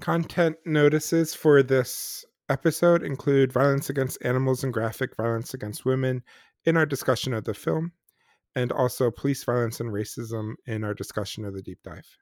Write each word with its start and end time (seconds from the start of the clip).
Content 0.00 0.56
notices 0.64 1.34
for 1.34 1.62
this 1.62 2.24
episode 2.48 3.02
include 3.02 3.52
violence 3.52 3.90
against 3.90 4.18
animals 4.22 4.62
and 4.62 4.72
graphic 4.72 5.16
violence 5.16 5.54
against 5.54 5.84
women 5.84 6.22
in 6.64 6.76
our 6.76 6.86
discussion 6.86 7.34
of 7.34 7.44
the 7.44 7.54
film, 7.54 7.92
and 8.54 8.70
also 8.72 9.10
police 9.10 9.42
violence 9.44 9.80
and 9.80 9.92
racism 9.92 10.54
in 10.66 10.84
our 10.84 10.94
discussion 10.94 11.44
of 11.44 11.52
the 11.52 11.62
deep 11.62 11.78
dive. 11.82 12.16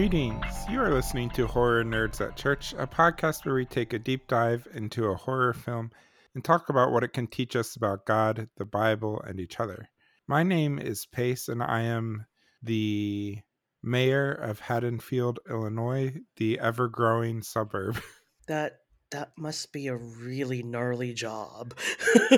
Greetings. 0.00 0.64
You 0.70 0.80
are 0.80 0.94
listening 0.94 1.28
to 1.32 1.46
Horror 1.46 1.84
Nerds 1.84 2.26
at 2.26 2.34
Church, 2.34 2.72
a 2.78 2.86
podcast 2.86 3.44
where 3.44 3.54
we 3.54 3.66
take 3.66 3.92
a 3.92 3.98
deep 3.98 4.26
dive 4.28 4.66
into 4.72 5.04
a 5.08 5.14
horror 5.14 5.52
film 5.52 5.90
and 6.34 6.42
talk 6.42 6.70
about 6.70 6.90
what 6.90 7.04
it 7.04 7.12
can 7.12 7.26
teach 7.26 7.54
us 7.54 7.76
about 7.76 8.06
God, 8.06 8.48
the 8.56 8.64
Bible, 8.64 9.20
and 9.20 9.38
each 9.38 9.60
other. 9.60 9.90
My 10.26 10.42
name 10.42 10.78
is 10.78 11.04
Pace, 11.04 11.48
and 11.48 11.62
I 11.62 11.82
am 11.82 12.24
the 12.62 13.40
mayor 13.82 14.32
of 14.32 14.60
Haddonfield, 14.60 15.38
Illinois, 15.50 16.14
the 16.38 16.58
ever 16.60 16.88
growing 16.88 17.42
suburb. 17.42 18.00
That 18.48 18.78
that 19.10 19.32
must 19.36 19.70
be 19.70 19.88
a 19.88 19.96
really 19.96 20.62
gnarly 20.62 21.12
job. 21.12 21.74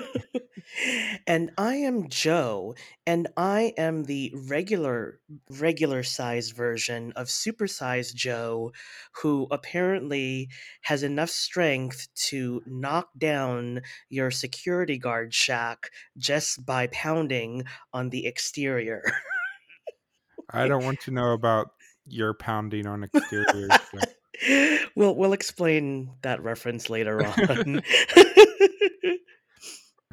and 1.26 1.50
I 1.58 1.76
am 1.76 2.08
Joe, 2.08 2.74
and 3.06 3.28
I 3.36 3.74
am 3.76 4.04
the 4.04 4.34
regular 4.48 5.20
regular 5.50 6.02
size 6.02 6.50
version 6.50 7.12
of 7.16 7.28
supersized 7.28 8.14
Joe, 8.14 8.72
who 9.22 9.46
apparently 9.50 10.48
has 10.82 11.02
enough 11.02 11.30
strength 11.30 12.08
to 12.28 12.62
knock 12.66 13.08
down 13.16 13.82
your 14.08 14.30
security 14.30 14.98
guard 14.98 15.34
shack 15.34 15.90
just 16.16 16.64
by 16.64 16.86
pounding 16.88 17.64
on 17.92 18.10
the 18.10 18.26
exterior. 18.26 19.02
I 20.50 20.68
don't 20.68 20.84
want 20.84 21.00
to 21.02 21.10
know 21.10 21.32
about 21.32 21.70
your 22.06 22.34
pounding 22.34 22.86
on 22.86 23.04
exteriors. 23.04 23.70
Joe. 23.94 24.78
we'll 24.96 25.14
we'll 25.14 25.32
explain 25.32 26.10
that 26.22 26.42
reference 26.42 26.90
later 26.90 27.24
on. 27.24 27.82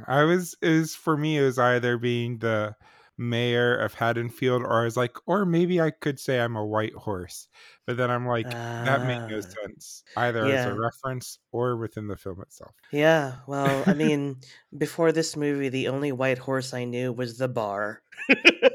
I 0.07 0.23
was 0.23 0.55
is 0.61 0.95
for 0.95 1.17
me 1.17 1.37
it 1.37 1.43
was 1.43 1.57
either 1.59 1.97
being 1.97 2.39
the 2.39 2.75
mayor 3.17 3.75
of 3.77 3.93
Haddonfield 3.93 4.63
or 4.63 4.81
I 4.81 4.83
was 4.85 4.97
like, 4.97 5.17
or 5.27 5.45
maybe 5.45 5.81
I 5.81 5.91
could 5.91 6.19
say 6.19 6.39
I'm 6.39 6.55
a 6.55 6.65
white 6.65 6.93
horse. 6.93 7.47
But 7.85 7.97
then 7.97 8.09
I'm 8.11 8.25
like, 8.27 8.57
that 8.83 9.01
made 9.03 9.19
no 9.27 9.39
Ah, 9.39 9.55
sense. 9.63 10.03
Either 10.15 10.49
as 10.49 10.65
a 10.65 10.73
reference 10.73 11.39
or 11.51 11.77
within 11.77 12.07
the 12.07 12.17
film 12.17 12.41
itself. 12.41 12.75
Yeah, 12.91 13.41
well, 13.47 13.85
I 13.87 13.93
mean, 13.93 14.41
before 14.75 15.11
this 15.11 15.35
movie, 15.35 15.69
the 15.69 15.87
only 15.89 16.11
white 16.11 16.39
horse 16.39 16.73
I 16.73 16.85
knew 16.85 17.13
was 17.13 17.37
the 17.37 17.47
bar. 17.47 18.03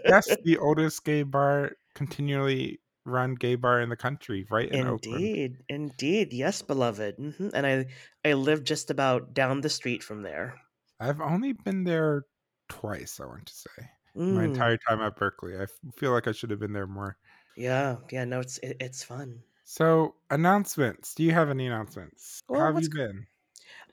Yes, 0.07 0.37
the 0.43 0.57
oldest 0.59 1.05
gay 1.05 1.23
bar 1.25 1.77
continually 1.95 2.81
run 3.05 3.35
gay 3.35 3.55
bar 3.57 3.81
in 3.81 3.89
the 3.89 3.97
country, 3.97 4.47
right 4.51 4.69
in 4.69 4.83
Oakland. 4.85 5.37
Indeed, 5.39 5.65
indeed, 5.71 6.33
yes, 6.35 6.61
beloved. 6.61 7.17
hmm 7.17 7.49
And 7.55 7.67
I, 7.67 7.87
I 8.25 8.33
live 8.35 8.63
just 8.65 8.91
about 8.91 9.33
down 9.33 9.61
the 9.63 9.71
street 9.71 10.03
from 10.03 10.23
there. 10.23 10.61
I've 11.01 11.21
only 11.21 11.53
been 11.53 11.85
there 11.85 12.27
twice, 12.69 13.21
I 13.21 13.27
want 13.27 13.47
to 13.47 13.55
say. 13.55 13.91
My 14.29 14.45
Mm, 14.45 14.45
entire 14.45 14.79
time 14.89 15.01
at 15.03 15.17
Berkeley. 15.17 15.57
I 15.57 15.65
f- 15.65 15.79
feel 15.97 16.13
like 16.13 16.27
I 16.27 16.33
should 16.33 16.51
have 16.51 16.61
been 16.61 16.73
there 16.73 16.87
more. 16.87 17.19
yeah, 17.57 17.99
yeah, 18.11 18.25
no, 18.25 18.41
it's 18.41 18.59
it, 18.59 18.77
it's 18.81 19.03
fun. 19.05 19.45
So, 19.65 20.17
announcements. 20.31 21.15
Do 21.15 21.23
you 21.23 21.33
have 21.33 21.51
any 21.51 21.67
announcements? 21.67 22.43
Well, 22.49 22.61
How 22.61 22.67
have 22.67 22.79
you 22.79 22.89
been? 22.89 23.27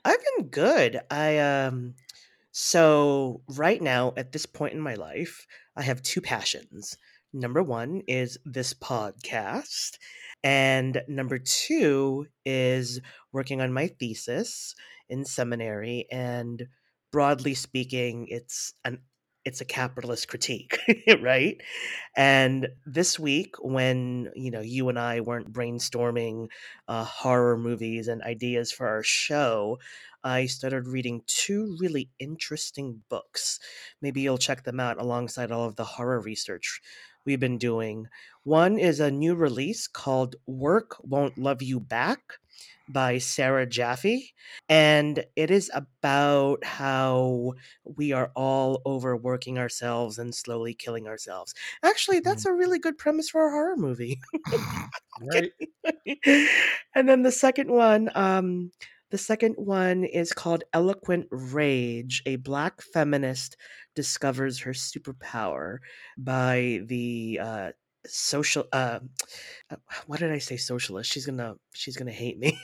I've 0.04 0.20
been 0.36 0.48
good. 0.48 1.00
I 1.10 1.38
um 1.38 1.94
so 2.52 3.42
right 3.48 3.82
now 3.82 4.12
at 4.16 4.32
this 4.32 4.46
point 4.46 4.74
in 4.74 4.80
my 4.80 4.94
life, 4.94 5.46
I 5.76 5.82
have 5.82 6.02
two 6.02 6.20
passions. 6.20 6.96
Number 7.32 7.62
1 7.62 8.02
is 8.08 8.38
this 8.44 8.74
podcast, 8.74 9.98
and 10.44 11.02
number 11.08 11.38
2 11.38 12.26
is 12.44 13.00
working 13.32 13.60
on 13.62 13.72
my 13.72 13.88
thesis 13.88 14.74
in 15.08 15.24
seminary 15.24 16.06
and 16.12 16.68
broadly 17.12 17.54
speaking, 17.54 18.26
it's 18.28 18.74
an 18.84 19.00
it's 19.44 19.60
a 19.60 19.64
capitalist 19.64 20.28
critique, 20.28 20.78
right? 21.20 21.60
And 22.16 22.68
this 22.86 23.18
week 23.18 23.56
when, 23.60 24.30
you 24.36 24.52
know, 24.52 24.60
you 24.60 24.88
and 24.88 24.98
I 24.98 25.20
weren't 25.20 25.52
brainstorming 25.52 26.46
uh, 26.86 27.04
horror 27.04 27.56
movies 27.56 28.06
and 28.06 28.22
ideas 28.22 28.70
for 28.70 28.86
our 28.86 29.02
show, 29.02 29.78
I 30.22 30.46
started 30.46 30.86
reading 30.86 31.22
two 31.26 31.76
really 31.80 32.08
interesting 32.20 33.02
books. 33.08 33.58
Maybe 34.00 34.20
you'll 34.20 34.38
check 34.38 34.62
them 34.62 34.78
out 34.78 35.00
alongside 35.00 35.50
all 35.50 35.64
of 35.64 35.74
the 35.74 35.84
horror 35.84 36.20
research 36.20 36.80
we've 37.24 37.40
been 37.40 37.58
doing. 37.58 38.06
One 38.44 38.78
is 38.78 39.00
a 39.00 39.10
new 39.10 39.34
release 39.34 39.88
called 39.88 40.36
Work 40.46 40.96
Won't 41.02 41.38
Love 41.38 41.62
You 41.62 41.80
Back 41.80 42.38
by 42.92 43.18
Sarah 43.18 43.66
Jaffe. 43.66 44.32
And 44.68 45.24
it 45.36 45.50
is 45.50 45.70
about 45.74 46.64
how 46.64 47.54
we 47.84 48.12
are 48.12 48.30
all 48.36 48.82
overworking 48.86 49.58
ourselves 49.58 50.18
and 50.18 50.34
slowly 50.34 50.74
killing 50.74 51.06
ourselves. 51.06 51.54
Actually, 51.82 52.20
that's 52.20 52.46
a 52.46 52.52
really 52.52 52.78
good 52.78 52.98
premise 52.98 53.30
for 53.30 53.46
a 53.46 53.50
horror 53.50 53.76
movie. 53.76 54.20
right? 55.32 55.52
and 56.94 57.08
then 57.08 57.22
the 57.22 57.32
second 57.32 57.70
one, 57.70 58.10
um, 58.14 58.70
the 59.10 59.18
second 59.18 59.56
one 59.58 60.04
is 60.04 60.32
called 60.32 60.64
Eloquent 60.72 61.26
Rage. 61.30 62.22
A 62.24 62.36
black 62.36 62.80
feminist 62.80 63.56
discovers 63.94 64.60
her 64.60 64.72
superpower 64.72 65.78
by 66.16 66.80
the 66.86 67.38
uh, 67.42 67.72
social. 68.06 68.64
Uh, 68.72 69.00
uh, 69.70 69.76
what 70.06 70.20
did 70.20 70.32
I 70.32 70.38
say? 70.38 70.56
Socialist. 70.56 71.10
She's 71.12 71.26
gonna. 71.26 71.54
She's 71.74 71.96
gonna 71.96 72.12
hate 72.12 72.38
me. 72.38 72.58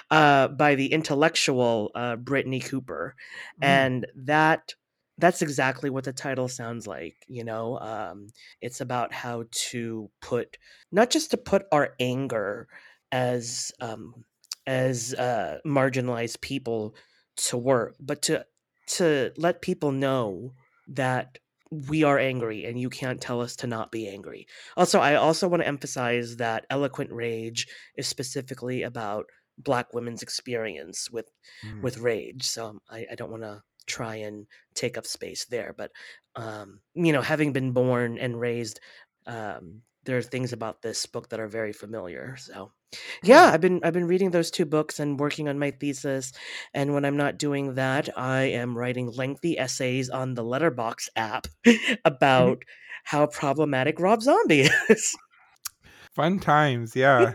uh, 0.10 0.48
by 0.48 0.74
the 0.74 0.92
intellectual 0.92 1.90
uh, 1.94 2.16
Brittney 2.16 2.64
Cooper, 2.64 3.14
Mm. 3.60 3.64
and 3.66 4.06
that. 4.16 4.74
That's 5.18 5.40
exactly 5.40 5.88
what 5.88 6.04
the 6.04 6.12
title 6.12 6.46
sounds 6.46 6.86
like, 6.86 7.16
you 7.26 7.42
know. 7.42 7.78
Um, 7.78 8.26
it's 8.60 8.82
about 8.82 9.14
how 9.14 9.44
to 9.70 10.10
put 10.20 10.58
not 10.92 11.08
just 11.08 11.30
to 11.30 11.38
put 11.38 11.64
our 11.72 11.94
anger 11.98 12.68
as 13.10 13.72
um, 13.80 14.26
as 14.66 15.14
uh, 15.14 15.60
marginalized 15.66 16.42
people 16.42 16.94
to 17.36 17.56
work, 17.56 17.94
but 17.98 18.20
to 18.22 18.44
to 18.88 19.32
let 19.38 19.62
people 19.62 19.90
know 19.90 20.52
that 20.88 21.38
we 21.70 22.04
are 22.04 22.18
angry 22.18 22.64
and 22.64 22.78
you 22.80 22.88
can't 22.90 23.20
tell 23.20 23.40
us 23.40 23.56
to 23.56 23.66
not 23.66 23.90
be 23.90 24.08
angry. 24.08 24.46
Also, 24.76 25.00
I 25.00 25.14
also 25.16 25.48
want 25.48 25.62
to 25.62 25.66
emphasize 25.68 26.36
that 26.36 26.66
eloquent 26.70 27.12
rage 27.12 27.66
is 27.96 28.06
specifically 28.08 28.82
about 28.82 29.26
black 29.58 29.92
women's 29.94 30.22
experience 30.22 31.10
with 31.10 31.30
Mm. 31.64 31.82
with 31.82 31.98
rage. 31.98 32.44
So 32.44 32.80
I, 32.88 33.06
I 33.10 33.14
don't 33.14 33.30
want 33.30 33.42
to 33.42 33.62
try 33.86 34.16
and 34.16 34.46
take 34.74 34.98
up 34.98 35.06
space 35.06 35.46
there, 35.46 35.74
but 35.76 35.92
um, 36.34 36.80
you 36.94 37.12
know, 37.12 37.22
having 37.22 37.52
been 37.52 37.72
born 37.72 38.18
and 38.18 38.38
raised 38.40 38.80
um, 39.26 39.82
there 40.06 40.16
are 40.18 40.22
things 40.22 40.52
about 40.52 40.82
this 40.82 41.04
book 41.06 41.28
that 41.30 41.40
are 41.40 41.48
very 41.48 41.72
familiar. 41.72 42.36
So, 42.38 42.72
yeah, 43.22 43.50
Mm. 43.50 43.54
I've 43.54 43.60
been 43.60 43.80
I've 43.84 43.92
been 43.92 44.06
reading 44.06 44.30
those 44.30 44.50
two 44.50 44.64
books 44.64 44.98
and 45.00 45.20
working 45.20 45.48
on 45.48 45.58
my 45.58 45.70
thesis. 45.72 46.32
And 46.74 46.94
when 46.94 47.04
I'm 47.04 47.16
not 47.16 47.38
doing 47.38 47.74
that, 47.74 48.08
I 48.18 48.42
am 48.44 48.76
writing 48.78 49.10
lengthy 49.12 49.58
essays 49.58 50.08
on 50.10 50.34
the 50.34 50.44
Letterboxd 50.44 51.08
app 51.16 51.46
about 52.04 52.62
how 53.04 53.26
problematic 53.26 54.00
Rob 54.00 54.22
Zombie 54.22 54.68
is. 54.88 55.14
Fun 56.14 56.40
times, 56.40 56.96
yeah. 56.96 57.34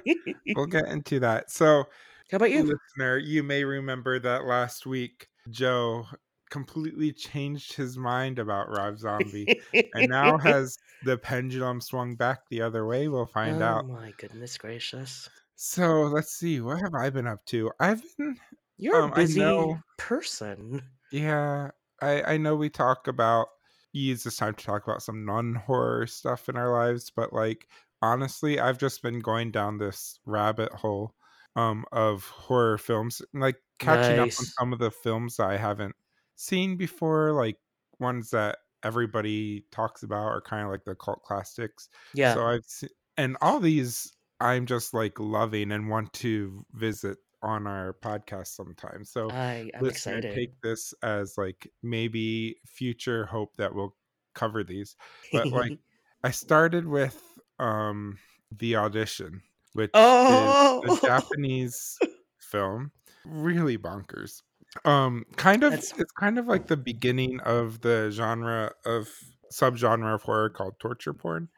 We'll 0.56 0.66
get 0.66 0.88
into 0.90 1.20
that. 1.20 1.52
So, 1.52 1.86
How 2.32 2.38
about 2.38 2.52
you? 2.52 2.64
listener, 2.64 3.18
you 3.18 3.44
may 3.44 3.64
remember 3.64 4.20
that 4.20 4.46
last 4.46 4.86
week 4.86 5.28
Joe 5.50 6.06
completely 6.52 7.12
changed 7.12 7.74
his 7.74 7.98
mind 7.98 8.38
about 8.38 8.70
Rob 8.70 9.00
Zombie 9.00 9.60
and 9.96 10.10
now 10.10 10.38
has 10.44 10.78
the 11.04 11.18
pendulum 11.18 11.82
swung 11.82 12.16
back 12.16 12.42
the 12.50 12.62
other 12.62 12.86
way. 12.86 13.08
We'll 13.08 13.26
find 13.26 13.64
oh 13.64 13.66
out. 13.66 13.88
my 13.88 14.14
goodness 14.18 14.58
gracious. 14.60 15.28
So, 15.56 16.04
let's 16.04 16.34
see. 16.34 16.62
What 16.62 16.80
have 16.82 16.94
I 16.94 17.10
been 17.10 17.26
up 17.28 17.44
to? 17.48 17.72
I've 17.80 18.04
been 18.18 18.38
You're 18.78 19.02
Um, 19.02 19.12
a 19.12 19.16
busy 19.16 19.40
know- 19.40 19.80
person. 19.98 20.84
Yeah, 21.12 21.72
I 22.02 22.34
I 22.34 22.38
know 22.38 22.56
we 22.56 22.70
talk 22.70 23.08
about 23.08 23.48
use 23.94 24.24
this 24.24 24.38
time 24.38 24.54
to 24.56 24.66
talk 24.66 24.88
about 24.88 25.04
some 25.04 25.26
non-horror 25.26 26.08
stuff 26.08 26.48
in 26.50 26.56
our 26.56 26.72
lives, 26.72 27.12
but 27.16 27.34
like 27.34 27.68
honestly, 28.02 28.60
I've 28.60 28.78
just 28.78 29.02
been 29.02 29.20
going 29.20 29.52
down 29.52 29.78
this 29.78 30.20
rabbit 30.26 30.72
hole 30.74 31.14
um, 31.56 31.84
of 31.92 32.24
horror 32.28 32.78
films, 32.78 33.22
like 33.34 33.58
catching 33.80 34.18
up 34.20 34.26
on 34.28 34.32
some 34.32 34.74
of 34.74 34.80
the 34.80 34.90
films 34.92 35.40
I 35.40 35.58
haven't 35.58 35.96
seen 36.36 36.78
before, 36.78 37.32
like 37.34 37.58
ones 38.00 38.32
that 38.32 38.58
everybody 38.84 39.66
talks 39.72 40.04
about 40.04 40.26
are 40.26 40.42
kind 40.42 40.66
of 40.66 40.72
like 40.72 40.84
the 40.86 40.96
cult 40.96 41.22
classics. 41.24 41.90
Yeah. 42.14 42.34
So 42.34 42.46
I've 42.46 42.66
se- 42.66 42.90
and 43.18 43.38
all 43.42 43.60
these 43.60 44.12
I'm 44.40 44.66
just 44.66 44.94
like 44.94 45.20
loving 45.20 45.72
and 45.72 45.88
want 45.88 46.12
to 46.14 46.66
visit 46.74 47.18
on 47.44 47.68
our 47.68 47.96
podcast 48.04 48.48
sometime. 48.48 49.04
So 49.06 49.30
I 49.30 49.70
I'm 49.76 49.84
listener, 49.84 50.18
excited. 50.18 50.36
take 50.36 50.62
this 50.62 50.94
as 51.04 51.38
like 51.38 51.72
maybe 51.84 52.58
future 52.66 53.26
hope 53.26 53.56
that 53.58 53.74
we'll 53.74 53.96
cover 54.34 54.64
these. 54.64 54.96
But 55.32 55.48
like 55.48 55.78
I 56.24 56.32
started 56.32 56.88
with 56.88 57.22
um 57.60 58.18
the 58.58 58.76
audition, 58.76 59.42
which 59.74 59.90
is 59.90 59.96
a 59.96 60.82
oh, 60.86 61.00
Japanese 61.04 61.98
film, 62.40 62.92
really 63.26 63.78
bonkers. 63.78 64.42
Um 64.86 65.26
kind 65.36 65.64
of 65.64 65.72
that's 65.72 65.94
it's 65.98 66.12
kind 66.14 66.38
of 66.38 66.48
like 66.48 66.68
the 66.68 66.78
beginning 66.78 67.40
of 67.42 67.82
the 67.82 68.10
genre 68.12 68.72
of 68.86 69.10
subgenre 69.52 70.16
of 70.16 70.24
horror 70.24 70.50
called 70.50 70.80
torture 70.80 71.14
porn. 71.14 71.50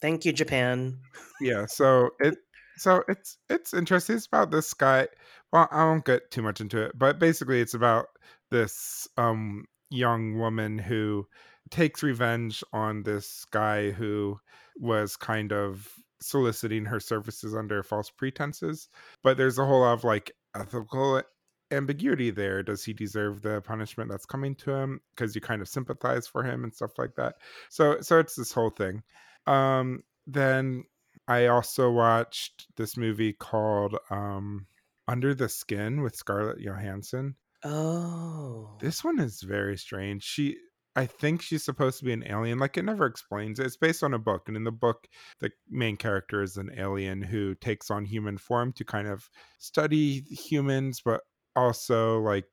thank 0.00 0.24
you, 0.24 0.32
Japan. 0.32 0.98
Yeah, 1.40 1.66
so 1.66 2.10
it 2.18 2.36
so 2.76 3.02
it's 3.08 3.36
it's 3.48 3.74
interesting. 3.74 4.16
It's 4.16 4.26
about 4.26 4.50
this 4.50 4.72
guy. 4.74 5.08
Well, 5.52 5.68
I 5.70 5.84
won't 5.84 6.04
get 6.04 6.30
too 6.30 6.42
much 6.42 6.60
into 6.60 6.80
it, 6.82 6.92
but 6.98 7.18
basically 7.18 7.60
it's 7.60 7.74
about 7.74 8.06
this 8.50 9.06
um 9.18 9.64
young 9.90 10.38
woman 10.38 10.78
who 10.78 11.26
takes 11.70 12.02
revenge 12.02 12.64
on 12.72 13.02
this 13.02 13.44
guy 13.50 13.90
who 13.90 14.38
was 14.76 15.16
kind 15.16 15.52
of 15.52 15.92
soliciting 16.20 16.84
her 16.84 17.00
services 17.00 17.54
under 17.54 17.82
false 17.82 18.10
pretenses. 18.10 18.88
But 19.22 19.36
there's 19.36 19.58
a 19.58 19.66
whole 19.66 19.80
lot 19.80 19.94
of 19.94 20.04
like 20.04 20.32
ethical 20.54 21.22
ambiguity 21.70 22.30
there. 22.30 22.62
Does 22.62 22.84
he 22.84 22.92
deserve 22.92 23.42
the 23.42 23.60
punishment 23.62 24.10
that's 24.10 24.26
coming 24.26 24.54
to 24.56 24.72
him? 24.72 25.00
Because 25.14 25.34
you 25.34 25.40
kind 25.40 25.62
of 25.62 25.68
sympathize 25.68 26.26
for 26.26 26.42
him 26.42 26.64
and 26.64 26.74
stuff 26.74 26.98
like 26.98 27.14
that. 27.16 27.36
So 27.68 28.00
so 28.00 28.18
it's 28.18 28.34
this 28.34 28.52
whole 28.52 28.70
thing. 28.70 29.02
Um 29.46 30.02
then 30.26 30.84
I 31.28 31.46
also 31.46 31.90
watched 31.90 32.66
this 32.76 32.96
movie 32.96 33.32
called 33.32 33.96
um, 34.10 34.66
Under 35.06 35.34
the 35.34 35.48
Skin 35.48 36.02
with 36.02 36.16
Scarlett 36.16 36.60
Johansson. 36.60 37.36
Oh, 37.64 38.76
This 38.80 39.04
one 39.04 39.18
is 39.20 39.40
very 39.42 39.76
strange. 39.76 40.24
She 40.24 40.56
I 40.96 41.06
think 41.06 41.40
she's 41.40 41.64
supposed 41.64 42.00
to 42.00 42.04
be 42.04 42.12
an 42.12 42.24
alien. 42.26 42.58
Like 42.58 42.76
it 42.76 42.84
never 42.84 43.06
explains 43.06 43.60
it. 43.60 43.66
It's 43.66 43.76
based 43.76 44.02
on 44.02 44.12
a 44.12 44.18
book, 44.18 44.48
and 44.48 44.56
in 44.56 44.64
the 44.64 44.72
book, 44.72 45.06
the 45.38 45.50
main 45.68 45.96
character 45.96 46.42
is 46.42 46.56
an 46.56 46.72
alien 46.76 47.22
who 47.22 47.54
takes 47.54 47.90
on 47.92 48.04
human 48.04 48.38
form 48.38 48.72
to 48.72 48.84
kind 48.84 49.06
of 49.06 49.30
study 49.58 50.20
humans, 50.22 51.00
but 51.04 51.20
also 51.56 52.20
like 52.20 52.46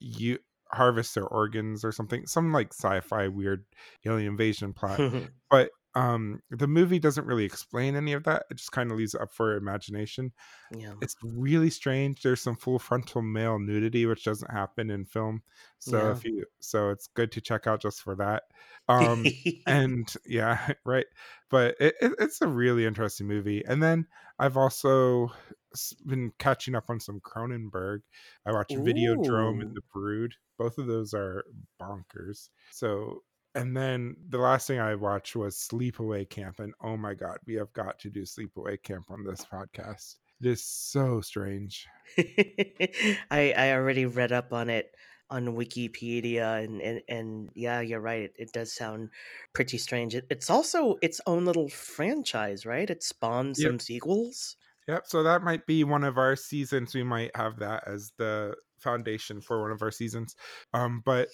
you 0.00 0.38
harvest 0.70 1.14
their 1.14 1.26
organs 1.26 1.84
or 1.84 1.92
something. 1.92 2.26
Some 2.26 2.52
like 2.52 2.72
sci-fi 2.72 3.28
weird 3.28 3.64
alien 4.04 4.32
invasion 4.32 4.72
plot. 4.72 5.00
But 5.50 5.70
um 5.94 6.40
the 6.50 6.66
movie 6.66 6.98
doesn't 6.98 7.26
really 7.26 7.44
explain 7.44 7.96
any 7.96 8.12
of 8.12 8.24
that. 8.24 8.44
It 8.50 8.56
just 8.56 8.72
kind 8.72 8.90
of 8.90 8.98
leaves 8.98 9.14
it 9.14 9.20
up 9.20 9.32
for 9.32 9.56
imagination 9.56 10.32
yeah, 10.76 10.94
it's 11.00 11.16
really 11.22 11.70
strange. 11.70 12.22
There's 12.22 12.40
some 12.40 12.56
full 12.56 12.78
frontal 12.78 13.22
male 13.22 13.58
nudity, 13.58 14.06
which 14.06 14.24
doesn't 14.24 14.50
happen 14.50 14.90
in 14.90 15.04
film. 15.04 15.42
So 15.78 15.98
yeah. 15.98 16.12
if 16.12 16.24
you, 16.24 16.44
so 16.60 16.90
it's 16.90 17.08
good 17.08 17.32
to 17.32 17.40
check 17.40 17.66
out 17.66 17.80
just 17.80 18.02
for 18.02 18.16
that. 18.16 18.44
Um, 18.88 19.24
and 19.66 20.12
yeah, 20.26 20.72
right. 20.84 21.06
But 21.50 21.76
it, 21.80 21.94
it, 22.00 22.12
it's 22.18 22.40
a 22.40 22.48
really 22.48 22.86
interesting 22.86 23.26
movie. 23.26 23.62
And 23.66 23.82
then 23.82 24.06
I've 24.38 24.56
also 24.56 25.32
been 26.04 26.32
catching 26.38 26.74
up 26.74 26.84
on 26.88 27.00
some 27.00 27.20
Cronenberg. 27.20 28.00
I 28.46 28.52
watched 28.52 28.70
Videodrome 28.70 29.60
and 29.60 29.74
The 29.74 29.82
Brood. 29.92 30.34
Both 30.58 30.78
of 30.78 30.86
those 30.86 31.14
are 31.14 31.44
bonkers. 31.80 32.48
So. 32.70 33.22
And 33.54 33.76
then 33.76 34.16
the 34.28 34.38
last 34.38 34.66
thing 34.66 34.80
I 34.80 34.94
watched 34.96 35.36
was 35.36 35.56
Sleepaway 35.56 36.28
Camp, 36.28 36.58
and 36.60 36.74
oh 36.80 36.96
my 36.96 37.14
god, 37.14 37.38
we 37.46 37.54
have 37.54 37.72
got 37.72 37.98
to 38.00 38.10
do 38.10 38.22
Sleepaway 38.22 38.82
Camp 38.82 39.10
on 39.10 39.24
this 39.24 39.44
podcast. 39.44 40.16
It 40.40 40.46
is 40.46 40.64
so 40.64 41.20
strange. 41.20 41.86
I 43.30 43.52
I 43.56 43.72
already 43.72 44.06
read 44.06 44.32
up 44.32 44.52
on 44.52 44.70
it 44.70 44.94
on 45.30 45.46
Wikipedia, 45.56 46.62
and 46.64 46.80
and, 46.82 47.02
and 47.08 47.50
yeah, 47.54 47.80
you're 47.80 48.00
right. 48.00 48.22
It, 48.24 48.34
it 48.36 48.52
does 48.52 48.72
sound 48.72 49.10
pretty 49.52 49.78
strange. 49.78 50.14
It, 50.14 50.26
it's 50.30 50.50
also 50.50 50.96
its 51.02 51.20
own 51.26 51.44
little 51.44 51.68
franchise, 51.68 52.66
right? 52.66 52.88
It 52.90 53.02
spawned 53.02 53.56
Yep. 53.56 53.72
some 53.72 53.78
sequels. 53.78 54.56
Yep. 54.88 55.06
So 55.06 55.22
that 55.22 55.42
might 55.42 55.66
be 55.66 55.82
one 55.84 56.04
of 56.04 56.18
our 56.18 56.36
seasons. 56.36 56.94
We 56.94 57.02
might 57.02 57.34
have 57.36 57.58
that 57.60 57.84
as 57.86 58.12
the 58.18 58.56
foundation 58.84 59.40
for 59.40 59.62
one 59.62 59.72
of 59.72 59.82
our 59.82 59.90
seasons. 59.90 60.36
Um, 60.72 61.02
but 61.04 61.28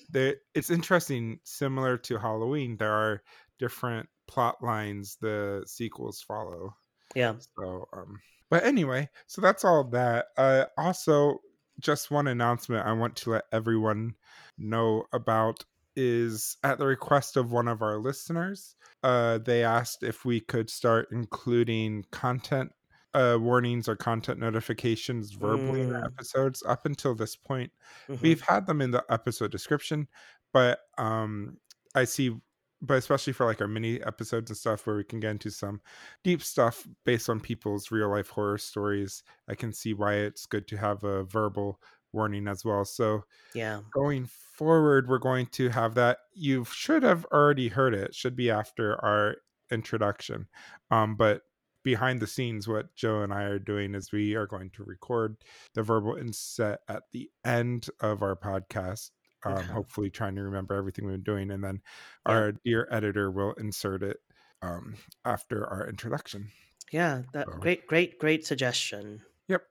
it's 0.55 0.71
interesting, 0.71 1.41
similar 1.45 1.99
to 1.99 2.19
Halloween, 2.19 2.77
there 2.79 2.93
are 2.93 3.23
different 3.59 4.09
plot 4.27 4.57
lines 4.63 5.19
the 5.21 5.63
sequels 5.67 6.23
follow. 6.23 6.75
Yeah. 7.15 7.35
So, 7.59 7.87
um, 7.93 8.21
but 8.49 8.65
anyway, 8.65 9.09
so 9.27 9.43
that's 9.43 9.65
all 9.65 9.85
that. 9.91 10.27
Uh, 10.39 10.65
also, 10.79 11.41
just 11.81 12.11
one 12.11 12.29
announcement 12.29 12.87
I 12.87 12.93
want 12.93 13.17
to 13.17 13.31
let 13.31 13.45
everyone 13.53 14.15
know 14.57 15.05
about 15.13 15.65
is 15.97 16.57
at 16.63 16.79
the 16.79 16.87
request 16.87 17.37
of 17.37 17.53
one 17.53 17.69
of 17.69 17.83
our 17.83 17.99
listeners. 17.99 18.77
Uh, 19.03 19.39
they 19.39 19.65
asked 19.65 20.03
if 20.03 20.25
we 20.25 20.41
could 20.41 20.71
start 20.71 21.09
including 21.11 22.05
content 22.13 22.71
uh, 23.15 23.39
warnings 23.41 23.89
or 23.89 23.97
content 23.97 24.39
notifications 24.41 25.33
verbally 25.33 25.81
in 25.83 25.91
our 25.93 26.01
Mm, 26.01 26.15
episodes. 26.19 26.63
Up 26.67 26.87
until 26.87 27.15
this 27.15 27.37
point, 27.37 27.73
hmm 28.09 28.23
we've 28.23 28.41
had 28.43 28.67
them 28.67 28.81
in 28.81 28.91
the 28.93 29.05
episode 29.11 29.51
description, 29.51 30.09
but 30.53 30.81
um, 30.99 31.59
I 31.95 32.05
see, 32.05 32.37
but 32.83 32.99
especially 32.99 33.33
for 33.33 33.47
like 33.47 33.61
our 33.61 33.69
mini 33.69 34.03
episodes 34.03 34.51
and 34.51 34.57
stuff 34.57 34.87
where 34.87 34.97
we 34.97 35.05
can 35.05 35.21
get 35.21 35.33
into 35.33 35.51
some 35.51 35.81
deep 36.25 36.43
stuff 36.43 36.87
based 37.05 37.29
on 37.29 37.41
people's 37.41 37.91
real 37.91 38.11
life 38.11 38.29
horror 38.31 38.59
stories, 38.59 39.23
I 39.49 39.55
can 39.55 39.73
see 39.73 39.95
why 39.95 40.15
it's 40.15 40.47
good 40.47 40.67
to 40.69 40.77
have 40.77 41.05
a 41.05 41.25
verbal 41.25 41.81
warning 42.13 42.49
as 42.49 42.65
well. 42.65 42.85
So 42.85 43.25
Yeah. 43.53 43.83
going 43.93 44.27
forward, 44.27 45.09
we're 45.09 45.19
going 45.19 45.47
to 45.47 45.69
have 45.71 45.95
that. 45.95 46.19
You 46.35 46.65
should 46.65 47.03
have 47.03 47.25
already 47.27 47.69
heard 47.69 47.95
it. 47.95 48.11
it 48.11 48.15
should 48.15 48.37
be 48.37 48.51
after 48.51 49.03
our 49.05 49.37
introduction. 49.71 50.49
Um, 50.91 51.17
but 51.17 51.43
behind 51.83 52.21
the 52.21 52.27
scenes, 52.27 52.69
what 52.69 52.95
Joe 52.95 53.23
and 53.23 53.33
I 53.33 53.45
are 53.45 53.59
doing 53.59 53.95
is 53.95 54.13
we 54.13 54.35
are 54.35 54.47
going 54.47 54.71
to 54.73 54.85
record 54.85 55.37
the 55.75 55.83
verbal 55.83 56.17
inset 56.17 56.81
at 56.89 57.05
the 57.13 57.31
end 57.45 57.89
of 58.01 58.23
our 58.23 58.37
podcast. 58.37 59.11
Um, 59.45 59.69
Okay. 59.69 59.71
hopefully, 59.71 60.11
trying 60.11 60.37
to 60.37 60.43
remember 60.43 60.75
everything 60.75 61.07
we've 61.07 61.15
been 61.15 61.23
doing, 61.23 61.51
and 61.51 61.65
then 61.65 61.81
Yeah. 62.27 62.35
our 62.35 62.53
dear 62.65 62.87
editor 62.91 63.31
will 63.31 63.53
insert 63.55 64.03
it 64.03 64.19
um, 64.63 64.97
after 65.25 65.67
our 65.67 65.89
introduction. 65.89 66.53
Yeah. 66.93 67.23
That 67.33 67.49
So, 67.49 67.53
great, 67.59 67.87
great, 67.89 68.19
great 68.19 68.47
suggestion. 68.47 69.23
yep. 69.49 69.63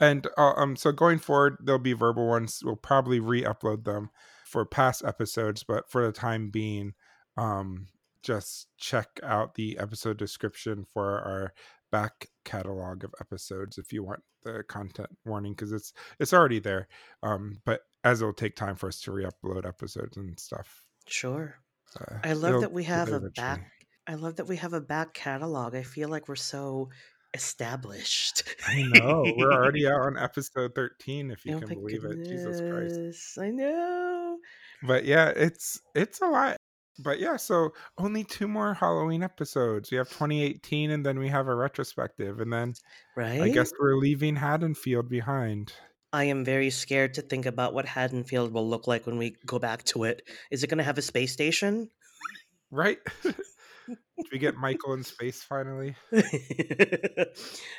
And 0.00 0.26
uh, 0.38 0.54
um, 0.56 0.76
so 0.76 0.92
going 0.92 1.18
forward, 1.18 1.58
there'll 1.62 1.80
be 1.80 1.94
verbal 1.94 2.28
ones. 2.28 2.62
We'll 2.64 2.76
probably 2.76 3.20
re-upload 3.20 3.84
them 3.84 4.10
for 4.46 4.64
past 4.66 5.04
episodes, 5.04 5.64
but 5.64 5.90
for 5.90 6.06
the 6.06 6.12
time 6.12 6.50
being, 6.50 6.94
um, 7.36 7.88
just 8.26 8.66
check 8.76 9.08
out 9.22 9.54
the 9.54 9.78
episode 9.78 10.16
description 10.16 10.84
for 10.92 11.20
our 11.20 11.52
back 11.92 12.26
catalog 12.44 13.04
of 13.04 13.14
episodes 13.20 13.78
if 13.78 13.92
you 13.92 14.02
want 14.02 14.20
the 14.42 14.64
content 14.68 15.08
warning 15.24 15.52
because 15.52 15.70
it's 15.72 15.92
it's 16.18 16.32
already 16.32 16.58
there. 16.58 16.88
Um, 17.22 17.60
but 17.64 17.82
as 18.02 18.20
it'll 18.20 18.32
take 18.34 18.56
time 18.56 18.74
for 18.76 18.88
us 18.88 19.00
to 19.02 19.12
re-upload 19.12 19.64
episodes 19.66 20.16
and 20.16 20.38
stuff, 20.40 20.84
Sure. 21.06 21.54
uh, 22.00 22.16
I 22.24 22.32
love 22.32 22.60
that 22.62 22.72
we 22.72 22.82
have 22.84 23.12
a 23.12 23.20
back. 23.30 23.70
I 24.08 24.14
love 24.14 24.36
that 24.36 24.46
we 24.48 24.56
have 24.56 24.72
a 24.72 24.80
back 24.80 25.14
catalog. 25.14 25.74
I 25.76 25.82
feel 25.84 26.08
like 26.08 26.28
we're 26.28 26.34
so 26.36 26.90
established. 27.34 28.42
I 28.66 28.82
know 28.82 29.24
we're 29.36 29.52
already 29.52 29.86
out 29.86 30.00
on 30.06 30.16
episode 30.18 30.74
thirteen, 30.74 31.30
if 31.30 31.44
you 31.44 31.56
Oh 31.56 31.60
can 31.60 31.68
believe 31.68 32.04
it. 32.04 32.24
Jesus 32.24 32.60
Christ. 32.60 33.38
I 33.38 33.50
know. 33.50 34.38
but 34.82 35.04
yeah 35.04 35.28
it's 35.34 35.80
it's 35.94 36.20
a 36.20 36.26
lot 36.26 36.56
but 36.98 37.18
yeah 37.18 37.36
so 37.36 37.70
only 37.98 38.24
two 38.24 38.48
more 38.48 38.74
halloween 38.74 39.22
episodes 39.22 39.90
we 39.90 39.96
have 39.96 40.08
2018 40.08 40.90
and 40.90 41.04
then 41.04 41.18
we 41.18 41.28
have 41.28 41.48
a 41.48 41.54
retrospective 41.54 42.40
and 42.40 42.52
then 42.52 42.74
right. 43.16 43.42
i 43.42 43.48
guess 43.48 43.72
we're 43.80 43.96
leaving 43.96 44.36
haddonfield 44.36 45.08
behind 45.08 45.72
I 46.12 46.24
am 46.24 46.46
very 46.46 46.70
scared 46.70 47.14
to 47.14 47.20
think 47.20 47.44
about 47.44 47.74
what 47.74 47.84
Haddonfield 47.84 48.50
will 48.50 48.66
look 48.66 48.86
like 48.86 49.04
when 49.04 49.18
we 49.18 49.36
go 49.44 49.58
back 49.58 49.82
to 49.86 50.04
it. 50.04 50.22
Is 50.50 50.62
it 50.62 50.68
going 50.68 50.78
to 50.78 50.84
have 50.84 50.96
a 50.96 51.02
space 51.02 51.32
station? 51.32 51.90
right 52.70 52.98
Did 53.88 54.26
we 54.32 54.38
get 54.38 54.56
michael 54.56 54.94
in 54.94 55.04
space 55.04 55.42
finally 55.42 55.94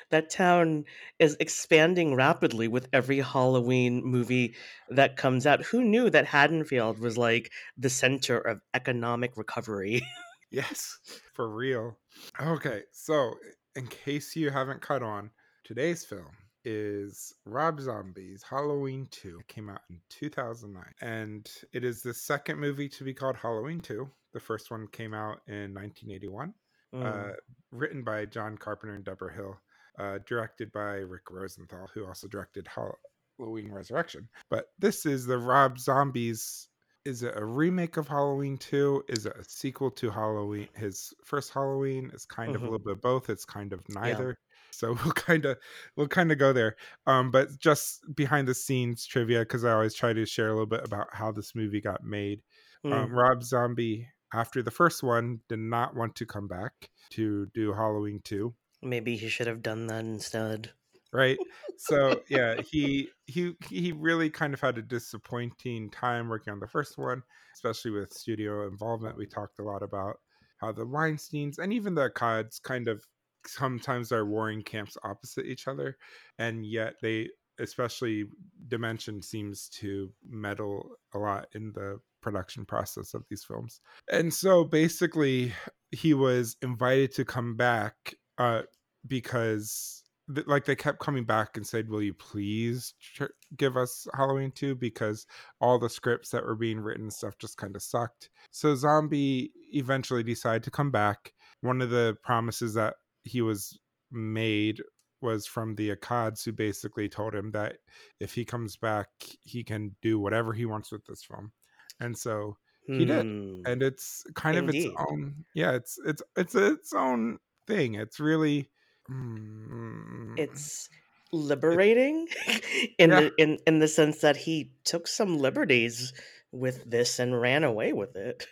that 0.10 0.30
town 0.30 0.86
is 1.20 1.36
expanding 1.40 2.16
rapidly 2.16 2.68
with 2.68 2.88
every 2.94 3.20
Halloween 3.20 4.04
movie 4.04 4.56
that 4.90 5.18
comes 5.18 5.46
out. 5.46 5.64
Who 5.64 5.84
knew 5.84 6.10
that 6.10 6.26
Haddonfield 6.26 7.00
was 7.00 7.18
like 7.18 7.52
the 7.78 7.90
center 7.90 8.38
of 8.38 8.62
economic 8.74 9.36
recovery? 9.36 10.02
yes 10.52 11.00
for 11.34 11.50
real 11.50 11.98
okay 12.42 12.84
so 12.94 13.34
in 13.76 13.86
case 13.88 14.36
you 14.36 14.50
haven't 14.50 14.82
caught 14.82 15.04
on 15.04 15.30
today's 15.66 16.06
film 16.06 16.32
is 16.70 17.34
Rob 17.46 17.80
Zombie's 17.80 18.44
Halloween 18.44 19.08
2. 19.10 19.40
It 19.40 19.48
came 19.48 19.70
out 19.70 19.80
in 19.90 20.02
2009. 20.10 20.84
And 21.02 21.50
it 21.72 21.86
is 21.86 22.02
the 22.02 22.14
second 22.14 22.60
movie 22.60 22.90
to 22.90 23.06
be 23.06 23.14
called 23.14 23.38
Halloween 23.38 23.80
2. 23.80 24.10
The 24.34 24.40
first 24.42 24.70
one 24.70 24.86
came 24.92 25.14
out 25.14 25.40
in 25.48 25.74
1981, 25.74 26.54
Mm. 26.94 27.04
uh, 27.06 27.36
written 27.72 28.04
by 28.04 28.26
John 28.26 28.58
Carpenter 28.58 28.96
and 28.96 29.06
Debra 29.06 29.34
Hill, 29.34 29.58
uh, 29.98 30.20
directed 30.26 30.72
by 30.74 30.96
Rick 30.96 31.32
Rosenthal, 31.32 31.88
who 31.94 32.06
also 32.06 32.28
directed 32.28 32.68
Halloween 32.68 33.72
Resurrection. 33.72 34.28
But 34.50 34.66
this 34.78 35.06
is 35.06 35.26
the 35.26 35.38
Rob 35.38 35.80
Zombies. 35.80 36.68
Is 37.06 37.24
it 37.24 37.34
a 37.38 37.46
remake 37.46 37.96
of 37.96 38.10
Halloween 38.10 38.58
2? 38.58 39.06
Is 39.08 39.26
it 39.26 39.38
a 39.38 39.44
sequel 39.46 39.90
to 39.92 40.10
Halloween? 40.12 40.68
His 40.76 41.14
first 41.24 41.54
Halloween 41.54 42.12
is 42.14 42.26
kind 42.26 42.54
of 42.56 42.62
a 42.62 42.66
Mhm. 42.66 42.72
little 42.72 42.86
bit 42.86 42.94
of 42.94 43.02
both. 43.02 43.30
It's 43.30 43.46
kind 43.46 43.72
of 43.72 43.88
neither. 43.88 44.38
So 44.78 44.96
we'll 45.04 45.14
kind 45.14 45.46
of 45.46 45.58
we'll 45.96 46.08
kind 46.08 46.32
of 46.32 46.38
go 46.38 46.54
there. 46.54 46.76
Um, 47.06 47.32
but 47.32 47.58
just 47.60 48.04
behind 48.16 48.48
the 48.48 48.54
scenes 48.54 49.06
trivia, 49.06 49.40
because 49.40 49.66
I 49.66 49.74
always 49.74 49.96
try 49.96 50.14
to 50.14 50.26
share 50.26 50.50
a 50.50 50.54
little 50.54 50.68
bit 50.68 50.84
about 50.84 51.08
how 51.12 51.32
this 51.32 51.56
movie 51.56 51.82
got 51.82 52.04
made. 52.04 52.42
Mm. 52.86 52.94
Um, 52.94 53.12
Rob 53.12 53.44
Zombie, 53.44 54.08
after 54.34 54.62
the 54.62 54.72
first 54.72 55.04
one, 55.04 55.40
did 55.50 55.60
not 55.60 55.96
want 55.96 56.16
to 56.18 56.26
come 56.26 56.48
back 56.48 56.90
to 57.12 57.48
do 57.54 57.74
Halloween 57.74 58.20
2 58.24 58.54
Maybe 58.84 59.16
he 59.16 59.28
should 59.28 59.48
have 59.48 59.64
done 59.64 59.88
that 59.88 60.06
instead. 60.06 60.72
right 61.14 61.38
so 61.78 62.20
yeah 62.30 62.62
he 62.70 63.08
he 63.26 63.54
he 63.70 63.94
really 63.94 64.30
kind 64.30 64.54
of 64.54 64.60
had 64.60 64.78
a 64.78 64.82
disappointing 64.82 65.90
time 65.90 66.28
working 66.28 66.52
on 66.52 66.60
the 66.60 66.68
first 66.68 66.98
one 66.98 67.24
especially 67.54 67.92
with 67.92 68.12
studio 68.12 68.68
involvement 68.68 69.18
we 69.18 69.26
talked 69.26 69.58
a 69.60 69.64
lot 69.64 69.82
about 69.82 70.18
how 70.58 70.72
the 70.72 70.86
weinsteins 70.86 71.60
and 71.60 71.72
even 71.72 71.96
the 71.96 72.10
Akkads 72.10 72.62
kind 72.62 72.88
of 72.90 73.04
sometimes 73.48 74.12
are 74.12 74.26
warring 74.26 74.62
camps 74.62 74.98
opposite 75.04 75.46
each 75.46 75.68
other 75.68 75.98
and 76.40 76.66
yet 76.66 76.96
they 77.02 77.30
especially 77.60 78.26
dimension 78.68 79.22
seems 79.22 79.70
to 79.70 80.12
meddle 80.28 80.92
a 81.14 81.18
lot 81.18 81.48
in 81.56 81.72
the 81.74 82.00
production 82.22 82.66
process 82.66 83.14
of 83.14 83.24
these 83.30 83.44
films. 83.44 83.82
And 84.12 84.34
so 84.34 84.64
basically 84.64 85.54
he 85.92 86.14
was 86.14 86.56
invited 86.62 87.14
to 87.14 87.26
come 87.26 87.56
back 87.56 88.16
uh 88.38 88.64
because 89.08 90.04
like 90.46 90.66
they 90.66 90.76
kept 90.76 91.00
coming 91.00 91.24
back 91.24 91.56
and 91.56 91.66
said 91.66 91.90
will 91.90 92.02
you 92.02 92.14
please 92.14 92.94
tr- 93.16 93.26
give 93.56 93.78
us 93.78 94.06
halloween 94.14 94.52
2 94.52 94.76
because 94.76 95.26
all 95.62 95.80
the 95.80 95.90
scripts 95.90 96.32
that 96.32 96.44
were 96.44 96.56
being 96.56 96.80
written 96.80 97.04
and 97.04 97.14
stuff 97.14 97.38
just 97.40 97.58
kind 97.58 97.76
of 97.76 97.82
sucked. 97.82 98.30
So 98.52 98.76
zombie 98.76 99.52
eventually 99.74 100.24
decided 100.24 100.64
to 100.64 100.72
come 100.72 100.92
back. 100.92 101.34
One 101.62 101.82
of 101.82 101.90
the 101.90 102.18
promises 102.24 102.74
that 102.74 102.96
he 103.28 103.42
was 103.42 103.78
made 104.12 104.82
was 105.22 105.48
from 105.48 105.76
the 105.76 105.96
Akkads, 105.96 106.46
who 106.46 106.52
basically 106.52 107.10
told 107.10 107.34
him 107.34 107.52
that 107.52 107.78
if 108.20 108.34
he 108.34 108.46
comes 108.46 108.78
back, 108.78 109.10
he 109.44 109.64
can 109.64 109.96
do 110.02 110.20
whatever 110.20 110.54
he 110.54 110.66
wants 110.66 110.92
with 110.92 111.04
this 111.06 111.24
film, 111.24 111.52
and 112.00 112.18
so 112.18 112.58
he 112.86 113.06
did. 113.06 113.26
Hmm. 113.26 113.62
and 113.66 113.84
it's 113.84 114.24
kind 114.36 114.58
of 114.58 114.70
its 114.70 114.86
own. 115.10 115.46
Yeah, 115.54 115.72
it's 115.74 115.98
it's 116.06 116.22
it's 116.36 116.56
its 116.56 116.94
own 116.94 117.40
thing. 117.68 117.96
It's 117.96 118.20
really. 118.20 118.70
mm, 119.10 120.38
It's 120.38 120.90
liberating 121.34 122.28
in 122.98 123.10
Yeah. 123.10 123.20
the 123.22 123.32
in 123.38 123.58
in 123.68 123.80
the 123.80 123.88
sense 123.88 124.20
that 124.22 124.38
he 124.38 124.72
took 124.86 125.08
some 125.08 125.38
liberties 125.38 126.14
with 126.52 126.90
this 126.90 127.20
and 127.20 127.40
ran 127.42 127.64
away 127.64 127.92
with 127.94 128.16
it. 128.16 128.48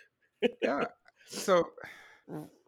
yeah. 0.62 0.84
So 1.28 1.70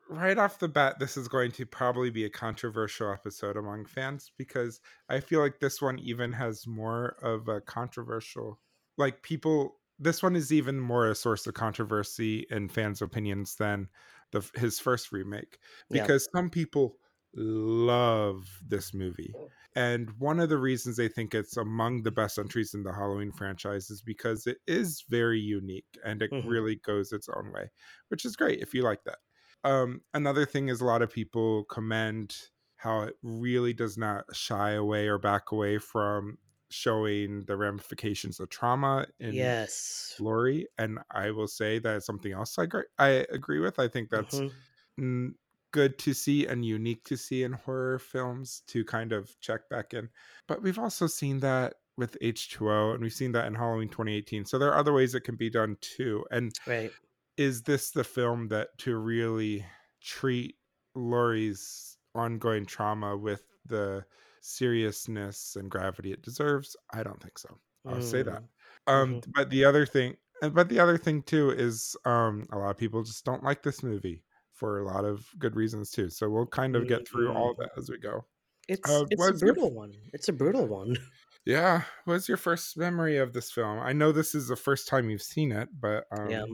right 0.09 0.39
off 0.39 0.59
the 0.59 0.69
bat, 0.69 0.99
this 0.99 1.17
is 1.17 1.29
going 1.29 1.53
to 1.53 1.67
probably 1.67 2.11
be 2.11 2.25
a 2.25 2.31
controversial 2.31 3.13
episode 3.13 3.57
among 3.57 3.85
fans 3.87 4.33
because 4.37 4.81
I 5.09 5.21
feel 5.21 5.41
like 5.41 5.61
this 5.61 5.83
one 5.83 5.99
even 5.99 6.33
has 6.33 6.67
more 6.67 7.17
of 7.23 7.49
a 7.49 7.61
controversial, 7.61 8.61
like 8.97 9.23
people. 9.23 9.81
This 9.99 10.23
one 10.23 10.37
is 10.37 10.53
even 10.53 10.79
more 10.81 11.09
a 11.11 11.15
source 11.15 11.47
of 11.47 11.55
controversy 11.55 12.47
in 12.51 12.69
fans' 12.69 13.03
opinions 13.03 13.57
than 13.57 13.89
the 14.31 14.49
his 14.55 14.79
first 14.79 15.11
remake 15.13 15.59
Yeah. 15.89 16.11
because 16.11 16.29
some 16.35 16.51
people 16.51 16.99
love 17.35 18.47
this 18.65 18.95
movie. 18.95 19.37
And 19.75 20.11
one 20.19 20.41
of 20.41 20.49
the 20.49 20.59
reasons 20.59 20.97
they 20.97 21.09
think 21.09 21.35
it's 21.35 21.57
among 21.57 22.03
the 22.03 22.11
best 22.13 22.39
entries 22.39 22.75
in 22.75 22.83
the 22.85 22.93
Halloween 22.93 23.33
franchise 23.33 23.91
is 23.91 24.03
because 24.03 24.47
it 24.47 24.59
is 24.67 25.05
very 25.09 25.39
unique 25.41 25.99
and 26.05 26.23
it 26.23 26.31
Mhm. 26.31 26.43
really 26.43 26.77
goes 26.77 27.13
its 27.13 27.29
own 27.29 27.53
way, 27.53 27.71
which 28.09 28.25
is 28.25 28.37
great 28.37 28.61
if 28.61 28.73
you 28.75 28.83
like 28.83 29.05
that. 29.05 29.19
Um, 29.65 30.03
another 30.15 30.47
thing 30.47 30.69
is 30.69 30.81
a 30.81 30.85
lot 30.85 31.03
of 31.03 31.11
people 31.13 31.65
commend 31.65 32.37
how 32.77 33.03
it 33.03 33.17
really 33.23 33.73
does 33.73 33.99
not 33.99 34.25
shy 34.35 34.71
away 34.73 35.09
or 35.09 35.19
back 35.19 35.51
away 35.53 35.79
from 35.79 36.39
showing 36.71 37.45
the 37.47 37.57
ramifications 37.57 38.39
of 38.41 38.49
trauma 38.51 39.07
in 39.19 39.55
yes. 39.55 40.21
Laurie. 40.21 40.69
And 40.79 41.01
I 41.11 41.31
will 41.33 41.49
say 41.49 41.79
that 41.81 42.05
something 42.05 42.33
else 42.33 42.59
I 42.59 42.65
agree, 42.65 42.85
I 42.99 43.09
agree 43.31 43.61
with. 43.61 43.79
I 43.79 43.89
think 43.89 44.11
that's 44.11 44.43
Mhm. 44.43 44.67
mm, 45.01 45.35
good 45.73 45.99
to 46.01 46.15
see 46.15 46.47
and 46.47 46.65
unique 46.65 47.05
to 47.07 47.17
see 47.17 47.43
in 47.45 47.53
horror 47.53 47.99
films 47.99 48.63
to 48.69 48.85
kind 48.85 49.13
of 49.13 49.39
check 49.41 49.69
back 49.71 49.95
in. 49.95 50.11
But 50.49 50.63
we've 50.63 50.79
also 50.79 51.07
seen 51.07 51.41
that 51.41 51.77
with 51.97 52.17
H2O 52.21 52.93
and 52.93 53.03
we've 53.03 53.13
seen 53.13 53.33
that 53.33 53.47
in 53.47 53.55
Halloween 53.55 53.89
2018. 53.89 54.45
So 54.47 54.59
there 54.59 54.71
are 54.71 54.79
other 54.79 54.93
ways 54.93 55.15
it 55.15 55.23
can 55.23 55.37
be 55.37 55.51
done 55.51 55.77
too. 55.81 56.27
And 56.31 56.55
Right. 56.67 56.95
Is 57.39 57.63
this 57.63 57.91
the 57.93 58.05
film 58.05 58.49
that 58.49 58.77
to 58.79 58.97
really 58.97 59.65
treat 60.03 60.57
Laurie's 60.95 61.97
ongoing 62.15 62.67
trauma 62.67 63.17
with 63.17 63.45
the 63.67 64.05
seriousness 64.43 65.57
and 65.57 65.71
gravity 65.71 66.13
it 66.13 66.23
deserves? 66.23 66.77
I 66.93 67.03
don't 67.03 67.23
think 67.23 67.39
so. 67.39 67.59
I'll 67.87 68.03
say 68.03 68.23
that. 68.23 68.43
Mm. 68.87 68.93
Um, 68.93 69.15
Mhm. 69.21 69.33
but 69.35 69.51
the 69.51 69.65
other 69.65 69.87
thing, 69.87 70.17
uh, 70.43 70.49
but 70.51 70.69
the 70.69 70.81
other 70.81 70.99
thing 70.99 71.23
too 71.23 71.51
is 71.51 71.97
um, 72.05 72.47
a 72.53 72.59
lot 72.59 72.71
of 72.71 72.77
people 72.77 73.03
just 73.03 73.25
don't 73.25 73.43
like 73.45 73.63
this 73.63 73.83
movie 73.83 74.25
for 74.53 74.81
a 74.81 74.85
lot 74.85 75.05
of 75.05 75.25
good 75.39 75.55
reasons 75.57 75.91
too. 75.91 76.11
So 76.11 76.29
we'll 76.29 76.47
kind 76.47 76.75
of 76.77 76.89
get 76.89 77.07
through 77.09 77.33
all 77.33 77.55
Mhm. 77.55 77.59
that 77.59 77.71
as 77.79 77.89
we 77.89 77.99
go. 77.99 78.27
It's 78.69 78.91
Uh, 78.91 79.05
it's 79.11 79.23
a 79.23 79.25
what's 79.25 79.41
your- 79.41 79.55
brutal 79.55 79.73
one. 79.73 79.95
It's 80.13 80.29
a 80.29 80.33
brutal 80.33 80.67
one. 80.67 80.97
Yeah, 81.47 81.85
what's 82.05 82.29
your 82.29 82.37
first 82.37 82.77
memory 82.77 83.17
of 83.17 83.33
this 83.33 83.51
film? 83.51 83.79
I 83.79 83.95
know 83.95 84.13
this 84.13 84.35
is 84.35 84.49
the 84.49 84.57
first 84.57 84.87
time 84.87 85.09
you've 85.09 85.23
seen 85.23 85.51
it, 85.51 85.69
but 85.81 86.05
um, 86.11 86.29
Yeah. 86.29 86.45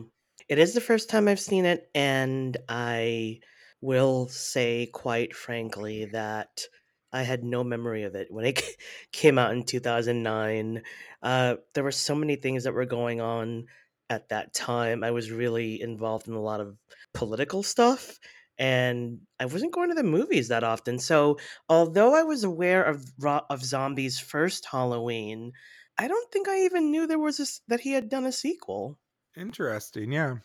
It 0.49 0.59
is 0.59 0.75
the 0.75 0.81
first 0.81 1.09
time 1.11 1.29
I've 1.29 1.41
seen 1.41 1.65
it, 1.65 1.91
and 1.95 2.57
I 2.69 3.41
will 3.81 4.29
say 4.29 4.87
quite 4.87 5.35
frankly 5.35 6.07
that 6.07 6.65
I 7.13 7.23
had 7.23 7.45
no 7.45 7.63
memory 7.65 8.03
of 8.05 8.15
it 8.15 8.31
when 8.31 8.45
it 8.47 8.63
came 9.13 9.39
out 9.39 9.53
in 9.53 9.65
2009. 9.65 10.83
Uh, 11.23 11.57
there 11.75 11.85
were 11.85 11.93
so 11.93 12.15
many 12.15 12.37
things 12.37 12.65
that 12.65 12.73
were 12.75 12.87
going 12.87 13.21
on 13.21 13.67
at 14.11 14.29
that 14.31 14.53
time. 14.55 15.03
I 15.05 15.11
was 15.11 15.31
really 15.31 15.81
involved 15.81 16.29
in 16.29 16.35
a 16.35 16.41
lot 16.43 16.61
of 16.61 16.77
political 17.15 17.63
stuff, 17.63 18.19
and 18.59 19.21
I 19.41 19.47
wasn't 19.47 19.73
going 19.75 19.89
to 19.91 19.95
the 19.95 20.03
movies 20.03 20.49
that 20.49 20.65
often. 20.65 20.99
So, 20.99 21.39
although 21.69 22.15
I 22.15 22.23
was 22.23 22.45
aware 22.45 22.83
of 22.85 23.05
of 23.25 23.65
Zombies' 23.65 24.19
first 24.21 24.67
Halloween, 24.67 25.53
I 25.99 26.09
don't 26.09 26.31
think 26.33 26.49
I 26.49 26.65
even 26.65 26.91
knew 26.91 27.07
there 27.07 27.19
was 27.19 27.41
a 27.41 27.47
that 27.69 27.81
he 27.81 27.93
had 27.93 28.09
done 28.09 28.27
a 28.27 28.33
sequel. 28.33 28.99
Interesting. 29.37 30.13
Yeah. 30.13 30.37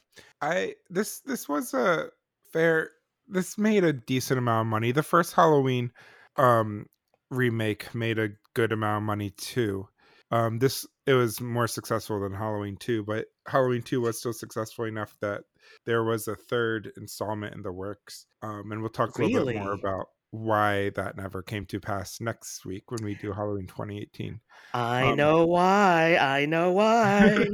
I 0.42 0.76
this 0.90 1.20
this 1.22 1.48
was 1.48 1.74
a 1.74 2.10
fair 2.52 2.92
this 3.28 3.58
made 3.58 3.84
a 3.84 3.94
decent 3.94 4.38
amount 4.40 4.68
of 4.68 4.72
money. 4.72 4.92
The 4.92 5.04
first 5.04 5.34
Halloween 5.34 5.92
um 6.38 6.88
remake 7.30 7.94
made 7.94 8.18
a 8.18 8.30
good 8.56 8.72
amount 8.72 9.04
of 9.04 9.06
money 9.06 9.30
too. 9.32 9.88
Um 10.32 10.60
this 10.60 10.88
it 11.06 11.14
was 11.14 11.40
more 11.42 11.68
successful 11.68 12.20
than 12.20 12.34
Halloween 12.34 12.78
2, 12.78 13.04
but 13.04 13.28
Halloween 13.48 13.82
2 13.82 14.02
was 14.02 14.20
still 14.20 14.34
successful 14.34 14.86
enough 14.86 15.16
that 15.22 15.44
there 15.86 16.04
was 16.04 16.28
a 16.28 16.36
third 16.36 16.92
installment 16.98 17.56
in 17.56 17.62
the 17.62 17.72
works. 17.72 18.26
Um 18.42 18.72
and 18.72 18.82
we'll 18.82 18.90
talk 18.90 19.16
a 19.16 19.22
little 19.22 19.32
bit 19.32 19.48
more 19.50 19.74
about 19.74 20.08
why 20.32 20.90
that 20.92 21.18
never 21.18 21.42
came 21.44 21.66
to 21.68 21.80
pass 21.80 22.22
next 22.22 22.66
week 22.66 22.92
when 22.92 23.04
we 23.04 23.16
do 23.16 23.34
Halloween 23.34 23.68
2018. 23.68 24.42
I 24.74 25.12
Um, 25.12 25.12
know 25.12 25.46
why. 25.46 26.18
I 26.18 26.46
know 26.46 26.72
why. 26.72 27.50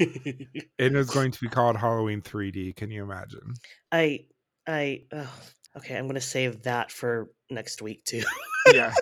It 0.78 0.96
is 0.96 1.12
going 1.12 1.30
to 1.30 1.40
be 1.40 1.48
called 1.48 1.76
Halloween 1.76 2.22
3D. 2.22 2.72
Can 2.72 2.90
you 2.90 3.04
imagine? 3.04 3.60
I 3.92 4.26
I 4.66 5.06
ugh, 5.12 5.28
okay, 5.76 5.96
I'm 5.96 6.06
gonna 6.06 6.20
save 6.20 6.62
that 6.62 6.90
for 6.90 7.30
next 7.50 7.82
week 7.82 8.04
too. 8.04 8.22
yeah 8.66 8.94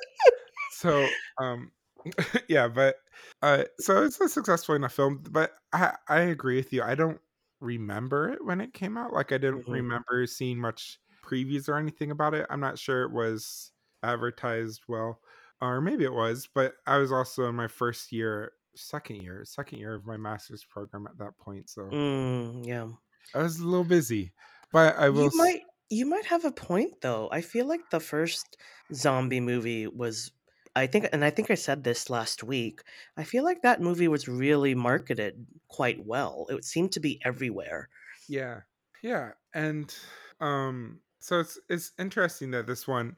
so 0.69 1.17
um 1.39 1.73
yeah 2.49 2.69
but 2.69 2.97
uh 3.43 3.65
so 3.79 4.05
it's 4.05 4.21
a 4.21 4.29
successful 4.29 4.75
enough 4.75 4.95
film 4.95 5.23
but 5.31 5.55
i 5.73 5.97
i 6.09 6.21
agree 6.21 6.57
with 6.57 6.73
you 6.73 6.83
i 6.83 6.95
don't 6.95 7.21
remember 7.61 8.29
it 8.31 8.45
when 8.45 8.61
it 8.61 8.75
came 8.75 8.97
out 8.99 9.13
like 9.13 9.33
i 9.33 9.39
didn't 9.39 9.65
Mhm. 9.67 9.69
remember 9.69 10.27
seeing 10.27 10.59
much 10.59 11.01
previews 11.29 11.69
or 11.69 11.77
anything 11.77 12.11
about 12.11 12.35
it 12.35 12.47
i'm 12.51 12.61
not 12.61 12.79
sure 12.79 13.03
it 13.03 13.13
was 13.13 13.73
advertised 14.03 14.83
well 14.89 15.21
or 15.61 15.81
maybe 15.81 16.05
it 16.05 16.13
was 16.13 16.49
but 16.55 16.75
i 16.87 16.97
was 16.99 17.13
also 17.13 17.49
in 17.49 17.55
my 17.55 17.69
first 17.69 18.13
year 18.13 18.53
second 18.75 19.17
year 19.23 19.45
second 19.45 19.79
year 19.79 19.95
of 19.95 20.07
my 20.07 20.17
master's 20.17 20.65
program 20.65 21.07
at 21.07 21.19
that 21.19 21.37
point 21.39 21.69
so 21.69 21.83
Mm, 21.83 22.67
yeah. 22.67 22.89
i 23.35 23.43
was 23.43 23.59
a 23.59 23.67
little 23.67 23.85
busy 23.85 24.33
but 24.73 24.97
i 24.97 25.09
will 25.09 25.25
You 25.25 25.31
might 25.35 25.63
you 25.91 26.07
might 26.07 26.27
have 26.27 26.45
a 26.45 26.53
point 26.53 27.01
though. 27.01 27.31
I 27.33 27.41
feel 27.41 27.67
like 27.67 27.89
the 27.91 27.99
first 28.01 28.59
zombie 28.93 29.41
movie 29.41 29.87
was 29.87 30.33
I 30.77 30.87
think, 30.87 31.09
and 31.13 31.25
I 31.25 31.31
think 31.31 31.51
I 31.51 31.55
said 31.57 31.83
this 31.83 32.11
last 32.11 32.45
week. 32.45 32.83
I 33.17 33.25
feel 33.25 33.43
like 33.43 33.63
that 33.63 33.81
movie 33.81 34.07
was 34.07 34.29
really 34.29 34.75
marketed 34.75 35.47
quite 35.67 36.05
well. 36.07 36.47
It 36.51 36.63
seemed 36.65 36.93
to 36.93 37.01
be 37.01 37.19
everywhere. 37.25 37.89
Yeah. 38.29 38.61
Yeah. 39.03 39.33
And 39.55 39.93
um 40.41 41.01
so 41.21 41.41
it's 41.41 41.59
it's 41.69 41.93
interesting 41.99 42.51
that 42.53 42.67
this 42.67 42.87
one 42.87 43.17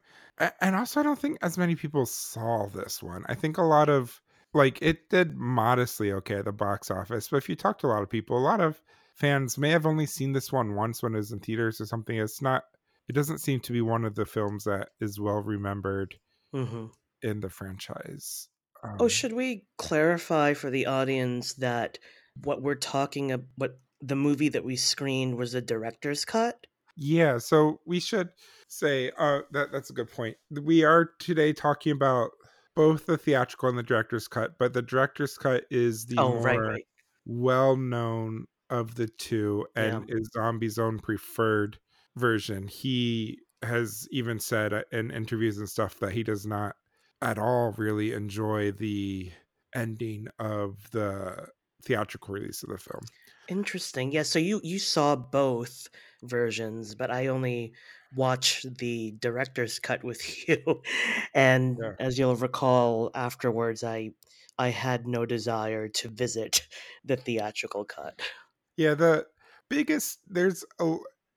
and 0.61 0.75
also 0.77 1.01
I 1.01 1.03
don't 1.03 1.19
think 1.19 1.39
as 1.43 1.59
many 1.59 1.77
people 1.77 2.07
saw 2.07 2.67
this 2.67 3.03
one. 3.03 3.25
I 3.29 3.35
think 3.35 3.59
a 3.59 3.63
lot 3.63 3.89
of 3.89 4.21
like 4.55 4.81
it 4.83 5.09
did 5.11 5.37
modestly 5.37 6.13
okay 6.13 6.37
at 6.37 6.45
the 6.47 6.53
box 6.53 6.91
office, 6.91 7.29
but 7.29 7.37
if 7.39 7.49
you 7.49 7.57
talk 7.57 7.79
to 7.79 7.87
a 7.87 7.89
lot 7.89 8.03
of 8.03 8.11
people, 8.11 8.37
a 8.39 8.41
lot 8.41 8.61
of 8.61 8.83
fans 9.15 9.59
may 9.59 9.71
have 9.71 9.87
only 9.87 10.07
seen 10.07 10.33
this 10.33 10.53
one 10.53 10.75
once 10.75 11.03
when 11.03 11.15
it 11.15 11.19
was 11.19 11.33
in 11.33 11.41
theaters 11.41 11.81
or 11.81 11.87
something. 11.87 12.17
It's 12.19 12.43
not 12.43 12.65
it 13.09 13.13
doesn't 13.15 13.39
seem 13.39 13.61
to 13.61 13.73
be 13.73 13.81
one 13.83 14.05
of 14.05 14.15
the 14.15 14.27
films 14.27 14.65
that 14.65 14.91
is 15.01 15.21
well 15.21 15.43
remembered 15.43 16.19
hmm 16.53 16.91
in 17.23 17.41
the 17.41 17.49
franchise. 17.51 18.49
Oh, 19.01 19.09
Um 19.09 19.09
should 19.09 19.33
we 19.33 19.67
clarify 19.79 20.55
for 20.55 20.71
the 20.71 20.87
audience 20.87 21.55
that 21.55 21.99
what 22.35 22.63
we're 22.63 22.77
talking 22.77 23.33
about, 23.33 23.49
what 23.57 23.81
the 24.01 24.15
movie 24.17 24.49
that 24.49 24.63
we 24.65 24.77
screened 24.77 25.37
was 25.37 25.55
a 25.55 25.61
director's 25.61 26.25
cut? 26.25 26.67
Yeah, 27.03 27.39
so 27.39 27.81
we 27.87 27.99
should 28.01 28.31
say 28.69 29.11
uh 29.19 29.43
that 29.53 29.73
that's 29.73 29.91
a 29.91 29.95
good 29.95 30.11
point. 30.11 30.37
We 30.51 30.85
are 30.85 31.07
today 31.19 31.53
talking 31.53 31.93
about 31.93 32.33
both 32.77 33.07
the 33.07 33.17
theatrical 33.19 33.69
and 33.71 33.79
the 33.79 33.83
director's 33.83 34.29
cut, 34.29 34.59
but 34.59 34.75
the 34.75 34.83
director's 34.83 35.37
cut 35.39 35.65
is 35.71 36.07
the 36.07 36.23
Oh, 36.23 36.35
more 36.43 36.61
right. 36.61 36.87
well-known 37.27 38.47
of 38.71 38.95
the 38.97 39.09
two 39.09 39.67
Yeah. 39.79 40.01
and 40.01 40.07
is 40.11 40.31
Zombie's 40.35 40.79
own 40.79 40.99
preferred 41.01 41.79
version. 42.17 42.69
He 42.69 43.39
has 43.63 44.07
even 44.11 44.39
said 44.41 44.73
uh, 44.75 44.85
in 44.93 45.11
interviews 45.11 45.59
and 45.59 45.69
stuff 45.69 45.99
that 46.01 46.13
he 46.13 46.23
does 46.23 46.47
not 46.47 46.77
at 47.23 47.39
all 47.39 47.73
really 47.79 48.13
enjoy 48.13 48.73
the 48.73 49.33
ending 49.75 50.29
of 50.39 50.91
the 50.93 51.49
theatrical 51.83 52.35
release 52.35 52.63
of 52.63 52.71
the 52.71 52.79
film. 52.79 53.11
Interesting. 53.49 54.13
Yeah, 54.13 54.23
so 54.23 54.39
you 54.39 54.61
you 54.63 54.79
saw 54.79 55.17
both 55.17 55.89
versions, 56.23 56.95
but 56.95 57.11
I 57.11 57.29
only 57.29 57.75
watch 58.15 58.63
the 58.65 59.13
director's 59.19 59.79
cut 59.79 60.05
with 60.05 60.23
you. 60.49 60.83
And 61.35 61.79
Yeah. 61.79 61.97
as 61.99 62.19
you'll 62.19 62.37
recall 62.37 63.11
afterwards, 63.15 63.85
I 63.85 64.13
I 64.59 64.69
had 64.69 65.07
no 65.07 65.25
desire 65.27 65.89
to 65.89 66.09
visit 66.09 66.67
the 67.05 67.17
theatrical 67.17 67.85
cut. 67.85 68.21
Yeah, 68.77 68.95
the 68.95 69.29
biggest 69.69 70.21
there's 70.27 70.65
a 70.81 70.97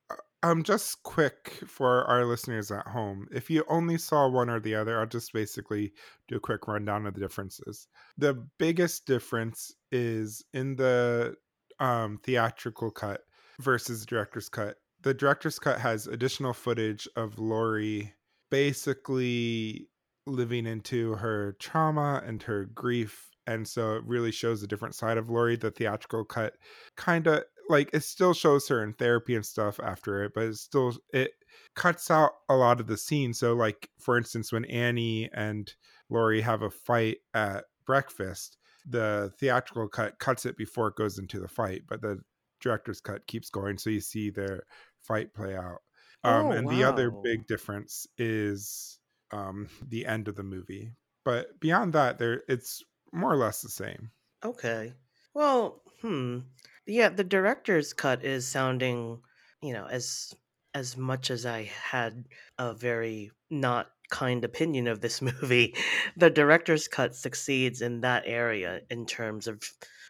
uh, 0.10 0.16
um 0.44 0.64
just 0.64 1.04
quick 1.04 1.50
for 1.68 2.04
our 2.06 2.26
listeners 2.26 2.72
at 2.72 2.88
home. 2.88 3.28
If 3.32 3.50
you 3.50 3.64
only 3.68 3.98
saw 3.98 4.28
one 4.30 4.50
or 4.50 4.60
the 4.60 4.76
other, 4.76 5.00
I'll 5.00 5.06
just 5.06 5.34
basically 5.34 5.94
do 6.28 6.38
a 6.38 6.40
quick 6.40 6.68
rundown 6.68 7.06
of 7.06 7.14
the 7.14 7.22
differences. 7.22 7.88
The 8.18 8.34
biggest 8.58 9.06
difference 9.06 9.74
is 9.92 10.44
in 10.54 10.76
the 10.76 11.36
um 11.80 12.20
theatrical 12.24 12.92
cut 12.92 13.24
versus 13.60 14.06
director's 14.06 14.50
cut. 14.50 14.78
The 15.02 15.14
director's 15.14 15.60
cut 15.60 15.80
has 15.80 16.08
additional 16.08 16.54
footage 16.54 17.08
of 17.16 17.38
Laurie 17.38 18.14
basically 18.50 19.90
living 20.26 20.66
into 20.66 21.14
her 21.16 21.56
trauma 21.60 22.22
and 22.26 22.42
her 22.44 22.66
grief. 22.66 23.30
And 23.46 23.68
so 23.68 23.96
it 23.96 24.04
really 24.06 24.32
shows 24.32 24.64
a 24.64 24.68
different 24.68 24.96
side 24.96 25.18
of 25.18 25.30
Laurie. 25.30 25.58
The 25.58 25.72
theatrical 25.72 26.24
cut 26.24 26.54
kind 26.96 27.28
of 27.28 27.44
like 27.70 27.90
it 27.94 28.04
still 28.04 28.34
shows 28.34 28.68
her 28.68 28.84
in 28.84 28.94
therapy 28.94 29.36
and 29.36 29.46
stuff 29.46 29.80
after 29.82 30.24
it, 30.24 30.34
but 30.34 30.46
it 30.46 30.56
still 30.56 30.96
it 31.14 31.32
cuts 31.76 32.10
out 32.10 32.32
a 32.50 32.56
lot 32.56 32.80
of 32.80 32.88
the 32.88 32.98
scene. 32.98 33.34
So 33.34 33.54
like 33.54 33.90
for 34.00 34.18
instance, 34.18 34.52
when 34.52 34.66
Annie 34.66 35.30
and 35.34 35.74
Laurie 36.10 36.42
have 36.42 36.62
a 36.62 36.70
fight 36.70 37.18
at 37.34 37.66
breakfast, 37.86 38.58
the 38.86 39.32
theatrical 39.40 39.88
cut 39.88 40.20
cuts 40.20 40.46
it 40.46 40.58
before 40.58 40.88
it 40.90 40.96
goes 40.96 41.18
into 41.18 41.40
the 41.40 41.48
fight, 41.48 41.84
but 41.88 42.02
the 42.02 42.20
director's 42.64 43.02
cut 43.02 43.28
keeps 43.28 43.50
going, 43.50 43.78
so 43.78 43.90
you 43.90 44.00
see 44.02 44.30
their 44.30 44.64
fight 45.02 45.34
play 45.34 45.56
out. 45.56 45.82
Um, 46.24 46.48
Oh, 46.48 46.52
and 46.52 46.70
the 46.70 46.84
other 46.86 47.12
big 47.12 47.48
difference 47.48 48.08
is 48.18 48.98
um, 49.32 49.68
the 49.86 50.06
end 50.06 50.28
of 50.28 50.36
the 50.36 50.44
movie. 50.44 50.94
But 51.26 51.60
beyond 51.60 51.94
that, 51.94 52.18
there 52.18 52.44
it's 52.48 52.82
more 53.12 53.32
or 53.32 53.38
less 53.38 53.62
the 53.62 53.70
same. 53.70 54.12
Okay. 54.44 54.94
Well, 55.34 55.82
hmm. 56.02 56.40
Yeah, 56.86 57.10
the 57.10 57.24
director's 57.24 57.94
cut 57.94 58.24
is 58.24 58.48
sounding, 58.48 59.22
you 59.62 59.74
know, 59.74 59.86
as 59.86 60.34
as 60.74 60.98
much 60.98 61.30
as 61.30 61.46
I 61.46 61.64
had 61.64 62.26
a 62.58 62.74
very 62.74 63.32
not 63.50 63.92
kind 64.10 64.44
opinion 64.44 64.88
of 64.88 65.02
this 65.02 65.22
movie, 65.30 65.76
the 66.18 66.30
director's 66.30 66.88
cut 66.88 67.16
succeeds 67.16 67.82
in 67.82 68.02
that 68.02 68.24
area 68.26 68.82
in 68.90 69.06
terms 69.06 69.48
of 69.48 69.62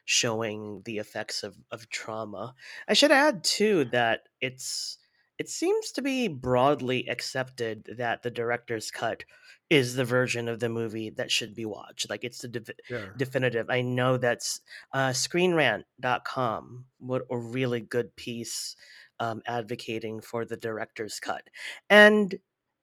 showing 0.06 0.82
the 0.86 0.98
effects 0.98 1.44
of, 1.44 1.56
of 1.72 1.90
trauma. 1.90 2.56
I 2.88 2.94
should 2.94 3.12
add 3.12 3.44
too 3.44 3.86
that 3.86 4.28
it's 4.42 4.98
it 5.40 5.50
seems 5.50 5.92
to 5.94 6.02
be 6.02 6.28
broadly 6.28 7.08
accepted 7.10 7.90
that 7.98 8.22
the 8.22 8.30
director's 8.32 8.92
cut 8.92 9.24
is 9.70 9.96
the 9.96 10.06
version 10.06 10.48
of 10.48 10.60
the 10.60 10.70
movie 10.70 11.10
that 11.10 11.32
should 11.32 11.56
be 11.56 11.66
watched. 11.66 12.10
Like 12.10 12.24
it's 12.24 12.40
the 12.40 12.48
def- 12.50 12.70
Yeah. 12.90 13.08
definitive. 13.18 13.70
I 13.70 13.82
know 13.82 14.18
that's 14.18 14.62
uh, 14.94 15.10
screenrant.com, 15.10 16.86
what 17.00 17.24
a 17.30 17.38
really 17.38 17.82
good 17.82 18.16
piece 18.16 18.76
um, 19.20 19.42
advocating 19.48 20.22
for 20.22 20.46
the 20.46 20.58
director's 20.58 21.20
cut. 21.20 21.50
And 21.90 22.36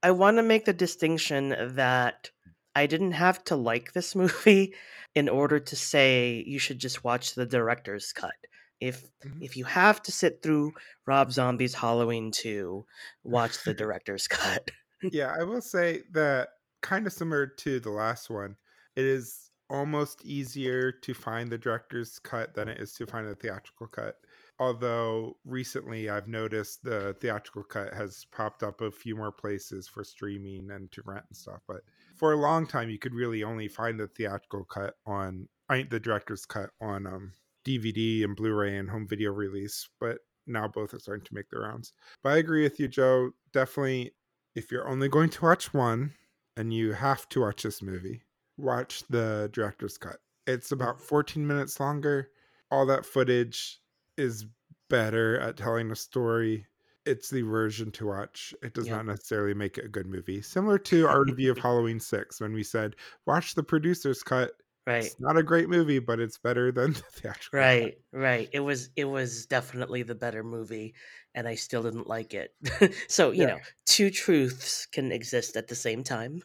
I 0.02 0.11
want 0.12 0.38
to 0.38 0.42
make 0.42 0.64
the 0.64 0.72
distinction 0.72 1.54
that 1.74 2.30
I 2.74 2.87
didn't 2.87 3.12
have 3.12 3.42
to 3.44 3.56
like 3.56 3.92
this 3.92 4.14
movie 4.16 4.74
in 5.14 5.28
order 5.28 5.59
to 5.61 5.76
say 5.76 6.44
you 6.46 6.59
should 6.59 6.78
just 6.78 7.04
watch 7.04 7.35
the 7.35 7.46
director's 7.46 8.12
cut. 8.12 8.35
If 8.80 9.04
Mhm. 9.24 9.42
if 9.42 9.56
you 9.56 9.64
have 9.64 10.02
to 10.02 10.12
sit 10.12 10.42
through 10.42 10.72
Rob 11.06 11.33
Zombie's 11.33 11.74
Halloween 11.74 12.30
2, 12.33 12.87
watch 13.24 13.62
the 13.64 13.74
director's 13.74 14.26
cut. 14.28 14.70
Yeah, 15.11 15.35
I 15.38 15.42
will 15.44 15.61
say 15.62 16.02
that 16.12 16.50
kind 16.83 17.06
of 17.06 17.12
similar 17.12 17.46
to 17.46 17.80
the 17.80 17.90
last 17.90 18.30
one, 18.30 18.56
it 18.96 19.04
is 19.04 19.50
almost 19.68 20.24
easier 20.24 20.90
to 20.90 21.14
find 21.14 21.50
the 21.50 21.59
director's 21.59 22.18
cut 22.18 22.54
than 22.54 22.68
it 22.68 22.80
is 22.80 22.92
to 22.94 23.06
find 23.06 23.26
the 23.26 23.35
theatrical 23.37 23.87
cut. 23.87 24.16
Although 24.59 25.38
recently 25.44 26.09
I've 26.11 26.28
noticed 26.28 26.83
the 26.83 27.14
theatrical 27.20 27.64
cut 27.64 27.94
has 27.94 28.24
popped 28.33 28.62
up 28.62 28.80
a 28.80 28.90
few 28.90 29.16
more 29.16 29.33
places 29.33 29.88
for 29.88 30.02
streaming 30.04 30.70
and 30.70 30.90
to 30.92 31.02
rent 31.06 31.24
and 31.28 31.37
stuff. 31.37 31.62
But 31.68 31.83
for 32.20 32.35
a 32.35 32.37
long 32.37 32.66
time, 32.66 32.90
you 32.90 32.98
could 32.98 33.14
really 33.14 33.42
only 33.42 33.66
find 33.66 33.98
the 33.98 34.06
theatrical 34.06 34.64
cut 34.64 34.92
on, 35.06 35.48
I 35.70 35.78
mean, 35.78 35.88
the 35.90 35.98
director's 35.98 36.44
cut 36.44 36.68
on 36.78 37.06
um, 37.06 37.33
DVD 37.66 38.24
and 38.24 38.37
Blu 38.37 38.52
ray 38.52 38.76
and 38.76 38.90
home 38.90 39.09
video 39.09 39.33
release. 39.33 39.88
But 39.98 40.18
now 40.46 40.68
both 40.68 40.92
are 40.92 40.98
starting 40.98 41.24
to 41.24 41.35
make 41.35 41.48
their 41.48 41.62
rounds. 41.62 41.94
But 42.22 42.35
I 42.35 42.37
agree 42.37 42.62
with 42.62 42.78
you, 42.78 42.88
Joe. 42.88 43.30
Definitely 43.54 44.12
if 44.54 44.70
you're 44.70 44.87
only 44.87 45.09
going 45.09 45.30
to 45.30 45.42
watch 45.42 45.72
one 45.72 46.12
and 46.59 46.74
you 46.74 46.92
have 46.92 47.26
to 47.30 47.40
watch 47.40 47.62
this 47.62 47.80
movie, 47.80 48.22
watch 48.59 49.02
the 49.09 49.48
director's 49.54 49.96
cut. 49.96 50.18
It's 50.46 50.72
about 50.72 51.00
14 51.00 51.46
minutes 51.46 51.80
longer. 51.80 52.28
All 52.70 52.85
that 52.85 53.06
footage 53.06 53.80
is 54.18 54.44
better 54.90 55.40
at 55.40 55.56
telling 55.56 55.90
a 55.90 55.96
story. 55.96 56.66
It's 57.06 57.30
the 57.30 57.42
version 57.42 57.90
to 57.92 58.06
watch. 58.06 58.54
It 58.62 58.74
does 58.74 58.86
Yep. 58.86 58.96
not 58.96 59.06
necessarily 59.06 59.54
make 59.54 59.78
it 59.78 59.84
a 59.86 59.88
good 59.88 60.06
movie. 60.06 60.42
Similar 60.42 60.78
to 60.78 61.06
our 61.06 61.24
review 61.24 61.50
of 61.50 61.58
Halloween 61.58 61.98
6 62.00 62.40
when 62.40 62.52
we 62.52 62.62
said, 62.62 62.96
watch 63.26 63.54
the 63.54 63.62
producer's 63.62 64.22
cut. 64.22 64.52
Right. 64.86 65.04
It's 65.04 65.20
not 65.20 65.36
a 65.36 65.42
great 65.42 65.68
movie, 65.68 65.98
but 65.98 66.20
it's 66.20 66.38
better 66.38 66.72
than 66.72 66.92
the 66.94 67.00
theatrical 67.12 67.64
cut. 67.68 67.84
Right, 67.84 67.94
right. 68.12 68.48
It 68.52 68.60
was 68.60 68.90
it 68.96 69.04
was 69.04 69.46
definitely 69.46 70.02
the 70.02 70.14
better 70.14 70.42
movie 70.42 70.94
and 71.34 71.46
I 71.48 71.54
still 71.54 71.82
didn't 71.82 72.06
like 72.08 72.34
it. 72.34 72.54
so, 73.08 73.30
you 73.30 73.42
Yeah. 73.42 73.46
know, 73.46 73.58
two 73.86 74.10
truths 74.10 74.86
can 74.86 75.12
exist 75.12 75.56
at 75.56 75.68
the 75.68 75.74
same 75.76 76.02
time. 76.02 76.42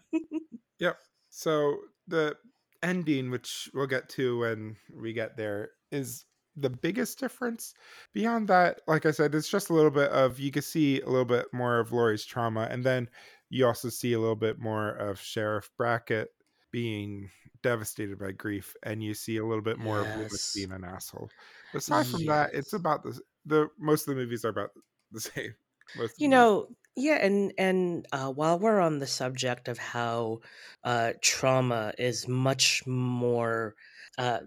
Yep. 0.80 0.98
So 1.30 1.78
the 2.08 2.36
ending, 2.84 3.32
which 3.32 3.70
we'll 3.74 3.88
get 3.88 4.10
to 4.10 4.40
when 4.40 4.76
we 4.94 5.14
get 5.14 5.38
there, 5.38 5.72
is 5.92 6.26
the 6.56 6.70
biggest 6.70 7.20
difference. 7.20 7.74
Beyond 8.14 8.48
that, 8.50 8.82
like 8.88 9.06
I 9.06 9.12
said, 9.12 9.36
it's 9.36 9.50
just 9.50 9.70
a 9.70 9.74
little 9.74 9.92
bit 9.92 10.10
of 10.12 10.40
you 10.40 10.52
can 10.52 10.62
see 10.62 11.02
a 11.02 11.08
little 11.10 11.26
bit 11.26 11.48
more 11.54 11.80
of 11.80 11.92
Laurie's 11.92 12.26
trauma, 12.26 12.68
and 12.72 12.84
then 12.86 13.10
you 13.50 13.66
also 13.68 13.90
see 13.90 14.14
a 14.14 14.20
little 14.20 14.36
bit 14.36 14.60
more 14.60 14.90
of 14.92 15.20
Sheriff 15.20 15.70
Brackett 15.78 16.30
being 16.72 17.30
devastated 17.62 18.20
by 18.20 18.32
grief, 18.32 18.76
and 18.84 19.04
you 19.04 19.14
see 19.14 19.38
a 19.38 19.46
little 19.46 19.64
bit 19.64 19.78
more 19.80 20.02
of 20.02 20.14
Loomis 20.16 20.40
Yes. 20.40 20.54
being 20.54 20.72
an 20.72 20.84
asshole. 20.84 21.34
Aside 21.74 22.08
from 22.08 22.26
that, 22.26 22.52
it's 22.54 22.74
about 22.74 23.04
the 23.04 23.20
the 23.46 23.70
most 23.78 24.08
of 24.08 24.16
the 24.16 24.22
movies 24.22 24.46
are 24.46 24.50
about 24.50 24.72
the 25.12 25.22
same. 25.22 25.56
Most 25.94 26.16
You 26.18 26.28
know, 26.30 26.76
yeah, 26.96 27.16
and 27.16 27.54
and 27.58 28.08
uh, 28.12 28.32
while 28.32 28.58
we're 28.60 28.80
on 28.80 29.00
the 29.00 29.08
subject 29.08 29.68
of 29.68 29.78
how 29.78 30.40
uh, 30.84 31.14
trauma 31.22 31.94
is 31.98 32.28
much 32.28 32.86
more, 32.88 33.76
uh, 34.18 34.42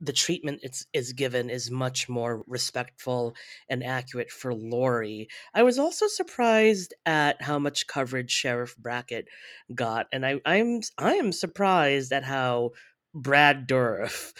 the 0.00 0.12
treatment 0.12 0.60
it's, 0.62 0.86
is 0.92 1.12
given 1.12 1.50
is 1.50 1.70
much 1.70 2.08
more 2.08 2.42
respectful 2.46 3.34
and 3.68 3.84
accurate 3.84 4.30
for 4.30 4.54
Laurie. 4.54 5.28
I 5.54 5.62
was 5.62 5.78
also 5.78 6.06
surprised 6.06 6.94
at 7.04 7.42
how 7.42 7.58
much 7.58 7.86
coverage 7.86 8.30
Sheriff 8.30 8.76
Brackett 8.76 9.28
got, 9.74 10.06
and 10.12 10.24
I, 10.24 10.40
I'm 10.46 10.80
I 10.98 11.14
am 11.14 11.32
surprised 11.32 12.12
at 12.12 12.24
how 12.24 12.70
Brad 13.14 13.68
Dourif 13.68 14.32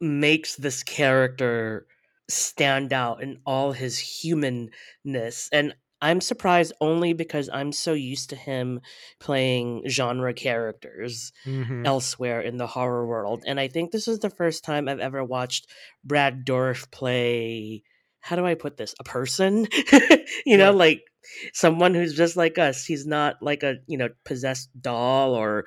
makes 0.00 0.56
this 0.56 0.82
character 0.82 1.86
stand 2.28 2.92
out 2.92 3.22
in 3.22 3.38
all 3.44 3.72
his 3.72 3.98
humanness. 3.98 5.48
And 5.52 5.74
I'm 6.02 6.20
surprised 6.20 6.74
only 6.80 7.14
because 7.14 7.48
I'm 7.52 7.72
so 7.72 7.94
used 7.94 8.30
to 8.30 8.36
him 8.36 8.80
playing 9.20 9.84
genre 9.88 10.34
characters 10.34 11.32
hmm 11.44 11.82
elsewhere 11.84 12.40
in 12.42 12.58
the 12.58 12.66
horror 12.66 13.06
world. 13.06 13.44
And 13.46 13.58
I 13.58 13.68
think 13.68 13.90
this 13.90 14.06
is 14.08 14.18
the 14.20 14.30
first 14.30 14.64
time 14.64 14.88
I've 14.88 15.00
ever 15.00 15.24
watched 15.24 15.68
Brad 16.04 16.44
Dourif 16.44 16.90
play 16.90 17.82
how 18.20 18.36
do 18.36 18.46
I 18.46 18.54
put 18.54 18.76
this? 18.76 18.94
A 19.00 19.04
person? 19.04 19.66
you 20.46 20.56
know, 20.56 20.70
Yeah. 20.70 20.76
like 20.76 21.02
someone 21.52 21.92
who's 21.94 22.14
just 22.14 22.36
like 22.36 22.56
us. 22.58 22.84
He's 22.84 23.04
not 23.06 23.36
like 23.42 23.64
a, 23.64 23.78
you 23.88 23.98
know, 23.98 24.10
possessed 24.24 24.70
doll 24.80 25.34
or 25.34 25.64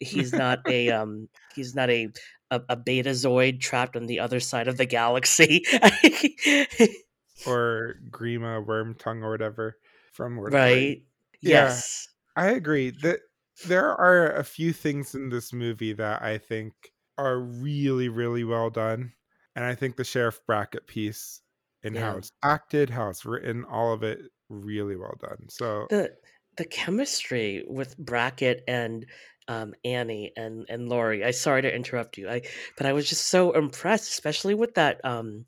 he's 0.00 0.34
not 0.34 0.60
a 0.66 0.90
um 0.98 1.28
he's 1.54 1.74
not 1.74 1.90
a 1.90 2.08
a, 2.50 2.60
a 2.70 2.76
betazoid 2.76 3.60
trapped 3.60 3.96
on 3.96 4.06
the 4.06 4.20
other 4.20 4.40
side 4.40 4.68
of 4.68 4.76
the 4.76 4.86
galaxy. 4.86 5.64
Or 7.44 7.96
Grima 8.10 8.64
Wormtongue 8.64 9.22
or 9.22 9.30
whatever 9.30 9.78
from 10.12 10.36
Lord 10.36 10.54
of 10.54 10.60
the 10.60 10.68
Rings. 10.68 10.86
right? 10.86 11.02
Yeah, 11.42 11.82
Yes. 11.82 12.08
I 12.36 12.50
agree 12.50 12.90
that 13.02 13.20
there 13.64 13.94
are 13.94 14.32
a 14.34 14.44
few 14.44 14.72
things 14.72 15.14
in 15.14 15.28
this 15.30 15.52
movie 15.52 15.92
that 15.94 16.22
I 16.22 16.38
think 16.38 16.74
are 17.18 17.40
really, 17.40 18.08
really 18.08 18.44
well 18.44 18.70
done. 18.70 19.14
And 19.56 19.64
I 19.64 19.74
think 19.74 19.96
the 19.96 20.04
Sheriff 20.04 20.40
Brackett 20.46 20.86
piece 20.86 21.42
and 21.82 21.98
how 21.98 22.16
it's 22.18 22.32
acted, 22.42 22.90
how 22.90 23.08
it's 23.10 23.24
written, 23.24 23.64
all 23.64 23.92
of 23.92 24.02
it 24.02 24.20
really 24.48 24.96
well 24.96 25.16
done. 25.20 25.48
So 25.50 25.88
The 25.88 26.16
the 26.56 26.64
chemistry 26.64 27.64
with 27.66 27.96
Brackett 27.98 28.62
and 28.68 29.06
um, 29.48 29.74
Annie 29.84 30.32
and 30.36 30.66
and 30.68 30.88
Laurie. 30.88 31.24
I 31.24 31.30
sorry 31.32 31.62
to 31.62 31.74
interrupt 31.74 32.16
you. 32.18 32.28
I 32.28 32.42
but 32.76 32.86
I 32.86 32.92
was 32.92 33.08
just 33.08 33.26
so 33.28 33.52
impressed, 33.52 34.08
especially 34.10 34.54
with 34.54 34.74
that 34.74 35.04
um 35.04 35.44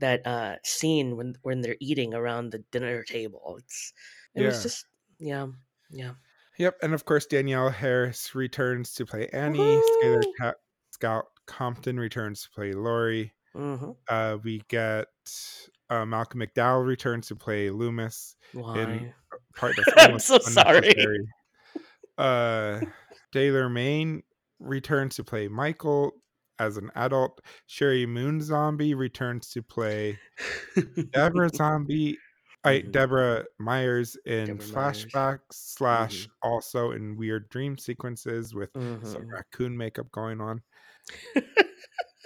that 0.00 0.26
uh 0.26 0.56
scene 0.64 1.16
when 1.16 1.34
when 1.42 1.60
they're 1.60 1.76
eating 1.80 2.14
around 2.14 2.50
the 2.50 2.58
dinner 2.70 3.02
table. 3.02 3.56
It's 3.58 3.92
it 4.34 4.42
was 4.42 4.62
just 4.62 4.86
yeah 5.18 5.46
yeah. 5.90 6.12
Yep. 6.58 6.76
And 6.82 6.94
of 6.94 7.04
course 7.04 7.26
Danielle 7.26 7.70
Harris 7.70 8.34
returns 8.34 8.92
to 8.94 9.06
play 9.06 9.28
Annie. 9.32 9.80
Woohoo! 10.02 10.52
Scout 10.90 11.26
Compton 11.46 11.98
returns 11.98 12.42
to 12.42 12.50
play 12.50 12.72
Laurie. 12.72 13.32
hmm 13.54 13.92
Uh, 14.08 14.38
we 14.42 14.62
get 14.68 15.06
uh, 15.90 16.04
Malcolm 16.04 16.40
McDowell 16.40 16.86
returns 16.86 17.28
to 17.28 17.36
play 17.36 17.70
Loomis 17.70 18.36
in 18.52 18.60
Why? 18.60 19.14
a 19.32 19.58
part 19.58 19.76
that's 19.76 19.92
I'm 19.96 20.18
so 20.18 20.38
sorry. 20.38 20.94
Uh, 22.16 22.80
Tyler 23.32 23.68
Mane 23.68 24.22
returns 24.58 25.16
to 25.16 25.24
play 25.24 25.48
Michael 25.48 26.12
as 26.58 26.76
an 26.76 26.90
adult. 26.94 27.40
Sheri 27.68 28.06
Moon 28.08 28.40
Zombie 28.40 28.94
returns 28.94 29.48
to 29.50 29.62
play 29.62 30.18
Deborah 31.12 31.50
Zombie. 31.54 32.18
I 32.64 32.80
Mhm. 32.80 32.90
Deborah 32.92 33.44
Myers 33.58 34.16
in 34.26 34.46
Deborah 34.46 34.66
Myers. 34.66 35.06
flashbacks 35.06 35.38
slash 35.52 36.26
Mhm. 36.26 36.30
also 36.42 36.90
in 36.90 37.16
weird 37.16 37.48
dream 37.50 37.78
sequences 37.78 38.52
with 38.54 38.70
some 38.74 39.00
Mhm. 39.00 39.30
raccoon 39.32 39.76
makeup 39.76 40.10
going 40.10 40.40
on. 40.40 40.62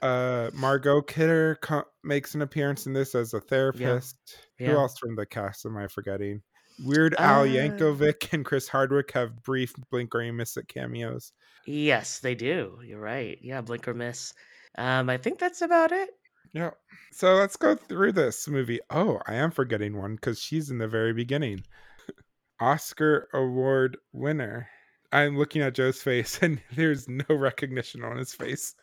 Uh, 0.03 0.51
Margot 0.53 1.01
Kidder 1.01 1.57
co- 1.63 1.85
makes 2.03 2.35
an 2.35 2.43
appearance 2.43 2.87
in 2.87 2.93
this 2.93 3.15
as 3.15 3.35
a 3.35 3.37
yeah. 3.37 3.41
therapist. 3.49 4.17
Who 4.59 4.65
Yeah. 4.65 4.73
else 4.73 4.99
from 4.99 5.15
the 5.15 5.25
cast 5.25 5.65
am 5.65 5.77
I 5.77 5.87
forgetting? 5.87 6.43
Weird 6.85 7.15
Al 7.19 7.43
Uh 7.43 7.47
Yankovic 7.47 8.33
and 8.33 8.45
Chris 8.45 8.69
Hardwick 8.69 9.13
have 9.13 9.43
brief 9.43 9.75
blink 9.91 10.15
or 10.15 10.33
miss 10.33 10.57
it 10.57 10.69
cameos. 10.69 11.33
yes, 11.67 12.19
they 12.19 12.35
do. 12.35 12.79
You're 12.85 13.01
right. 13.01 13.39
Yeah, 13.43 13.61
blink 13.61 13.87
or 13.89 13.95
miss. 13.95 14.35
Um, 14.79 15.11
I 15.11 15.17
think 15.17 15.39
that's 15.39 15.63
about 15.63 15.93
it. 15.93 16.11
Yeah. 16.53 16.71
So 17.13 17.35
let's 17.35 17.57
go 17.57 17.75
through 17.75 18.13
this 18.13 18.49
movie. 18.49 18.81
Oh, 18.91 19.21
I 19.27 19.35
am 19.35 19.51
forgetting 19.51 19.97
one 19.97 20.17
because 20.17 20.39
she's 20.41 20.71
in 20.71 20.79
the 20.79 20.89
very 20.89 21.13
beginning. 21.13 21.65
Oscar 22.61 23.29
Award 23.33 23.97
winner. 24.13 24.69
I'm 25.13 25.37
looking 25.37 25.63
at 25.63 25.75
Joe's 25.75 26.03
face 26.03 26.39
and 26.43 26.61
there's 26.75 27.09
no 27.09 27.25
recognition 27.29 28.03
on 28.03 28.17
his 28.17 28.35
face. 28.35 28.75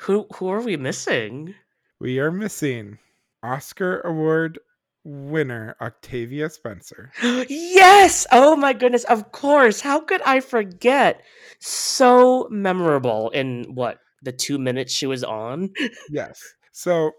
Who 0.00 0.26
who 0.34 0.48
are 0.48 0.60
we 0.60 0.76
missing? 0.76 1.54
We 2.00 2.18
are 2.18 2.32
missing 2.32 2.98
Oscar 3.42 4.00
Award 4.00 4.58
winner 5.06 5.76
Octavia 5.80 6.50
Spencer. 6.50 7.12
yes! 7.22 8.26
Oh 8.32 8.56
my 8.56 8.72
goodness, 8.72 9.04
of 9.04 9.32
course. 9.32 9.80
How 9.80 10.00
could 10.00 10.20
I 10.22 10.40
forget? 10.40 11.22
So 11.60 12.48
memorable 12.50 13.30
in 13.30 13.64
what, 13.74 14.00
the 14.22 14.32
2 14.32 14.58
minutes 14.58 14.92
she 14.92 15.06
was 15.06 15.22
on? 15.22 15.70
Yes. 16.10 16.42
So 16.72 17.12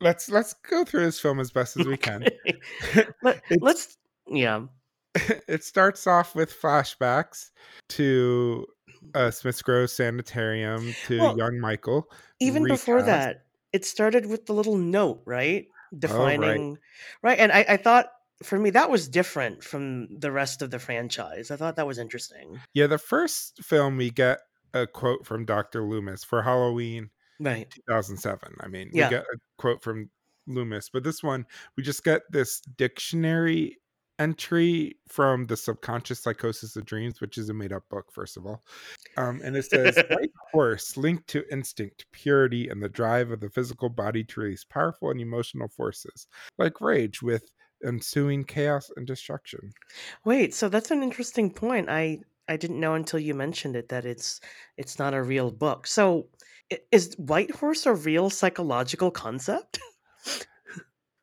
let's 0.00 0.30
let's 0.30 0.54
go 0.68 0.84
through 0.84 1.04
this 1.04 1.18
film 1.18 1.40
as 1.40 1.50
best 1.50 1.76
as 1.76 1.86
we 1.86 1.96
can. 1.96 2.24
Let, 3.22 3.42
let's 3.60 3.96
yeah. 4.28 4.66
it 5.48 5.64
starts 5.64 6.06
off 6.06 6.34
with 6.34 6.52
flashbacks 6.52 7.50
to 7.88 8.66
uh, 9.14 9.30
Smiths 9.30 9.62
Grove 9.62 9.90
Sanitarium 9.90 10.94
to 11.06 11.18
Well, 11.18 11.38
young 11.38 11.58
Michael 11.58 12.08
even 12.40 12.64
before 12.64 13.02
that, 13.02 13.46
it 13.72 13.84
started 13.84 14.26
with 14.26 14.46
the 14.46 14.52
little 14.52 14.76
note, 14.76 15.22
right? 15.24 15.66
Oh, 15.92 15.96
right. 15.96 16.00
Defining 16.00 16.78
right. 17.22 17.38
And 17.38 17.52
I, 17.52 17.64
I 17.68 17.76
thought 17.76 18.06
for 18.42 18.58
me 18.58 18.70
that 18.70 18.90
was 18.90 19.08
different 19.08 19.64
from 19.64 20.08
the 20.18 20.30
rest 20.30 20.62
of 20.62 20.70
the 20.70 20.78
franchise. 20.78 21.50
I 21.50 21.56
thought 21.56 21.76
that 21.76 21.86
was 21.86 21.98
interesting. 21.98 22.60
Yeah, 22.74 22.86
the 22.86 22.98
first 22.98 23.62
film 23.64 23.96
we 23.96 24.10
get 24.10 24.40
a 24.74 24.86
quote 24.86 25.26
from 25.26 25.44
Dr. 25.44 25.82
Loomis 25.82 26.24
for 26.24 26.42
Halloween 26.42 27.10
Right. 27.40 27.70
2007. 27.70 28.56
I 28.60 28.68
mean, 28.68 28.90
we 28.92 29.00
get 29.00 29.12
a 29.12 29.38
quote 29.58 29.82
from 29.82 30.10
Loomis, 30.46 30.90
but 30.92 31.04
this 31.04 31.22
one 31.22 31.46
we 31.76 31.82
just 31.82 32.04
get 32.04 32.22
this 32.30 32.60
dictionary 32.60 33.78
entry 34.18 34.96
from 35.08 35.46
the 35.46 35.56
subconscious 35.56 36.20
psychosis 36.20 36.76
of 36.76 36.84
dreams, 36.84 37.20
which 37.20 37.38
is 37.38 37.48
a 37.48 37.54
made 37.54 37.72
up 37.72 37.88
book, 37.88 38.12
first 38.12 38.36
of 38.36 38.46
all. 38.46 38.62
Um, 39.16 39.40
and 39.44 39.56
it 39.56 39.64
says, 39.64 39.96
White 40.10 40.32
horse 40.52 40.96
linked 40.96 41.26
to 41.28 41.44
instinct, 41.50 42.06
purity, 42.12 42.68
and 42.68 42.82
the 42.82 42.88
drive 42.88 43.30
of 43.30 43.40
the 43.40 43.50
physical 43.50 43.88
body 43.88 44.24
to 44.24 44.40
release 44.40 44.64
powerful 44.64 45.10
and 45.10 45.20
emotional 45.20 45.68
forces, 45.68 46.26
like 46.58 46.80
rage, 46.80 47.22
with 47.22 47.50
ensuing 47.86 48.44
chaos 48.44 48.90
and 48.96 49.06
destruction. 49.06 49.72
Wait, 50.24 50.54
so 50.54 50.68
that's 50.68 50.90
an 50.90 51.02
interesting 51.02 51.50
point. 51.50 51.88
I 51.88 52.20
I 52.48 52.56
didn't 52.56 52.80
know 52.80 52.94
until 52.94 53.20
you 53.20 53.34
mentioned 53.34 53.76
it 53.76 53.90
that 53.90 54.04
it's 54.04 54.40
it's 54.76 54.98
not 54.98 55.14
a 55.14 55.22
real 55.22 55.50
book. 55.50 55.86
So 55.86 56.28
is 56.90 57.14
White 57.18 57.50
Horse 57.52 57.86
a 57.86 57.94
real 57.94 58.30
psychological 58.30 59.10
concept? 59.10 59.78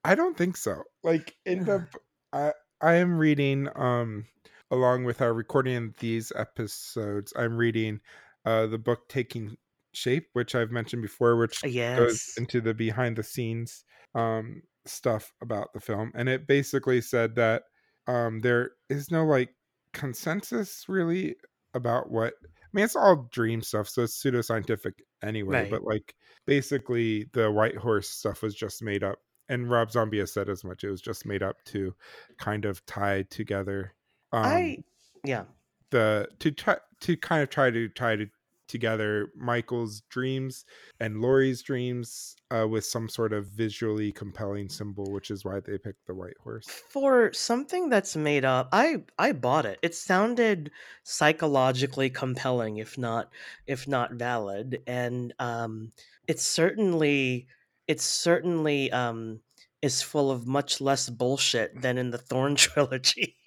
I 0.04 0.16
don't 0.16 0.38
think 0.38 0.56
so. 0.58 0.84
Like 1.04 1.36
in 1.46 1.66
the 1.66 1.88
I 2.34 2.54
I 2.82 2.96
am 2.96 3.18
reading 3.18 3.70
um 3.76 4.26
along 4.72 5.04
with 5.06 5.22
our 5.22 5.34
recording 5.34 5.76
of 5.78 5.98
these 5.98 6.32
episodes, 6.36 7.34
I'm 7.36 7.58
reading 7.58 8.02
uh 8.46 8.68
the 8.68 8.78
book 8.78 9.08
Taking 9.10 9.58
Shape, 9.94 10.30
which 10.34 10.56
I've 10.56 10.72
mentioned 10.72 11.02
before, 11.02 11.38
which 11.38 11.66
goes 11.98 12.30
into 12.38 12.62
the 12.62 12.74
behind 12.74 13.18
the 13.18 13.24
scenes 13.24 13.84
um 14.16 14.64
stuff 14.86 15.34
about 15.42 15.74
the 15.74 15.80
film. 15.80 16.12
And 16.16 16.30
it 16.30 16.48
basically 16.48 17.02
said 17.02 17.36
that 17.36 17.64
um 18.08 18.42
there 18.42 18.72
is 18.90 19.12
no 19.12 19.26
like 19.26 19.56
consensus 19.94 20.88
really 20.90 21.36
about 21.74 22.12
what 22.12 22.34
I 22.44 22.48
mean 22.74 22.86
it's 22.86 22.96
all 22.96 23.28
dream 23.32 23.62
stuff, 23.62 23.88
so 23.90 24.04
it's 24.04 24.22
pseudoscientific 24.22 24.94
anyway, 25.24 25.64
Right. 25.64 25.66
but 25.66 25.84
like 25.84 26.16
basically 26.46 27.26
the 27.34 27.52
white 27.52 27.78
horse 27.78 28.10
stuff 28.10 28.42
was 28.42 28.54
just 28.56 28.84
made 28.84 29.04
up 29.04 29.20
and 29.50 29.70
rob 29.70 29.92
zombie 29.92 30.20
has 30.20 30.32
said 30.32 30.50
as 30.50 30.64
much 30.64 30.84
it 30.84 30.90
was 30.90 31.02
just 31.02 31.26
made 31.26 31.44
up 31.44 31.64
to 31.66 31.94
kind 32.38 32.66
of 32.66 32.86
tie 32.86 33.24
together 33.30 33.94
um 34.32 34.44
I 34.44 34.78
yeah. 35.24 35.44
the 35.92 36.28
to 36.40 36.52
try 36.52 36.78
to 37.02 37.18
kind 37.18 37.44
of 37.44 37.50
try 37.50 37.70
to 37.70 37.90
tie 37.90 38.16
to 38.16 38.28
together 38.68 39.30
michael's 39.38 40.02
dreams 40.10 40.66
and 41.00 41.22
laurie's 41.22 41.62
dreams 41.62 42.36
uh, 42.50 42.68
with 42.68 42.84
some 42.84 43.08
sort 43.08 43.32
of 43.32 43.46
visually 43.48 44.12
compelling 44.12 44.68
symbol 44.70 45.12
which 45.12 45.30
is 45.30 45.46
why 45.46 45.60
they 45.60 45.78
picked 45.78 46.06
the 46.08 46.16
white 46.16 46.38
horse 46.44 46.66
For 46.68 47.32
something 47.34 47.90
that's 47.90 48.16
made 48.16 48.46
up, 48.46 48.70
I 48.72 49.04
I 49.20 49.34
bought 49.34 49.66
it. 49.66 49.78
It 49.82 49.94
sounded 49.94 50.72
psychologically 51.04 52.10
compelling, 52.10 52.78
if 52.78 52.98
not 52.98 53.30
if 53.68 53.88
not 53.88 54.14
valid, 54.14 54.82
and 54.88 55.34
um, 55.40 55.92
it's 56.28 56.44
certainly 56.44 57.48
it's 57.88 58.04
certainly 58.04 58.92
um 58.92 59.40
is 59.82 60.02
full 60.02 60.32
of 60.32 60.48
much 60.48 60.82
less 60.82 61.10
bullshit 61.10 61.82
than 61.82 61.98
in 61.98 62.10
the 62.10 62.18
Thorn 62.18 62.56
trilogy 62.66 63.38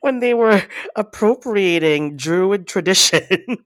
when 0.00 0.20
they 0.20 0.34
were 0.34 0.62
appropriating 0.94 2.16
druid 2.16 2.66
tradition. 2.66 3.64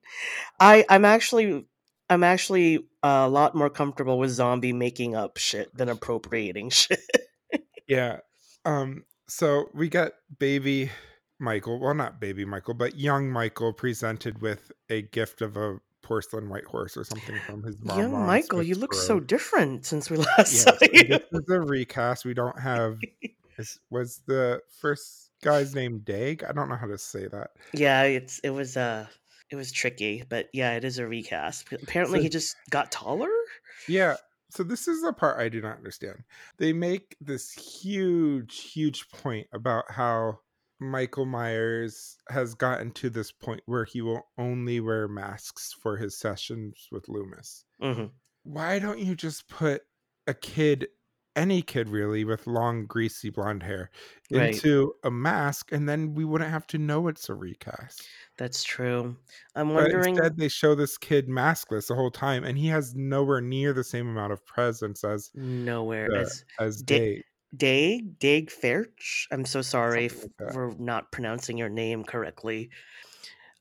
I 0.59 0.85
I'm 0.89 1.05
actually 1.05 1.67
I'm 2.09 2.25
actually 2.25 2.87
a 3.03 3.29
lot 3.29 3.55
more 3.55 3.71
comfortable 3.71 4.19
with 4.19 4.31
zombie 4.31 4.73
making 4.73 5.15
up 5.15 5.37
shit 5.37 5.75
than 5.77 5.89
appropriating 5.89 6.71
shit. 6.81 7.01
Yeah. 7.87 8.19
Um. 8.65 9.05
So 9.29 9.67
we 9.75 9.89
got 9.89 10.13
baby 10.39 10.91
Michael. 11.39 11.79
Well, 11.81 11.95
not 11.95 12.21
baby 12.21 12.45
Michael, 12.45 12.75
but 12.75 12.99
young 12.99 13.31
Michael 13.31 13.73
presented 13.73 14.41
with 14.41 14.73
a 14.89 15.03
gift 15.03 15.41
of 15.41 15.57
a 15.57 15.81
porcelain 16.11 16.49
white 16.49 16.64
horse 16.64 16.96
or 16.96 17.05
something 17.05 17.37
from 17.46 17.62
his 17.62 17.77
mom. 17.85 17.96
Young 17.96 18.27
Michael, 18.27 18.64
you 18.64 18.75
look 18.75 18.92
so 18.94 19.20
different 19.20 19.87
since 19.87 20.11
we 20.11 20.16
last 20.37 20.53
Yeah, 20.53 20.73
saw 20.73 20.73
you. 20.92 21.05
this 21.05 21.23
is 21.33 21.49
a 21.49 21.61
recast. 21.61 22.25
We 22.25 22.35
don't 22.35 22.59
have. 22.59 22.99
Was 23.90 24.20
the 24.27 24.61
first 24.81 25.31
guy's 25.40 25.73
name 25.75 26.01
Daeg? 26.01 26.42
I 26.49 26.51
don't 26.53 26.68
know 26.68 26.75
how 26.77 26.88
to 26.88 26.99
say 26.99 27.29
that. 27.29 27.51
Yeah, 27.73 28.03
it's 28.03 28.40
it 28.40 28.51
was 28.51 28.77
uh 28.77 29.07
it 29.51 29.57
was 29.57 29.70
tricky, 29.70 30.25
but 30.29 30.49
yeah, 30.53 30.73
it 30.77 30.83
is 30.85 30.99
a 30.99 31.07
recast. 31.07 31.73
Apparently, 31.73 32.18
So- 32.18 32.23
he 32.25 32.29
just 32.29 32.57
got 32.70 32.90
taller. 32.90 33.29
Yeah. 33.87 34.16
So 34.51 34.64
this 34.64 34.88
is 34.88 35.03
the 35.03 35.12
part 35.12 35.38
I 35.38 35.49
do 35.49 35.61
not 35.61 35.77
understand. 35.77 36.25
They 36.59 36.73
make 36.73 37.16
this 37.20 37.53
huge, 37.53 38.73
huge 38.73 39.09
point 39.11 39.46
about 39.53 39.85
how 39.92 40.40
Michael 40.81 41.27
Myers 41.27 42.16
has 42.31 42.55
gotten 42.55 42.90
to 42.93 43.11
this 43.11 43.31
point 43.31 43.61
where 43.66 43.85
he 43.85 44.01
will 44.01 44.23
only 44.38 44.81
wear 44.81 45.07
masks 45.09 45.73
for 45.73 45.97
his 45.97 46.19
sessions 46.19 46.88
with 46.90 47.09
Loomis. 47.09 47.64
hmm 47.81 48.07
Why 48.45 48.79
don't 48.79 48.99
you 48.99 49.14
just 49.14 49.49
put 49.49 49.83
a 50.27 50.33
kid, 50.35 50.88
any 51.37 51.61
kid 51.62 51.88
really, 51.90 52.25
with 52.25 52.47
long, 52.47 52.87
greasy 52.87 53.29
blonde 53.31 53.62
hair 53.62 53.90
Right. 54.33 54.55
into 54.55 54.95
a 55.05 55.11
mask 55.11 55.71
and 55.73 55.88
then 55.88 56.14
we 56.14 56.25
wouldn't 56.25 56.51
have 56.51 56.66
to 56.69 56.79
know 56.79 57.09
it's 57.09 57.29
a 57.29 57.35
recast? 57.35 58.09
That's 58.38 58.64
true. 58.64 59.16
I'm 59.55 59.69
But 59.69 59.75
wondering. 59.75 60.14
instead, 60.16 60.38
they 60.38 60.49
show 60.49 60.75
this 60.75 60.97
kid 60.97 61.29
maskless 61.29 61.88
the 61.88 61.95
whole 61.95 62.11
time, 62.11 62.43
and 62.45 62.57
he 62.57 62.69
has 62.69 62.95
nowhere 62.95 63.43
near 63.43 63.75
the 63.75 63.85
same 63.85 64.09
amount 64.09 64.33
of 64.33 64.45
presence 64.47 65.05
as 65.05 65.31
Nowhere 65.35 66.09
the- 66.09 66.21
as 66.21 66.45
as 66.59 66.83
Da- 66.83 66.99
Dave. 66.99 67.23
Daeg 67.57 68.19
Daeg 68.19 68.51
Faerch. 68.51 69.27
I'm 69.31 69.45
so 69.45 69.63
sorry 69.63 70.07
f- 70.07 70.27
Something 70.39 70.47
like 70.47 70.53
for 70.53 70.75
not 70.79 71.13
pronouncing 71.13 71.59
your 71.59 71.69
name 71.69 72.05
correctly. 72.05 72.71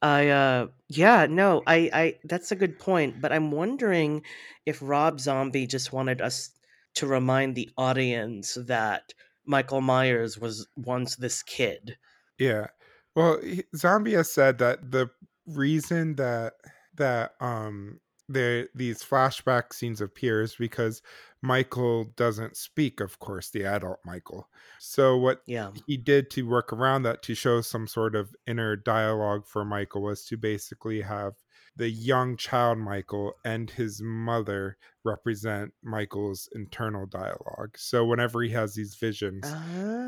I 0.02 0.30
uh 0.30 0.68
yeah, 0.88 1.26
no, 1.30 1.64
I 1.68 1.90
I 1.94 2.20
that's 2.24 2.52
a 2.52 2.56
good 2.56 2.80
point, 2.80 3.22
but 3.22 3.32
I'm 3.34 3.52
wondering 3.52 4.24
if 4.66 4.80
Rob 4.82 5.20
Zombie 5.20 5.68
just 5.68 5.92
wanted 5.92 6.22
us 6.22 6.52
to 6.96 7.08
remind 7.08 7.56
the 7.56 7.70
audience 7.78 8.58
that 8.68 9.14
Michael 9.46 9.82
Myers 9.82 10.38
was 10.38 10.68
once 10.78 11.16
this 11.18 11.44
kid. 11.44 11.98
Yeah. 12.38 12.68
Well, 13.16 13.42
Zombie 13.76 14.14
has 14.14 14.32
said 14.32 14.60
that 14.60 14.92
the 14.92 15.10
reason 15.46 16.16
that 16.16 16.54
that 16.96 17.34
um 17.42 18.00
there 18.30 18.70
these 18.76 19.04
flashback 19.04 19.74
scenes 19.74 20.00
appear 20.02 20.42
is 20.42 20.56
because 20.56 21.02
Michael 21.42 22.06
doesn't 22.16 22.56
speak, 22.58 23.00
of 23.00 23.20
course, 23.20 23.50
the 23.50 23.66
adult 23.66 24.00
Michael. 24.06 24.50
So 24.80 25.18
what 25.18 25.42
Yeah. 25.46 25.72
he 25.88 25.98
did 25.98 26.30
to 26.32 26.44
work 26.48 26.72
around 26.72 27.04
that 27.04 27.22
to 27.24 27.36
show 27.36 27.62
some 27.62 27.88
sort 27.88 28.16
of 28.16 28.36
inner 28.46 28.76
dialogue 28.76 29.48
for 29.48 29.66
Michael 29.66 30.02
was 30.04 30.26
to 30.26 30.38
basically 30.38 31.02
have 31.02 31.34
the 31.76 31.90
young 31.90 32.36
child 32.36 32.78
Michael 32.78 33.34
and 33.46 33.70
his 33.70 34.02
mother 34.02 34.78
represent 35.06 35.74
Michael's 35.82 36.50
internal 36.54 37.06
dialogue. 37.06 37.78
So 37.78 38.06
whenever 38.06 38.42
he 38.42 38.50
has 38.50 38.76
these 38.76 38.96
visions, 38.96 39.46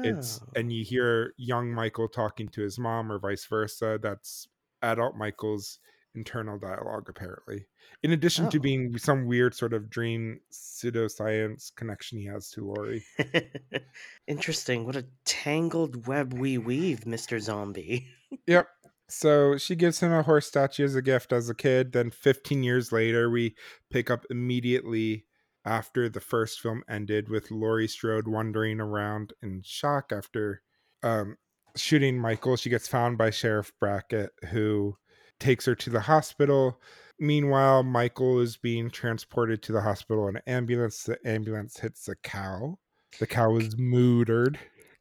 it's 0.04 0.42
Oh. 0.42 0.48
and 0.56 0.72
you 0.74 0.84
hear 0.84 1.34
young 1.38 1.74
Michael 1.74 2.10
talking 2.10 2.50
to 2.50 2.62
his 2.62 2.78
mom 2.78 3.10
or 3.12 3.20
vice 3.20 3.46
versa, 3.46 4.00
that's 4.02 4.48
adult 4.82 5.16
Michael's 5.16 5.80
internal 6.16 6.58
dialogue 6.58 7.08
apparently. 7.10 7.66
In 8.04 8.12
addition 8.12 8.50
to 8.50 8.58
Oh. 8.58 8.62
being 8.62 8.98
some 8.98 9.26
weird 9.26 9.54
sort 9.54 9.74
of 9.74 9.90
dream 9.90 10.40
pseudoscience 10.52 11.74
connection 11.76 12.18
he 12.20 12.26
has 12.26 12.50
to 12.52 12.66
Laurie. 12.66 13.04
Interesting. 14.28 14.86
What 14.86 14.96
a 14.96 15.06
tangled 15.26 16.08
web 16.08 16.34
we 16.34 16.58
weave, 16.58 17.02
Mr. 17.02 17.40
Zombie. 17.40 18.08
Yep. 18.48 18.68
So 19.10 19.58
she 19.58 19.76
gives 19.76 20.00
him 20.00 20.12
a 20.14 20.24
horse 20.24 20.48
statue 20.48 20.86
as 20.86 20.96
a 20.96 21.02
gift 21.02 21.34
as 21.34 21.50
a 21.50 21.54
kid. 21.56 21.92
Then 21.92 22.12
15 22.12 22.64
years 22.64 22.92
later, 22.94 23.30
we 23.30 23.56
pick 23.90 24.10
up 24.10 24.26
immediately 24.30 25.26
after 25.66 26.08
the 26.08 26.22
first 26.22 26.62
film 26.62 26.82
ended 26.90 27.30
with 27.30 27.52
Laurie 27.52 27.88
Strode 27.90 28.28
wandering 28.28 28.80
around 28.80 29.34
in 29.44 29.62
shock 29.66 30.12
after 30.12 30.62
um, 31.04 31.38
shooting 31.76 32.18
Michael. 32.20 32.56
She 32.56 32.70
gets 32.70 32.88
found 32.88 33.18
by 33.18 33.32
Sheriff 33.32 33.74
Brackett, 33.80 34.32
who 34.50 34.96
takes 35.42 35.66
her 35.66 35.76
to 35.76 35.90
the 35.90 36.00
hospital. 36.00 36.80
Meanwhile, 37.20 37.84
Michael 37.84 38.40
is 38.40 38.58
being 38.58 38.90
transported 38.90 39.62
to 39.64 39.72
the 39.72 39.82
hospital 39.82 40.28
in 40.28 40.38
an 40.38 40.42
ambulance. 40.48 41.04
The 41.04 41.18
ambulance 41.26 41.80
hits 41.80 42.08
a 42.08 42.16
cow. 42.16 42.80
The 43.20 43.28
cow 43.28 43.58
is 43.58 43.78
murdered. 43.78 44.58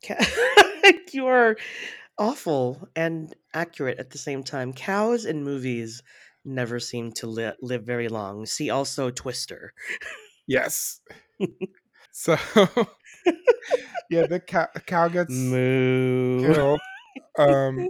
Ca- 0.07 0.93
you 1.13 1.27
are 1.27 1.57
awful 2.19 2.89
and 2.97 3.35
accurate 3.55 3.99
at 3.99 4.11
the 4.11 4.19
same 4.19 4.43
time. 4.43 4.73
Cows 4.73 5.25
in 5.25 5.45
movies 5.45 6.03
never 6.45 6.81
seem 6.81 7.13
to 7.13 7.27
li- 7.27 7.53
live 7.63 7.85
very 7.85 8.09
long. 8.09 8.47
See 8.47 8.71
also 8.71 9.11
Twister. 9.11 9.73
Yes. 10.47 11.01
so 12.13 12.37
yeah, 14.11 14.27
the 14.27 14.43
cow, 14.47 14.67
cow 14.87 15.09
gets 15.09 15.33
Moo. 15.33 16.53
killed. 16.53 16.81
Um 17.39 17.89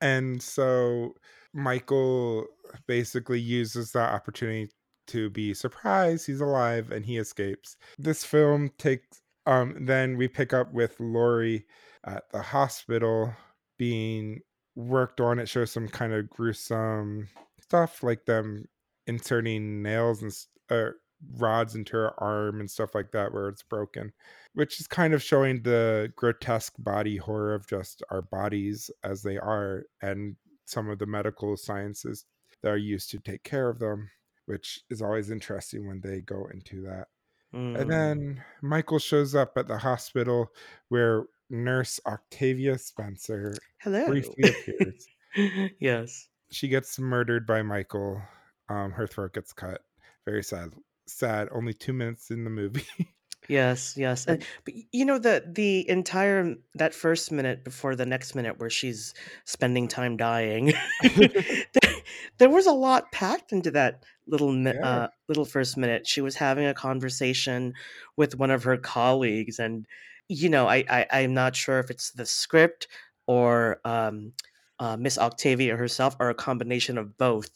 and 0.00 0.42
so 0.42 1.14
Michael 1.54 2.46
basically 2.86 3.40
uses 3.40 3.92
that 3.92 4.12
opportunity 4.12 4.70
to 5.08 5.28
be 5.30 5.52
surprised 5.52 6.26
he's 6.26 6.40
alive 6.40 6.90
and 6.90 7.04
he 7.04 7.18
escapes. 7.18 7.76
This 7.98 8.24
film 8.24 8.70
takes 8.78 9.20
um 9.46 9.84
then 9.86 10.16
we 10.16 10.28
pick 10.28 10.52
up 10.52 10.72
with 10.72 10.98
Laurie 11.00 11.66
at 12.06 12.24
the 12.32 12.42
hospital 12.42 13.34
being 13.78 14.40
worked 14.76 15.20
on. 15.20 15.38
It 15.38 15.48
shows 15.48 15.72
some 15.72 15.88
kind 15.88 16.12
of 16.12 16.30
gruesome 16.30 17.28
stuff 17.60 18.02
like 18.02 18.24
them 18.26 18.66
inserting 19.06 19.82
nails 19.82 20.22
and 20.22 20.32
uh, 20.70 20.92
rods 21.36 21.74
into 21.74 21.92
her 21.92 22.12
arm 22.22 22.60
and 22.60 22.70
stuff 22.70 22.94
like 22.94 23.12
that 23.12 23.32
where 23.32 23.48
it's 23.48 23.62
broken 23.62 24.12
which 24.54 24.80
is 24.80 24.86
kind 24.86 25.14
of 25.14 25.22
showing 25.22 25.62
the 25.62 26.12
grotesque 26.16 26.74
body 26.78 27.16
horror 27.16 27.54
of 27.54 27.66
just 27.66 28.02
our 28.10 28.22
bodies 28.22 28.90
as 29.04 29.22
they 29.22 29.38
are 29.38 29.84
and 30.02 30.36
some 30.64 30.88
of 30.88 30.98
the 30.98 31.06
medical 31.06 31.56
sciences 31.56 32.24
that 32.62 32.70
are 32.70 32.76
used 32.76 33.10
to 33.10 33.18
take 33.18 33.42
care 33.42 33.68
of 33.68 33.78
them 33.78 34.10
which 34.46 34.80
is 34.90 35.00
always 35.02 35.30
interesting 35.30 35.86
when 35.86 36.00
they 36.00 36.20
go 36.20 36.46
into 36.52 36.82
that 36.82 37.08
Mm. 37.54 37.78
and 37.80 37.90
then 37.90 38.44
michael 38.62 38.98
shows 38.98 39.34
up 39.34 39.52
at 39.58 39.68
the 39.68 39.76
hospital 39.76 40.50
where 40.88 41.24
nurse 41.50 42.00
octavia 42.06 42.78
spencer 42.78 43.54
hello. 43.82 44.06
briefly 44.06 44.48
appears 44.48 45.06
yes. 45.80 46.28
she 46.50 46.68
gets 46.68 46.98
murdered 46.98 47.46
by 47.46 47.62
Michael. 47.62 48.20
Um, 48.68 48.92
her 48.92 49.06
throat 49.06 49.32
gets 49.34 49.52
cut. 49.52 49.80
Very 50.26 50.42
sad. 50.42 50.70
Sad. 51.06 51.48
Only 51.52 51.72
two 51.74 51.92
minutes 51.94 52.30
in 52.30 52.44
the 52.44 52.50
movie. 52.50 52.84
Yes, 53.52 53.96
yes. 53.98 54.24
And, 54.26 54.44
but 54.64 54.74
you 54.92 55.04
know 55.04 55.18
the 55.18 55.44
the 55.46 55.88
entire 55.88 56.54
that 56.74 56.94
first 56.94 57.30
minute 57.32 57.64
before 57.64 57.94
the 57.96 58.06
next 58.06 58.34
minute 58.34 58.58
where 58.58 58.70
she's 58.70 59.14
spending 59.44 59.88
time 59.88 60.16
dying, 60.16 60.72
there, 61.16 61.92
there 62.38 62.50
was 62.50 62.66
a 62.66 62.72
lot 62.72 63.12
packed 63.12 63.52
into 63.52 63.70
that 63.72 64.04
little 64.26 64.52
mi- 64.52 64.72
Yeah. 64.72 64.86
uh, 64.86 65.08
little 65.28 65.44
first 65.44 65.76
minute. 65.76 66.06
She 66.06 66.20
was 66.20 66.36
having 66.36 66.66
a 66.66 66.74
conversation 66.74 67.74
with 68.16 68.36
one 68.38 68.50
of 68.50 68.64
her 68.64 68.76
colleagues, 68.78 69.58
and 69.58 69.86
you 70.28 70.48
know, 70.48 70.66
I, 70.68 70.84
I 70.88 71.06
I'm 71.22 71.34
not 71.34 71.54
sure 71.56 71.78
if 71.78 71.90
it's 71.90 72.12
the 72.12 72.26
script 72.26 72.88
or 73.26 73.80
um, 73.84 74.32
uh, 74.78 74.96
Miss 74.96 75.18
Octavia 75.18 75.76
herself, 75.76 76.16
or 76.20 76.30
a 76.30 76.34
combination 76.34 76.96
of 76.96 77.18
both. 77.18 77.50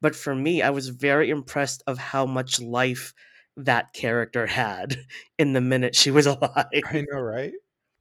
But 0.00 0.14
for 0.14 0.34
me, 0.34 0.62
I 0.62 0.70
was 0.70 0.88
very 0.90 1.30
impressed 1.30 1.82
of 1.86 1.98
how 1.98 2.26
much 2.26 2.60
life 2.60 3.14
that 3.56 3.92
character 3.92 4.46
had 4.46 4.96
in 5.38 5.52
the 5.52 5.60
minute 5.60 5.94
she 5.94 6.10
was 6.10 6.26
alive. 6.26 6.66
I 6.86 7.04
know, 7.10 7.20
right? 7.20 7.52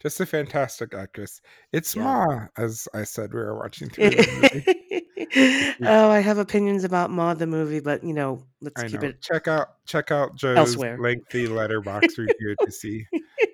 Just 0.01 0.19
a 0.21 0.25
fantastic 0.25 0.93
actress. 0.93 1.41
It's 1.73 1.95
Yeah. 1.95 2.03
Ma, 2.03 2.47
as 2.57 2.87
I 2.93 3.03
said 3.03 3.33
we 3.33 3.39
were 3.41 3.57
watching 3.57 3.89
through 3.91 4.11
the 4.11 5.05
movie. 5.35 5.75
oh, 5.85 6.09
I 6.09 6.19
have 6.19 6.37
opinions 6.37 6.83
about 6.85 7.11
Ma 7.11 7.33
the 7.33 7.47
movie, 7.47 7.79
but 7.81 8.03
you 8.03 8.13
know, 8.13 8.45
let's 8.61 8.81
I 8.81 8.87
keep 8.87 9.01
know. 9.01 9.09
it. 9.09 9.21
Check 9.21 9.47
out 9.47 9.67
check 9.85 10.11
out 10.11 10.35
Joe's 10.35 10.57
Elsewhere. 10.57 10.97
lengthy 10.99 11.47
Letterboxd 11.47 12.17
review 12.17 12.55
to 12.61 12.71
see 12.71 13.05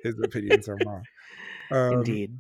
his 0.04 0.16
opinions 0.24 0.68
on 0.70 0.78
Ma. 0.84 1.00
Um, 1.72 1.94
Indeed. 1.94 2.38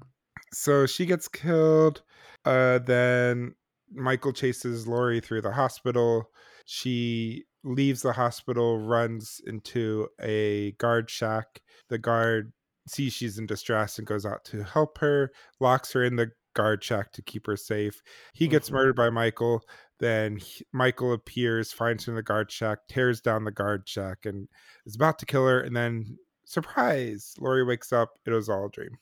so 0.53 0.85
she 0.85 1.07
gets 1.07 1.27
killed 1.27 2.03
uh 2.45 2.77
then 2.77 3.55
michael 3.91 4.31
chases 4.33 4.87
laurie 4.87 5.19
through 5.19 5.41
the 5.41 5.51
hospital 5.51 6.29
she 6.65 7.45
leaves 7.65 8.04
the 8.04 8.13
hospital 8.13 8.80
runs 8.80 9.41
into 9.47 10.08
a 10.21 10.71
guard 10.73 11.10
shack 11.10 11.62
the 11.89 11.97
guard 11.97 12.54
sees 12.88 13.13
she's 13.13 13.39
in 13.39 13.47
distress 13.47 13.97
and 13.99 14.08
goes 14.08 14.25
out 14.25 14.45
to 14.45 14.63
help 14.63 14.97
her 14.99 15.32
locks 15.60 15.93
her 15.93 16.04
in 16.04 16.15
the 16.17 16.32
guard 16.56 16.84
shack 16.84 17.12
to 17.12 17.21
keep 17.23 17.47
her 17.47 17.58
safe 17.58 18.01
he 18.34 18.47
gets 18.47 18.71
Mhm. 18.71 18.73
murdered 18.73 18.95
by 18.95 19.10
michael 19.10 19.62
then 19.99 20.38
he, 20.38 20.65
Michael 20.73 21.13
appears, 21.13 21.71
finds 21.73 22.06
her 22.06 22.12
in 22.12 22.17
the 22.17 22.23
guard 22.23 22.51
shack, 22.51 22.80
tears 22.89 23.21
down 23.21 23.45
the 23.45 23.51
guard 23.51 23.88
shack, 23.88 24.25
and 24.25 24.49
is 24.86 24.95
about 24.95 25.19
to 25.19 25.25
kill 25.25 25.47
her. 25.47 25.62
And 25.62 25.73
then, 25.75 26.19
surprise! 26.45 27.34
Laurie 27.39 27.63
wakes 27.63 27.93
up. 27.93 28.19
It 28.25 28.32
was 28.32 28.49
all 28.49 28.65
a 28.67 28.69
dream. 28.71 28.99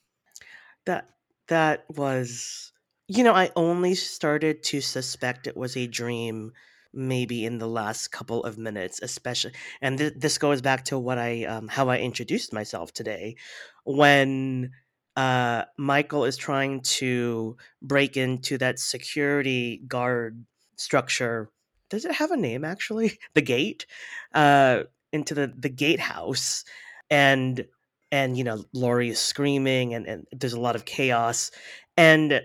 That 0.85 1.09
that 1.47 1.85
was, 1.89 2.71
you 3.07 3.23
know, 3.23 3.33
I 3.33 3.51
only 3.55 3.95
started 3.95 4.63
to 4.63 4.81
suspect 4.81 5.47
it 5.47 5.55
was 5.57 5.77
a 5.77 5.87
dream 5.87 6.53
maybe 6.93 7.45
in 7.45 7.57
the 7.57 7.67
last 7.67 8.09
couple 8.09 8.43
of 8.43 8.57
minutes, 8.57 8.99
especially. 9.01 9.53
And 9.81 9.97
th- 9.97 10.13
this 10.15 10.37
goes 10.37 10.61
back 10.61 10.85
to 10.85 10.99
what 10.99 11.17
I 11.17 11.45
um, 11.45 11.67
how 11.67 11.89
I 11.89 11.97
introduced 11.99 12.53
myself 12.53 12.93
today, 12.93 13.35
when 13.83 14.71
uh, 15.15 15.63
Michael 15.77 16.25
is 16.25 16.37
trying 16.37 16.81
to 16.81 17.57
break 17.81 18.17
into 18.17 18.57
that 18.57 18.79
security 18.79 19.81
guard 19.87 20.43
structure. 20.77 21.49
Does 21.89 22.05
it 22.05 22.13
have 22.13 22.31
a 22.31 22.37
name 22.37 22.65
actually? 22.65 23.19
The 23.33 23.41
gate, 23.41 23.85
uh, 24.33 24.83
into 25.11 25.33
the 25.35 25.53
the 25.57 25.69
gatehouse, 25.69 26.63
and 27.09 27.65
and 28.11 28.37
you 28.37 28.43
know 28.43 28.63
Laurie 28.73 29.09
is 29.09 29.19
screaming, 29.19 29.93
and 29.93 30.07
and 30.07 30.27
there's 30.31 30.53
a 30.53 30.59
lot 30.59 30.75
of 30.75 30.85
chaos, 30.85 31.51
and 31.97 32.41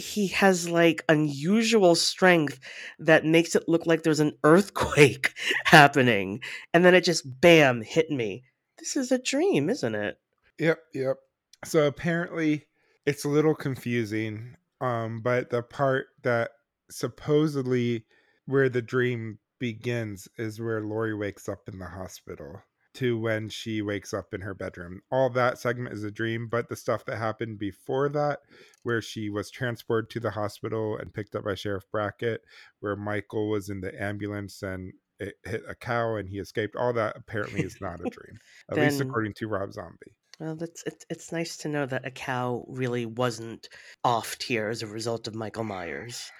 he 0.00 0.26
has 0.28 0.68
like 0.68 1.04
unusual 1.08 1.94
strength 1.94 2.58
that 2.98 3.24
makes 3.24 3.54
it 3.54 3.68
look 3.68 3.86
like 3.86 4.02
there's 4.02 4.20
an 4.20 4.36
earthquake 4.42 5.32
happening, 5.64 6.40
and 6.74 6.84
then 6.84 6.94
it 6.94 7.04
just 7.04 7.40
bam 7.40 7.82
hit 7.82 8.10
me. 8.10 8.42
This 8.78 8.96
is 8.96 9.12
a 9.12 9.18
dream, 9.18 9.70
isn't 9.70 9.94
it? 9.94 10.18
Yep, 10.58 10.78
yep. 10.94 11.16
So 11.64 11.86
apparently 11.86 12.66
it's 13.06 13.24
a 13.24 13.28
little 13.28 13.54
confusing. 13.54 14.56
Um, 14.80 15.20
but 15.20 15.50
the 15.50 15.62
part 15.62 16.06
that 16.22 16.50
supposedly 16.90 18.04
where 18.46 18.68
the 18.68 18.82
dream 18.82 19.38
begins 19.58 20.26
is 20.38 20.60
where 20.60 20.80
Laurie 20.80 21.14
wakes 21.14 21.48
up 21.48 21.68
in 21.68 21.78
the 21.78 21.86
hospital 21.86 22.62
to 22.94 23.18
when 23.18 23.48
she 23.48 23.82
wakes 23.82 24.12
up 24.12 24.34
in 24.34 24.40
her 24.40 24.54
bedroom. 24.54 25.00
All 25.10 25.30
that 25.30 25.58
segment 25.58 25.94
is 25.94 26.04
a 26.04 26.10
dream, 26.10 26.48
but 26.48 26.68
the 26.68 26.76
stuff 26.76 27.04
that 27.06 27.16
happened 27.16 27.58
before 27.58 28.08
that, 28.10 28.40
where 28.82 29.02
she 29.02 29.30
was 29.30 29.50
transported 29.50 30.10
to 30.10 30.20
the 30.20 30.30
hospital 30.30 30.96
and 30.96 31.12
picked 31.12 31.34
up 31.34 31.44
by 31.44 31.54
Sheriff 31.54 31.84
Brackett, 31.90 32.42
where 32.80 32.96
Michael 32.96 33.48
was 33.48 33.68
in 33.68 33.80
the 33.80 34.02
ambulance 34.02 34.62
and 34.62 34.92
it 35.18 35.34
hit 35.44 35.62
a 35.68 35.74
cow 35.74 36.16
and 36.16 36.28
he 36.28 36.38
escaped, 36.38 36.76
all 36.76 36.92
that 36.94 37.16
apparently 37.16 37.60
is 37.60 37.80
not 37.80 38.00
a 38.00 38.10
dream, 38.10 38.38
at 38.70 38.78
least 38.78 39.00
according 39.00 39.34
to 39.34 39.48
Rob 39.48 39.72
Zombie. 39.72 40.16
Well, 40.40 40.56
that's 40.56 40.82
it's 40.86 41.04
it's 41.10 41.32
nice 41.32 41.58
to 41.58 41.68
know 41.68 41.84
that 41.84 42.06
a 42.06 42.10
cow 42.10 42.64
really 42.66 43.04
wasn't 43.04 43.68
offed 44.06 44.42
here 44.42 44.70
as 44.70 44.82
a 44.82 44.86
result 44.86 45.28
of 45.28 45.34
Michael 45.34 45.64
Myers. 45.64 46.32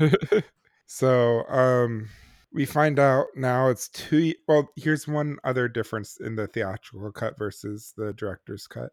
so 0.86 1.44
um 1.46 2.08
we 2.52 2.64
find 2.66 2.98
out 2.98 3.26
now 3.36 3.68
it's 3.68 3.88
two 3.90 4.34
well 4.48 4.68
here's 4.76 5.06
one 5.08 5.38
other 5.44 5.68
difference 5.68 6.18
in 6.20 6.36
the 6.36 6.46
theatrical 6.46 7.12
cut 7.12 7.38
versus 7.38 7.92
the 7.96 8.12
director's 8.14 8.66
cut. 8.66 8.92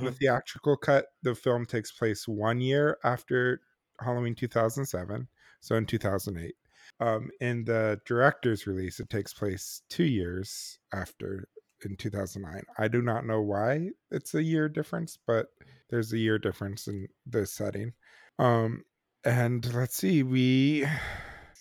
The 0.00 0.10
Mhm. 0.10 0.14
theatrical 0.20 0.76
cut 0.76 1.06
the 1.22 1.34
film 1.34 1.66
takes 1.66 1.92
place 1.92 2.26
one 2.28 2.60
year 2.60 2.98
after 3.04 3.60
halloween 4.00 4.34
2007 4.34 5.28
so 5.60 5.76
in 5.76 5.86
2008 5.86 6.56
um 7.00 7.30
in 7.40 7.64
the 7.64 8.00
director's 8.06 8.66
release 8.66 8.98
it 9.00 9.10
takes 9.10 9.34
place 9.34 9.82
two 9.90 10.04
years 10.04 10.78
after 10.94 11.48
in 11.84 11.96
2009 11.96 12.62
i 12.78 12.88
do 12.88 13.02
not 13.02 13.26
know 13.26 13.42
why 13.42 13.90
it's 14.10 14.34
a 14.34 14.42
year 14.42 14.68
difference 14.68 15.18
but 15.26 15.48
there's 15.90 16.12
a 16.12 16.18
year 16.18 16.38
difference 16.38 16.86
in 16.88 17.08
the 17.26 17.46
setting. 17.46 17.92
Um 18.38 18.84
and 19.24 19.72
let's 19.74 19.96
see 19.96 20.22
we 20.22 20.86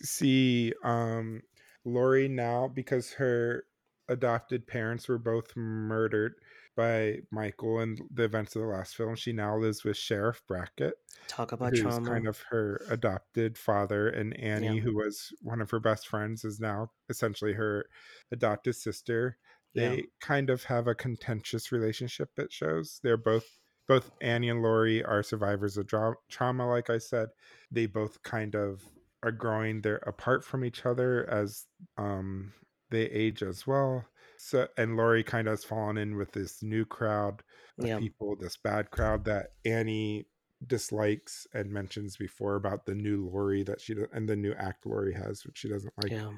see 0.02 0.74
um 0.84 1.42
Laurie 1.86 2.28
now 2.28 2.68
because 2.68 3.14
her 3.14 3.64
adopted 4.08 4.68
parents 4.68 5.08
were 5.08 5.18
both 5.20 5.56
murdered 5.56 6.34
by 6.76 7.18
Michael 7.32 7.80
in 7.82 7.98
the 8.14 8.24
events 8.24 8.56
of 8.56 8.62
the 8.62 8.68
last 8.68 8.96
film. 8.96 9.16
She 9.16 9.34
now 9.34 9.58
lives 9.58 9.84
with 9.84 9.98
Sheriff 9.98 10.42
Brackett, 10.48 10.94
Talk 11.28 11.52
about 11.52 11.72
who's 11.72 11.82
trauma. 11.82 12.08
kind 12.10 12.28
of 12.28 12.40
her 12.50 12.82
adopted 12.90 13.58
father, 13.58 14.08
and 14.10 14.38
Annie, 14.40 14.76
Yeah. 14.78 14.82
who 14.82 14.96
was 14.96 15.34
one 15.42 15.62
of 15.62 15.70
her 15.72 15.80
best 15.80 16.08
friends, 16.08 16.44
is 16.46 16.60
now 16.60 16.92
essentially 17.10 17.54
her 17.54 17.86
adopted 18.32 18.76
sister. 18.76 19.38
Yeah. 19.74 19.90
They 19.90 20.04
kind 20.22 20.50
of 20.50 20.64
have 20.66 20.88
a 20.88 20.96
contentious 20.96 21.72
relationship. 21.72 22.30
It 22.38 22.52
shows 22.54 23.00
they're 23.04 23.18
both 23.18 23.58
both 23.88 24.12
Annie 24.22 24.50
and 24.50 24.62
Laurie 24.62 25.04
are 25.04 25.24
survivors 25.24 25.76
of 25.76 25.88
dra- 25.88 26.14
trauma. 26.30 26.68
Like 26.70 26.92
I 26.92 27.00
said, 27.00 27.30
they 27.72 27.88
both 27.88 28.22
kind 28.22 28.56
of 28.56 28.84
are 29.24 29.32
growing. 29.32 29.82
They're 29.82 29.98
apart 29.98 30.44
from 30.44 30.64
each 30.66 30.86
other 30.86 31.30
as 31.30 31.66
um, 31.98 32.54
they 32.90 33.04
age 33.04 33.44
as 33.44 33.68
well. 33.68 34.06
So 34.38 34.68
and 34.78 34.96
Laurie 34.96 35.24
kind 35.24 35.48
of 35.48 35.54
has 35.54 35.64
fallen 35.66 35.98
in 35.98 36.16
with 36.16 36.32
this 36.32 36.64
new 36.64 36.86
crowd 36.86 37.44
of 37.80 37.88
Yeah. 37.88 38.00
people, 38.00 38.36
this 38.36 38.58
bad 38.58 38.92
crowd 38.92 39.26
that 39.26 39.48
Annie 39.66 40.28
dislikes 40.66 41.48
and 41.54 41.72
mentions 41.72 42.18
before 42.18 42.56
about 42.56 42.86
the 42.86 42.96
new 42.96 43.28
Laurie 43.30 43.64
that 43.64 43.82
she 43.82 43.96
and 44.14 44.28
the 44.30 44.36
new 44.36 44.54
act 44.54 44.86
Laurie 44.86 45.14
has, 45.14 45.46
which 45.46 45.58
she 45.60 45.70
doesn't 45.70 45.94
like. 45.98 46.12
Yeah. 46.12 46.32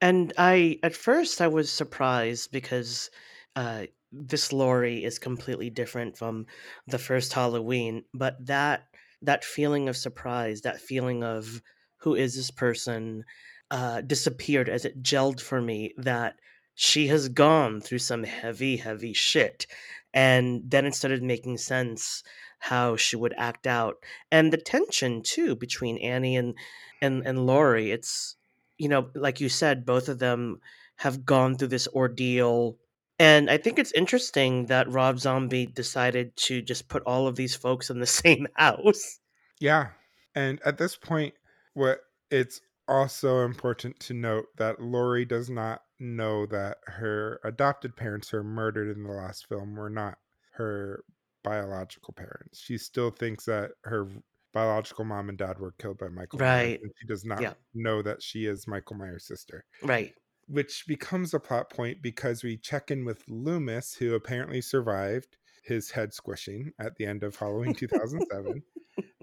And 0.00 0.32
I, 0.38 0.78
at 0.82 0.94
first, 0.94 1.40
I 1.40 1.48
was 1.48 1.70
surprised 1.72 2.52
because 2.52 3.10
uh, 3.56 3.86
this 4.12 4.52
Laurie 4.52 5.04
is 5.04 5.18
completely 5.18 5.70
different 5.70 6.16
from 6.16 6.46
the 6.86 6.98
first 6.98 7.32
Halloween. 7.32 8.04
But 8.14 8.46
that 8.46 8.88
that 9.22 9.44
feeling 9.44 9.88
of 9.88 9.96
surprise, 9.96 10.62
that 10.62 10.80
feeling 10.80 11.22
of 11.22 11.62
who 12.00 12.14
is 12.14 12.36
this 12.36 12.50
person, 12.50 13.24
uh, 13.70 14.00
disappeared 14.02 14.68
as 14.68 14.84
it 14.84 15.02
gelled 15.02 15.40
for 15.40 15.60
me. 15.60 15.94
That 15.96 16.36
she 16.74 17.08
has 17.08 17.28
gone 17.28 17.80
through 17.80 17.98
some 17.98 18.24
heavy, 18.24 18.76
heavy 18.76 19.12
shit, 19.12 19.66
and 20.12 20.62
then 20.66 20.86
it 20.86 20.94
started 20.94 21.22
making 21.22 21.58
sense 21.58 22.22
how 22.58 22.96
she 22.96 23.16
would 23.16 23.34
act 23.36 23.66
out, 23.66 23.96
and 24.30 24.52
the 24.52 24.58
tension 24.58 25.22
too 25.22 25.56
between 25.56 25.98
Annie 25.98 26.36
and 26.36 26.54
and 27.00 27.26
and 27.26 27.46
Laurie. 27.46 27.90
It's 27.90 28.36
you 28.78 28.88
know, 28.88 29.10
like 29.14 29.40
you 29.40 29.48
said, 29.50 29.84
both 29.84 30.08
of 30.08 30.18
them 30.18 30.60
have 30.96 31.24
gone 31.24 31.56
through 31.56 31.68
this 31.68 31.88
ordeal. 31.88 32.76
And 33.18 33.50
I 33.50 33.58
think 33.58 33.78
it's 33.78 33.92
interesting 33.92 34.66
that 34.66 34.90
Rob 34.90 35.18
Zombie 35.18 35.66
decided 35.66 36.36
to 36.36 36.62
just 36.62 36.88
put 36.88 37.02
all 37.04 37.26
of 37.26 37.36
these 37.36 37.54
folks 37.54 37.90
in 37.90 38.00
the 38.00 38.06
same 38.22 38.46
house. 38.54 39.18
Yeah. 39.58 39.88
And 40.34 40.60
at 40.64 40.78
this 40.78 40.96
point, 40.96 41.34
what 41.80 42.00
it's 42.30 42.60
also 42.86 43.44
important 43.44 43.98
to 44.00 44.14
note 44.14 44.46
that 44.56 44.80
Laurie 44.80 45.24
does 45.24 45.48
not 45.50 45.82
know 45.98 46.46
that 46.46 46.78
her 46.86 47.40
adopted 47.44 47.96
parents 47.96 48.28
who 48.28 48.36
were 48.38 48.44
murdered 48.44 48.94
in 48.96 49.02
the 49.04 49.12
last 49.12 49.46
film 49.48 49.74
were 49.76 49.90
not 49.90 50.18
her 50.52 51.04
biological 51.42 52.12
parents. 52.12 52.60
She 52.60 52.78
still 52.78 53.10
thinks 53.10 53.44
that 53.46 53.72
her 53.84 54.08
biological 54.52 55.04
mom 55.04 55.28
and 55.28 55.38
dad 55.38 55.58
were 55.58 55.72
killed 55.78 55.98
by 55.98 56.08
Michael 56.08 56.38
Right. 56.40 56.80
and 56.82 56.92
she 57.00 57.06
does 57.06 57.24
not 57.24 57.40
Yeah. 57.40 57.54
know 57.74 58.02
that 58.02 58.22
she 58.22 58.46
is 58.46 58.66
Michael 58.66 58.96
Myers' 58.96 59.26
sister. 59.26 59.64
Right. 59.82 60.14
which 60.46 60.84
becomes 60.88 61.32
a 61.32 61.38
plot 61.38 61.70
point 61.70 62.02
because 62.02 62.42
we 62.42 62.56
check 62.56 62.90
in 62.90 63.04
with 63.04 63.22
Loomis, 63.28 63.94
who 63.94 64.14
apparently 64.16 64.60
survived 64.60 65.36
his 65.62 65.92
head 65.92 66.12
squishing 66.12 66.72
at 66.80 66.96
the 66.96 67.06
end 67.06 67.22
of 67.22 67.36
Halloween 67.36 67.72
2007. 67.74 68.60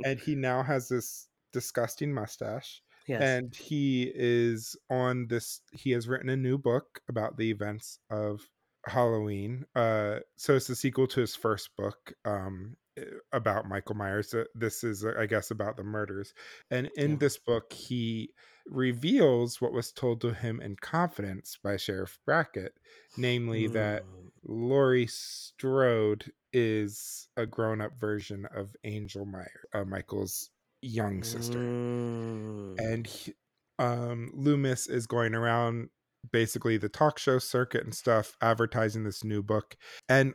and 0.06 0.20
he 0.22 0.36
now 0.36 0.64
has 0.64 0.88
this 0.88 1.27
disgusting 1.54 2.14
mustache. 2.14 2.82
Yes. 3.08 3.22
And 3.22 3.56
he 3.56 4.12
is 4.14 4.76
on 4.90 5.28
this, 5.28 5.62
he 5.72 5.92
has 5.92 6.08
written 6.08 6.30
a 6.30 6.36
new 6.38 6.58
book 6.58 7.00
about 7.08 7.38
the 7.38 7.50
events 7.50 8.00
of 8.10 8.42
Halloween. 8.86 9.66
Uh, 9.76 10.20
so 10.36 10.56
it's 10.56 10.68
the 10.68 10.76
sequel 10.76 11.08
to 11.08 11.22
his 11.22 11.36
first 11.36 11.76
book 11.78 12.14
um, 12.26 12.76
eh, 12.98 13.04
about 13.32 13.68
Michael 13.68 13.96
Myers. 13.96 14.34
Uh, 14.34 14.44
This 14.56 14.84
is, 14.84 15.06
I 15.06 15.26
guess, 15.26 15.52
about 15.52 15.78
the 15.78 15.84
murders. 15.84 16.34
And 16.70 16.90
in 16.96 17.12
Yeah. 17.12 17.18
this 17.18 17.38
book, 17.38 17.72
he 17.72 18.32
reveals 18.66 19.62
what 19.62 19.72
was 19.72 19.94
told 19.94 20.20
to 20.22 20.34
him 20.34 20.60
in 20.60 20.76
confidence 20.76 21.58
by 21.64 21.78
Sheriff 21.78 22.20
Brackett, 22.26 22.74
namely 23.16 23.68
that 23.68 24.04
Mm. 24.04 24.32
Laurie 24.44 25.08
Strode 25.08 26.32
is 26.52 27.30
a 27.38 27.46
grown-up 27.46 28.00
version 28.00 28.46
of 28.46 28.76
Angel 28.84 29.26
Myers, 29.26 29.66
uh, 29.74 29.86
Michael's 29.86 30.50
young 30.88 31.24
sister, 31.24 31.60
Mm. 31.60 32.80
and 32.80 33.08
he, 33.08 33.34
um, 33.80 34.32
Loomis 34.34 34.88
is 34.88 35.08
going 35.08 35.36
around 35.36 35.90
basically 36.32 36.78
the 36.78 36.90
talk 36.90 37.20
show 37.20 37.40
circuit 37.40 37.84
and 37.84 37.94
stuff, 37.96 38.36
advertising 38.42 39.04
this 39.04 39.24
new 39.24 39.42
book. 39.44 39.76
And 40.10 40.34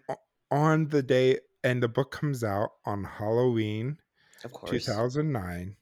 on 0.51 0.89
the 0.89 1.03
day, 1.03 1.41
and 1.65 1.83
the 1.83 1.89
book 1.89 2.11
comes 2.13 2.43
out 2.45 2.71
on 2.85 3.05
Halloween 3.05 3.99
of 4.45 4.53
course. 4.53 4.71
2009 4.71 5.77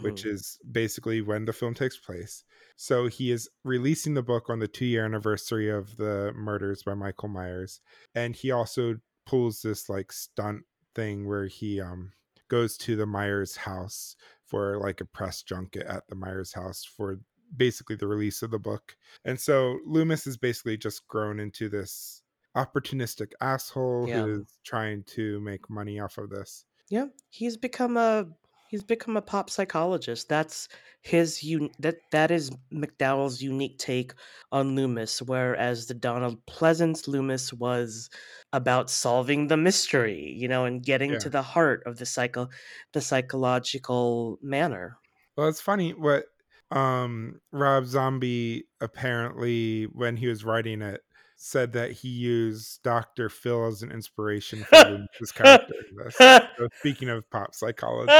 which 0.00 0.24
Mhm. 0.24 0.32
is 0.32 0.58
basically 0.72 1.20
when 1.20 1.44
the 1.44 1.52
film 1.52 1.72
takes 1.74 1.96
place. 1.98 2.42
So 2.76 3.06
he 3.06 3.30
is 3.30 3.48
releasing 3.62 4.14
the 4.14 4.22
book 4.22 4.48
on 4.50 4.58
the 4.58 4.66
two 4.66 4.86
year 4.86 5.04
anniversary 5.04 5.68
of 5.68 5.96
the 5.96 6.32
murders 6.34 6.82
by 6.82 6.94
Michael 6.94 7.28
Myers. 7.28 7.80
And 8.14 8.34
he 8.34 8.50
also 8.50 8.96
pulls 9.26 9.62
this 9.62 9.88
like 9.88 10.10
stunt 10.12 10.64
thing 10.94 11.26
where 11.28 11.46
he 11.46 11.80
um 11.80 12.12
goes 12.48 12.76
to 12.78 12.96
the 12.96 13.06
Myers 13.06 13.56
house 13.56 14.16
for 14.44 14.78
like 14.78 15.00
a 15.00 15.04
press 15.04 15.42
junket 15.42 15.86
at 15.86 16.06
the 16.08 16.14
Myers 16.14 16.52
house 16.52 16.84
for 16.84 17.18
basically 17.56 17.96
the 17.96 18.06
release 18.06 18.42
of 18.42 18.50
the 18.50 18.58
book. 18.58 18.96
And 19.24 19.38
so 19.40 19.78
Loomis 19.84 20.26
is 20.26 20.36
basically 20.36 20.76
just 20.76 21.06
grown 21.08 21.38
into 21.40 21.68
this 21.68 22.22
opportunistic 22.56 23.32
asshole 23.40 24.06
Yeah. 24.08 24.22
who 24.22 24.40
is 24.40 24.58
trying 24.64 25.04
to 25.04 25.40
make 25.40 25.68
money 25.70 26.00
off 26.00 26.18
of 26.18 26.30
this. 26.30 26.64
Yeah, 26.88 27.06
he's 27.30 27.56
become 27.56 27.96
a 27.96 28.26
he's 28.68 28.82
become 28.82 29.16
a 29.16 29.22
pop 29.22 29.50
psychologist. 29.50 30.28
That's 30.28 30.68
his 31.02 31.40
un- 31.44 31.70
that 31.78 31.96
that 32.10 32.30
is 32.30 32.50
McDowell's 32.72 33.40
unique 33.40 33.78
take 33.78 34.12
on 34.50 34.74
Loomis, 34.74 35.22
whereas 35.22 35.86
the 35.86 35.94
Donald 35.94 36.44
Pleasence 36.46 37.06
Loomis 37.06 37.52
was 37.52 38.10
about 38.52 38.90
solving 38.90 39.46
the 39.46 39.56
mystery, 39.56 40.34
you 40.36 40.48
know, 40.48 40.64
and 40.64 40.82
getting 40.82 41.12
Yeah. 41.12 41.18
to 41.18 41.30
the 41.30 41.42
heart 41.42 41.82
of 41.86 41.98
the 41.98 42.06
psycho 42.06 42.48
the 42.92 43.00
psychological 43.00 44.38
manner. 44.42 44.98
Well, 45.36 45.48
it's 45.48 45.60
funny 45.60 45.92
what 45.92 46.24
um 46.72 47.40
Rob 47.52 47.86
Zombie 47.86 48.64
apparently 48.80 49.84
when 49.84 50.16
he 50.16 50.26
was 50.26 50.44
writing 50.44 50.82
it 50.82 51.02
said 51.36 51.74
that 51.74 51.92
he 51.92 52.08
used 52.08 52.82
Dr. 52.82 53.28
Phil 53.28 53.66
as 53.66 53.82
an 53.82 53.92
inspiration 53.92 54.64
for 54.64 54.76
Loomis's 54.84 55.32
character. 55.32 55.74
So 56.10 56.68
speaking 56.78 57.10
of 57.10 57.28
pop 57.30 57.54
psychology. 57.54 58.10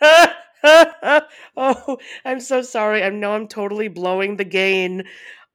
oh, 1.56 1.98
I'm 2.24 2.40
so 2.40 2.62
sorry. 2.62 3.02
I 3.02 3.10
know 3.10 3.32
I'm 3.32 3.48
totally 3.48 3.88
blowing 3.88 4.36
the 4.36 4.44
gain 4.44 5.04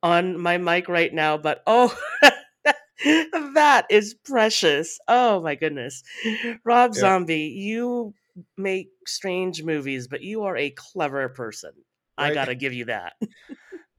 on 0.04 0.40
my 0.40 0.58
mic 0.58 0.90
right 0.90 1.14
now, 1.14 1.38
but 1.38 1.64
oh, 1.68 1.96
that 3.04 3.86
is 3.90 4.16
precious. 4.26 5.00
Oh 5.08 5.42
my 5.42 5.56
goodness. 5.56 6.04
Rob 6.64 6.92
Yeah. 6.94 7.02
Zombie, 7.02 7.54
you 7.56 8.14
make 8.58 8.90
strange 9.06 9.64
movies, 9.64 10.08
but 10.08 10.22
you 10.22 10.44
are 10.44 10.58
a 10.58 10.72
clever 10.72 11.28
person. 11.30 11.72
I 12.18 12.34
gotta 12.34 12.56
give 12.56 12.74
you 12.74 12.86
that. 12.86 13.14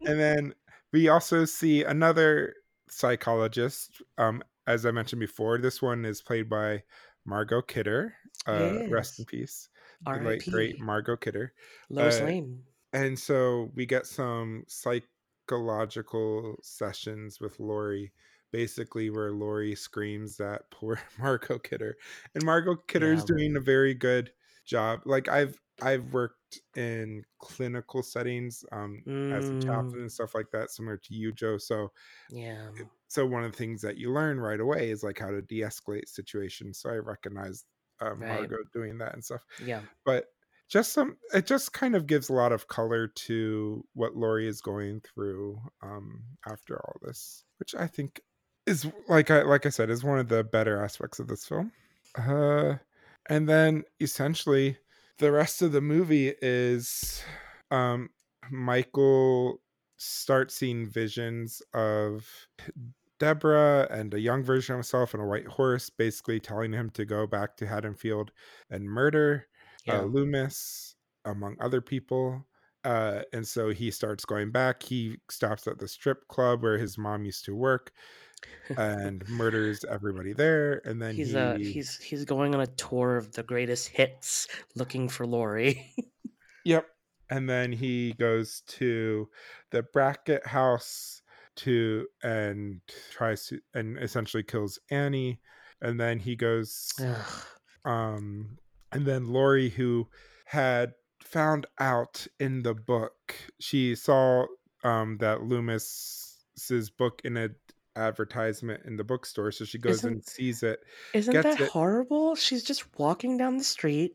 and 0.07 0.21
then 0.21 0.55
we 0.93 1.09
also 1.09 1.45
see 1.45 1.83
another 1.83 2.55
psychologist. 2.89 4.03
Um, 4.17 4.43
as 4.67 4.87
I 4.87 4.93
mentioned 4.93 5.21
before, 5.21 5.59
this 5.59 5.83
one 5.83 6.05
is 6.05 6.23
played 6.23 6.49
by 6.49 6.85
Margot 7.25 7.63
Kidder. 7.63 8.15
Uh, 8.47 8.89
rest 8.89 9.19
in 9.19 9.27
Yes. 9.33 9.69
Peace. 10.05 10.15
The 10.15 10.21
late 10.21 10.47
great 10.47 10.81
Margot 10.81 11.17
Kidder. 11.17 11.53
Lois 11.89 12.21
uh, 12.21 12.27
Lane. 12.27 12.67
And 12.93 13.19
so 13.19 13.71
we 13.75 13.87
get 13.87 14.07
some 14.07 14.65
psychological 14.69 16.57
sessions 16.63 17.41
with 17.41 17.59
Laurie, 17.61 18.13
basically 18.53 19.11
where 19.11 19.33
Laurie 19.33 19.75
screams 19.75 20.41
at 20.41 20.71
poor 20.71 21.01
Margot 21.19 21.59
Kidder. 21.59 21.97
And 22.35 22.45
Margot 22.45 22.77
Kidder 22.89 23.13
is 23.13 23.25
Yeah. 23.25 23.27
doing 23.27 23.57
a 23.57 23.61
very 23.61 23.95
good 23.95 24.33
job. 24.65 25.03
Like 25.07 25.29
I've 25.29 25.61
I've 25.83 26.13
worked 26.13 26.61
in 26.77 27.25
clinical 27.41 28.03
settings 28.03 28.65
um 28.73 29.05
as 29.31 29.51
a 29.51 29.55
chaplain 29.57 30.03
Mm, 30.03 30.03
and 30.03 30.13
stuff 30.13 30.35
like 30.35 30.51
that, 30.53 30.71
similar 30.71 30.99
to 30.99 31.15
you, 31.15 31.33
Joe. 31.33 31.59
So 31.59 31.93
yeah. 32.29 32.71
so 33.09 33.27
one 33.27 33.45
of 33.45 33.53
the 33.53 33.59
things 33.59 33.83
that 33.83 33.99
you 33.99 34.13
learn 34.13 34.41
right 34.41 34.61
away 34.61 34.91
is 34.91 35.03
like 35.03 35.19
how 35.19 35.31
to 35.31 35.43
de-escalate 35.43 36.09
situations. 36.09 36.79
So 36.79 36.91
I 36.91 36.95
recognize 36.97 37.65
uh, 38.03 38.15
Right. 38.15 38.29
Margot 38.29 38.57
doing 38.73 38.99
that 38.99 39.15
and 39.15 39.25
stuff 39.25 39.45
Yeah. 39.65 39.83
but 40.05 40.27
just 40.69 40.93
some 40.93 41.17
it 41.35 41.47
just 41.47 41.73
kind 41.73 41.95
of 41.95 42.07
gives 42.07 42.29
a 42.31 42.33
lot 42.33 42.53
of 42.53 42.67
color 42.69 43.07
to 43.07 43.85
what 43.95 44.17
Laurie 44.17 44.49
is 44.49 44.61
going 44.61 45.01
through 45.01 45.61
um 45.83 46.23
after 46.47 46.77
all 46.79 46.97
this 47.03 47.45
which 47.59 47.75
I 47.75 47.87
think 47.87 48.21
is 48.67 48.87
like 49.09 49.31
I 49.31 49.43
like 49.43 49.67
I 49.67 49.71
said 49.71 49.91
is 49.91 50.05
one 50.05 50.19
of 50.19 50.29
the 50.29 50.45
better 50.45 50.83
aspects 50.83 51.19
of 51.19 51.29
this 51.29 51.45
film 51.47 51.73
uh 52.17 52.75
and 53.29 53.49
then 53.49 53.85
essentially 54.01 54.77
the 55.19 55.31
rest 55.31 55.63
of 55.63 55.73
the 55.73 55.81
movie 55.81 56.33
is 56.41 57.23
um 57.71 58.09
Michael 58.51 59.61
starts 59.99 60.55
seeing 60.57 60.89
visions 60.89 61.63
of 61.75 62.27
Deborah 63.23 63.87
and 63.89 64.13
a 64.15 64.19
young 64.19 64.43
version 64.43 64.75
of 64.75 64.79
himself 64.79 65.15
and 65.15 65.23
a 65.23 65.27
white 65.27 65.47
horse 65.47 65.89
basically 65.89 66.41
telling 66.41 66.73
him 66.73 66.91
to 66.91 67.05
go 67.05 67.25
back 67.25 67.57
to 67.59 67.69
Haddonfield 67.69 68.33
and 68.69 68.85
murder 68.85 69.47
uh, 69.89 70.03
Loomis, 70.03 70.97
among 71.25 71.55
other 71.61 71.81
people. 71.81 72.45
Uh, 72.83 73.23
and 73.33 73.47
so 73.47 73.71
he 73.71 73.93
starts 73.93 74.25
going 74.25 74.51
back. 74.51 74.83
He 74.83 75.19
stops 75.31 75.69
at 75.69 75.79
the 75.79 75.87
strip 75.87 76.27
club 76.27 76.65
where 76.65 76.79
his 76.79 76.99
mom 76.99 77.25
used 77.25 77.45
to 77.45 77.55
work 77.55 77.93
and 78.77 79.23
murders 79.29 79.85
everybody 79.89 80.33
there. 80.33 80.83
And 80.85 81.01
then 81.01 81.15
He's 81.15 81.31
he, 81.31 81.37
uh 81.37 81.59
he's 81.59 81.99
he's 81.99 82.25
going 82.25 82.57
on 82.57 82.61
a 82.61 82.67
tour 82.67 83.17
of 83.17 83.31
the 83.35 83.45
greatest 83.45 83.87
hits 83.87 84.49
looking 84.75 85.09
for 85.09 85.29
Laurie. 85.29 85.95
yep. 86.65 86.87
And 87.31 87.49
then 87.49 87.71
he 87.71 88.15
goes 88.15 88.63
to 88.67 89.29
the 89.71 89.85
Brackett 89.85 90.45
house 90.45 91.22
to 91.57 92.07
and 92.23 92.81
tries 93.11 93.47
to 93.47 93.61
and 93.75 93.99
essentially 93.99 94.43
kills 94.43 94.79
Annie. 94.91 95.41
And 95.81 95.99
then 96.01 96.19
he 96.19 96.37
goes 96.37 96.89
Ugh. 97.01 97.45
um 97.85 98.59
and 98.93 99.05
then 99.07 99.27
Laurie 99.33 99.69
who 99.71 100.09
had 100.47 100.93
found 101.25 101.67
out 101.81 102.27
in 102.39 102.63
the 102.63 102.75
book 102.75 103.35
she 103.61 103.95
saw 103.95 104.47
um 104.85 105.17
that 105.19 105.43
Loomis's 105.43 106.91
book 106.91 107.21
in 107.25 107.37
a 107.37 107.49
advertisement 107.97 108.83
in 108.87 108.97
the 108.97 109.05
bookstore 109.05 109.51
so 109.53 109.65
she 109.65 109.79
goes 109.79 109.97
Isn't- 109.97 110.13
and 110.13 110.25
sees 110.27 110.63
it 110.63 110.81
Isn't 111.15 111.33
Gets 111.33 111.45
that 111.59 111.61
it. 111.65 111.69
horrible? 111.71 112.35
She's 112.37 112.63
just 112.65 112.85
walking 112.99 113.37
down 113.37 113.59
the 113.59 113.65
street 113.65 114.13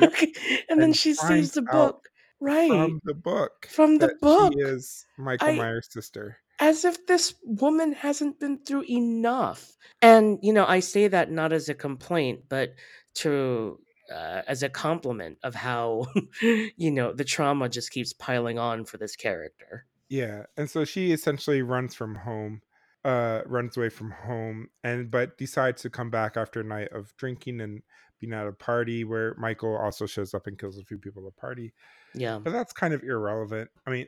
Yep. 0.00 0.14
and 0.68 0.80
then 0.80 0.92
she 0.92 1.14
sees 1.14 1.52
the 1.52 1.62
book. 1.62 2.08
Right. 2.40 2.68
from 2.68 3.00
the 3.04 3.14
book 3.14 3.66
From 3.70 3.98
the 3.98 4.14
book. 4.20 4.52
she 4.52 4.60
is 4.60 5.06
Michael 5.18 5.48
I- 5.48 5.56
Myers' 5.56 5.88
sister 5.90 6.36
as 6.58 6.84
if 6.84 7.06
this 7.06 7.34
woman 7.44 7.92
hasn't 7.92 8.40
been 8.40 8.58
through 8.58 8.84
enough. 8.88 9.76
And 10.02 10.38
you 10.42 10.52
know, 10.52 10.66
I 10.66 10.80
say 10.80 11.08
that 11.08 11.30
not 11.30 11.52
as 11.52 11.68
a 11.68 11.74
complaint, 11.74 12.44
but 12.48 12.74
to 13.16 13.80
uh, 14.12 14.42
as 14.46 14.62
a 14.62 14.68
compliment 14.68 15.38
of 15.42 15.54
how 15.54 16.06
you 16.42 16.90
know 16.90 17.12
the 17.12 17.24
trauma 17.24 17.68
just 17.68 17.90
keeps 17.90 18.12
piling 18.12 18.58
on 18.58 18.84
for 18.84 18.98
this 18.98 19.16
character. 19.16 19.86
Yeah, 20.08 20.44
and 20.56 20.70
so 20.70 20.84
she 20.84 21.12
essentially 21.12 21.62
runs 21.62 21.94
from 21.94 22.14
home, 22.14 22.62
uh, 23.04 23.42
runs 23.46 23.76
away 23.76 23.88
from 23.88 24.12
home, 24.12 24.68
and 24.84 25.10
but 25.10 25.36
decides 25.38 25.82
to 25.82 25.90
come 25.90 26.10
back 26.10 26.36
after 26.36 26.60
a 26.60 26.64
night 26.64 26.88
of 26.92 27.16
drinking 27.16 27.60
and 27.60 27.82
being 28.20 28.32
at 28.32 28.46
a 28.46 28.52
party 28.52 29.04
where 29.04 29.34
Michael 29.36 29.76
also 29.76 30.06
shows 30.06 30.32
up 30.32 30.46
and 30.46 30.58
kills 30.58 30.78
a 30.78 30.84
few 30.84 30.98
people 30.98 31.26
at 31.26 31.34
the 31.34 31.40
party. 31.40 31.74
Yeah, 32.14 32.38
But 32.38 32.52
that's 32.52 32.72
kind 32.72 32.94
of 32.94 33.02
irrelevant. 33.02 33.70
I 33.86 33.90
mean, 33.90 34.06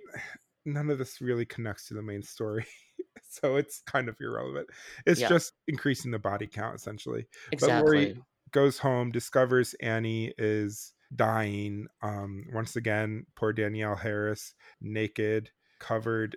none 0.65 0.91
of 0.91 0.99
this 0.99 1.21
really 1.21 1.47
connects 1.47 1.87
to 1.89 1.95
the 1.95 2.03
main 2.03 2.23
story, 2.23 2.67
so 3.29 3.57
it's 3.57 3.81
kind 3.87 4.09
of 4.09 4.17
irrelevant. 4.21 4.69
It's 5.07 5.21
Yeah. 5.21 5.29
just 5.29 5.53
increasing 5.67 6.11
the 6.11 6.19
body 6.19 6.47
count 6.47 6.75
essentially. 6.77 7.27
Laurie- 7.63 8.03
exactly. 8.05 8.23
Goes 8.51 8.79
home, 8.79 9.11
discovers 9.13 9.75
Annie 9.81 10.33
is 10.39 10.95
dying. 11.15 11.87
Um, 12.01 12.47
once 12.55 12.77
again, 12.77 13.27
poor 13.37 13.53
Danielle 13.53 13.95
Harris, 13.97 14.55
naked, 14.81 15.51
covered 15.81 16.37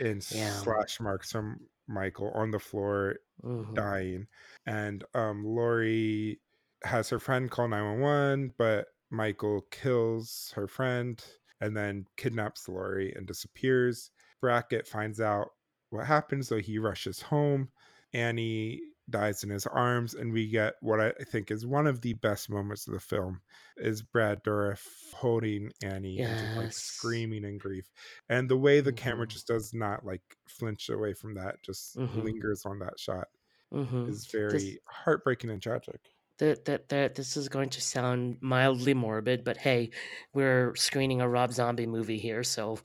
in 0.00 0.20
Yeah. 0.30 0.50
slash 0.50 1.00
marks 1.00 1.32
from 1.32 1.60
Michael 1.86 2.30
on 2.32 2.50
the 2.50 2.58
floor, 2.58 3.16
Mhm. 3.42 3.74
dying. 3.74 4.26
And 4.66 5.02
um, 5.14 5.44
Laurie 5.46 6.40
has 6.84 7.08
her 7.08 7.18
friend 7.18 7.50
call 7.50 7.68
911, 7.68 8.52
but 8.58 8.88
Michael 9.08 9.62
kills 9.70 10.52
her 10.56 10.66
friend 10.68 11.24
and 11.60 11.76
then 11.76 12.06
kidnaps 12.16 12.68
Laurie 12.68 13.12
and 13.14 13.26
disappears. 13.26 14.10
Brackett 14.40 14.86
finds 14.86 15.20
out 15.20 15.48
what 15.90 16.06
happens, 16.06 16.48
so 16.48 16.58
he 16.58 16.78
rushes 16.78 17.22
home. 17.22 17.70
Annie 18.12 18.80
dies 19.08 19.44
in 19.44 19.50
his 19.50 19.66
arms, 19.66 20.14
and 20.14 20.32
we 20.32 20.48
get 20.48 20.74
what 20.80 21.00
I 21.00 21.12
think 21.12 21.50
is 21.50 21.64
one 21.66 21.86
of 21.86 22.00
the 22.00 22.14
best 22.14 22.50
moments 22.50 22.86
of 22.86 22.94
the 22.94 23.00
film 23.00 23.40
is 23.76 24.02
Brad 24.02 24.42
Dourif 24.42 24.84
holding 25.14 25.70
Annie 25.82 26.22
and 26.22 26.36
just 26.36 26.56
like 26.56 26.72
screaming 26.72 27.44
in 27.44 27.58
grief. 27.58 27.90
And 28.28 28.48
the 28.48 28.56
way 28.56 28.80
the 28.80 28.92
camera 28.92 29.26
Mhm. 29.26 29.28
just 29.28 29.46
does 29.46 29.72
not 29.74 30.04
like 30.04 30.22
flinch 30.48 30.88
away 30.88 31.14
from 31.14 31.34
that, 31.34 31.62
just 31.62 31.98
Mhm. 31.98 32.12
lingers 32.12 32.64
on 32.66 32.78
that 32.80 32.98
shot 32.98 33.28
Mhm. 33.70 34.06
is 34.06 34.26
very 34.26 34.78
heartbreaking 34.88 35.50
and 35.50 35.62
tragic. 35.62 36.00
That 36.38 36.64
that 36.66 36.88
that 36.90 37.14
this 37.14 37.36
is 37.36 37.48
going 37.48 37.70
to 37.70 37.80
sound 37.80 38.38
mildly 38.40 38.94
morbid, 38.94 39.44
but 39.44 39.56
hey, 39.56 39.90
we're 40.34 40.74
screening 40.76 41.20
a 41.20 41.28
Rob 41.28 41.52
Zombie 41.52 41.86
movie 41.86 42.18
here, 42.18 42.42
so 42.44 42.78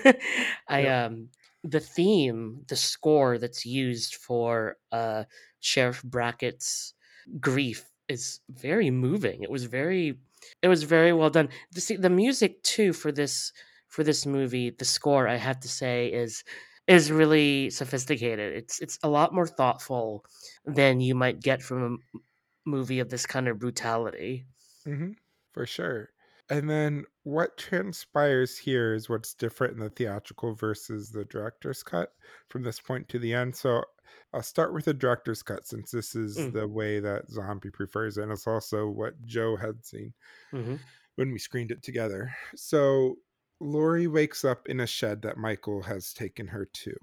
I 0.68 0.86
Yeah. 0.86 0.88
um 0.88 1.30
the 1.62 1.80
theme, 1.80 2.64
the 2.68 2.76
score 2.76 3.38
that's 3.38 3.66
used 3.66 4.16
for 4.16 4.76
uh 4.92 5.24
Sheriff 5.60 6.02
Brackett's 6.02 6.94
grief 7.38 7.84
is 8.08 8.40
very 8.50 8.90
moving. 8.90 9.42
It 9.42 9.50
was 9.50 9.64
very 9.64 10.18
it 10.62 10.68
was 10.68 10.82
very 10.84 11.12
well 11.12 11.30
done. 11.30 11.48
The 11.72 11.80
see, 11.80 11.96
the 11.96 12.10
music 12.10 12.62
too 12.62 12.92
for 12.92 13.12
this 13.12 13.52
for 13.88 14.04
this 14.04 14.24
movie, 14.26 14.70
the 14.70 14.84
score 14.84 15.28
I 15.28 15.36
have 15.36 15.60
to 15.60 15.68
say 15.68 16.08
is 16.12 16.44
is 16.86 17.12
really 17.12 17.70
sophisticated. 17.70 18.54
It's 18.56 18.80
it's 18.80 18.98
a 19.02 19.08
lot 19.08 19.34
more 19.34 19.46
thoughtful 19.46 20.24
than 20.64 21.00
you 21.00 21.14
might 21.14 21.40
get 21.40 21.62
from 21.62 21.98
a 22.14 22.18
movie 22.66 23.00
of 23.00 23.10
this 23.10 23.26
kind 23.26 23.48
of 23.48 23.58
brutality. 23.58 24.46
hmm 24.86 25.12
for 25.52 25.66
sure. 25.66 26.10
and 26.48 26.68
then 26.70 27.04
what 27.24 27.56
transpires 27.58 28.56
here 28.58 28.94
is 28.94 29.08
what's 29.08 29.34
different 29.34 29.74
in 29.74 29.78
the 29.80 29.90
theatrical 29.90 30.54
versus 30.54 31.10
the 31.10 31.24
director's 31.24 31.82
cut 31.82 32.14
from 32.48 32.62
this 32.62 32.80
point 32.80 33.08
to 33.08 33.18
the 33.18 33.32
end. 33.34 33.54
So 33.56 33.84
I'll 34.32 34.42
start 34.42 34.72
with 34.74 34.84
the 34.86 34.94
director's 34.94 35.42
cut 35.42 35.66
since 35.66 35.90
this 35.92 36.14
is 36.16 36.48
Mm. 36.48 36.50
the 36.50 36.66
way 36.68 36.98
that 37.00 37.28
Zombie 37.30 37.70
prefers, 37.70 38.16
it, 38.18 38.22
and 38.22 38.32
it's 38.32 38.46
also 38.46 38.88
what 38.88 39.20
Joe 39.24 39.56
had 39.56 39.84
seen 39.84 40.14
hmm 40.52 40.90
when 41.16 41.32
we 41.32 41.38
screened 41.38 41.70
it 41.70 41.82
together. 41.82 42.34
So 42.56 43.16
Laurie 43.60 44.06
wakes 44.06 44.44
up 44.44 44.68
in 44.68 44.80
a 44.80 44.86
shed 44.86 45.22
that 45.22 45.36
Michael 45.36 45.82
has 45.82 46.12
taken 46.14 46.46
her 46.48 46.64
to, 46.66 46.94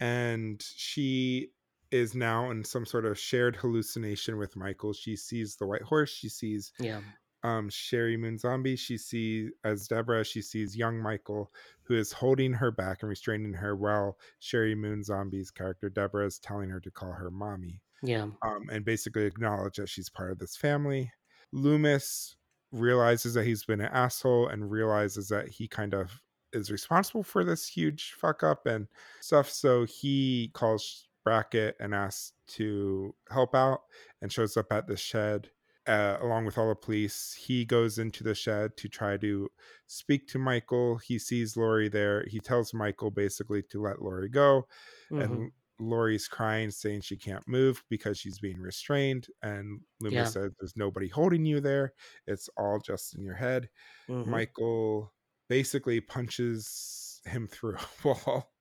and 0.00 0.62
she 0.62 1.52
is 1.94 2.14
now 2.14 2.50
in 2.50 2.64
some 2.64 2.84
sort 2.84 3.04
of 3.06 3.16
shared 3.18 3.54
hallucination 3.56 4.36
with 4.36 4.56
Michael. 4.56 4.92
She 4.92 5.14
sees 5.16 5.56
the 5.56 5.66
white 5.66 5.82
horse, 5.82 6.10
she 6.10 6.28
sees 6.28 6.72
Yeah. 6.80 7.00
um, 7.44 7.68
Sheri 7.68 8.18
Moon 8.18 8.36
Zombie. 8.38 8.74
She 8.76 8.98
sees 8.98 9.52
as 9.62 9.86
Deborah, 9.86 10.24
she 10.24 10.42
sees 10.42 10.76
young 10.76 10.98
Michael 10.98 11.52
who 11.84 11.94
is 11.94 12.10
holding 12.12 12.52
her 12.54 12.70
back 12.70 13.02
and 13.02 13.08
restraining 13.10 13.52
her 13.52 13.76
while 13.76 14.18
Sheri 14.40 14.76
Moon 14.76 15.04
Zombie's 15.04 15.50
character 15.50 15.88
Deborah 15.88 16.26
is 16.26 16.38
telling 16.38 16.70
her 16.70 16.80
to 16.80 16.90
call 16.90 17.12
her 17.12 17.30
mommy 17.30 17.80
Yeah. 18.02 18.28
um, 18.42 18.68
and 18.72 18.84
basically 18.84 19.24
acknowledge 19.26 19.76
that 19.76 19.88
she's 19.88 20.08
part 20.10 20.32
of 20.32 20.38
this 20.38 20.56
family. 20.56 21.12
Loomis 21.52 22.36
realizes 22.72 23.34
that 23.34 23.44
he's 23.46 23.64
been 23.64 23.80
an 23.80 23.92
asshole 23.92 24.48
and 24.48 24.70
realizes 24.70 25.28
that 25.28 25.48
he 25.48 25.68
kind 25.68 25.94
of 25.94 26.20
is 26.52 26.70
responsible 26.70 27.22
for 27.22 27.44
this 27.44 27.68
huge 27.68 28.14
fuck 28.18 28.42
up 28.42 28.66
and 28.66 28.88
stuff. 29.20 29.48
So 29.50 29.84
he 29.84 30.50
calls 30.54 31.08
Brackett 31.24 31.76
and 31.80 31.94
asks 31.94 32.32
to 32.48 33.14
help 33.30 33.54
out 33.54 33.80
and 34.22 34.32
shows 34.32 34.56
up 34.56 34.72
at 34.72 34.86
the 34.86 34.96
shed 34.96 35.50
uh, 35.86 36.18
along 36.20 36.44
with 36.46 36.56
all 36.58 36.68
the 36.68 36.74
police. 36.74 37.34
He 37.34 37.64
goes 37.64 37.98
into 37.98 38.24
the 38.24 38.34
shed 38.34 38.76
to 38.78 38.88
try 38.88 39.16
to 39.18 39.50
speak 39.86 40.26
to 40.28 40.38
Michael. 40.38 40.96
He 40.98 41.18
sees 41.18 41.56
Laurie 41.56 41.88
there. 41.88 42.24
He 42.26 42.40
tells 42.40 42.72
Michael 42.74 43.10
basically 43.10 43.62
to 43.64 43.82
let 43.82 44.00
Laurie 44.02 44.28
go. 44.30 44.66
hmm 45.10 45.18
And 45.22 45.52
Laurie's 45.80 46.28
crying, 46.28 46.70
saying 46.70 47.00
she 47.02 47.16
can't 47.16 47.46
move 47.48 47.84
because 47.90 48.18
she's 48.18 48.38
being 48.38 48.58
restrained. 48.60 49.26
And 49.42 49.80
Loomis 50.00 50.30
Yeah. 50.30 50.32
says, 50.32 50.52
There's 50.58 50.76
nobody 50.76 51.08
holding 51.08 51.44
you 51.44 51.60
there. 51.60 51.92
It's 52.26 52.48
all 52.56 52.78
just 52.78 53.14
in 53.14 53.22
your 53.22 53.34
head. 53.34 53.68
hmm 54.08 54.24
Michael 54.30 55.12
basically 55.48 56.00
punches 56.00 57.20
him 57.26 57.46
through 57.48 57.76
a 58.04 58.08
wall. 58.08 58.53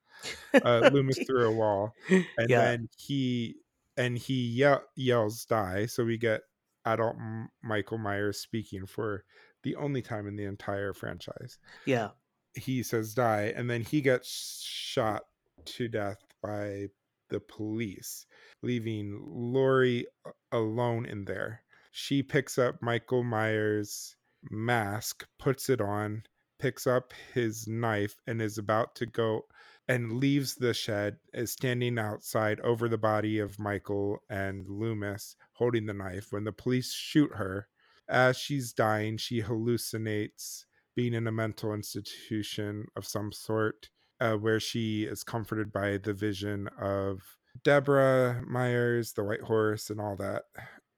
Uh, 0.53 0.89
Loomis 0.93 1.19
through 1.25 1.47
a 1.47 1.51
wall. 1.51 1.93
And 2.09 2.25
yeah. 2.49 2.61
then 2.61 2.89
he 2.97 3.55
and 3.97 4.17
he 4.17 4.33
ye- 4.63 4.85
yells 4.95 5.45
die. 5.45 5.85
So 5.85 6.03
we 6.03 6.17
get 6.17 6.41
adult 6.85 7.15
M- 7.17 7.49
Michael 7.63 7.97
Myers 7.97 8.39
speaking 8.39 8.85
for 8.85 9.23
the 9.63 9.75
only 9.77 10.01
time 10.01 10.27
in 10.27 10.35
the 10.35 10.43
entire 10.43 10.93
franchise 10.93 11.57
Yeah. 11.85 12.09
he 12.53 12.83
says 12.83 13.13
die 13.13 13.53
and 13.55 13.69
then 13.69 13.81
he 13.81 14.01
gets 14.01 14.61
shot 14.61 15.23
to 15.63 15.87
death 15.87 16.17
by 16.41 16.87
the 17.29 17.39
police 17.39 18.25
leaving 18.61 19.17
laurie 19.25 20.05
alone 20.51 21.05
in 21.05 21.23
there 21.23 21.61
she 21.91 22.21
picks 22.21 22.57
up 22.57 22.75
michael 22.81 23.23
myers 23.23 24.17
mask 24.51 25.25
puts 25.39 25.69
it 25.69 25.79
on 25.79 26.23
picks 26.59 26.85
up 26.85 27.13
his 27.33 27.65
knife 27.67 28.15
and 28.27 28.41
is 28.41 28.57
about 28.57 28.93
to 28.95 29.05
go 29.05 29.43
and 29.87 30.13
leaves 30.13 30.55
the 30.55 30.73
shed 30.73 31.17
is 31.33 31.51
standing 31.51 31.97
outside 31.99 32.59
over 32.61 32.87
the 32.87 32.97
body 32.97 33.39
of 33.39 33.59
michael 33.59 34.19
and 34.29 34.67
loomis 34.67 35.35
holding 35.53 35.85
the 35.85 35.93
knife 35.93 36.27
when 36.31 36.43
the 36.43 36.51
police 36.51 36.93
shoot 36.93 37.31
her 37.35 37.67
as 38.07 38.37
she's 38.37 38.73
dying 38.73 39.17
she 39.17 39.41
hallucinates 39.41 40.65
being 40.95 41.13
in 41.13 41.27
a 41.27 41.31
mental 41.31 41.73
institution 41.73 42.85
of 42.95 43.05
some 43.05 43.31
sort 43.31 43.89
uh, 44.19 44.35
where 44.35 44.59
she 44.59 45.03
is 45.03 45.23
comforted 45.23 45.71
by 45.71 45.97
the 45.97 46.13
vision 46.13 46.69
of 46.79 47.19
Deborah 47.63 48.41
Myers, 48.47 49.13
the 49.13 49.23
white 49.23 49.41
horse, 49.41 49.89
and 49.89 49.99
all 49.99 50.15
that. 50.17 50.43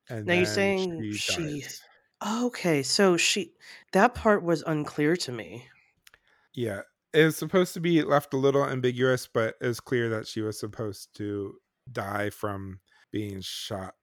And 0.09 0.25
Now 0.25 0.35
you're 0.35 0.45
saying 0.45 1.01
she, 1.13 1.13
she. 1.13 1.63
Okay, 2.25 2.83
so 2.83 3.17
she. 3.17 3.53
That 3.91 4.15
part 4.15 4.43
was 4.43 4.63
unclear 4.65 5.15
to 5.17 5.31
me. 5.31 5.67
Yeah. 6.53 6.81
Was 7.15 7.37
supposed 7.37 7.73
to 7.75 7.79
be 7.79 8.01
left 8.03 8.33
a 8.33 8.37
little 8.37 8.65
ambiguous, 8.65 9.27
but 9.27 9.55
it's 9.61 9.79
clear 9.79 10.09
that 10.09 10.27
she 10.27 10.41
was 10.41 10.59
supposed 10.59 11.15
to 11.17 11.57
die 11.91 12.29
from 12.29 12.81
being 13.11 13.41
shot. 13.41 13.95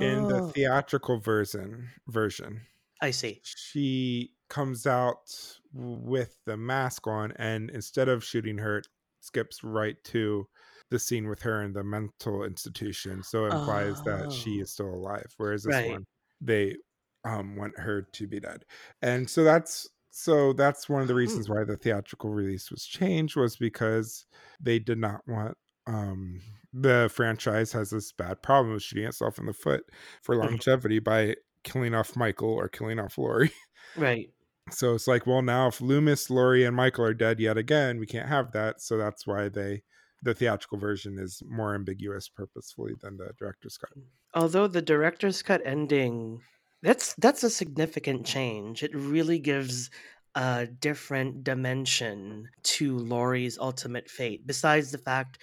In 0.00 0.26
the 0.26 0.40
Oh, 0.40 0.54
theatrical 0.54 1.18
version 1.20 1.90
version, 2.08 2.66
I 3.00 3.10
see. 3.10 3.42
she 3.42 4.34
comes 4.48 4.86
out 4.86 5.58
with 5.72 6.36
the 6.46 6.56
mask 6.56 7.06
on 7.06 7.32
and 7.32 7.70
instead 7.70 8.08
of 8.08 8.24
shooting 8.24 8.58
her 8.58 8.78
it 8.78 8.88
skips 9.20 9.62
right 9.64 10.02
to 10.04 10.46
the 10.90 10.98
scene 10.98 11.28
with 11.28 11.42
her 11.42 11.62
in 11.62 11.72
the 11.72 11.84
mental 11.84 12.42
institution 12.44 13.22
so 13.22 13.46
it 13.46 13.50
implies 13.50 14.02
that 14.02 14.32
she 14.32 14.52
Oh, 14.52 14.60
is 14.60 14.72
still 14.72 14.88
alive 14.94 15.32
whereas 15.36 15.62
this 15.62 15.82
right. 15.82 15.84
one 15.84 16.04
they 16.40 16.76
um 17.24 17.56
want 17.56 17.78
her 17.78 18.02
to 18.02 18.26
be 18.26 18.40
dead 18.40 18.64
and 19.02 19.28
so 19.30 19.44
that's 19.44 19.88
so 20.10 20.52
that's 20.52 20.88
one 20.88 21.02
of 21.02 21.08
the 21.08 21.14
Hmm. 21.24 21.40
reasons 21.40 21.48
why 21.48 21.64
the 21.64 21.76
theatrical 21.76 22.30
release 22.30 22.70
was 22.70 22.84
changed 22.84 23.36
was 23.36 23.56
because 23.56 24.26
they 24.60 24.78
did 24.78 24.98
not 24.98 25.20
want 25.26 25.56
um 25.86 26.40
the 26.72 27.10
franchise 27.12 27.72
has 27.72 27.90
this 27.90 28.12
bad 28.12 28.42
problem 28.42 28.74
of 28.74 28.82
shooting 28.82 29.04
itself 29.06 29.38
in 29.38 29.46
the 29.46 29.52
foot 29.52 29.82
for 30.22 30.36
Mhm. 30.42 30.60
longevity 30.60 30.98
by 30.98 31.34
killing 31.64 31.94
off 31.94 32.16
michael 32.16 32.50
or 32.50 32.68
killing 32.68 32.98
off 32.98 33.18
laurie 33.18 33.52
Right. 33.94 34.32
so 34.70 34.94
it's 34.94 35.06
like, 35.06 35.26
well, 35.26 35.42
now 35.42 35.68
if 35.68 35.80
Loomis, 35.80 36.30
Laurie, 36.30 36.64
and 36.64 36.76
Michael 36.76 37.04
are 37.04 37.14
dead 37.14 37.40
yet 37.40 37.58
again, 37.58 37.98
we 37.98 38.06
can't 38.06 38.28
have 38.28 38.52
that. 38.52 38.80
So 38.80 38.96
that's 38.96 39.26
why 39.26 39.48
they 39.48 39.82
the 40.22 40.34
theatrical 40.34 40.78
version 40.78 41.18
is 41.18 41.42
more 41.46 41.74
ambiguous 41.74 42.28
purposefully 42.28 42.94
than 43.00 43.16
the 43.16 43.32
director's 43.38 43.78
cut. 43.78 43.90
Although 44.34 44.66
the 44.66 44.82
director's 44.82 45.40
cut 45.40 45.62
ending, 45.64 46.42
that's 46.82 47.14
that's 47.14 47.42
a 47.42 47.50
significant 47.50 48.26
change. 48.26 48.82
It 48.82 48.94
really 48.94 49.38
gives 49.38 49.90
a 50.34 50.66
different 50.66 51.42
dimension 51.42 52.48
to 52.62 52.96
Laurie's 52.96 53.58
ultimate 53.58 54.08
fate. 54.08 54.46
Besides 54.46 54.92
the 54.92 54.98
fact, 54.98 55.38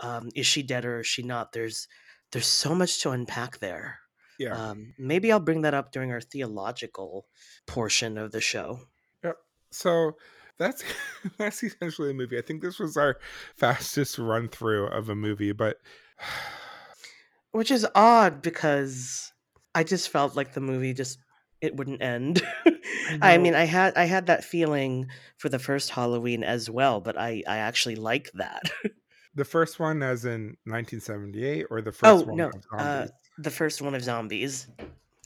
um, 0.00 0.28
is 0.34 0.46
she 0.46 0.62
dead 0.62 0.84
or 0.84 1.00
is 1.00 1.06
she 1.06 1.22
not? 1.22 1.52
There's 1.52 1.88
there's 2.30 2.46
so 2.46 2.74
much 2.74 3.02
to 3.02 3.10
unpack 3.10 3.58
there. 3.58 3.98
Yeah. 4.38 4.56
Um, 4.56 4.94
maybe 4.98 5.30
I'll 5.30 5.40
bring 5.40 5.62
that 5.62 5.74
up 5.74 5.92
during 5.92 6.10
our 6.10 6.20
theological 6.20 7.26
portion 7.66 8.16
of 8.16 8.32
the 8.32 8.40
show. 8.40 8.80
Yep. 9.22 9.36
So 9.70 10.12
that's 10.58 10.82
that's 11.38 11.62
essentially 11.62 12.10
a 12.10 12.14
movie. 12.14 12.38
I 12.38 12.42
think 12.42 12.62
this 12.62 12.78
was 12.78 12.96
our 12.96 13.18
fastest 13.56 14.18
run 14.18 14.48
through 14.48 14.86
of 14.86 15.08
a 15.08 15.14
movie, 15.14 15.52
but 15.52 15.78
Which 17.52 17.70
is 17.70 17.86
odd 17.94 18.40
because 18.40 19.31
I 19.74 19.84
just 19.84 20.08
felt 20.10 20.36
like 20.36 20.52
the 20.52 20.60
movie 20.60 20.94
just 20.94 21.18
it 21.60 21.76
wouldn't 21.76 22.02
end. 22.02 22.42
I 22.66 23.18
I 23.34 23.38
mean, 23.38 23.54
I 23.54 23.64
had 23.64 23.96
I 23.96 24.04
had 24.04 24.26
that 24.26 24.44
feeling 24.44 25.08
for 25.38 25.48
the 25.48 25.58
first 25.58 25.90
Halloween 25.90 26.42
as 26.42 26.68
well, 26.68 27.00
but 27.00 27.16
I 27.16 27.42
I 27.46 27.58
actually 27.58 27.96
like 27.96 28.30
that. 28.32 28.70
the 29.34 29.44
first 29.44 29.78
one 29.80 30.02
as 30.02 30.24
in 30.24 30.56
1978 30.64 31.66
or 31.70 31.80
the 31.80 31.92
first 31.92 32.04
Oh 32.04 32.26
one 32.26 32.36
no, 32.36 32.48
of 32.48 32.54
uh, 32.78 33.06
the 33.38 33.50
first 33.50 33.80
one 33.80 33.94
of 33.94 34.02
zombies. 34.02 34.66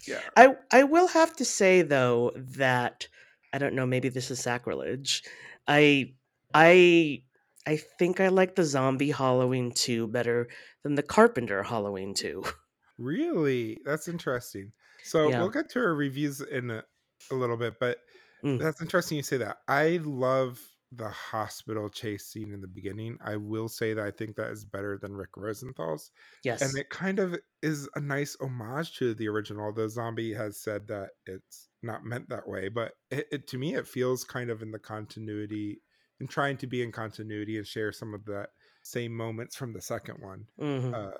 Yeah. 0.06 0.20
I 0.36 0.54
I 0.70 0.84
will 0.84 1.08
have 1.08 1.34
to 1.36 1.44
say 1.44 1.82
though 1.82 2.32
that 2.36 3.08
I 3.52 3.58
don't 3.58 3.74
know, 3.74 3.86
maybe 3.86 4.08
this 4.10 4.30
is 4.30 4.38
sacrilege. 4.38 5.22
I 5.66 6.12
I 6.54 7.22
I 7.66 7.76
think 7.76 8.20
I 8.20 8.28
like 8.28 8.54
the 8.54 8.64
zombie 8.64 9.10
Halloween 9.10 9.72
2 9.72 10.06
better 10.06 10.48
than 10.84 10.94
the 10.94 11.02
Carpenter 11.02 11.62
Halloween 11.62 12.14
2. 12.14 12.44
Really? 12.98 13.80
That's 13.84 14.08
interesting. 14.08 14.72
So 15.02 15.30
Yeah. 15.30 15.36
we'll 15.36 15.50
get 15.50 15.68
to 15.70 15.80
our 15.80 15.94
reviews 15.94 16.40
in 16.40 16.70
a, 16.70 16.84
a 17.30 17.34
little 17.34 17.56
bit, 17.56 17.74
but 17.78 17.98
Mm, 18.42 18.58
that's 18.58 18.80
interesting 18.80 19.16
you 19.16 19.22
say 19.22 19.36
that. 19.38 19.58
I 19.68 19.98
love 20.02 20.60
the 20.92 21.10
hospital 21.10 21.90
chase 21.90 22.26
scene 22.26 22.52
in 22.54 22.60
the 22.62 22.68
beginning. 22.68 23.18
I 23.20 23.36
will 23.36 23.68
say 23.68 23.92
that 23.92 24.04
I 24.06 24.10
think 24.10 24.36
that 24.36 24.50
is 24.50 24.64
better 24.64 24.96
than 24.98 25.12
Rick 25.14 25.36
Rosenthal's. 25.36 26.10
Yes. 26.42 26.62
And 26.62 26.78
it 26.78 26.88
kind 26.88 27.18
of 27.18 27.36
is 27.60 27.88
a 27.96 28.00
nice 28.00 28.34
homage 28.40 28.96
to 28.98 29.14
the 29.14 29.28
original, 29.28 29.66
although 29.66 29.88
Zombie 29.88 30.32
has 30.32 30.58
said 30.58 30.86
that 30.88 31.10
it's 31.26 31.68
not 31.82 32.04
meant 32.04 32.30
that 32.30 32.48
way. 32.48 32.68
But 32.68 32.94
it, 33.10 33.26
it 33.30 33.46
to 33.48 33.58
me, 33.58 33.74
it 33.74 33.86
feels 33.86 34.24
kind 34.24 34.48
of 34.48 34.62
in 34.62 34.70
the 34.70 34.78
continuity 34.78 35.82
and 36.18 36.30
trying 36.30 36.56
to 36.58 36.66
be 36.66 36.82
in 36.82 36.92
continuity 36.92 37.58
and 37.58 37.66
share 37.66 37.92
some 37.92 38.14
of 38.14 38.24
that 38.26 38.50
same 38.82 39.12
moments 39.12 39.54
from 39.54 39.74
the 39.74 39.82
second 39.82 40.22
one. 40.22 40.46
hmm 40.58 40.96
Uh, 40.96 41.10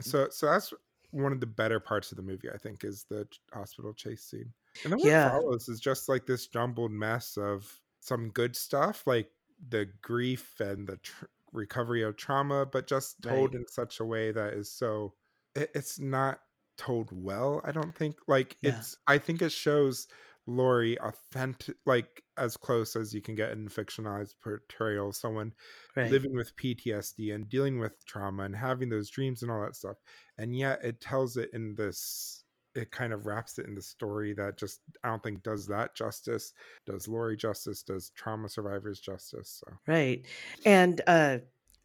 so 0.00 0.28
so 0.30 0.46
that's 0.46 0.72
one 1.12 1.32
of 1.32 1.40
the 1.40 1.46
better 1.46 1.78
parts 1.80 2.10
of 2.10 2.16
the 2.16 2.22
movie. 2.22 2.50
I 2.52 2.58
think 2.58 2.82
is 2.84 3.04
the 3.08 3.26
hospital 3.52 3.94
chase 3.94 4.24
scene, 4.24 4.52
and 4.84 4.92
then 4.92 4.98
what 4.98 5.06
Yeah. 5.08 5.30
follows 5.30 5.68
is 5.68 5.78
just 5.80 6.08
like 6.08 6.26
this 6.26 6.46
jumbled 6.48 6.90
mess 6.92 7.36
of 7.36 7.80
some 8.00 8.30
good 8.30 8.56
stuff, 8.56 9.06
like 9.06 9.30
the 9.68 9.86
grief 10.02 10.58
and 10.60 10.88
the 10.88 10.96
tr- 10.96 11.26
recovery 11.52 12.02
of 12.02 12.16
trauma, 12.16 12.66
but 12.66 12.86
just 12.88 13.22
told 13.22 13.52
Right. 13.54 13.60
in 13.60 13.68
such 13.68 14.00
a 14.00 14.04
way 14.04 14.32
that 14.32 14.54
is 14.54 14.70
so 14.70 15.14
it, 15.54 15.70
it's 15.74 15.98
not 16.00 16.40
told 16.78 17.10
well. 17.12 17.60
I 17.62 17.72
don't 17.72 17.94
think 17.94 18.18
like 18.26 18.56
Yeah. 18.62 18.78
it's. 18.78 18.96
I 19.06 19.18
think 19.18 19.42
it 19.42 19.52
shows 19.52 20.08
Laurie 20.46 20.98
authentic, 21.00 21.76
like 21.86 22.22
as 22.36 22.56
close 22.56 22.96
as 22.96 23.14
you 23.14 23.22
can 23.22 23.34
get 23.34 23.52
in 23.52 23.68
fictionalized 23.68 24.34
portrayal, 24.42 25.12
someone 25.12 25.52
Right. 25.96 26.10
living 26.10 26.34
with 26.34 26.54
PTSD 26.56 27.34
and 27.34 27.48
dealing 27.48 27.78
with 27.78 28.04
trauma 28.06 28.44
and 28.44 28.56
having 28.56 28.88
those 28.88 29.10
dreams 29.10 29.42
and 29.42 29.50
all 29.50 29.62
that 29.62 29.76
stuff. 29.76 29.96
And 30.38 30.56
yet 30.56 30.84
it 30.84 31.00
tells 31.00 31.36
it 31.36 31.50
in 31.52 31.74
this, 31.74 32.44
it 32.74 32.90
kind 32.90 33.12
of 33.12 33.26
wraps 33.26 33.58
it 33.58 33.66
in 33.66 33.74
the 33.74 33.82
story 33.82 34.34
that 34.34 34.58
just, 34.58 34.80
I 35.04 35.08
don't 35.08 35.22
think 35.22 35.42
does 35.42 35.66
that 35.68 35.94
justice, 35.94 36.52
does 36.86 37.06
Laurie 37.08 37.36
justice, 37.36 37.82
does 37.82 38.10
trauma 38.10 38.48
survivors 38.48 39.00
justice. 39.00 39.62
So, 39.64 39.78
Right. 39.86 40.26
And 40.64 41.00
uh 41.06 41.38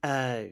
uh 0.03 0.45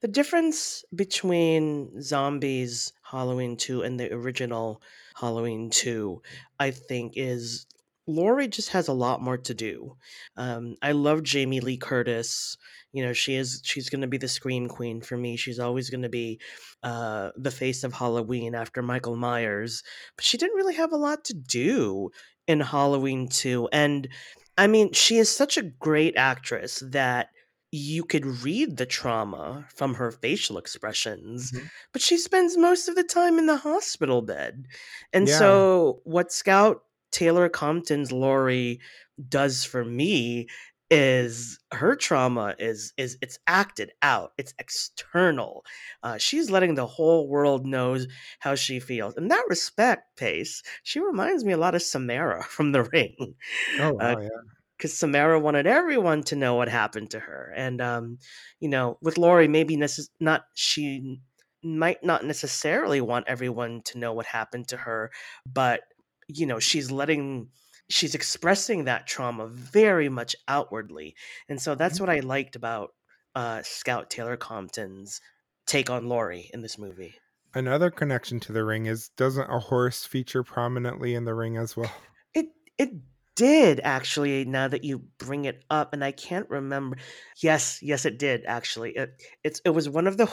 the 0.00 0.08
difference 0.08 0.84
between 0.94 2.00
Zombies 2.02 2.92
Halloween 3.02 3.56
2 3.56 3.82
and 3.82 3.98
the 3.98 4.12
original 4.12 4.82
Halloween 5.14 5.70
2, 5.70 6.22
I 6.58 6.70
think, 6.70 7.14
is 7.16 7.66
Laurie 8.06 8.48
just 8.48 8.70
has 8.70 8.88
a 8.88 8.92
lot 8.92 9.22
more 9.22 9.38
to 9.38 9.54
do. 9.54 9.96
Um, 10.36 10.76
I 10.82 10.92
love 10.92 11.22
Jamie 11.22 11.60
Lee 11.60 11.76
Curtis. 11.76 12.56
You 12.92 13.04
know, 13.04 13.12
she 13.12 13.36
is 13.36 13.60
she's 13.64 13.88
gonna 13.88 14.08
be 14.08 14.18
the 14.18 14.28
scream 14.28 14.68
queen 14.68 15.00
for 15.00 15.16
me. 15.16 15.36
She's 15.36 15.60
always 15.60 15.90
gonna 15.90 16.08
be 16.08 16.40
uh 16.82 17.30
the 17.36 17.50
face 17.50 17.84
of 17.84 17.92
Halloween 17.92 18.54
after 18.54 18.82
Michael 18.82 19.16
Myers. 19.16 19.82
But 20.16 20.24
she 20.24 20.38
didn't 20.38 20.56
really 20.56 20.74
have 20.74 20.92
a 20.92 20.96
lot 20.96 21.24
to 21.26 21.34
do 21.34 22.10
in 22.46 22.60
Halloween 22.60 23.28
2. 23.28 23.68
And 23.72 24.08
I 24.58 24.66
mean, 24.66 24.92
she 24.92 25.18
is 25.18 25.28
such 25.28 25.56
a 25.56 25.62
great 25.62 26.16
actress 26.16 26.82
that 26.86 27.28
you 27.72 28.04
could 28.04 28.24
read 28.26 28.76
the 28.76 28.86
trauma 28.86 29.66
from 29.74 29.94
her 29.94 30.10
facial 30.10 30.58
expressions, 30.58 31.52
Mhm. 31.52 31.70
but 31.92 32.02
she 32.02 32.16
spends 32.16 32.56
most 32.56 32.88
of 32.88 32.96
the 32.96 33.04
time 33.04 33.38
in 33.38 33.46
the 33.46 33.56
hospital 33.58 34.22
bed. 34.22 34.66
And 35.12 35.28
Yeah. 35.28 35.30
so, 35.30 36.00
what 36.04 36.32
Scout 36.32 36.84
Taylor 37.12 37.48
Compton's 37.48 38.12
Laurie 38.12 38.80
does 39.28 39.64
for 39.64 39.84
me 39.84 40.48
is 40.92 41.58
her 41.72 41.94
trauma 41.94 42.56
is 42.58 42.92
is 42.96 43.16
it's 43.22 43.38
acted 43.46 43.92
out 44.02 44.32
it's 44.38 44.52
external 44.58 45.64
uh, 46.02 46.18
she's 46.18 46.50
letting 46.50 46.74
the 46.74 46.86
whole 46.86 47.28
world 47.28 47.64
knows 47.64 48.08
how 48.40 48.56
she 48.56 48.80
feels 48.80 49.16
in 49.16 49.28
that 49.28 49.44
respect 49.48 50.16
pace 50.16 50.62
she 50.82 50.98
reminds 50.98 51.44
me 51.44 51.52
a 51.52 51.56
lot 51.56 51.76
of 51.76 51.82
samara 51.82 52.42
from 52.48 52.72
the 52.72 52.82
ring 52.82 53.36
oh, 53.78 54.00
uh, 54.00 54.16
yeah. 54.20 54.40
Because 54.80 54.96
Samara 54.96 55.38
wanted 55.38 55.66
everyone 55.66 56.22
to 56.22 56.36
know 56.36 56.54
what 56.54 56.70
happened 56.70 57.10
to 57.10 57.20
her. 57.20 57.52
And 57.54 57.82
um, 57.82 58.18
you 58.60 58.68
know, 58.70 58.96
with 59.02 59.18
Laurie, 59.18 59.46
maybe 59.46 59.76
necess- 59.76 60.08
not 60.20 60.44
she 60.54 61.20
might 61.62 62.02
not 62.02 62.24
necessarily 62.24 63.02
want 63.02 63.28
everyone 63.28 63.82
to 63.84 63.98
know 63.98 64.14
what 64.14 64.24
happened 64.24 64.68
to 64.68 64.78
her, 64.78 65.10
but 65.44 65.82
you 66.28 66.46
know, 66.46 66.58
she's 66.58 66.90
letting 66.90 67.50
she's 67.90 68.14
expressing 68.14 68.84
that 68.84 69.06
trauma 69.06 69.46
very 69.48 70.08
much 70.08 70.34
outwardly. 70.48 71.14
And 71.50 71.60
so 71.60 71.74
that's 71.74 71.98
Mhm. 71.98 72.00
what 72.00 72.10
I 72.10 72.20
liked 72.20 72.56
about 72.56 72.94
uh, 73.34 73.62
Scout 73.62 74.08
Taylor 74.08 74.38
Compton's 74.38 75.20
take 75.66 75.90
on 75.90 76.08
Laurie 76.08 76.48
in 76.54 76.62
this 76.62 76.78
movie. 76.78 77.14
Another 77.52 77.90
connection 77.90 78.40
to 78.40 78.52
the 78.52 78.64
ring 78.64 78.86
is 78.86 79.10
doesn't 79.10 79.50
a 79.50 79.58
horse 79.58 80.06
feature 80.06 80.42
prominently 80.42 81.14
in 81.14 81.26
the 81.26 81.34
ring 81.34 81.58
as 81.58 81.76
well? 81.76 81.92
It 82.32 82.46
it 82.78 82.90
did 83.40 83.80
actually 83.82 84.44
now 84.44 84.68
that 84.68 84.84
you 84.84 85.02
bring 85.16 85.46
it 85.46 85.64
up 85.70 85.94
and 85.94 86.04
I 86.04 86.12
can't 86.12 86.48
remember. 86.50 86.98
Yes, 87.38 87.78
yes 87.80 88.04
it 88.04 88.18
did 88.18 88.44
actually. 88.44 88.90
It 88.90 89.22
it's 89.42 89.62
it 89.64 89.70
was 89.70 89.88
one 89.88 90.06
of 90.06 90.18
the 90.18 90.28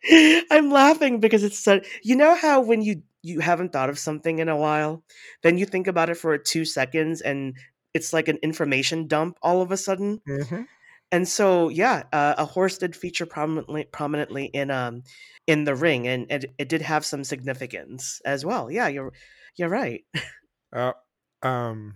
I'm 0.52 0.70
laughing 0.70 1.18
because 1.18 1.42
it's 1.42 1.58
so 1.58 1.80
you 2.04 2.14
know 2.14 2.36
how 2.36 2.60
when 2.60 2.82
you 2.82 3.02
you 3.22 3.40
haven't 3.40 3.72
thought 3.72 3.90
of 3.90 3.98
something 3.98 4.38
in 4.38 4.48
a 4.48 4.56
while, 4.56 5.02
then 5.42 5.58
you 5.58 5.66
think 5.66 5.88
about 5.88 6.08
it 6.08 6.18
for 6.18 6.38
2 6.38 6.64
seconds 6.64 7.20
and 7.20 7.56
it's 7.94 8.12
like 8.12 8.28
an 8.28 8.38
information 8.44 9.08
dump 9.08 9.36
all 9.42 9.60
of 9.60 9.72
a 9.72 9.76
sudden. 9.76 10.20
Mm-hmm. 10.28 10.62
And 11.10 11.26
so 11.26 11.68
yeah, 11.68 12.04
uh, 12.12 12.34
a 12.38 12.44
horse 12.44 12.78
did 12.78 12.94
feature 12.94 13.26
prominently 13.26 13.88
prominently 13.90 14.44
in 14.44 14.70
um 14.70 15.02
in 15.48 15.64
the 15.64 15.74
ring 15.74 16.06
and 16.06 16.30
it, 16.30 16.44
it 16.58 16.68
did 16.68 16.82
have 16.82 17.04
some 17.04 17.24
significance 17.24 18.20
as 18.24 18.44
well. 18.44 18.70
Yeah, 18.70 18.86
you're 18.86 19.12
you're 19.56 19.68
right. 19.68 20.04
Uh, 20.72 20.92
um, 21.42 21.94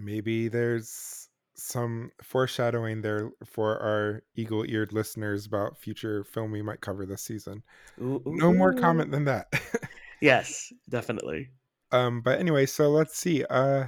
maybe 0.00 0.48
there's 0.48 1.28
some 1.54 2.10
foreshadowing 2.22 3.02
there 3.02 3.30
for 3.44 3.78
our 3.80 4.22
eagle-eared 4.36 4.92
listeners 4.92 5.44
about 5.46 5.76
future 5.76 6.22
film 6.24 6.52
we 6.52 6.62
might 6.62 6.80
cover 6.80 7.04
this 7.04 7.22
season. 7.22 7.62
Ooh, 8.00 8.22
No 8.26 8.52
more 8.52 8.72
comment 8.72 9.10
than 9.10 9.24
that. 9.24 9.48
Yes, 10.20 10.72
definitely. 10.88 11.50
um, 11.92 12.22
but 12.22 12.40
anyway, 12.40 12.66
so 12.66 12.90
let's 12.90 13.16
see. 13.16 13.44
Uh, 13.44 13.84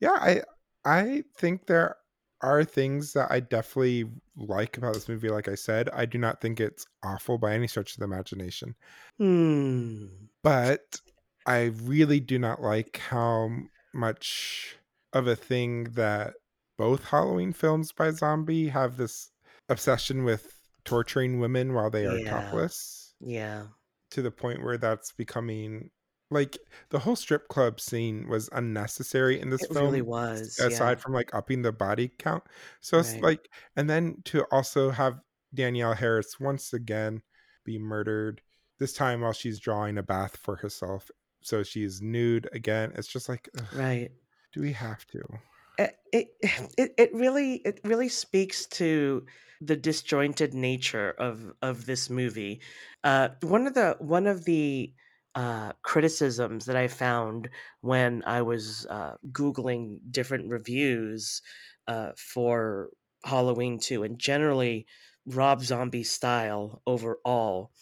yeah, 0.00 0.12
I 0.18 0.42
I 0.86 1.24
think 1.36 1.66
there 1.66 1.96
are 2.40 2.64
things 2.64 3.12
that 3.12 3.30
I 3.30 3.40
definitely 3.40 4.04
like 4.34 4.78
about 4.78 4.94
this 4.94 5.10
movie. 5.10 5.28
Like 5.28 5.46
I 5.46 5.54
said, 5.54 5.90
I 5.92 6.06
do 6.06 6.16
not 6.16 6.40
think 6.40 6.58
it's 6.58 6.86
awful 7.02 7.36
by 7.36 7.52
any 7.54 7.66
stretch 7.66 7.92
of 7.92 7.98
the 7.98 8.04
imagination. 8.06 8.74
Hmm. 9.18 10.06
but 10.42 11.00
I 11.46 11.64
really 11.82 12.20
do 12.20 12.38
not 12.38 12.62
like 12.62 12.96
how 12.96 13.50
much 13.94 14.76
of 15.12 15.26
a 15.26 15.36
thing 15.36 15.84
that 15.92 16.34
both 16.76 17.04
Halloween 17.04 17.52
films 17.52 17.92
by 17.92 18.10
Zombie 18.10 18.68
have 18.68 18.96
this 18.96 19.30
obsession 19.68 20.24
with 20.24 20.52
torturing 20.84 21.38
women 21.40 21.72
while 21.72 21.90
they 21.90 22.06
are 22.06 22.18
Yeah. 22.18 22.30
topless 22.42 23.14
Yeah. 23.20 23.68
to 24.10 24.22
the 24.22 24.30
point 24.30 24.62
where 24.62 24.76
that's 24.76 25.12
becoming 25.12 25.90
like 26.30 26.58
the 26.88 26.98
whole 26.98 27.14
strip 27.16 27.46
club 27.48 27.80
scene 27.80 28.28
was 28.28 28.48
unnecessary 28.52 29.38
in 29.40 29.50
this 29.50 29.62
It 29.62 29.72
film 29.72 29.86
really 29.86 30.02
was. 30.02 30.58
aside 30.58 30.90
Yeah. 30.98 31.02
from 31.02 31.12
like 31.12 31.32
upping 31.34 31.62
the 31.62 31.70
body 31.72 32.08
count. 32.18 32.42
So 32.80 32.98
it's 32.98 33.12
Right. 33.12 33.22
like, 33.22 33.48
and 33.76 33.88
then 33.88 34.20
to 34.24 34.44
also 34.50 34.90
have 34.90 35.20
Danielle 35.54 35.94
Harris 35.94 36.40
once 36.40 36.72
again 36.72 37.22
be 37.64 37.78
murdered, 37.78 38.42
this 38.78 38.92
time 38.92 39.20
while 39.20 39.32
she's 39.32 39.60
drawing 39.60 39.96
a 39.96 40.02
bath 40.02 40.36
for 40.36 40.56
herself. 40.56 41.08
So 41.44 41.62
she's 41.62 42.02
nude 42.02 42.48
again. 42.52 42.92
It's 42.96 43.08
just 43.08 43.28
like, 43.28 43.48
ugh, 43.58 43.66
Right. 43.70 44.12
do 44.52 44.60
we 44.62 44.72
have 44.72 45.06
to? 45.08 45.22
It, 45.78 45.96
it 46.12 46.28
it 46.78 46.94
it 46.98 47.14
really 47.14 47.56
it 47.56 47.80
really 47.84 48.08
speaks 48.08 48.66
to 48.68 49.26
the 49.60 49.76
disjointed 49.76 50.54
nature 50.54 51.10
of 51.12 51.52
of 51.62 51.86
this 51.86 52.10
movie. 52.10 52.60
Uh, 53.02 53.30
one 53.42 53.66
of 53.66 53.74
the 53.74 53.96
one 53.98 54.26
of 54.26 54.44
the 54.44 54.94
uh, 55.34 55.72
criticisms 55.82 56.66
that 56.66 56.76
I 56.76 56.86
found 56.86 57.50
when 57.80 58.22
I 58.24 58.42
was 58.42 58.86
uh, 58.86 59.16
googling 59.30 59.98
different 60.10 60.48
reviews 60.48 61.42
uh, 61.88 62.12
for 62.16 62.90
Halloween 63.24 63.78
two, 63.78 64.02
and 64.04 64.18
generally 64.18 64.86
Rob 65.26 65.62
Zombie 65.62 66.04
style 66.04 66.82
overall, 66.86 67.72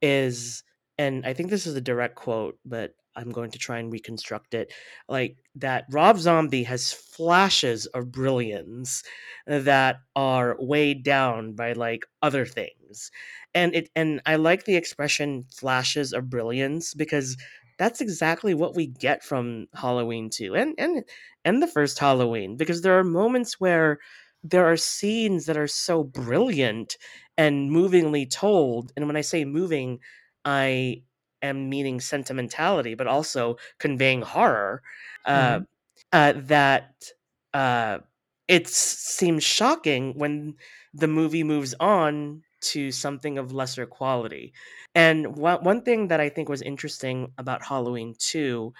is 0.00 0.62
and 0.98 1.26
I 1.26 1.34
think 1.34 1.50
this 1.50 1.66
is 1.66 1.74
a 1.76 1.80
direct 1.80 2.16
quote, 2.16 2.58
but 2.64 2.94
I'm 3.16 3.30
going 3.30 3.50
to 3.52 3.58
try 3.58 3.78
and 3.78 3.92
reconstruct 3.92 4.54
it 4.54 4.72
like 5.08 5.36
that 5.56 5.84
Rob 5.90 6.18
Zombie 6.18 6.64
has 6.64 6.92
flashes 6.92 7.86
of 7.86 8.12
brilliance 8.12 9.02
that 9.46 9.96
are 10.16 10.56
weighed 10.58 11.02
down 11.04 11.52
by 11.54 11.72
like 11.72 12.04
other 12.22 12.46
things. 12.46 13.10
And 13.54 13.74
it 13.74 13.90
and 13.94 14.20
I 14.26 14.36
like 14.36 14.64
the 14.64 14.76
expression 14.76 15.44
flashes 15.54 16.12
of 16.12 16.30
brilliance 16.30 16.94
because 16.94 17.36
that's 17.78 18.00
exactly 18.00 18.54
what 18.54 18.76
we 18.76 18.86
get 18.86 19.22
from 19.24 19.66
Halloween 19.74 20.30
2 20.30 20.54
and 20.54 20.74
and 20.78 21.04
and 21.44 21.62
the 21.62 21.66
first 21.66 21.98
Halloween 21.98 22.56
because 22.56 22.82
there 22.82 22.98
are 22.98 23.04
moments 23.04 23.58
where 23.60 23.98
there 24.44 24.66
are 24.70 24.76
scenes 24.76 25.46
that 25.46 25.56
are 25.56 25.66
so 25.68 26.02
brilliant 26.04 26.96
and 27.36 27.70
movingly 27.70 28.26
told 28.26 28.92
and 28.96 29.06
when 29.06 29.16
I 29.16 29.20
say 29.22 29.44
moving 29.44 29.98
I 30.44 31.02
am 31.42 31.68
meaning 31.68 32.00
sentimentality 32.00 32.94
but 32.94 33.06
also 33.06 33.56
conveying 33.78 34.22
horror 34.22 34.82
uh, 35.24 35.58
Mhm. 35.58 35.64
uh, 36.12 36.32
that 36.36 37.04
uh, 37.54 37.98
it 38.48 38.68
seems 38.68 39.42
shocking 39.44 40.14
when 40.18 40.54
the 40.94 41.08
movie 41.08 41.44
moves 41.44 41.74
on 41.80 42.42
to 42.60 42.92
something 42.92 43.38
of 43.38 43.52
lesser 43.52 43.86
quality. 43.86 44.52
And 44.94 45.36
one, 45.36 45.64
one 45.64 45.82
thing 45.82 46.08
that 46.08 46.20
I 46.20 46.28
think 46.28 46.48
was 46.48 46.62
interesting 46.62 47.32
about 47.38 47.64
Halloween 47.64 48.14
2 48.18 48.72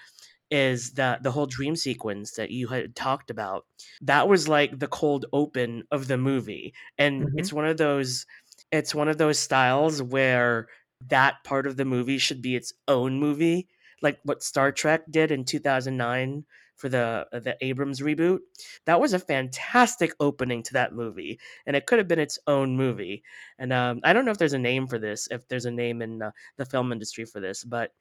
is 0.51 0.93
that 0.93 1.23
the 1.23 1.31
whole 1.31 1.47
dream 1.47 1.75
sequence 1.75 2.33
that 2.33 2.51
you 2.51 2.67
had 2.67 2.95
talked 2.95 3.29
about 3.31 3.65
that 4.01 4.27
was 4.27 4.47
like 4.47 4.77
the 4.79 4.87
cold 4.87 5.25
open 5.33 5.83
of 5.91 6.07
the 6.07 6.17
movie 6.17 6.73
and 6.99 7.25
Mhm. 7.25 7.37
it's 7.37 7.51
one 7.51 7.65
of 7.65 7.77
those 7.77 8.25
it's 8.71 8.93
one 8.93 9.07
of 9.07 9.17
those 9.17 9.39
styles 9.39 10.01
where 10.01 10.67
that 11.09 11.43
part 11.43 11.67
of 11.67 11.77
the 11.77 11.85
movie 11.85 12.17
should 12.17 12.41
be 12.41 12.55
its 12.55 12.73
own 12.87 13.19
movie 13.19 13.67
like 14.01 14.19
what 14.23 14.43
Star 14.43 14.71
Trek 14.71 15.03
did 15.09 15.31
in 15.31 15.45
2009 15.45 16.45
for 16.75 16.89
the 16.89 17.25
uh, 17.31 17.39
the 17.39 17.55
Abrams 17.61 18.01
reboot. 18.01 18.39
That 18.85 18.99
was 18.99 19.13
a 19.13 19.19
fantastic 19.19 20.13
opening 20.19 20.63
to 20.63 20.73
that 20.73 20.93
movie 20.93 21.39
and 21.65 21.75
it 21.75 21.85
could 21.85 21.99
have 21.99 22.07
been 22.07 22.19
its 22.19 22.39
own 22.47 22.75
movie. 22.75 23.23
And 23.59 23.71
um, 23.71 24.01
I 24.03 24.11
don't 24.13 24.25
know 24.25 24.31
if 24.31 24.37
there's 24.37 24.53
a 24.53 24.59
name 24.59 24.87
for 24.87 24.99
this 24.99 25.27
if 25.31 25.47
there's 25.47 25.65
a 25.65 25.71
name 25.71 26.01
in 26.01 26.21
uh, 26.21 26.31
the 26.57 26.65
film 26.65 26.91
industry 26.91 27.25
for 27.25 27.39
this 27.39 27.63
but 27.63 27.91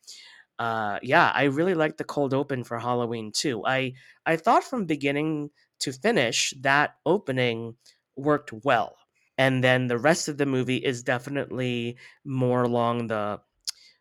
uh, 0.58 0.98
yeah, 1.02 1.32
I 1.34 1.44
really 1.44 1.74
liked 1.74 1.98
the 1.98 2.04
cold 2.04 2.34
open 2.34 2.62
for 2.64 2.78
Halloween 2.78 3.32
too. 3.32 3.64
I 3.66 3.94
I 4.26 4.36
thought 4.36 4.64
from 4.64 4.86
beginning 4.86 5.50
to 5.80 5.92
finish 5.92 6.54
that 6.60 6.94
opening 7.06 7.76
worked 8.16 8.52
well, 8.52 8.96
and 9.42 9.64
then 9.64 9.88
the 9.88 9.98
rest 9.98 10.28
of 10.28 10.38
the 10.38 10.46
movie 10.46 10.76
is 10.76 11.02
definitely 11.02 11.96
more 12.24 12.62
along 12.62 13.08
the 13.08 13.40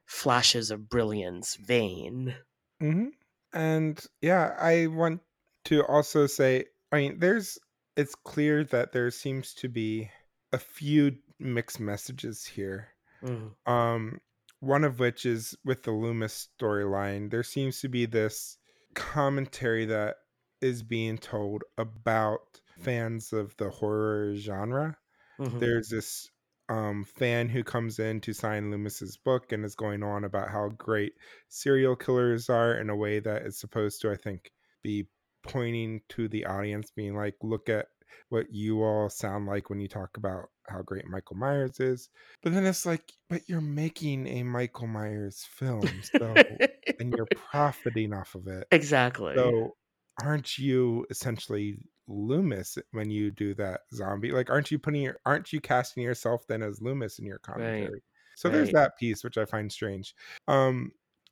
flashes 0.06 0.70
of 0.70 0.88
brilliance 0.88 1.56
vein. 1.56 2.36
hmm 2.80 3.08
And 3.54 4.00
yeah, 4.22 4.56
I 4.60 4.86
want 4.86 5.22
to 5.66 5.84
also 5.86 6.28
say, 6.28 6.66
I 6.92 6.98
mean, 6.98 7.20
there's, 7.20 7.58
it's 7.98 8.14
clear 8.14 8.64
that 8.66 8.92
there 8.92 9.10
seems 9.10 9.56
to 9.56 9.68
be 9.68 10.12
a 10.54 10.60
few 10.60 11.18
mixed 11.40 11.80
messages 11.80 12.46
here. 12.46 12.90
Mm, 13.24 13.56
Um, 13.66 14.22
one 14.60 14.84
of 14.84 15.00
which 15.00 15.26
is 15.26 15.58
with 15.66 15.82
the 15.82 15.92
Loomis 15.92 16.50
storyline. 16.60 17.32
There 17.32 17.44
seems 17.44 17.82
to 17.82 17.90
be 17.90 18.06
this 18.06 18.58
commentary 18.94 19.86
that 19.86 20.18
is 20.62 20.84
being 20.84 21.18
told 21.18 21.64
about 21.80 22.62
fans 22.78 23.34
of 23.34 23.58
the 23.58 23.72
horror 23.72 24.36
genre. 24.36 24.98
Mhm, 25.46 25.60
There's 25.60 25.90
this 25.90 26.30
um, 26.70 27.04
fan 27.04 27.50
who 27.50 27.64
comes 27.64 28.00
in 28.00 28.22
to 28.22 28.34
sign 28.34 28.72
Loomis's 28.72 29.18
book 29.18 29.52
and 29.52 29.66
is 29.66 29.76
going 29.76 30.04
on 30.04 30.24
about 30.24 30.50
how 30.50 30.70
great 30.70 31.14
serial 31.50 31.96
killers 31.96 32.50
are 32.50 32.76
in 32.76 32.90
a 32.90 32.96
way 32.96 33.20
that 33.20 33.44
is 33.44 33.60
supposed 33.60 34.02
to, 34.02 34.12
I 34.12 34.16
think, 34.16 34.52
be 34.84 35.08
pointing 35.44 36.02
to 36.10 36.28
the 36.28 36.46
audience, 36.46 36.92
being 36.92 37.16
like, 37.16 37.36
look 37.44 37.70
at 37.70 37.88
what 38.30 38.48
you 38.52 38.84
all 38.84 39.10
sound 39.10 39.48
like 39.48 39.70
when 39.70 39.80
you 39.80 39.88
talk 39.88 40.18
about 40.18 40.50
how 40.68 40.82
great 40.82 41.06
Michael 41.08 41.38
Myers 41.38 41.80
is. 41.80 42.10
But 42.42 42.54
then 42.54 42.66
it's 42.66 42.86
like, 42.86 43.14
but 43.30 43.48
you're 43.50 43.62
making 43.62 44.28
a 44.28 44.44
Michael 44.44 44.88
Myers 44.88 45.46
film, 45.50 46.02
so 46.04 46.62
and 47.00 47.14
you're 47.16 47.30
profiting 47.34 48.14
off 48.14 48.36
of 48.36 48.48
it. 48.48 48.68
exactly. 48.72 49.36
So 49.38 49.76
aren't 50.22 50.58
you 50.58 51.06
essentially 51.10 51.80
Loomis 52.12 52.78
when 52.92 53.10
you 53.10 53.32
do 53.32 53.54
that 53.56 53.82
zombie? 53.94 54.32
Like, 54.32 54.50
aren't 54.50 54.72
you 54.72 54.80
putting 54.80 55.02
your 55.04 55.20
aren't 55.26 55.54
you 55.54 55.62
casting 55.62 56.04
yourself 56.04 56.46
then 56.48 56.62
as 56.64 56.82
Loomis 56.82 57.20
in 57.20 57.26
your 57.26 57.40
Right, 57.56 57.92
commentary? 57.92 58.04
So 58.36 58.50
there's 58.50 58.72
that 58.72 58.98
piece 58.98 59.24
which 59.24 59.38
I 59.38 59.46
find 59.46 59.72
strange. 59.72 60.16
Um, 60.48 60.92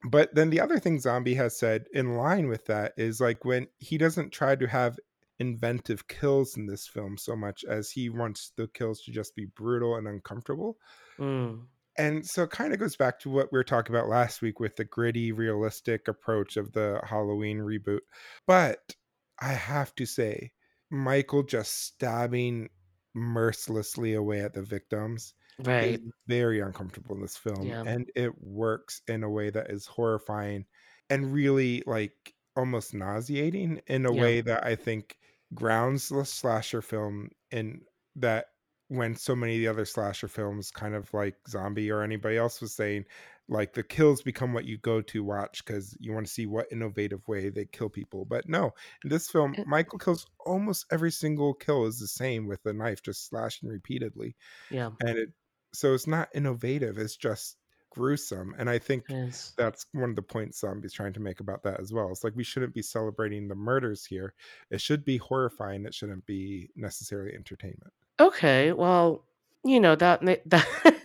but 0.10 0.34
then 0.36 0.50
the 0.50 0.62
other 0.62 0.80
thing 0.80 1.00
Zombie 1.00 1.36
has 1.36 1.58
said 1.58 1.86
in 1.94 2.16
line 2.16 2.48
with 2.48 2.66
that 2.66 2.94
is 2.98 3.20
like 3.22 3.44
when 3.46 3.68
he 3.80 3.98
doesn't 3.98 4.32
try 4.32 4.56
to 4.56 4.68
have 4.68 4.98
inventive 5.40 6.08
kills 6.08 6.58
in 6.58 6.66
this 6.68 6.88
film 6.88 7.18
so 7.18 7.36
much 7.36 7.64
as 7.66 7.92
he 7.92 8.10
wants 8.10 8.52
the 8.56 8.68
kills 8.70 9.02
to 9.04 9.12
just 9.12 9.36
be 9.36 9.46
brutal 9.46 9.96
and 9.96 10.08
uncomfortable. 10.08 10.78
Mm, 11.20 11.68
And 11.98 12.26
so 12.26 12.44
it 12.44 12.52
kind 12.52 12.74
of 12.74 12.80
goes 12.80 12.96
back 12.96 13.20
to 13.20 13.30
what 13.30 13.52
we 13.52 13.58
were 13.58 13.64
talking 13.64 13.94
about 13.94 14.08
last 14.08 14.42
week 14.42 14.60
with 14.60 14.76
the 14.78 14.86
gritty, 14.86 15.32
realistic 15.32 16.08
approach 16.08 16.56
of 16.56 16.72
the 16.72 17.02
Halloween 17.04 17.60
reboot. 17.60 18.02
But 18.48 18.96
I 19.40 19.54
have 19.54 19.94
to 19.96 20.06
say, 20.06 20.54
Michael 20.92 21.44
just 21.44 21.86
stabbing 21.86 22.70
mercilessly 23.14 24.14
away 24.14 24.42
at 24.42 24.54
the 24.54 24.62
victims 24.62 25.34
right. 25.64 26.00
very 26.28 26.60
uncomfortable 26.60 27.16
in 27.16 27.22
this 27.22 27.38
film. 27.38 27.64
Yeah, 27.64 27.84
And 27.86 28.10
it 28.16 28.32
works 28.42 29.02
in 29.08 29.24
a 29.24 29.30
way 29.30 29.50
that 29.50 29.70
is 29.70 29.86
horrifying 29.86 30.66
and 31.10 31.34
really 31.34 31.84
like 31.86 32.34
almost 32.56 32.94
nauseating 32.94 33.82
in 33.88 34.06
a 34.06 34.14
yeah, 34.14 34.22
way 34.22 34.42
that 34.42 34.66
I 34.66 34.76
think 34.76 35.18
grounds 35.54 36.10
the 36.10 36.26
slasher 36.26 36.82
film 36.82 37.30
in 37.52 37.82
that 38.16 38.48
when 38.90 39.16
so 39.16 39.36
many 39.36 39.56
of 39.56 39.60
the 39.60 39.68
other 39.68 39.86
slasher 39.86 40.28
films 40.28 40.72
kind 40.72 40.96
of 40.96 41.14
like 41.14 41.36
zombie 41.48 41.92
or 41.92 42.02
anybody 42.02 42.38
else 42.38 42.60
was 42.60 42.74
saying 42.74 43.06
like 43.50 43.74
the 43.74 43.84
kills 43.84 44.22
become 44.22 44.54
what 44.54 44.66
you 44.66 44.78
go 44.78 45.02
to 45.02 45.24
watch 45.24 45.64
because 45.66 45.96
you 46.00 46.14
want 46.14 46.26
to 46.26 46.32
see 46.32 46.46
what 46.46 46.72
innovative 46.72 47.28
way 47.28 47.50
they 47.50 47.66
kill 47.66 47.90
people 47.90 48.26
but 48.26 48.48
no 48.48 48.74
in 49.04 49.10
this 49.10 49.30
film 49.30 49.56
michael 49.66 50.00
kills 50.00 50.26
almost 50.46 50.86
every 50.92 51.12
single 51.12 51.54
kill 51.54 51.86
is 51.86 52.00
the 52.00 52.08
same 52.08 52.48
with 52.48 52.62
the 52.64 52.74
knife 52.74 53.02
just 53.02 53.28
slashing 53.28 53.70
repeatedly 53.70 54.36
yeah. 54.70 54.90
and 55.02 55.18
it 55.18 55.30
so 55.74 55.94
it's 55.94 56.08
not 56.08 56.30
innovative 56.34 56.98
it's 56.98 57.18
just 57.18 57.58
gruesome 57.92 58.54
and 58.60 58.70
i 58.70 58.78
think 58.78 59.04
that's 59.58 59.88
one 59.94 60.12
of 60.12 60.16
the 60.16 60.22
points 60.22 60.60
zombies 60.60 60.94
trying 60.94 61.12
to 61.12 61.20
make 61.20 61.40
about 61.40 61.64
that 61.64 61.80
as 61.80 61.92
well 61.92 62.12
it's 62.12 62.24
like 62.24 62.36
we 62.36 62.44
shouldn't 62.44 62.74
be 62.74 62.84
celebrating 62.84 63.48
the 63.48 63.56
murders 63.56 64.06
here 64.06 64.34
it 64.70 64.80
should 64.80 65.04
be 65.04 65.18
horrifying 65.18 65.86
it 65.86 65.94
shouldn't 65.94 66.24
be 66.28 66.70
necessarily 66.76 67.34
entertainment 67.34 67.92
Okay, 68.20 68.74
well, 68.74 69.24
you 69.64 69.80
know, 69.80 69.96
that 69.96 70.22
that 70.46 70.99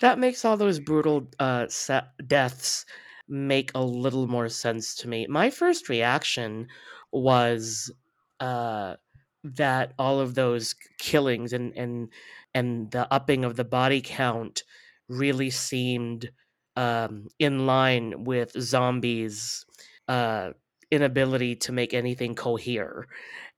that 0.00 0.18
makes 0.18 0.44
all 0.44 0.56
those 0.56 0.80
brutal, 0.80 1.28
uh, 1.38 1.66
sa 1.68 2.02
deaths 2.26 2.84
make 3.28 3.70
a 3.74 3.82
little 3.84 4.26
more 4.28 4.48
sense 4.48 4.94
to 4.96 5.08
me. 5.08 5.26
My 5.28 5.50
first 5.50 5.88
reaction 5.88 6.68
was, 7.12 7.92
uh, 8.40 8.96
that 9.44 9.94
all 9.98 10.20
of 10.20 10.34
those 10.34 10.74
killings 10.98 11.52
and 11.54 11.72
and 11.76 12.12
and 12.54 12.90
the 12.90 13.10
upping 13.12 13.44
of 13.44 13.56
the 13.56 13.64
body 13.64 14.02
count 14.02 14.64
really 15.08 15.50
seemed, 15.50 16.30
um, 16.76 17.28
in 17.38 17.66
line 17.66 18.24
with 18.24 18.52
zombies' 18.60 19.64
uh, 20.08 20.52
inability 20.90 21.56
to 21.56 21.72
make 21.72 21.94
anything 21.94 22.34
cohere, 22.34 23.06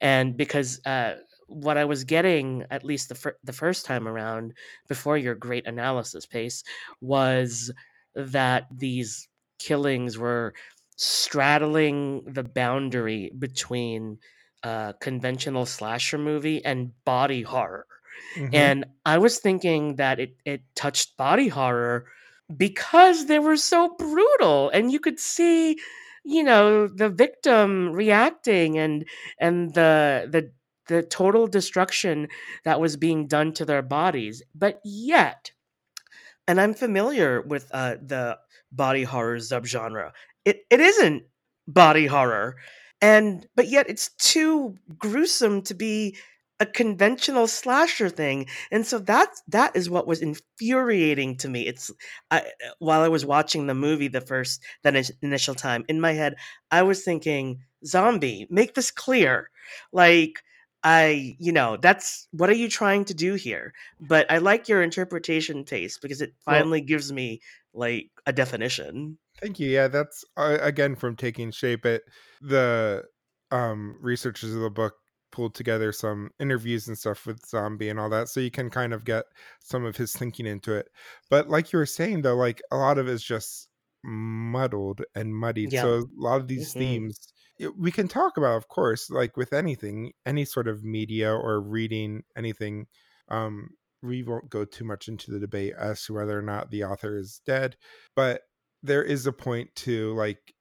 and 0.00 0.36
because, 0.36 0.80
uh 0.86 1.16
what 1.52 1.76
I 1.78 1.84
was 1.84 2.04
getting, 2.04 2.64
at 2.70 2.84
least 2.84 3.08
the 3.08 3.14
fir- 3.14 3.38
the 3.44 3.52
first 3.52 3.84
time 3.86 4.08
around, 4.08 4.54
before 4.88 5.18
your 5.18 5.34
great 5.34 5.66
analysis 5.66 6.26
pace, 6.26 6.64
was 7.00 7.72
that 8.14 8.66
these 8.70 9.28
killings 9.58 10.18
were 10.18 10.54
straddling 10.96 12.24
the 12.24 12.44
boundary 12.44 13.32
between 13.38 14.18
uh, 14.62 14.92
conventional 14.94 15.66
slasher 15.66 16.18
movie 16.18 16.64
and 16.64 16.92
body 17.04 17.42
horror. 17.42 17.86
hmm 18.34 18.52
And 18.52 18.84
I 19.04 19.18
was 19.18 19.38
thinking 19.38 19.96
that 19.96 20.20
it 20.20 20.36
it 20.44 20.62
touched 20.74 21.16
body 21.16 21.48
horror 21.48 22.06
because 22.56 23.26
they 23.26 23.38
were 23.38 23.56
so 23.56 23.94
brutal 23.96 24.70
and 24.70 24.92
you 24.92 25.00
could 25.00 25.18
see 25.18 25.78
you 26.24 26.42
know 26.42 26.86
the 26.88 27.08
victim 27.08 27.92
reacting 27.92 28.78
and 28.78 29.08
and 29.38 29.74
the 29.74 30.28
the 30.30 30.52
the 30.92 31.02
total 31.02 31.46
destruction 31.46 32.28
that 32.64 32.80
was 32.80 32.96
being 32.96 33.26
done 33.26 33.52
to 33.54 33.64
their 33.64 33.82
bodies 33.82 34.42
but 34.54 34.80
yet 34.84 35.52
and 36.48 36.60
I'm 36.60 36.74
familiar 36.74 37.40
with 37.42 37.68
uh, 37.72 37.96
the 38.04 38.38
body 38.70 39.04
horror 39.04 39.36
subgenre. 39.38 40.10
It 40.44 40.64
it 40.70 40.80
isn't 40.80 41.24
body 41.68 42.06
horror, 42.06 42.56
and 43.00 43.46
but 43.54 43.68
yet 43.68 43.88
it's 43.88 44.10
too 44.18 44.76
gruesome 44.98 45.62
to 45.62 45.74
be 45.74 46.16
a 46.60 46.66
conventional 46.66 47.46
slasher 47.46 48.08
thing, 48.08 48.46
and 48.70 48.86
so 48.86 48.98
that's 48.98 49.42
that 49.48 49.74
is 49.76 49.90
what 49.90 50.06
was 50.06 50.20
infuriating 50.20 51.36
to 51.38 51.48
me. 51.48 51.66
It's 51.66 51.90
I, 52.30 52.42
while 52.78 53.00
I 53.02 53.08
was 53.08 53.24
watching 53.26 53.66
the 53.66 53.74
movie 53.74 54.08
the 54.08 54.20
first 54.20 54.62
that 54.82 55.10
initial 55.22 55.54
time 55.54 55.84
in 55.88 56.00
my 56.00 56.12
head, 56.12 56.36
I 56.70 56.82
was 56.82 57.04
thinking, 57.04 57.60
"Zombie, 57.86 58.46
make 58.50 58.74
this 58.74 58.90
clear." 58.90 59.50
Like 59.92 60.42
I, 60.84 61.36
you 61.38 61.52
know, 61.52 61.76
that's 61.76 62.28
what 62.32 62.50
are 62.50 62.54
you 62.54 62.68
trying 62.68 63.04
to 63.06 63.14
do 63.14 63.34
here? 63.34 63.72
But 64.00 64.30
I 64.30 64.38
like 64.38 64.68
your 64.68 64.82
interpretation 64.82 65.64
Pace 65.64 65.98
because 65.98 66.20
it 66.20 66.34
well 66.48 66.64
finally 66.64 66.80
gives 66.80 67.12
me 67.12 67.40
like 67.74 68.10
a 68.26 68.32
definition. 68.32 69.18
Thank 69.40 69.58
you. 69.58 69.68
Yeah, 69.68 69.88
that's 69.88 70.24
uh, 70.36 70.58
again 70.60 70.94
from 70.96 71.16
taking 71.16 71.50
shape. 71.50 71.84
It 71.86 72.02
the 72.40 73.04
um 73.50 73.96
researchers 74.00 74.54
of 74.54 74.60
the 74.60 74.70
book 74.70 74.94
pulled 75.32 75.54
together 75.54 75.92
some 75.92 76.30
interviews 76.38 76.86
and 76.88 76.96
stuff 76.98 77.26
with 77.26 77.44
Zombie 77.46 77.88
and 77.88 77.98
all 77.98 78.10
that, 78.10 78.28
so 78.28 78.40
you 78.40 78.50
can 78.50 78.70
kind 78.70 78.92
of 78.92 79.04
get 79.04 79.24
some 79.60 79.84
of 79.84 79.96
his 79.96 80.12
thinking 80.12 80.46
into 80.46 80.74
it. 80.74 80.88
But 81.30 81.48
like 81.48 81.72
you 81.72 81.78
were 81.78 81.86
saying, 81.86 82.22
though, 82.22 82.36
like 82.36 82.60
a 82.70 82.76
lot 82.76 82.98
of 82.98 83.08
it 83.08 83.12
is 83.12 83.24
just 83.24 83.68
muddled 84.04 85.02
and 85.14 85.34
muddied. 85.34 85.72
Yeah. 85.72 85.76
So 85.76 86.00
a 86.00 86.04
lot 86.16 86.40
of 86.40 86.48
these 86.48 86.74
hmm 86.74 86.74
themes 86.74 87.18
we 87.76 87.90
can 87.92 88.08
talk 88.08 88.36
about, 88.36 88.56
of 88.56 88.68
course, 88.68 89.10
like 89.10 89.36
with 89.36 89.52
anything, 89.52 90.12
any 90.26 90.44
sort 90.44 90.68
of 90.68 90.84
media 90.84 91.32
or 91.34 91.60
reading 91.60 92.24
anything. 92.36 92.86
Um, 93.28 93.70
we 94.02 94.22
won't 94.22 94.50
go 94.50 94.64
too 94.64 94.84
much 94.84 95.08
into 95.08 95.30
the 95.30 95.38
debate 95.38 95.74
as 95.78 96.04
to 96.06 96.14
whether 96.14 96.36
or 96.38 96.42
not 96.42 96.70
the 96.70 96.84
author 96.84 97.16
is 97.16 97.40
dead, 97.46 97.76
but 98.16 98.42
there 98.82 99.02
is 99.04 99.26
a 99.26 99.32
point 99.32 99.74
to 99.76 100.12
like 100.14 100.54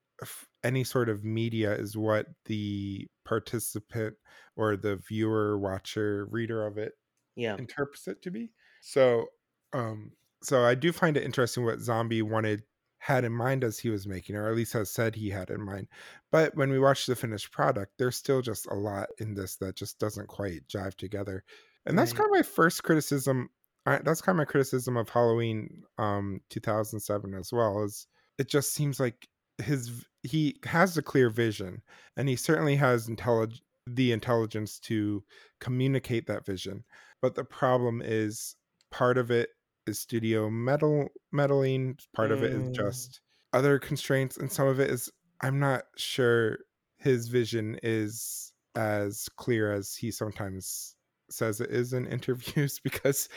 any 0.64 0.84
sort 0.84 1.10
of 1.10 1.24
media 1.24 1.74
is 1.76 1.97
what 1.97 2.28
the 2.45 3.08
participant 3.26 4.16
or 4.56 4.76
the 4.78 4.97
viewer 4.97 5.58
watcher 5.58 6.26
reader 6.30 6.66
of 6.66 6.78
it 6.78 6.93
Yeah. 7.36 7.60
interprets 7.60 8.08
it 8.08 8.22
to 8.22 8.32
be 8.32 8.52
so 8.82 9.28
um 9.74 10.12
so 10.43 10.64
i 10.64 10.76
do 10.76 10.91
find 10.91 11.18
it 11.18 11.24
interesting 11.24 11.64
what 11.66 11.80
zombie 11.80 12.22
wanted 12.22 12.64
had 13.02 13.26
in 13.26 13.34
mind 13.34 13.64
as 13.64 13.80
he 13.80 13.89
was 13.89 14.08
making 14.08 14.36
or 14.36 14.47
at 14.49 14.56
least 14.56 14.74
has 14.74 14.91
said 14.91 15.16
he 15.16 15.30
had 15.30 15.49
in 15.49 15.62
mind. 15.62 15.88
But 16.32 16.56
when 16.56 16.70
we 16.70 16.80
watch 16.80 17.06
the 17.06 17.16
finished 17.16 17.52
product 17.52 17.93
there's 17.97 18.16
still 18.18 18.41
just 18.41 18.68
a 18.68 18.76
lot 18.76 19.10
in 19.20 19.34
this 19.34 19.58
that 19.58 19.76
just 19.76 19.99
doesn't 19.99 20.28
quite 20.28 20.68
jive 20.68 20.95
together. 20.95 21.43
And 21.86 21.97
that's 21.97 22.14
Right. 22.14 22.18
kind 22.18 22.28
of 22.28 22.32
my 22.36 22.43
first 22.43 22.84
criticism 22.84 23.49
that's 23.86 24.22
kind 24.22 24.36
of 24.36 24.38
my 24.38 24.45
criticism 24.45 24.95
of 24.95 25.10
halloween 25.10 25.84
um 25.97 26.39
2007 26.52 27.34
as 27.34 27.52
well 27.52 27.84
is 27.84 28.06
it 28.38 28.47
just 28.47 28.74
seems 28.74 28.99
like 28.99 29.28
his 29.58 30.06
he 30.24 30.60
has 30.66 30.95
a 30.97 31.02
clear 31.02 31.30
vision 31.32 31.82
and 32.16 32.30
he 32.30 32.36
certainly 32.36 32.76
has 32.76 33.08
intellig- 33.08 33.62
the 33.88 34.12
intelligence 34.12 34.80
to 34.80 35.24
communicate 35.60 36.28
that 36.28 36.45
vision. 36.45 36.84
But 37.22 37.34
the 37.36 37.43
problem 37.43 38.02
is 38.04 38.56
part 38.91 39.18
of 39.18 39.32
it 39.32 39.49
is 39.88 39.99
studio 39.99 40.49
metal 40.49 41.09
meddling 41.32 41.97
part 42.13 42.32
of 42.32 42.43
it 42.43 42.53
is 42.53 42.69
Mm, 42.69 42.75
just 42.75 43.21
other 43.53 43.79
constraints 43.79 44.38
and 44.38 44.51
some 44.51 44.67
of 44.67 44.79
it 44.79 44.89
is 44.89 45.11
i'm 45.41 45.59
not 45.59 45.84
sure 45.97 46.59
his 46.97 47.27
vision 47.27 47.77
is 47.84 48.53
as 48.75 49.27
clear 49.38 49.71
as 49.73 49.95
he 49.95 50.11
sometimes 50.11 50.95
says 51.29 51.61
it 51.61 51.71
is 51.71 51.93
in 51.93 52.07
interviews 52.11 52.79
because 52.79 53.29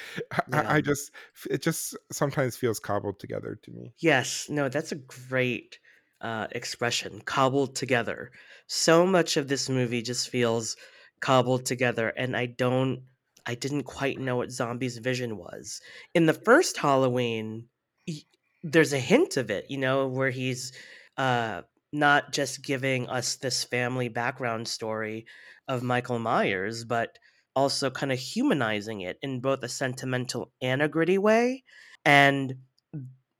I. 0.52 0.64
I 0.76 0.80
just 0.80 1.10
it 1.50 1.62
just 1.62 1.96
sometimes 2.12 2.56
feels 2.56 2.80
cobbled 2.80 3.18
together 3.20 3.58
to 3.62 3.70
me 3.70 3.94
Yes, 3.98 4.48
no, 4.48 4.68
that's 4.68 4.92
a 4.92 4.96
great 4.96 5.78
uh, 6.20 6.46
expression, 6.52 7.20
cobbled 7.20 7.74
together. 7.76 8.30
So 8.66 9.06
much 9.06 9.36
of 9.36 9.48
this 9.48 9.68
movie 9.68 10.02
just 10.02 10.28
feels 10.28 10.76
cobbled 11.20 11.66
together, 11.66 12.08
and 12.10 12.36
I 12.36 12.46
don't, 12.46 13.06
I 13.46 13.54
didn't 13.54 13.84
quite 13.84 14.18
know 14.18 14.36
what 14.36 14.50
Zombie's 14.50 14.98
vision 14.98 15.36
was. 15.36 15.80
In 16.14 16.26
the 16.26 16.32
first 16.34 16.76
Halloween, 16.78 17.68
y- 18.08 18.22
there's 18.62 18.92
a 18.92 18.98
hint 18.98 19.36
of 19.36 19.50
it, 19.50 19.66
you 19.68 19.78
know, 19.78 20.08
where 20.08 20.30
he's 20.30 20.72
uh, 21.16 21.62
not 21.92 22.32
just 22.32 22.64
giving 22.64 23.08
us 23.08 23.36
this 23.36 23.64
family 23.64 24.08
background 24.08 24.68
story 24.68 25.26
of 25.68 25.82
Michael 25.82 26.18
Myers, 26.18 26.84
but 26.84 27.18
also 27.56 27.90
kind 27.90 28.12
of 28.12 28.18
humanizing 28.18 29.00
it 29.02 29.18
in 29.22 29.40
both 29.40 29.62
a 29.62 29.68
sentimental 29.68 30.52
and 30.60 30.82
a 30.82 30.88
gritty 30.88 31.18
way. 31.18 31.64
And 32.04 32.54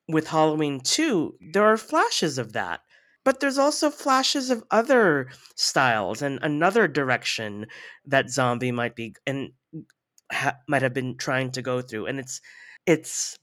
with 0.09 0.29
Halloween 0.29 0.81
2, 0.81 1.39
there 1.53 1.65
are 1.65 1.77
flashes 1.77 2.39
of 2.39 2.53
that. 2.53 2.81
But 3.25 3.41
there's 3.41 3.59
also 3.59 3.91
flashes 3.91 4.51
of 4.51 4.65
other 4.71 5.31
styles 5.57 6.23
and 6.23 6.39
another 6.43 6.87
direction 6.89 7.67
that 8.07 8.31
zombie 8.31 8.73
might 8.73 8.95
be 8.97 9.15
and 9.27 9.53
ha- 10.33 10.59
might 10.69 10.83
have 10.83 10.95
been 10.95 11.17
trying 11.17 11.51
to 11.53 11.63
go 11.63 11.81
through 11.83 12.07
and 12.07 12.19
it's 12.19 12.41
it's 12.87 13.39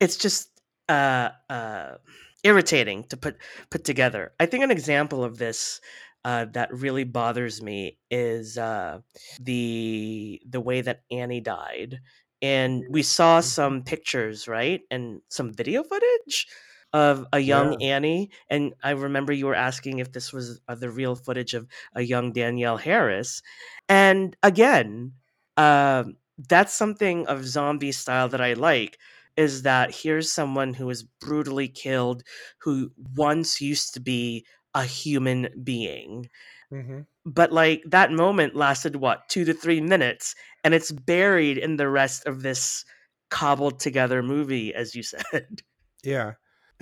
it's 0.00 0.16
just 0.16 0.50
uh 0.88 1.30
uh 1.50 1.96
irritating 2.44 3.04
to 3.04 3.16
put 3.16 3.36
put 3.70 3.84
together. 3.84 4.32
I 4.40 4.46
think 4.46 4.64
an 4.64 4.70
example 4.70 5.24
of 5.24 5.38
this 5.38 5.80
uh, 6.24 6.46
that 6.52 6.72
really 6.72 7.04
bothers 7.04 7.62
me 7.62 7.98
is 8.10 8.58
uh, 8.58 9.00
the 9.40 10.40
the 10.48 10.60
way 10.60 10.80
that 10.82 11.02
Annie 11.10 11.40
died, 11.40 12.00
and 12.42 12.84
we 12.90 13.02
saw 13.02 13.40
Mhm. 13.40 13.44
some 13.44 13.82
pictures, 13.84 14.48
right, 14.48 14.82
and 14.90 15.20
some 15.28 15.52
video 15.52 15.82
footage 15.84 16.46
of 16.92 17.26
a 17.32 17.38
young 17.38 17.80
yeah 17.80 17.96
Annie. 17.96 18.30
And 18.48 18.74
I 18.82 18.90
remember 18.90 19.32
you 19.32 19.46
were 19.46 19.54
asking 19.54 19.98
if 19.98 20.12
this 20.12 20.32
was 20.32 20.60
uh, 20.68 20.74
the 20.74 20.90
real 20.90 21.14
footage 21.14 21.54
of 21.54 21.66
a 21.94 22.02
young 22.02 22.32
Danielle 22.32 22.76
Harris, 22.76 23.42
and 23.88 24.36
again, 24.42 25.12
um, 25.56 26.16
that's 26.48 26.74
something 26.74 27.26
of 27.26 27.44
zombie 27.44 27.92
style 27.92 28.28
that 28.28 28.40
I 28.40 28.54
like 28.54 28.98
is 29.36 29.62
that 29.62 29.94
here's 29.94 30.30
someone 30.30 30.74
who 30.74 30.86
was 30.86 31.02
brutally 31.02 31.68
killed 31.68 32.22
who 32.58 32.90
once 33.16 33.60
used 33.60 33.94
to 33.94 34.00
be 34.00 34.44
a 34.74 34.84
human 34.84 35.48
being. 35.62 36.28
Mm-hmm. 36.72 37.00
But 37.24 37.52
like 37.52 37.82
that 37.86 38.10
moment 38.10 38.56
lasted 38.56 38.96
what, 38.96 39.28
two 39.28 39.44
to 39.44 39.54
three 39.54 39.80
minutes, 39.80 40.34
and 40.64 40.74
it's 40.74 40.90
buried 40.90 41.58
in 41.58 41.76
the 41.76 41.88
rest 41.88 42.26
of 42.26 42.42
this 42.42 42.84
cobbled 43.30 43.80
together 43.80 44.22
movie, 44.22 44.74
as 44.74 44.94
you 44.94 45.02
said. 45.32 45.62
Yeah. 46.02 46.32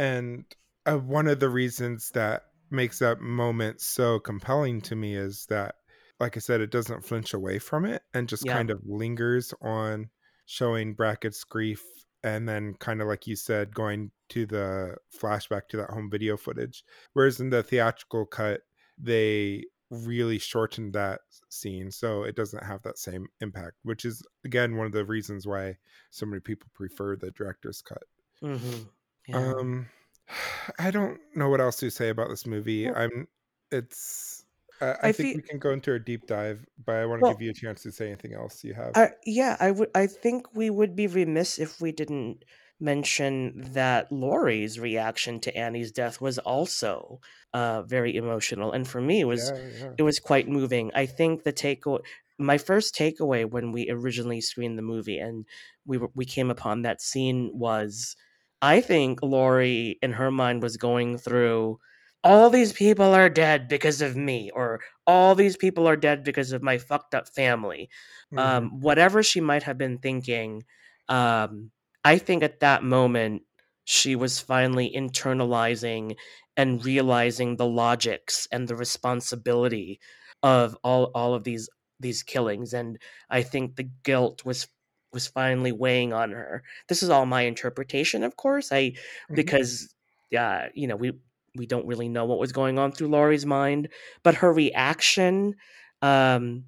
And 0.01 0.47
uh, 0.87 0.97
one 0.97 1.27
of 1.27 1.41
the 1.41 1.51
reasons 1.51 2.11
that 2.13 2.45
makes 2.71 3.01
that 3.01 3.21
moment 3.21 3.83
so 3.83 4.19
compelling 4.19 4.81
to 4.81 4.97
me 4.97 5.15
is 5.15 5.45
that, 5.51 5.75
like 6.19 6.39
I 6.39 6.41
said, 6.41 6.63
it 6.63 6.71
doesn't 6.71 7.05
flinch 7.05 7.35
away 7.35 7.59
from 7.59 7.85
it 7.85 8.01
and 8.15 8.27
just 8.27 8.47
yeah. 8.47 8.55
kind 8.55 8.71
of 8.71 8.81
lingers 8.87 9.53
on 9.61 10.09
showing 10.47 10.95
Brackett's 10.95 11.45
grief. 11.45 11.83
And 12.25 12.49
then, 12.49 12.75
kind 12.79 13.03
of 13.03 13.09
like 13.09 13.27
you 13.27 13.37
said, 13.37 13.75
going 13.75 14.11
to 14.31 14.47
the 14.47 14.97
flashback 15.15 15.69
to 15.69 15.77
that 15.77 15.91
home 15.91 16.09
video 16.11 16.39
footage. 16.39 16.83
Whereas 17.13 17.39
in 17.39 17.51
the 17.51 17.63
theatrical 17.63 18.25
cut, 18.25 18.63
they 18.99 19.65
really 19.91 20.39
shortened 20.39 20.95
that 20.95 21.21
scene. 21.51 21.91
So 21.91 22.23
it 22.23 22.37
doesn't 22.37 22.65
have 22.65 22.83
that 22.85 22.97
same 22.97 23.27
impact, 23.43 23.77
which 23.83 24.07
is, 24.07 24.23
again, 24.47 24.77
one 24.77 24.87
of 24.87 24.93
the 24.93 25.05
reasons 25.05 25.47
why 25.47 25.77
so 26.11 26.25
many 26.25 26.41
people 26.41 26.69
prefer 26.73 27.17
the 27.17 27.33
director's 27.33 27.83
cut. 27.83 28.05
hmm 28.41 28.85
Yeah. 29.27 29.37
Um, 29.37 29.89
I 30.79 30.91
don't 30.91 31.19
know 31.35 31.49
what 31.49 31.61
else 31.61 31.77
to 31.77 31.91
say 31.91 32.09
about 32.09 32.29
this 32.29 32.47
movie. 32.47 32.87
Well, 32.87 32.97
I'm 32.97 33.29
it's 33.71 34.45
I 34.81 34.87
I 34.87 34.99
I 35.03 35.13
think 35.13 35.29
feel 35.29 35.37
we 35.37 35.43
can 35.43 35.59
go 35.59 35.71
into 35.71 35.95
a 35.95 35.99
deep 35.99 36.27
dive, 36.27 36.65
but 36.85 36.97
I 36.97 37.07
want 37.07 37.23
to 37.23 37.31
give 37.33 37.43
you 37.43 37.51
a 37.51 37.55
chance 37.55 37.83
to 37.83 37.93
say 37.93 38.07
anything 38.07 38.35
else 38.35 38.65
you 38.65 38.75
have. 38.75 38.93
Uh, 38.95 39.09
yeah, 39.25 39.57
I 39.61 39.71
would. 39.71 39.91
I 39.95 40.07
think 40.07 40.47
we 40.55 40.71
would 40.71 40.97
be 40.97 41.07
remiss 41.07 41.59
if 41.59 41.81
we 41.81 41.93
didn't 41.93 42.45
mention 42.83 43.73
that 43.75 44.11
Laurie's 44.11 44.81
reaction 44.81 45.39
to 45.41 45.55
Annie's 45.55 45.93
death 45.93 46.21
was 46.21 46.39
also 46.39 47.21
uh, 47.53 47.83
very 47.83 48.17
emotional, 48.17 48.73
and 48.73 48.89
for 48.89 49.01
me, 49.01 49.21
it 49.21 49.27
was 49.27 49.51
Yeah, 49.51 49.87
yeah. 49.87 49.93
it 49.99 50.03
was 50.03 50.19
quite 50.19 50.49
moving. 50.49 50.91
I 50.95 51.07
think 51.07 51.43
the 51.43 51.53
take 51.53 51.85
my 52.41 52.57
first 52.57 52.95
takeaway 52.95 53.49
when 53.49 53.71
we 53.71 53.91
originally 53.91 54.41
screened 54.41 54.79
the 54.79 54.83
movie 54.83 55.19
and 55.19 55.45
we 55.85 55.99
were, 55.99 56.11
we 56.15 56.25
came 56.25 56.51
upon 56.51 56.83
that 56.83 57.03
scene 57.03 57.51
was, 57.53 58.17
I 58.63 58.81
think 58.81 59.23
Laurie 59.23 59.99
in 60.03 60.13
her 60.13 60.31
mind 60.31 60.63
was 60.63 60.77
going 60.77 61.19
through. 61.19 61.79
All 62.23 62.51
these 62.51 62.73
people 62.73 63.15
are 63.15 63.31
dead 63.31 63.69
because 63.69 64.03
of 64.03 64.17
me, 64.17 64.51
or 64.55 64.81
all 65.07 65.35
these 65.35 65.57
people 65.57 65.89
are 65.89 65.97
dead 65.97 66.23
because 66.25 66.53
of 66.53 66.63
my 66.63 66.77
fucked 66.79 67.15
up 67.15 67.29
family 67.29 67.89
Mhm, 68.33 68.39
um, 68.43 68.81
whatever 68.81 69.23
she 69.23 69.41
might 69.41 69.63
have 69.63 69.79
been 69.79 69.99
thinking, 69.99 70.65
um, 71.09 71.71
I 72.05 72.19
think 72.19 72.43
at 72.43 72.61
that 72.61 72.83
moment 72.85 73.43
she 73.85 74.15
was 74.17 74.39
finally 74.41 74.93
internalizing 74.95 76.17
and 76.57 76.85
realizing 76.85 77.57
the 77.57 77.67
logics 77.67 78.47
and 78.53 78.69
the 78.69 78.77
responsibility 78.77 80.01
of 80.43 80.77
all 80.85 81.11
all 81.15 81.35
of 81.35 81.45
these 81.45 81.69
these 81.99 82.23
killings, 82.23 82.73
and 82.75 82.99
I 83.31 83.43
think 83.43 83.77
the 83.77 83.91
guilt 84.05 84.45
was 84.45 84.67
was 85.13 85.27
finally 85.27 85.73
weighing 85.73 86.13
on 86.13 86.31
her. 86.33 86.63
This 86.89 87.03
is 87.03 87.11
all 87.11 87.27
my 87.27 87.43
interpretation, 87.43 88.23
of 88.25 88.37
course. 88.37 88.73
I 88.73 88.95
mhm, 89.29 89.35
because 89.35 89.95
yeah, 90.31 90.69
you 90.75 90.87
know 90.87 90.97
we 90.97 91.13
we 91.57 91.67
don't 91.67 91.87
really 91.87 92.09
know 92.09 92.25
what 92.25 92.39
was 92.39 92.53
going 92.53 92.79
on 92.79 92.93
through 92.93 93.09
Laurie's 93.09 93.47
mind, 93.47 93.89
but 94.23 94.37
her 94.37 94.53
reaction. 94.53 95.57
Um, 96.03 96.65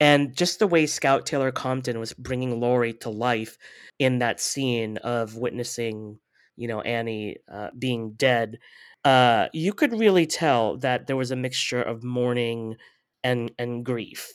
and 0.00 0.34
just 0.34 0.58
the 0.58 0.66
way 0.66 0.86
Scout 0.86 1.26
Taylor 1.26 1.52
Compton 1.52 1.98
was 1.98 2.14
bringing 2.14 2.58
Laurie 2.60 2.94
to 2.94 3.10
life 3.10 3.58
in 3.98 4.18
that 4.18 4.40
scene 4.40 4.96
of 4.98 5.36
witnessing, 5.36 6.18
you 6.56 6.68
know, 6.68 6.80
Annie 6.80 7.36
uh, 7.52 7.68
being 7.78 8.12
dead, 8.12 8.58
uh, 9.04 9.48
you 9.52 9.72
could 9.74 9.92
really 9.92 10.26
tell 10.26 10.78
that 10.78 11.06
there 11.06 11.16
was 11.16 11.30
a 11.30 11.36
mixture 11.36 11.82
of 11.82 12.02
mourning 12.02 12.76
and 13.24 13.52
and 13.58 13.84
grief. 13.84 14.32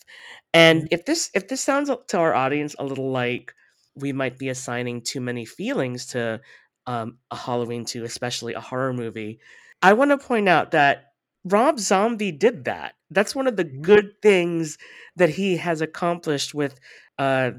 And 0.53 0.87
if 0.91 1.05
this 1.05 1.29
if 1.33 1.47
this 1.47 1.61
sounds 1.61 1.89
to 2.07 2.17
our 2.17 2.33
audience 2.33 2.75
a 2.79 2.85
little 2.85 3.11
like 3.11 3.53
we 3.95 4.11
might 4.13 4.37
be 4.37 4.49
assigning 4.49 5.01
too 5.01 5.21
many 5.21 5.45
feelings 5.45 6.05
to 6.07 6.41
um, 6.87 7.17
a 7.31 7.35
Halloween 7.35 7.85
2, 7.85 8.03
especially 8.03 8.53
a 8.53 8.59
horror 8.61 8.93
movie, 8.93 9.39
I 9.81 9.93
want 9.93 10.11
to 10.11 10.17
point 10.17 10.49
out 10.49 10.71
that 10.71 11.13
Rob 11.45 11.79
Zombie 11.79 12.31
did 12.31 12.65
that. 12.65 12.95
That's 13.11 13.35
one 13.35 13.47
of 13.47 13.55
the 13.55 13.65
mhm, 13.65 13.81
good 13.81 14.13
things 14.21 14.77
that 15.15 15.29
he 15.29 15.57
has 15.57 15.81
accomplished 15.81 16.53
with 16.53 16.79
uh 17.17 17.51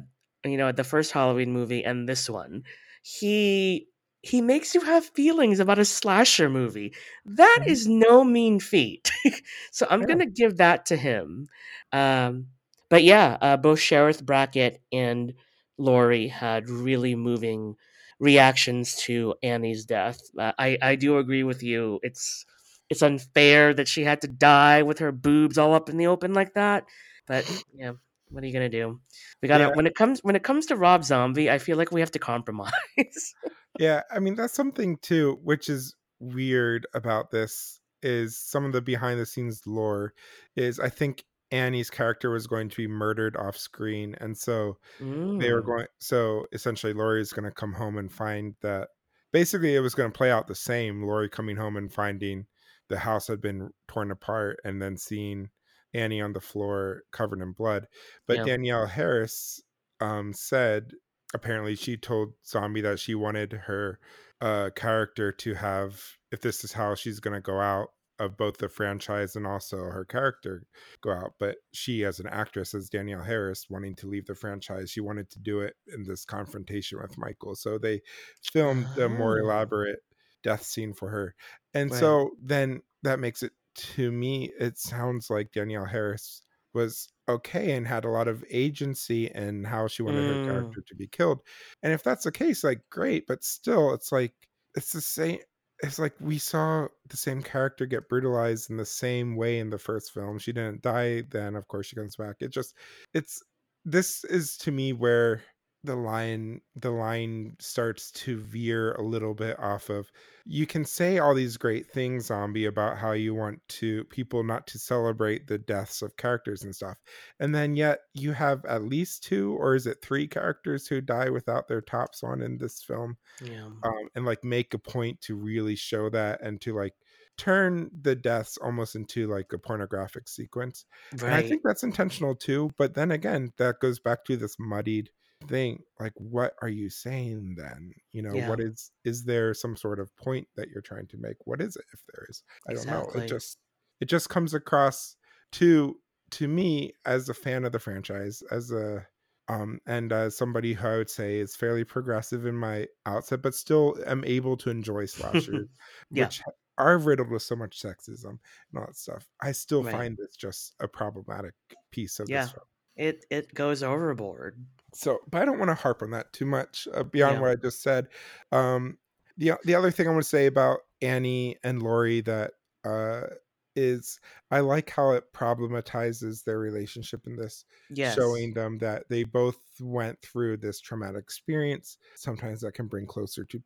you 0.45 0.57
know 0.57 0.73
the 0.73 0.85
first 0.85 1.13
Halloween 1.13 1.53
movie 1.53 1.85
and 1.85 2.09
this 2.09 2.29
one. 2.31 2.63
He 3.03 3.89
he 4.27 4.41
makes 4.43 4.75
you 4.75 4.81
have 4.83 5.05
feelings 5.07 5.61
about 5.61 5.79
a 5.79 5.85
slasher 5.85 6.51
movie. 6.51 6.95
That 7.25 7.59
mhm. 7.59 7.67
is 7.67 7.87
no 7.87 8.25
mean 8.25 8.61
feat. 8.61 9.11
so 9.73 9.87
I'm 9.91 10.03
Yeah, 10.03 10.07
gonna 10.07 10.27
give 10.27 10.59
that 10.59 10.87
to 10.87 10.97
him. 10.97 11.49
Um, 11.93 12.49
but 12.89 13.05
yeah, 13.05 13.37
uh, 13.41 13.57
both 13.57 13.81
Sheriff 13.81 14.25
Brackett 14.25 14.83
and 14.93 15.35
Laurie 15.79 16.29
had 16.29 16.69
really 16.69 17.15
moving 17.15 17.77
reactions 18.19 18.97
to 18.97 19.35
Annie's 19.43 19.85
death. 19.85 20.21
Uh, 20.39 20.53
I 20.59 20.79
I 20.83 20.97
do 20.97 21.19
agree 21.19 21.43
with 21.45 21.63
you. 21.63 22.01
It's 22.03 22.45
it's 22.91 23.03
unfair 23.03 23.75
that 23.75 23.89
she 23.89 24.05
had 24.05 24.21
to 24.23 24.29
die 24.29 24.83
with 24.83 24.99
her 25.01 25.13
boobs 25.13 25.59
all 25.59 25.75
up 25.75 25.89
in 25.89 25.97
the 25.97 26.07
open 26.07 26.35
like 26.35 26.55
that. 26.55 26.85
But 27.27 27.47
yeah, 27.75 27.93
what 28.31 28.43
are 28.45 28.47
you 28.47 28.53
gonna 28.53 28.69
do? 28.69 29.01
We 29.43 29.49
gotta 29.49 29.67
yeah, 29.67 29.75
when 29.75 29.87
it 29.87 29.95
comes 29.95 30.21
when 30.23 30.37
it 30.37 30.43
comes 30.45 30.67
to 30.67 30.77
Rob 30.77 31.05
Zombie, 31.05 31.51
I 31.51 31.59
feel 31.59 31.77
like 31.77 31.91
we 31.93 32.01
have 32.01 32.13
to 32.13 32.19
compromise. 32.19 32.73
yeah. 33.79 34.03
I 34.11 34.19
mean, 34.19 34.35
that's 34.35 34.55
something 34.55 34.99
too, 35.03 35.39
which 35.43 35.69
is 35.69 35.95
weird 36.21 36.87
about 36.95 37.31
this 37.31 37.81
is 38.03 38.39
some 38.39 38.65
of 38.65 38.73
the 38.73 38.83
behind 38.83 39.19
the 39.19 39.27
scenes 39.27 39.63
lore 39.67 40.13
is 40.55 40.79
I 40.79 40.89
think 40.89 41.25
Annie's 41.51 41.91
character 41.91 42.31
was 42.31 42.47
going 42.47 42.69
to 42.69 42.77
be 42.77 42.87
murdered 42.87 43.37
off 43.37 43.57
screen, 43.57 44.17
and 44.21 44.37
so 44.37 44.79
they 44.99 45.53
were 45.53 45.63
mm, 45.63 45.67
going 45.67 45.87
so 46.01 46.47
essentially 46.53 46.93
Laurie 46.93 47.21
is 47.21 47.33
gonna 47.33 47.51
come 47.51 47.73
home 47.73 47.99
and 47.99 48.11
find 48.11 48.55
that 48.63 48.89
basically 49.33 49.75
it 49.75 49.81
was 49.81 49.95
gonna 49.95 50.11
play 50.11 50.31
out 50.31 50.47
the 50.49 50.55
same, 50.55 51.03
Laurie 51.03 51.29
coming 51.29 51.57
home 51.57 51.77
and 51.77 51.93
finding 51.93 52.47
the 52.89 52.99
house 52.99 53.29
had 53.29 53.41
been 53.41 53.71
torn 53.89 54.11
apart 54.11 54.59
and 54.65 54.81
then 54.81 54.97
seeing 54.97 55.51
Annie 55.95 56.21
on 56.21 56.33
the 56.33 56.41
floor 56.41 57.03
covered 57.13 57.41
in 57.41 57.53
blood. 57.53 57.87
But 58.27 58.39
Yeah. 58.39 58.45
Danielle 58.45 58.87
Harris 58.87 59.61
um, 60.01 60.33
said 60.33 60.93
apparently 61.37 61.77
she 61.77 61.97
told 61.97 62.35
Zombie 62.45 62.81
that 62.83 62.99
she 62.99 63.15
wanted 63.15 63.53
her 63.53 64.01
uh, 64.41 64.71
character 64.75 65.33
to 65.33 65.55
have, 65.55 66.03
if 66.33 66.41
this 66.41 66.65
is 66.65 66.73
how 66.73 66.95
she's 66.95 67.21
going 67.21 67.35
to 67.35 67.41
go 67.41 67.61
out 67.61 67.89
of 68.19 68.37
both 68.37 68.57
the 68.59 68.69
franchise 68.69 69.37
and 69.37 69.47
also 69.47 69.77
her 69.77 70.05
character 70.05 70.67
go 71.03 71.13
out. 71.13 71.35
But 71.39 71.59
she, 71.73 72.05
as 72.05 72.19
an 72.19 72.27
actress, 72.27 72.75
as 72.75 72.89
Danielle 72.89 73.23
Harris, 73.23 73.67
wanting 73.69 73.95
to 73.97 74.09
leave 74.09 74.27
the 74.27 74.35
franchise, 74.35 74.91
she 74.91 75.01
wanted 75.01 75.31
to 75.31 75.39
do 75.39 75.61
it 75.61 75.77
in 75.95 76.05
this 76.05 76.25
confrontation 76.25 76.99
with 77.01 77.19
Michael. 77.19 77.55
So 77.55 77.79
they 77.79 78.01
filmed 78.43 78.97
a 78.99 79.09
more 79.09 79.39
Oh. 79.39 79.43
elaborate 79.45 80.01
death 80.43 80.63
scene 80.65 80.95
for 80.95 81.11
her. 81.11 81.35
And 81.75 81.93
so 81.93 82.31
then 82.43 82.83
that 83.03 83.19
makes 83.21 83.43
it 83.43 83.53
to 83.95 84.11
me, 84.11 84.51
it 84.59 84.79
sounds 84.79 85.29
like 85.29 85.53
Danielle 85.53 85.85
Harris 85.85 86.43
was 86.73 87.09
okay 87.29 87.73
and 87.73 87.87
had 87.87 88.05
a 88.05 88.09
lot 88.11 88.29
of 88.29 88.45
agency 88.51 89.27
in 89.29 89.65
how 89.65 89.87
she 89.89 90.03
wanted 90.03 90.27
Mm. 90.27 90.29
her 90.29 90.39
character 90.39 90.83
to 90.89 90.95
be 90.97 91.07
killed. 91.09 91.41
And 91.83 91.93
if 91.93 92.03
that's 92.03 92.25
the 92.25 92.33
case, 92.33 92.65
like 92.65 92.83
great, 92.91 93.27
but 93.27 93.45
still 93.45 93.93
it's 93.95 94.13
like 94.13 94.35
it's 94.77 94.93
the 94.93 95.01
same 95.01 95.39
it's 95.83 95.99
like 95.99 96.15
we 96.21 96.39
saw 96.39 96.89
the 97.09 97.17
same 97.19 97.43
character 97.43 97.85
get 97.87 98.09
brutalized 98.09 98.71
in 98.71 98.77
the 98.79 98.87
same 98.87 99.37
way 99.37 99.59
in 99.59 99.69
the 99.71 99.79
first 99.79 100.13
film. 100.13 100.39
She 100.39 100.53
didn't 100.53 100.83
die 100.83 101.23
then, 101.31 101.55
of 101.57 101.69
course 101.69 101.87
she 101.87 101.97
comes 101.97 102.17
back. 102.17 102.37
It 102.41 102.49
just 102.53 102.75
it's 103.15 103.43
this 103.85 104.25
is 104.25 104.57
to 104.59 104.73
me 104.73 104.93
where 104.93 105.43
the 105.87 105.97
line 105.97 106.61
the 106.75 106.91
line 106.91 107.57
starts 107.59 108.11
to 108.11 108.39
veer 108.41 108.93
a 108.93 109.03
little 109.03 109.35
bit 109.35 109.59
off 109.59 109.89
of 109.89 110.11
you 110.45 110.67
can 110.67 110.85
say 110.85 111.19
all 111.19 111.35
these 111.35 111.57
great 111.57 111.87
things 111.87 112.27
zombie 112.27 112.67
about 112.67 112.99
how 112.99 113.13
you 113.13 113.35
want 113.35 113.61
to 113.69 114.05
people 114.05 114.43
not 114.45 114.67
to 114.67 114.79
celebrate 114.79 115.47
the 115.47 115.59
deaths 115.59 116.03
of 116.03 116.17
characters 116.17 116.63
and 116.63 116.75
stuff 116.75 116.97
and 117.41 117.55
then 117.55 117.75
yet 117.77 118.01
you 118.15 118.33
have 118.33 118.65
at 118.67 118.83
least 118.85 119.23
two 119.23 119.55
or 119.59 119.75
is 119.75 119.87
it 119.87 119.99
three 120.03 120.27
characters 120.27 120.87
who 120.87 121.01
die 121.01 121.31
without 121.31 121.69
their 121.69 121.81
tops 121.81 122.23
on 122.23 122.43
in 122.43 122.59
this 122.59 122.83
film 122.83 123.17
Yeah. 123.43 123.67
um, 123.83 124.09
and 124.15 124.27
like 124.27 124.45
make 124.45 124.75
a 124.75 124.79
point 124.79 125.21
to 125.23 125.35
really 125.37 125.77
show 125.77 126.11
that 126.11 126.43
and 126.43 126.61
to 126.63 126.75
like 126.75 126.95
turn 127.39 127.91
the 128.01 128.15
deaths 128.17 128.57
almost 128.63 128.95
into 128.97 129.27
like 129.27 129.53
a 129.53 129.59
pornographic 129.59 130.27
sequence 130.27 130.87
and 131.11 131.35
I 131.35 131.43
think 131.43 131.61
that's 131.63 131.83
intentional 131.83 132.35
too. 132.35 132.71
But 132.79 132.95
then 132.95 133.11
again, 133.11 133.53
that 133.59 133.79
goes 133.81 133.99
back 133.99 134.25
to 134.25 134.39
this 134.39 134.57
muddied 134.59 135.11
thing. 135.49 135.83
Like, 136.01 136.13
what 136.17 136.55
are 136.63 136.69
you 136.69 136.91
saying 136.91 137.55
then? 137.57 137.93
You 138.13 138.23
know, 138.23 138.39
what 138.39 138.61
Yeah. 138.61 138.61
is 138.61 138.91
is 139.05 139.25
there 139.25 139.55
some 139.55 139.77
sort 139.77 140.01
of 140.01 140.15
point 140.17 140.49
that 140.57 140.69
you're 140.71 140.83
trying 140.83 141.07
to 141.09 141.19
make? 141.19 141.37
What 141.47 141.61
is 141.61 141.77
it 141.77 141.85
if 141.93 142.01
there 142.13 142.27
is? 142.29 142.43
I 142.69 142.73
don't 142.75 142.89
know. 142.89 143.11
It 143.15 143.27
just 143.27 143.59
it 144.01 144.07
just 144.07 144.29
comes 144.31 144.55
across 144.55 145.17
to 145.53 146.01
to 146.33 146.49
me 146.49 146.93
as 147.05 147.29
a 147.29 147.35
fan 147.35 147.65
of 147.65 147.73
the 147.73 147.79
franchise, 147.79 148.43
as 148.51 148.71
a 148.73 149.07
um 149.49 149.79
and 149.87 150.13
as 150.13 150.37
somebody 150.37 150.73
who 150.75 150.89
I 150.89 150.97
would 150.99 151.11
say 151.11 151.39
is 151.39 151.55
fairly 151.57 151.85
progressive 151.85 152.47
in 152.47 152.57
my 152.57 152.89
outset, 153.07 153.43
but 153.43 153.55
still 153.55 153.97
am 154.07 154.25
able 154.25 154.57
to 154.59 154.71
enjoy 154.71 155.07
slashers, 155.07 155.69
Yeah. 156.11 156.31
which 156.31 156.43
are 156.79 156.99
riddled 156.99 157.31
with 157.31 157.43
so 157.43 157.57
much 157.57 157.81
sexism 157.81 158.25
and 158.71 158.79
all 158.79 158.87
that 158.87 158.97
stuff. 158.97 159.29
I 159.41 159.53
still 159.53 159.83
Right. 159.83 159.85
find 159.85 160.17
this 160.19 160.37
just 160.37 160.75
a 160.81 160.89
problematic 160.89 161.55
piece 161.93 162.19
of 162.21 162.29
Yeah. 162.29 162.49
this 162.49 162.51
film. 162.51 162.67
It 162.97 163.25
it 163.31 163.55
goes 163.55 163.83
overboard. 163.83 164.67
So, 164.95 165.21
but 165.31 165.43
I 165.43 165.45
don't 165.45 165.59
want 165.59 165.71
to 165.71 165.75
harp 165.75 166.03
on 166.03 166.11
that 166.13 166.33
too 166.33 166.47
much 166.47 166.89
uh, 166.95 167.03
beyond 167.05 167.41
Yeah. 167.41 167.41
what 167.41 167.51
I 167.51 167.57
just 167.57 167.83
said. 167.83 168.09
Um, 168.53 168.99
the 169.37 169.53
the 169.65 169.75
other 169.75 169.91
thing 169.91 170.07
I 170.07 170.11
want 170.11 170.23
to 170.23 170.29
say 170.29 170.47
about 170.47 170.81
Annie 171.03 171.59
and 171.63 171.83
Laurie 171.83 172.21
that 172.23 172.53
uh, 172.85 173.27
is 173.75 174.19
I 174.51 174.61
like 174.61 174.89
how 174.91 175.11
it 175.13 175.33
problematizes 175.35 176.45
their 176.45 176.59
relationship 176.59 177.27
in 177.27 177.37
this, 177.37 177.65
Yes. 177.89 178.41
showing 178.41 178.55
them 178.55 178.79
that 178.79 179.09
they 179.11 179.25
both 179.25 179.59
went 179.81 180.23
through 180.23 180.59
this 180.59 180.81
traumatic 180.81 181.23
experience. 181.23 181.99
Sometimes 182.15 182.61
that 182.63 182.73
can 182.73 182.87
bring 182.87 183.07
closer 183.07 183.45
to. 183.47 183.63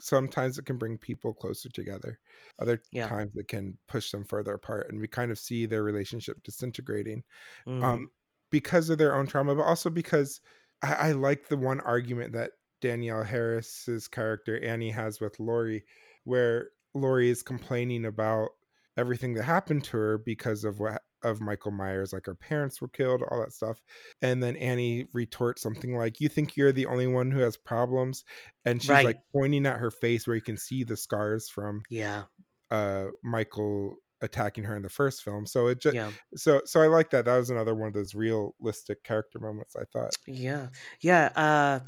Sometimes 0.00 0.58
it 0.58 0.66
can 0.66 0.76
bring 0.78 0.96
people 0.98 1.34
closer 1.34 1.68
together. 1.70 2.20
Other 2.58 2.82
Yeah. 2.92 3.08
times 3.08 3.32
it 3.36 3.48
can 3.48 3.78
push 3.88 4.10
them 4.10 4.24
further 4.24 4.54
apart, 4.54 4.88
and 4.90 5.00
we 5.00 5.08
kind 5.08 5.30
of 5.32 5.38
see 5.38 5.66
their 5.66 5.82
relationship 5.82 6.42
disintegrating 6.42 7.24
Mhm. 7.66 7.82
um, 7.82 8.10
because 8.52 8.90
of 8.90 8.98
their 8.98 9.16
own 9.16 9.26
trauma, 9.26 9.56
but 9.56 9.62
also 9.64 9.90
because 9.90 10.40
I, 10.82 10.94
I 10.94 11.12
like 11.12 11.48
the 11.48 11.56
one 11.56 11.80
argument 11.80 12.34
that 12.34 12.52
Danielle 12.80 13.24
Harris's 13.24 14.08
character 14.08 14.62
Annie 14.64 14.90
has 14.92 15.20
with 15.20 15.40
Laurie, 15.40 15.84
where 16.24 16.70
Laurie 16.94 17.30
is 17.30 17.42
complaining 17.42 18.04
about 18.04 18.50
everything 18.96 19.34
that 19.34 19.44
happened 19.44 19.84
to 19.84 19.96
her 19.96 20.18
because 20.18 20.64
of 20.64 20.78
what 20.80 21.02
of 21.24 21.40
Michael 21.40 21.70
Myers, 21.70 22.12
like 22.12 22.26
her 22.26 22.34
parents 22.34 22.80
were 22.80 22.88
killed, 22.88 23.22
all 23.30 23.40
that 23.40 23.52
stuff. 23.52 23.80
And 24.22 24.42
then 24.42 24.56
Annie 24.56 25.06
retorts 25.14 25.62
something 25.62 25.96
like, 25.96 26.20
You 26.20 26.28
think 26.28 26.56
you're 26.56 26.72
the 26.72 26.86
only 26.86 27.06
one 27.06 27.30
who 27.30 27.38
has 27.40 27.56
problems? 27.56 28.24
And 28.64 28.82
she's 28.82 29.04
like 29.04 29.18
pointing 29.32 29.66
at 29.66 29.78
her 29.78 29.92
face 29.92 30.26
where 30.26 30.36
you 30.36 30.42
can 30.42 30.56
see 30.56 30.82
the 30.84 30.96
scars 30.96 31.48
from 31.48 31.82
Yeah. 31.88 32.24
uh 32.70 33.06
Michael 33.22 33.96
attacking 34.22 34.64
her 34.64 34.76
in 34.76 34.82
the 34.82 34.88
first 34.88 35.22
film. 35.22 35.46
So 35.46 35.66
it 35.66 35.80
just 35.80 35.94
Yeah. 35.94 36.12
so 36.36 36.62
so 36.64 36.80
I 36.80 36.86
like 36.86 37.10
that. 37.10 37.26
That 37.26 37.36
was 37.36 37.50
another 37.50 37.74
one 37.74 37.88
of 37.88 37.94
those 37.94 38.14
realistic 38.14 39.04
character 39.04 39.38
moments. 39.38 39.76
I 39.76 39.84
thought. 39.92 40.14
Yeah. 40.26 40.68
Yeah. 41.00 41.26
Uh, 41.36 41.80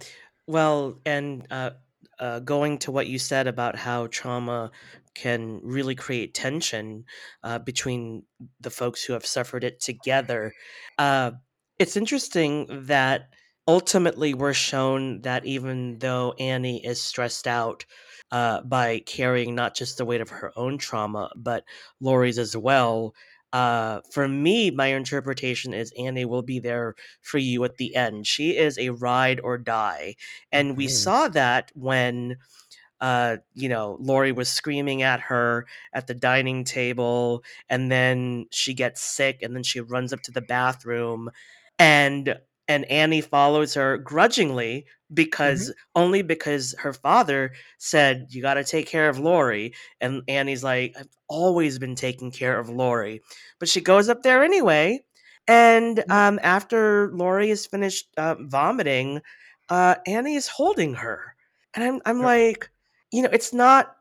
well, 0.46 1.00
and 1.06 1.46
uh, 1.50 1.70
uh, 2.18 2.40
going 2.40 2.78
to 2.78 2.92
what 2.92 3.06
you 3.06 3.18
said 3.18 3.46
about 3.46 3.76
how 3.76 4.06
trauma 4.08 4.70
can 5.14 5.60
really 5.62 5.94
create 5.94 6.34
tension 6.34 7.04
uh, 7.42 7.58
between 7.58 8.24
the 8.60 8.70
folks 8.70 9.02
who 9.04 9.12
have 9.12 9.24
suffered 9.24 9.64
it 9.64 9.80
together. 9.80 10.52
Uh, 10.98 11.32
it's 11.78 11.96
interesting 11.96 12.66
that 12.86 13.28
ultimately 13.66 14.34
we're 14.34 14.52
shown 14.54 15.20
that 15.22 15.44
even 15.44 15.98
though 15.98 16.32
Annie 16.38 16.84
is 16.84 17.00
stressed 17.02 17.46
out 17.46 17.84
uh, 18.30 18.60
by 18.62 19.00
carrying 19.00 19.54
not 19.54 19.74
just 19.76 19.98
the 19.98 20.04
weight 20.04 20.20
of 20.20 20.30
her 20.30 20.52
own 20.56 20.78
trauma, 20.78 21.30
but 21.36 21.64
Laurie's 22.00 22.38
as 22.38 22.56
well. 22.56 23.14
Uh, 23.52 24.00
for 24.12 24.26
me, 24.26 24.70
my 24.70 24.88
interpretation 24.88 25.72
is 25.72 25.92
Annie 25.96 26.24
will 26.24 26.42
be 26.42 26.58
there 26.58 26.94
for 27.22 27.38
you 27.38 27.62
at 27.64 27.76
the 27.76 27.94
end. 27.94 28.26
She 28.26 28.56
is 28.56 28.76
a 28.78 28.90
ride 28.90 29.40
or 29.40 29.58
die. 29.58 30.16
And 30.50 30.76
we 30.76 30.88
Mhm. 30.88 30.88
saw 30.88 31.28
that 31.28 31.70
when 31.74 32.36
uh, 33.00 33.36
you 33.54 33.68
know, 33.68 33.96
Laurie 34.00 34.32
was 34.32 34.48
screaming 34.48 35.02
at 35.02 35.20
her 35.20 35.66
at 35.92 36.06
the 36.06 36.14
dining 36.14 36.64
table, 36.64 37.42
and 37.68 37.90
then 37.90 38.46
she 38.50 38.72
gets 38.74 39.02
sick, 39.02 39.42
and 39.42 39.54
then 39.54 39.62
she 39.62 39.80
runs 39.80 40.12
up 40.12 40.22
to 40.22 40.32
the 40.32 40.40
bathroom, 40.40 41.30
and 41.78 42.38
and 42.68 42.84
Annie 42.86 43.20
follows 43.20 43.74
her 43.74 43.98
grudgingly 43.98 44.86
because 45.12 45.72
only 45.94 46.22
because 46.22 46.74
her 46.78 46.92
father 46.92 47.52
said 47.78 48.26
you 48.30 48.42
got 48.42 48.54
to 48.54 48.64
take 48.64 48.86
care 48.86 49.08
of 49.08 49.18
Laurie, 49.18 49.74
and 50.00 50.22
Annie's 50.28 50.64
like, 50.64 50.94
I've 50.98 51.08
always 51.28 51.78
been 51.78 51.94
taking 51.94 52.30
care 52.30 52.58
of 52.58 52.68
Laurie, 52.68 53.20
but 53.58 53.68
she 53.68 53.80
goes 53.80 54.08
up 54.08 54.22
there 54.22 54.42
anyway, 54.42 55.00
and 55.46 56.02
Mhm. 56.06 56.10
um, 56.10 56.40
after 56.42 57.10
Laurie 57.14 57.50
is 57.50 57.66
finished 57.66 58.08
uh, 58.16 58.34
vomiting, 58.40 59.20
uh, 59.68 59.96
Annie 60.06 60.36
is 60.36 60.48
holding 60.48 60.94
her, 60.94 61.34
and 61.74 61.84
I'm 61.84 62.00
I'm 62.06 62.20
Yep. 62.20 62.24
like, 62.24 62.70
you 63.12 63.22
know, 63.22 63.30
it's 63.32 63.52
not. 63.52 63.96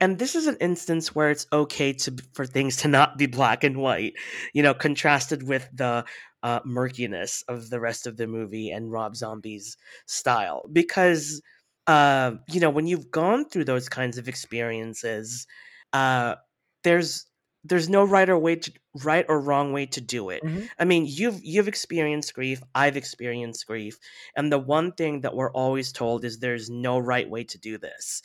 And 0.00 0.18
this 0.18 0.34
is 0.34 0.48
an 0.48 0.56
instance 0.60 1.14
where 1.14 1.30
it's 1.30 1.46
okay 1.52 1.92
to 1.92 2.16
for 2.34 2.44
things 2.44 2.76
to 2.78 2.88
not 2.88 3.18
be 3.18 3.26
black 3.26 3.62
and 3.62 3.76
white, 3.76 4.14
you 4.52 4.62
know, 4.62 4.74
contrasted 4.74 5.44
with 5.44 5.68
the 5.72 6.04
uh, 6.42 6.60
murkiness 6.64 7.42
of 7.48 7.70
the 7.70 7.80
rest 7.80 8.06
of 8.06 8.16
the 8.16 8.26
movie 8.26 8.70
and 8.70 8.92
Rob 8.92 9.16
Zombie's 9.16 9.76
style. 10.06 10.68
Because, 10.72 11.42
uh, 11.86 12.36
you 12.48 12.60
know, 12.60 12.70
when 12.70 12.86
you've 12.86 13.10
gone 13.10 13.48
through 13.48 13.64
those 13.64 13.88
kinds 13.88 14.18
of 14.18 14.28
experiences, 14.28 15.46
uh, 15.92 16.36
there's 16.84 17.26
there's 17.64 17.88
no 17.88 18.04
right 18.04 18.28
or 18.28 18.36
way 18.38 18.56
to 18.56 18.72
right 19.04 19.24
or 19.28 19.40
wrong 19.40 19.72
way 19.72 19.86
to 19.86 20.00
do 20.00 20.30
it. 20.30 20.42
Mhm. 20.42 20.68
I 20.78 20.84
mean, 20.84 21.06
you've 21.06 21.40
you've 21.44 21.68
experienced 21.68 22.34
grief, 22.34 22.60
I've 22.74 22.96
experienced 22.96 23.66
grief, 23.66 23.98
and 24.36 24.50
the 24.50 24.58
one 24.58 24.92
thing 24.92 25.20
that 25.20 25.34
we're 25.36 25.52
always 25.52 25.92
told 25.92 26.24
is 26.24 26.38
there's 26.40 26.68
no 26.70 26.98
right 26.98 27.28
way 27.28 27.44
to 27.44 27.58
do 27.58 27.78
this. 27.78 28.22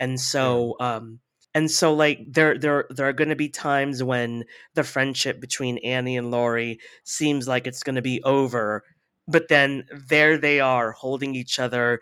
And 0.00 0.20
so 0.20 0.76
um 0.80 1.20
and 1.54 1.70
so 1.70 1.94
like 1.94 2.20
there 2.28 2.58
there 2.58 2.84
there 2.90 3.08
are 3.08 3.12
going 3.12 3.30
to 3.30 3.36
be 3.36 3.48
times 3.48 4.02
when 4.02 4.44
the 4.74 4.84
friendship 4.84 5.40
between 5.40 5.78
Annie 5.78 6.16
and 6.16 6.30
Laurie 6.30 6.78
seems 7.04 7.48
like 7.48 7.66
it's 7.66 7.82
going 7.82 7.96
to 7.96 8.02
be 8.02 8.22
over, 8.22 8.84
but 9.26 9.48
then 9.48 9.84
there 10.08 10.36
they 10.38 10.60
are 10.60 10.92
holding 10.92 11.34
each 11.34 11.58
other 11.58 12.00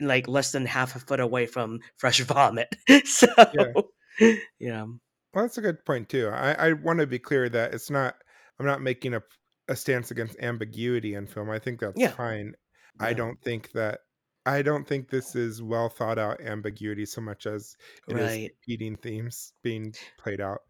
like 0.00 0.26
less 0.28 0.52
than 0.52 0.66
half 0.66 0.96
a 0.96 0.98
foot 0.98 1.20
away 1.20 1.46
from 1.46 1.80
fresh 1.96 2.20
vomit. 2.24 2.74
so 3.04 3.28
yeah. 4.58 4.84
Well, 5.32 5.44
that's 5.44 5.58
a 5.58 5.62
good 5.62 5.84
point 5.84 6.08
too. 6.08 6.28
I, 6.28 6.52
I 6.70 6.72
want 6.72 6.98
to 6.98 7.06
be 7.06 7.18
clear 7.18 7.48
that 7.48 7.72
it's 7.74 7.90
not. 7.90 8.16
I'm 8.58 8.66
not 8.66 8.82
making 8.82 9.14
a 9.14 9.22
a 9.68 9.76
stance 9.76 10.10
against 10.10 10.36
ambiguity 10.40 11.14
in 11.14 11.26
film. 11.28 11.48
I 11.50 11.60
think 11.60 11.78
that's 11.80 11.98
Yeah. 11.98 12.10
fine. 12.10 12.54
I 12.98 13.12
don't 13.12 13.40
think 13.40 13.70
that. 13.72 14.00
I 14.50 14.62
don't 14.62 14.86
think 14.86 15.10
this 15.10 15.34
is 15.36 15.62
well 15.62 15.88
thought 15.88 16.18
out 16.18 16.40
ambiguity 16.40 17.06
so 17.06 17.20
much 17.20 17.46
as 17.46 17.76
it 18.08 18.16
is 18.16 18.38
Right. 18.38 18.52
themes 19.02 19.52
being 19.62 19.94
played 20.18 20.40
out. 20.40 20.62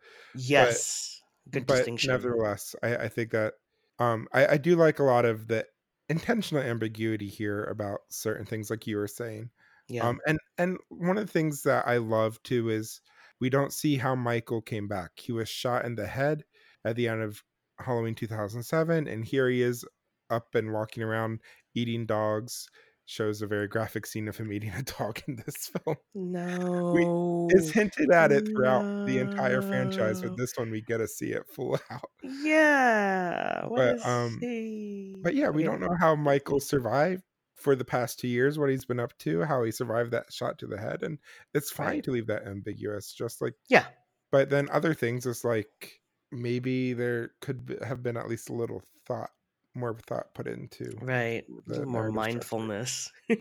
But 0.55 0.69
Yes. 0.73 1.23
Good 1.51 1.67
but 1.67 1.67
distinction. 1.67 2.11
nevertheless, 2.11 2.75
I, 2.83 2.97
I 2.97 3.09
think 3.09 3.31
that 3.33 3.55
um 3.99 4.29
I, 4.33 4.47
I 4.55 4.59
do 4.59 4.77
like 4.77 4.99
a 4.99 5.05
lot 5.05 5.25
of 5.25 5.49
the 5.49 5.67
intentional 6.09 6.63
ambiguity 6.63 7.29
here 7.29 7.65
about 7.65 8.01
certain 8.11 8.47
things 8.47 8.71
like 8.71 8.87
you 8.87 8.97
were 8.99 9.09
saying. 9.09 9.51
Yeah. 9.89 10.09
Um 10.09 10.21
and 10.27 10.39
and 10.59 10.79
one 10.91 11.19
of 11.19 11.27
the 11.27 11.33
things 11.33 11.63
that 11.65 11.87
I 11.87 11.99
love 11.99 12.43
too 12.43 12.71
is 12.71 13.01
we 13.41 13.51
don't 13.51 13.73
see 13.73 13.97
how 13.97 14.15
Michael 14.15 14.63
came 14.63 14.89
back. 14.89 15.13
He 15.19 15.33
was 15.33 15.49
shot 15.49 15.85
in 15.85 15.95
the 15.97 16.07
head 16.07 16.45
at 16.85 16.97
the 16.97 17.09
end 17.09 17.23
of 17.23 17.43
Halloween 17.79 18.15
2007 18.15 19.09
and 19.09 19.25
here 19.25 19.49
he 19.49 19.63
is 19.63 19.85
up 20.31 20.55
and 20.55 20.73
walking 20.73 21.03
around 21.03 21.41
eating 21.75 22.07
dogs. 22.07 22.69
Shows 23.11 23.43
a 23.43 23.47
very 23.49 23.67
graphic 23.67 24.07
scene 24.07 24.29
of 24.29 24.37
him 24.37 24.53
eating 24.53 24.71
a 24.71 24.83
dog 24.85 25.21
in 25.27 25.35
this 25.45 25.67
film. 25.85 25.97
no. 26.15 27.09
It's 27.49 27.71
hinted 27.73 28.13
at 28.13 28.31
it 28.31 28.49
throughout 28.55 28.85
the 29.05 29.19
entire 29.19 29.63
franchise, 29.63 30.23
No. 30.23 30.29
but 30.29 30.37
this 30.37 30.53
one 30.57 30.71
we 30.71 30.81
get 30.83 30.99
to 30.99 31.09
see 31.09 31.33
it 31.33 31.43
full 31.49 31.77
out. 31.91 32.11
Yeah. 32.23 33.67
But 33.75 33.97
um 34.07 34.39
he? 34.41 35.17
but 35.25 35.35
yeah, 35.35 35.49
we 35.51 35.63
Okay. 35.63 35.71
don't 35.73 35.81
know 35.81 35.97
how 36.01 36.15
Michael 36.15 36.61
survived 36.61 37.25
for 37.57 37.75
the 37.77 37.85
past 37.85 38.21
2 38.21 38.29
years, 38.29 38.59
what 38.61 38.71
he's 38.71 38.85
been 38.85 39.01
up 39.01 39.17
to, 39.19 39.43
how 39.45 39.65
he 39.65 39.73
survived 39.73 40.13
that 40.13 40.33
shot 40.33 40.59
to 40.61 40.67
the 40.69 40.79
head, 40.79 41.03
and 41.03 41.19
it's 41.53 41.71
fine 41.73 41.87
Right. 41.89 42.05
to 42.05 42.13
leave 42.13 42.29
that 42.29 42.47
ambiguous, 42.47 43.13
just 43.13 43.41
like 43.43 43.55
Yeah. 43.69 43.87
but 44.31 44.51
then 44.51 44.69
other 44.71 44.95
things 44.95 45.27
is 45.27 45.45
like 45.45 46.01
maybe 46.31 46.93
there 46.93 47.33
could 47.41 47.79
have 47.85 48.03
been 48.05 48.17
at 48.17 48.29
least 48.29 48.51
a 48.51 48.55
little 48.55 48.83
thought, 49.07 49.31
more 49.75 49.97
thought 50.07 50.35
put 50.35 50.47
into 50.47 50.93
Right. 51.01 51.45
The 51.67 51.87
more 51.87 52.11
mindfulness. 52.11 53.11
uh, 53.31 53.35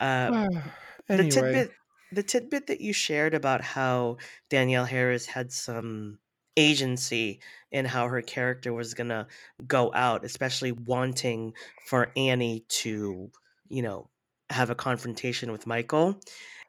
the 1.08 1.14
anyway, 1.14 1.30
tidbit 1.30 1.70
the 2.12 2.22
tidbit 2.22 2.66
that 2.66 2.80
you 2.80 2.92
shared 2.92 3.34
about 3.34 3.62
how 3.62 4.18
Danielle 4.50 4.84
Harris 4.84 5.26
had 5.26 5.50
some 5.50 6.18
agency 6.56 7.40
in 7.70 7.86
how 7.86 8.08
her 8.08 8.20
character 8.20 8.72
was 8.72 8.94
gonna 8.94 9.26
go 9.66 9.92
out, 9.94 10.24
especially 10.24 10.72
wanting 10.72 11.54
for 11.86 12.12
Annie 12.16 12.64
to, 12.68 13.30
you 13.68 13.82
know, 13.82 14.10
have 14.50 14.68
a 14.70 14.74
confrontation 14.74 15.50
with 15.50 15.66
Michael. 15.66 16.20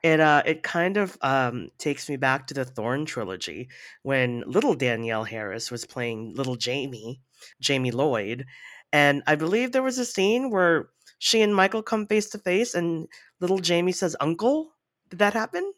It 0.03 0.19
uh 0.19 0.43
it 0.45 0.63
kind 0.63 0.97
of 0.97 1.17
um 1.21 1.69
takes 1.79 2.09
me 2.09 2.17
back 2.17 2.47
to 2.47 2.53
the 2.53 2.65
Thorn 2.65 3.05
trilogy 3.05 3.69
when 4.03 4.43
little 4.45 4.75
Danielle 4.75 5.23
Harris 5.23 5.71
was 5.71 5.85
playing 5.85 6.35
little 6.35 6.55
Jamie, 6.57 7.21
Jamie 7.61 7.91
Lloyd, 7.91 8.45
and 8.91 9.23
I 9.27 9.35
believe 9.35 9.71
there 9.71 9.81
was 9.83 9.97
a 9.97 10.05
scene 10.05 10.49
where 10.51 10.89
she 11.19 11.41
and 11.41 11.55
Michael 11.55 11.83
come 11.83 12.05
face 12.07 12.29
to 12.31 12.37
face 12.37 12.75
and 12.75 13.07
little 13.39 13.59
Jamie 13.59 13.93
says 13.93 14.15
uncle. 14.19 14.73
Did 15.09 15.19
that 15.19 15.33
happen? 15.33 15.73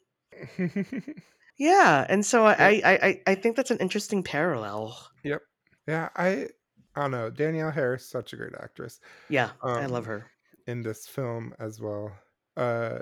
Yeah, 1.58 2.06
and 2.10 2.26
so 2.26 2.48
Yep. 2.58 2.58
I 2.60 2.82
I 2.84 2.92
I, 3.08 3.22
I 3.28 3.36
think 3.36 3.56
that's 3.56 3.72
an 3.72 3.78
interesting 3.80 4.24
parallel. 4.24 4.98
Yep. 5.24 5.42
Yeah, 5.88 6.10
I 6.16 6.50
I 6.96 7.02
don't 7.02 7.12
know. 7.12 7.30
Danielle 7.30 7.72
Harris, 7.72 8.10
such 8.10 8.34
a 8.34 8.36
great 8.38 8.54
actress. 8.60 9.00
Yeah, 9.30 9.52
I 9.76 9.86
love 9.86 10.06
Um, 10.06 10.06
her. 10.06 10.32
in 10.68 10.82
this 10.84 11.08
film 11.08 11.54
as 11.60 11.80
well. 11.82 12.12
Uh, 12.58 13.00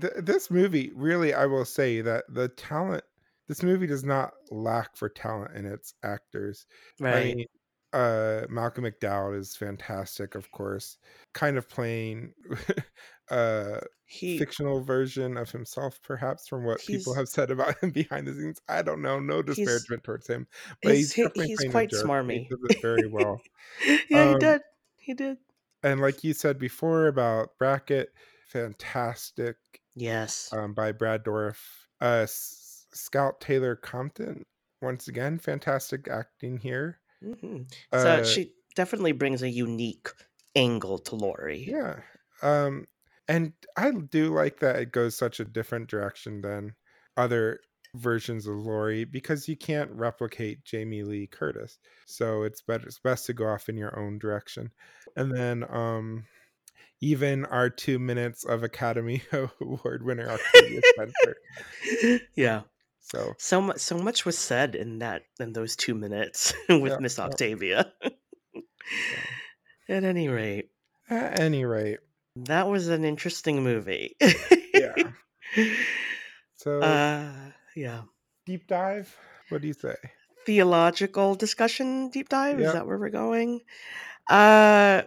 th- 0.00 0.12
this 0.18 0.50
movie 0.50 0.92
really, 0.94 1.34
I 1.34 1.46
will 1.46 1.64
say 1.64 2.00
that 2.02 2.24
the 2.28 2.48
talent. 2.48 3.04
This 3.48 3.62
movie 3.62 3.86
does 3.86 4.04
not 4.04 4.34
lack 4.50 4.96
for 4.96 5.08
talent 5.08 5.54
in 5.56 5.66
its 5.66 5.94
actors. 6.02 6.66
I 7.08 7.12
Right. 7.12 7.36
mean, 7.36 7.46
uh, 7.92 8.46
Malcolm 8.50 8.84
McDowell 8.84 9.36
is 9.38 9.54
fantastic, 9.56 10.34
of 10.34 10.50
course. 10.50 10.98
Kind 11.32 11.56
of 11.56 11.68
playing 11.68 12.34
a 13.30 13.82
He 14.06 14.32
fictional 14.36 14.82
version 14.82 15.36
of 15.36 15.50
himself, 15.52 16.00
perhaps, 16.02 16.48
from 16.48 16.64
what 16.64 16.86
people 16.86 17.14
have 17.14 17.28
said 17.28 17.50
about 17.50 17.78
him 17.82 17.90
behind 17.92 18.26
the 18.26 18.34
scenes. 18.34 18.60
I 18.68 18.82
don't 18.82 19.02
know. 19.02 19.20
No 19.20 19.42
disparagement 19.42 20.04
towards 20.04 20.26
him, 20.28 20.48
but 20.82 20.96
he's 20.96 21.12
he's 21.12 21.12
he, 21.12 21.28
he's 21.34 21.64
quite 21.64 21.90
and 21.92 22.12
He 22.28 22.40
smarmy. 22.40 22.48
does 22.50 22.58
it 22.64 22.74
very 22.82 23.06
well. 23.06 23.44
yeah, 24.10 24.24
he 24.24 24.34
Um, 24.34 24.40
did. 24.40 24.62
He 24.98 25.14
did. 25.14 25.38
and 25.82 26.00
like 26.00 26.24
you 26.24 26.34
said 26.34 26.58
before 26.58 27.06
about 27.06 27.56
Brackett, 27.58 28.12
fantastic 28.46 29.56
Yes. 29.96 30.52
um, 30.52 30.74
by 30.74 30.92
Brad 30.92 31.24
Dourif. 31.24 31.86
Uh, 32.00 32.22
S- 32.24 32.86
Scout 32.92 33.40
Taylor 33.40 33.76
Compton, 33.76 34.44
once 34.82 35.08
again, 35.08 35.38
fantastic 35.38 36.08
acting 36.08 36.58
here. 36.58 37.00
hmm 37.22 37.62
So 37.94 38.22
Uh, 38.22 38.22
she 38.22 38.54
definitely 38.74 39.12
brings 39.12 39.42
a 39.42 39.48
unique 39.48 40.08
angle 40.54 40.98
to 41.00 41.16
Laurie. 41.16 41.64
yeah. 41.64 42.00
Um, 42.42 42.86
and 43.28 43.52
I 43.76 43.90
do 43.90 44.32
like 44.34 44.60
that 44.60 44.76
it 44.76 44.92
goes 44.92 45.16
such 45.16 45.40
a 45.40 45.44
different 45.44 45.88
direction 45.88 46.40
than 46.42 46.76
other 47.16 47.60
versions 47.94 48.46
of 48.46 48.56
Laurie 48.56 49.04
because 49.04 49.48
you 49.48 49.56
can't 49.56 49.90
replicate 49.92 50.64
Jamie 50.64 51.02
Lee 51.02 51.26
Curtis. 51.26 51.78
So 52.06 52.42
it's 52.42 52.62
better 52.62 52.86
it's 52.86 52.98
best 53.00 53.26
to 53.26 53.32
go 53.34 53.46
off 53.48 53.68
in 53.68 53.76
your 53.76 53.98
own 53.98 54.18
direction. 54.18 54.72
And 55.16 55.34
then 55.34 55.64
um 55.74 56.26
even 57.00 57.44
our 57.46 57.68
two 57.70 57.98
minutes 57.98 58.44
of 58.44 58.62
Academy 58.62 59.22
Award 59.60 60.04
winner 60.04 60.28
Octavia 60.30 60.80
Spencer. 60.94 62.20
yeah. 62.34 62.62
So 63.00 63.34
So 63.38 63.60
much 63.60 63.78
so 63.78 63.98
much 63.98 64.24
was 64.24 64.36
said 64.36 64.74
in 64.74 64.98
that 64.98 65.22
in 65.38 65.52
those 65.52 65.76
two 65.76 65.94
minutes 65.94 66.52
with 66.68 66.92
yeah, 66.92 66.98
Miss. 66.98 67.18
Octavia. 67.18 67.92
So 68.02 68.60
At 69.88 70.04
any 70.04 70.28
rate, 70.28 70.70
at 71.08 71.38
any 71.38 71.64
rate, 71.64 71.98
that 72.36 72.66
was 72.68 72.88
an 72.88 73.04
interesting 73.04 73.62
movie. 73.62 74.16
yeah. 74.74 74.94
So 76.56 76.80
uh 76.80 77.30
yeah. 77.76 78.02
deep 78.46 78.66
dive. 78.66 79.14
What 79.50 79.60
do 79.60 79.68
you 79.68 79.74
say? 79.74 79.94
Theological 80.44 81.34
discussion 81.36 82.08
deep 82.10 82.28
dive, 82.28 82.60
is 82.60 82.72
that 82.72 82.86
where 82.86 82.98
we're 82.98 83.10
going? 83.10 83.60
Uh 84.28 85.02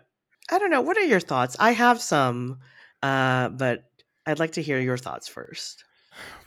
I 0.52 0.60
don't 0.60 0.70
know. 0.70 0.82
What 0.82 0.98
are 0.98 1.06
your 1.06 1.20
thoughts? 1.20 1.56
I 1.60 1.72
have 1.72 2.02
some, 2.02 2.60
uh, 3.02 3.50
but 3.50 3.92
I'd 4.26 4.40
like 4.40 4.52
to 4.54 4.62
hear 4.62 4.80
your 4.80 4.98
thoughts 4.98 5.28
first. 5.28 5.84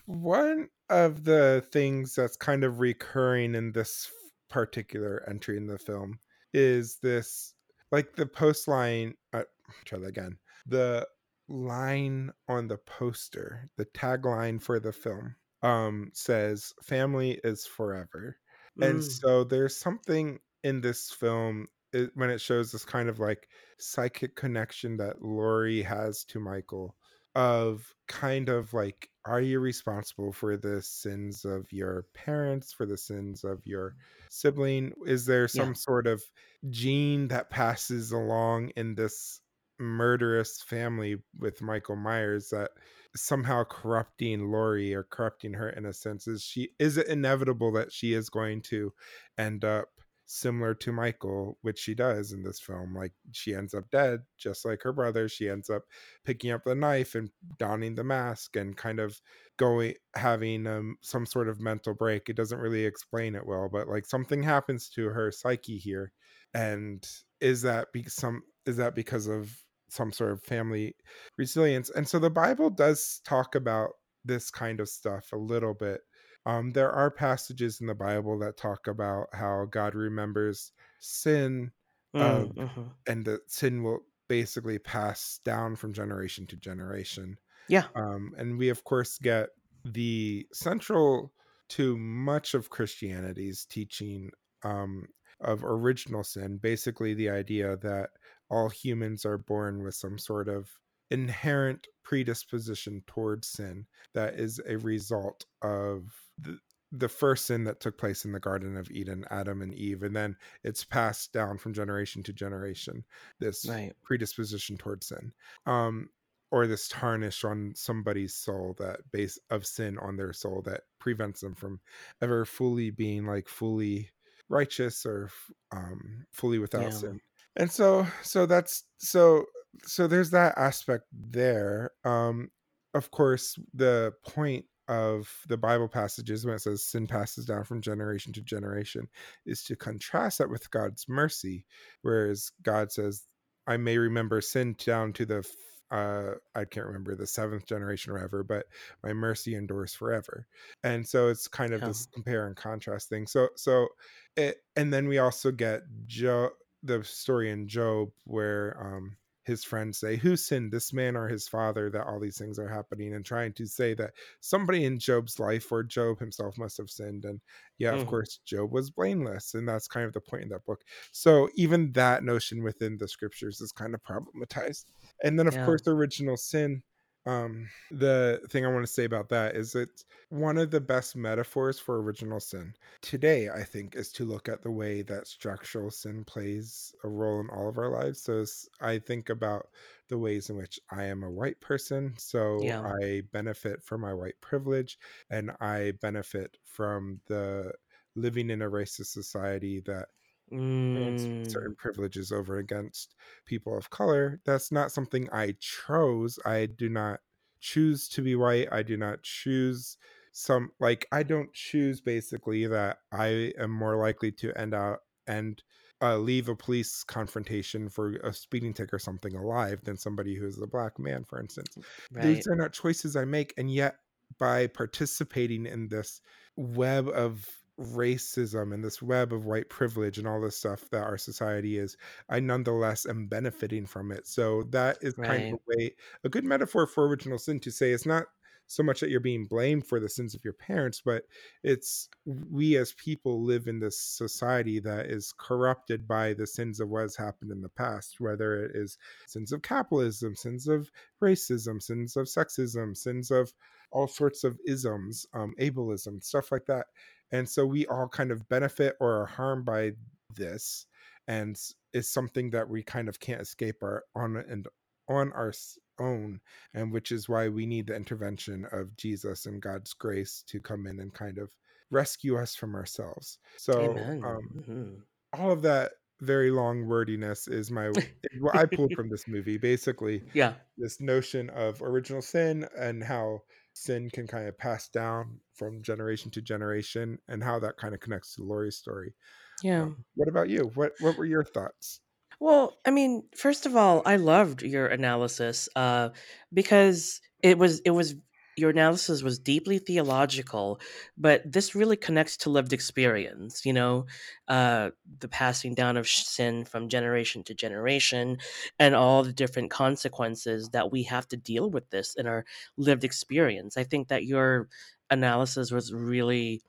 One 0.06 0.68
of 0.88 1.24
the 1.24 1.66
things 1.72 2.14
that's 2.14 2.36
kind 2.36 2.64
of 2.64 2.80
recurring 2.80 3.54
in 3.54 3.72
this 3.72 4.12
particular 4.48 5.24
entry 5.28 5.56
in 5.56 5.66
the 5.66 5.78
film 5.78 6.18
is 6.52 6.98
this 6.98 7.54
like 7.90 8.16
the 8.16 8.26
post 8.26 8.68
line 8.68 9.14
uh, 9.32 9.44
try 9.84 9.98
that 9.98 10.06
again. 10.06 10.38
The 10.66 11.08
line 11.48 12.30
on 12.48 12.68
the 12.68 12.78
poster, 12.78 13.70
the 13.76 13.86
tagline 13.86 14.60
for 14.62 14.80
the 14.80 14.92
film 14.92 15.36
um 15.62 16.10
says 16.12 16.72
family 16.82 17.40
is 17.44 17.66
forever. 17.66 18.36
And 18.80 19.02
Mm, 19.02 19.22
so 19.22 19.44
there's 19.44 19.76
something 19.76 20.40
in 20.64 20.80
this 20.80 21.10
film 21.12 21.68
it, 21.92 22.10
when 22.14 22.30
it 22.30 22.40
shows 22.40 22.72
this 22.72 22.84
kind 22.84 23.08
of 23.08 23.18
like 23.20 23.48
psychic 23.82 24.36
connection 24.36 24.96
that 24.98 25.22
Laurie 25.22 25.82
has 25.82 26.24
to 26.24 26.40
Michael 26.40 26.94
of 27.34 27.94
kind 28.08 28.48
of 28.48 28.74
like 28.74 29.08
are 29.24 29.40
you 29.40 29.58
responsible 29.58 30.32
for 30.32 30.56
the 30.56 30.82
sins 30.82 31.44
of 31.46 31.72
your 31.72 32.04
parents 32.12 32.72
for 32.72 32.84
the 32.84 32.98
sins 32.98 33.42
of 33.42 33.60
your 33.64 33.94
sibling 34.28 34.92
is 35.06 35.24
there 35.24 35.42
yeah. 35.42 35.46
some 35.46 35.74
sort 35.74 36.06
of 36.06 36.22
gene 36.68 37.28
that 37.28 37.48
passes 37.48 38.12
along 38.12 38.68
in 38.76 38.94
this 38.94 39.40
murderous 39.78 40.62
family 40.62 41.16
with 41.38 41.62
Michael 41.62 41.96
Myers 41.96 42.50
that 42.50 42.70
somehow 43.16 43.64
corrupting 43.64 44.50
Laurie 44.50 44.94
or 44.94 45.02
corrupting 45.02 45.54
her 45.54 45.70
innocence 45.70 46.26
is 46.26 46.42
she 46.42 46.70
is 46.78 46.96
it 46.98 47.08
inevitable 47.08 47.72
that 47.72 47.92
she 47.92 48.12
is 48.12 48.28
going 48.28 48.60
to 48.60 48.92
end 49.38 49.64
up 49.64 49.88
similar 50.32 50.74
to 50.74 50.92
Michael, 50.92 51.58
which 51.60 51.78
she 51.78 51.94
does 51.94 52.32
in 52.32 52.42
this 52.42 52.58
film. 52.58 52.94
Like 52.94 53.12
she 53.32 53.54
ends 53.54 53.74
up 53.74 53.90
dead, 53.90 54.20
just 54.38 54.64
like 54.64 54.82
her 54.82 54.92
brother. 54.92 55.28
She 55.28 55.46
ends 55.46 55.68
up 55.68 55.82
picking 56.24 56.50
up 56.50 56.64
the 56.64 56.74
knife 56.74 57.14
and 57.14 57.28
donning 57.58 57.94
the 57.94 58.04
mask 58.04 58.56
and 58.56 58.74
kind 58.74 58.98
of 58.98 59.20
going 59.58 59.94
having 60.16 60.66
um, 60.66 60.96
some 61.02 61.26
sort 61.26 61.48
of 61.48 61.60
mental 61.60 61.92
break. 61.92 62.30
It 62.30 62.36
doesn't 62.36 62.58
really 62.58 62.86
explain 62.86 63.34
it 63.34 63.46
well, 63.46 63.68
but 63.70 63.88
like 63.88 64.06
something 64.06 64.42
happens 64.42 64.88
to 64.90 65.10
her 65.10 65.30
psyche 65.30 65.76
here. 65.76 66.12
And 66.54 67.06
is 67.40 67.60
that 67.62 67.92
be 67.92 68.04
some 68.04 68.42
is 68.64 68.78
that 68.78 68.94
because 68.94 69.26
of 69.26 69.54
some 69.90 70.12
sort 70.12 70.32
of 70.32 70.42
family 70.42 70.96
resilience? 71.36 71.90
And 71.90 72.08
so 72.08 72.18
the 72.18 72.30
Bible 72.30 72.70
does 72.70 73.20
talk 73.26 73.54
about 73.54 73.90
this 74.24 74.50
kind 74.50 74.80
of 74.80 74.88
stuff 74.88 75.26
a 75.32 75.36
little 75.36 75.74
bit 75.74 76.00
um, 76.44 76.72
there 76.72 76.90
are 76.90 77.10
passages 77.10 77.80
in 77.80 77.86
the 77.86 77.94
Bible 77.94 78.38
that 78.40 78.56
talk 78.56 78.86
about 78.86 79.28
how 79.32 79.66
God 79.70 79.94
remembers 79.94 80.72
sin 81.00 81.70
mhm. 82.14 82.90
and 83.06 83.24
that 83.24 83.50
sin 83.50 83.82
will 83.82 84.00
basically 84.28 84.78
pass 84.78 85.40
down 85.44 85.76
from 85.76 85.92
generation 85.92 86.46
to 86.48 86.56
generation. 86.56 87.36
Yeah. 87.68 87.84
Um, 87.94 88.32
and 88.36 88.58
we, 88.58 88.70
of 88.70 88.82
course, 88.84 89.18
get 89.18 89.50
the 89.84 90.46
central 90.52 91.32
to 91.70 91.96
much 91.96 92.54
of 92.54 92.70
Christianity's 92.70 93.64
teaching 93.64 94.30
um, 94.62 95.06
of 95.40 95.64
original 95.64 96.24
sin, 96.24 96.58
basically 96.58 97.14
the 97.14 97.30
idea 97.30 97.76
that 97.78 98.10
all 98.50 98.68
humans 98.68 99.24
are 99.24 99.38
born 99.38 99.82
with 99.82 99.94
some 99.94 100.18
sort 100.18 100.48
of 100.48 100.68
inherent 101.12 101.88
predisposition 102.02 103.02
towards 103.06 103.48
sin 103.48 103.86
that 104.14 104.34
is 104.34 104.60
a 104.66 104.78
result 104.78 105.46
of 105.62 106.12
the, 106.38 106.58
the 106.90 107.08
first 107.08 107.46
sin 107.46 107.64
that 107.64 107.80
took 107.80 107.98
place 107.98 108.24
in 108.24 108.32
the 108.32 108.40
Garden 108.40 108.76
of 108.76 108.90
Eden, 108.90 109.24
Adam 109.30 109.62
and 109.62 109.74
Eve, 109.74 110.02
and 110.02 110.16
then 110.16 110.36
it's 110.64 110.84
passed 110.84 111.32
down 111.32 111.58
from 111.58 111.74
generation 111.74 112.22
to 112.24 112.32
generation. 112.32 113.04
This 113.40 113.70
Right. 113.70 113.94
predisposition 114.04 114.78
towards 114.78 115.06
sin, 115.08 115.32
um, 115.66 116.10
or 116.50 116.66
this 116.66 116.88
tarnish 116.88 117.44
on 117.44 117.74
somebody's 117.74 118.34
soul 118.34 118.74
that 118.78 119.10
base 119.10 119.38
of 119.50 119.66
sin 119.66 119.98
on 119.98 120.16
their 120.16 120.32
soul 120.32 120.62
that 120.62 120.82
prevents 120.98 121.40
them 121.40 121.54
from 121.54 121.80
ever 122.20 122.44
fully 122.44 122.90
being 122.90 123.26
like 123.26 123.48
fully 123.48 124.10
righteous 124.48 125.06
or 125.06 125.30
um, 125.70 126.26
fully 126.32 126.58
without 126.58 126.92
Yeah. 126.92 126.94
sin. 126.94 127.20
And 127.56 127.70
so, 127.70 128.06
so 128.22 128.46
that's 128.46 128.84
so 128.98 129.46
so 129.84 130.06
there's 130.06 130.30
that 130.30 130.56
aspect 130.58 131.06
there. 131.12 131.90
Um, 132.04 132.50
of 132.94 133.10
course, 133.10 133.58
the 133.72 134.12
point 134.24 134.66
of 134.88 135.30
the 135.48 135.56
Bible 135.56 135.88
passages 135.88 136.44
when 136.44 136.54
it 136.56 136.58
says 136.60 136.84
sin 136.84 137.06
passes 137.06 137.46
down 137.46 137.64
from 137.64 137.80
generation 137.80 138.32
to 138.34 138.42
generation 138.42 139.08
is 139.46 139.62
to 139.64 139.76
contrast 139.76 140.38
that 140.38 140.50
with 140.50 140.70
God's 140.70 141.08
mercy, 141.08 141.64
whereas 142.02 142.50
God 142.62 142.92
says, 142.92 143.26
I 143.66 143.76
may 143.76 143.96
remember 143.98 144.40
sin 144.40 144.74
down 144.78 145.12
to 145.14 145.26
the 145.26 145.48
uh 145.90 146.34
I 146.54 146.64
can't 146.64 146.86
remember 146.86 147.14
the 147.14 147.26
seventh 147.26 147.66
generation 147.66 148.12
or 148.12 148.18
ever, 148.18 148.42
but 148.42 148.66
my 149.02 149.12
mercy 149.12 149.54
endures 149.54 149.94
forever. 149.94 150.46
And 150.82 151.06
so 151.06 151.28
it's 151.28 151.48
kind 151.48 151.72
of 151.74 151.82
Yeah. 151.82 151.84
this 151.84 152.06
compare 152.06 152.46
and 152.46 152.56
contrast 152.56 153.08
thing. 153.08 153.26
So 153.26 153.48
so 153.56 153.88
it 154.36 154.58
and 154.76 154.92
then 154.92 155.08
we 155.08 155.18
also 155.18 155.52
get 155.52 155.82
Job 156.06 156.52
the 156.82 157.04
story 157.04 157.50
in 157.50 157.68
Job 157.68 158.10
where 158.24 158.76
um 158.82 159.16
his 159.44 159.64
friends 159.64 159.98
say, 159.98 160.16
Who 160.16 160.36
sinned, 160.36 160.72
this 160.72 160.92
man 160.92 161.16
or 161.16 161.28
his 161.28 161.48
father, 161.48 161.90
that 161.90 162.06
all 162.06 162.20
these 162.20 162.38
things 162.38 162.58
are 162.58 162.68
happening? 162.68 163.14
And 163.14 163.24
trying 163.24 163.52
to 163.54 163.66
say 163.66 163.94
that 163.94 164.14
somebody 164.40 164.84
in 164.84 164.98
Job's 164.98 165.38
life 165.38 165.70
or 165.72 165.82
Job 165.82 166.18
himself 166.18 166.58
must 166.58 166.76
have 166.78 166.90
sinned. 166.90 167.24
And 167.24 167.40
yeah, 167.78 167.92
of 167.92 168.04
Mhm. 168.04 168.06
course, 168.06 168.38
Job 168.44 168.72
was 168.72 168.90
blameless. 168.90 169.54
And 169.54 169.68
that's 169.68 169.88
kind 169.88 170.06
of 170.06 170.12
the 170.12 170.20
point 170.20 170.44
in 170.44 170.48
that 170.50 170.64
book. 170.64 170.82
So 171.12 171.48
even 171.54 171.92
that 171.92 172.24
notion 172.24 172.62
within 172.62 172.98
the 172.98 173.08
scriptures 173.08 173.60
is 173.60 173.72
kind 173.72 173.94
of 173.94 174.02
problematized. 174.02 174.86
And 175.22 175.38
then, 175.38 175.46
of 175.46 175.58
Yeah. 175.58 175.60
course, 175.60 175.82
original 175.86 176.36
sin. 176.36 176.82
Um, 177.24 177.68
the 177.90 178.44
thing 178.50 178.66
I 178.66 178.72
want 178.72 178.84
to 178.84 178.92
say 178.92 179.04
about 179.04 179.28
that 179.28 179.54
is 179.54 179.76
it's 179.76 180.04
one 180.30 180.58
of 180.58 180.72
the 180.72 180.80
best 180.80 181.14
metaphors 181.14 181.78
for 181.78 182.02
original 182.02 182.40
sin 182.40 182.74
today, 183.00 183.48
I 183.48 183.62
think, 183.62 183.94
is 183.94 184.12
to 184.14 184.24
look 184.24 184.48
at 184.48 184.62
the 184.62 184.72
way 184.72 185.02
that 185.02 185.28
structural 185.28 185.92
sin 185.92 186.24
plays 186.24 186.92
a 187.04 187.08
role 187.08 187.38
in 187.40 187.48
all 187.50 187.68
of 187.68 187.78
our 187.78 187.90
lives. 187.90 188.20
So 188.22 188.44
I 188.80 188.98
think 188.98 189.28
about 189.28 189.68
the 190.08 190.18
ways 190.18 190.50
in 190.50 190.56
which 190.56 190.80
I 190.90 191.04
am 191.04 191.22
a 191.22 191.30
white 191.30 191.60
person. 191.60 192.16
So 192.18 192.72
Yeah. 192.72 192.88
I 193.00 193.22
benefit 193.32 193.82
from 193.84 194.00
my 194.00 194.14
white 194.14 194.40
privilege 194.40 194.98
and 195.30 195.52
I 195.60 195.92
benefit 195.92 196.58
from 196.64 197.20
the 197.26 197.72
living 198.16 198.50
in 198.50 198.62
a 198.62 198.70
racist 198.70 199.06
society 199.12 199.80
that 199.80 200.08
Mm, 200.52 201.28
certain 201.48 201.74
privileges 201.76 202.32
over 202.32 202.58
against 202.58 203.14
people 203.46 203.76
of 203.76 203.90
color. 203.90 204.40
That's 204.44 204.70
not 204.72 204.92
something 204.92 205.28
I 205.32 205.52
chose. 205.60 206.38
I 206.44 206.66
do 206.66 206.88
not 206.88 207.20
choose 207.60 208.08
to 208.10 208.22
be 208.22 208.34
white. 208.36 208.68
I 208.72 208.82
do 208.82 208.96
not 208.96 209.22
choose 209.22 209.96
some 210.32 210.72
like 210.80 211.06
I 211.12 211.22
don't 211.22 211.52
choose 211.52 212.00
basically 212.00 212.66
that 212.66 212.98
I 213.12 213.52
am 213.58 213.70
more 213.70 213.96
likely 213.96 214.32
to 214.32 214.52
end 214.58 214.74
out 214.74 215.00
and 215.26 215.62
uh, 216.00 216.16
leave 216.18 216.48
a 216.48 216.56
police 216.56 217.04
confrontation 217.04 217.88
for 217.88 218.14
a 218.16 218.32
speeding 218.32 218.74
ticket 218.74 218.94
or 218.94 218.98
something 218.98 219.36
alive 219.36 219.84
than 219.84 219.96
somebody 219.96 220.34
who 220.34 220.46
is 220.46 220.60
a 220.60 220.66
black 220.66 220.98
man, 220.98 221.24
for 221.24 221.40
instance. 221.40 221.78
right. 222.10 222.42
These 222.42 222.46
are 222.48 222.56
not 222.56 222.72
choices 222.72 223.14
I 223.16 223.24
make, 223.24 223.54
and 223.56 223.70
yet 223.72 223.98
by 224.38 224.66
participating 224.66 225.66
in 225.66 225.88
this 225.88 226.20
web 226.56 227.08
of 227.08 227.61
racism 227.80 228.74
and 228.74 228.84
this 228.84 229.00
web 229.00 229.32
of 229.32 229.46
white 229.46 229.68
privilege 229.68 230.18
and 230.18 230.26
all 230.26 230.40
this 230.40 230.56
stuff 230.56 230.88
that 230.90 231.02
our 231.02 231.18
society 231.18 231.78
is, 231.78 231.96
I 232.28 232.40
nonetheless 232.40 233.06
am 233.06 233.26
benefiting 233.26 233.86
from 233.86 234.12
it. 234.12 234.26
So 234.26 234.64
that 234.70 234.98
is 235.00 235.14
kind 235.14 235.54
of 235.54 235.54
a 235.54 235.58
way, 235.66 235.94
a 236.24 236.28
good 236.28 236.44
metaphor 236.44 236.86
for 236.86 237.06
original 237.06 237.38
sin 237.38 237.60
to 237.60 237.70
say 237.70 237.92
it's 237.92 238.06
not 238.06 238.26
so 238.66 238.82
much 238.82 239.00
that 239.00 239.10
you're 239.10 239.20
being 239.20 239.44
blamed 239.44 239.86
for 239.86 240.00
the 240.00 240.08
sins 240.08 240.34
of 240.34 240.44
your 240.44 240.54
parents, 240.54 241.02
but 241.04 241.24
it's 241.62 242.08
we 242.24 242.76
as 242.76 242.92
people 242.94 243.42
live 243.42 243.66
in 243.66 243.80
this 243.80 243.98
society 243.98 244.80
that 244.80 245.06
is 245.06 245.34
corrupted 245.36 246.08
by 246.08 246.32
the 246.32 246.46
sins 246.46 246.80
of 246.80 246.88
what 246.88 247.02
has 247.02 247.16
happened 247.16 247.50
in 247.50 247.60
the 247.60 247.68
past, 247.68 248.16
whether 248.18 248.64
it 248.64 248.72
is 248.74 248.96
sins 249.26 249.52
of 249.52 249.62
capitalism, 249.62 250.34
sins 250.34 250.68
of 250.68 250.90
racism, 251.22 251.82
sins 251.82 252.16
of 252.16 252.26
sexism, 252.26 252.96
sins 252.96 253.30
of 253.30 253.52
all 253.90 254.08
sorts 254.08 254.42
of 254.42 254.58
isms, 254.66 255.26
um, 255.34 255.54
ableism, 255.60 256.22
stuff 256.22 256.50
like 256.50 256.64
that. 256.66 256.86
And 257.32 257.48
so 257.48 257.66
we 257.66 257.86
all 257.86 258.08
kind 258.08 258.30
of 258.30 258.48
benefit 258.48 258.96
or 259.00 259.22
are 259.22 259.26
harmed 259.26 259.64
by 259.64 259.92
this, 260.30 260.86
and 261.26 261.58
is 261.92 262.08
something 262.10 262.50
that 262.50 262.68
we 262.68 262.82
kind 262.82 263.08
of 263.08 263.20
can't 263.20 263.40
escape 263.42 263.82
our 263.82 264.04
on 264.14 264.36
and 264.36 264.66
on 265.08 265.32
our 265.32 265.52
own, 265.98 266.40
and 266.74 266.92
which 266.92 267.12
is 267.12 267.28
why 267.28 267.48
we 267.48 267.66
need 267.66 267.86
the 267.88 267.96
intervention 267.96 268.66
of 268.72 268.96
Jesus 268.96 269.46
and 269.46 269.60
God's 269.62 269.92
grace 269.94 270.42
to 270.48 270.60
come 270.60 270.86
in 270.86 271.00
and 271.00 271.12
kind 271.12 271.38
of 271.38 271.52
rescue 271.90 272.36
us 272.38 272.54
from 272.54 272.74
ourselves. 272.74 273.38
So 273.56 274.12
um, 274.24 274.40
Mhm. 274.54 275.02
all 275.32 275.50
of 275.52 275.62
that 275.62 275.92
very 276.20 276.50
long 276.50 276.86
wordiness 276.86 277.48
is 277.48 277.70
my 277.70 277.90
what 278.38 278.54
I 278.56 278.66
pulled 278.66 278.92
from 278.94 279.08
this 279.10 279.26
movie. 279.28 279.58
Basically, 279.58 280.24
Yeah. 280.34 280.54
this 280.76 281.00
notion 281.00 281.50
of 281.50 281.82
original 281.82 282.22
sin 282.22 282.68
and 282.78 283.02
how 283.04 283.40
sin 283.74 284.10
can 284.10 284.26
kind 284.26 284.46
of 284.48 284.58
pass 284.58 284.88
down 284.88 285.38
from 285.54 285.82
generation 285.82 286.30
to 286.32 286.42
generation 286.42 287.18
and 287.28 287.42
how 287.42 287.58
that 287.58 287.76
kind 287.76 287.94
of 287.94 288.00
connects 288.00 288.34
to 288.34 288.42
Laurie's 288.42 288.76
story. 288.76 289.14
Yeah. 289.62 289.82
Um, 289.82 290.04
what 290.14 290.28
about 290.28 290.48
you? 290.48 290.70
What 290.74 290.92
what 291.00 291.16
were 291.16 291.24
your 291.24 291.44
thoughts? 291.44 292.00
Well, 292.40 292.76
I 292.84 292.90
mean, 292.90 293.24
first 293.36 293.66
of 293.66 293.76
all, 293.76 294.02
I 294.04 294.16
loved 294.16 294.62
your 294.62 294.86
analysis 294.86 295.68
uh, 295.76 296.10
because 296.52 297.20
it 297.42 297.58
was 297.58 297.80
it 297.80 297.90
was 297.90 298.14
your 298.56 298.70
analysis 298.70 299.22
was 299.22 299.38
deeply 299.38 299.78
theological, 299.78 300.80
but 301.16 301.50
this 301.50 301.74
really 301.74 301.96
connects 301.96 302.36
to 302.38 302.50
lived 302.50 302.72
experience. 302.72 303.64
You 303.64 303.72
know, 303.72 304.06
uh, 304.48 304.90
the 305.20 305.28
passing 305.28 305.74
down 305.74 305.96
of 305.96 306.08
sin 306.08 306.64
from 306.64 306.88
generation 306.88 307.42
to 307.44 307.54
generation, 307.54 308.38
and 308.78 308.94
all 308.94 309.22
the 309.22 309.32
different 309.32 309.70
consequences 309.70 310.70
that 310.70 310.92
we 310.92 311.04
have 311.04 311.26
to 311.28 311.36
deal 311.36 311.70
with 311.70 311.88
this 311.90 312.14
in 312.14 312.26
our 312.26 312.44
lived 312.76 313.04
experience. 313.04 313.76
I 313.76 313.84
think 313.84 314.08
that 314.08 314.24
your 314.24 314.68
analysis 315.10 315.70
was 315.70 315.92
really 315.92 316.62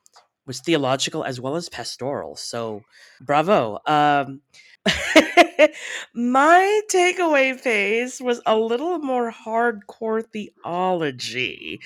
was 0.46 0.60
theological 0.62 1.24
as 1.24 1.40
well 1.40 1.56
as 1.56 1.70
pastoral. 1.70 2.36
So, 2.36 2.82
bravo. 3.22 3.80
Um, 3.86 4.42
my 6.14 6.82
takeaway 6.92 7.58
phase 7.60 8.22
was 8.22 8.42
a 8.46 8.58
little 8.58 9.00
more 9.00 9.32
hardcore 9.32 10.24
theology. 10.32 11.80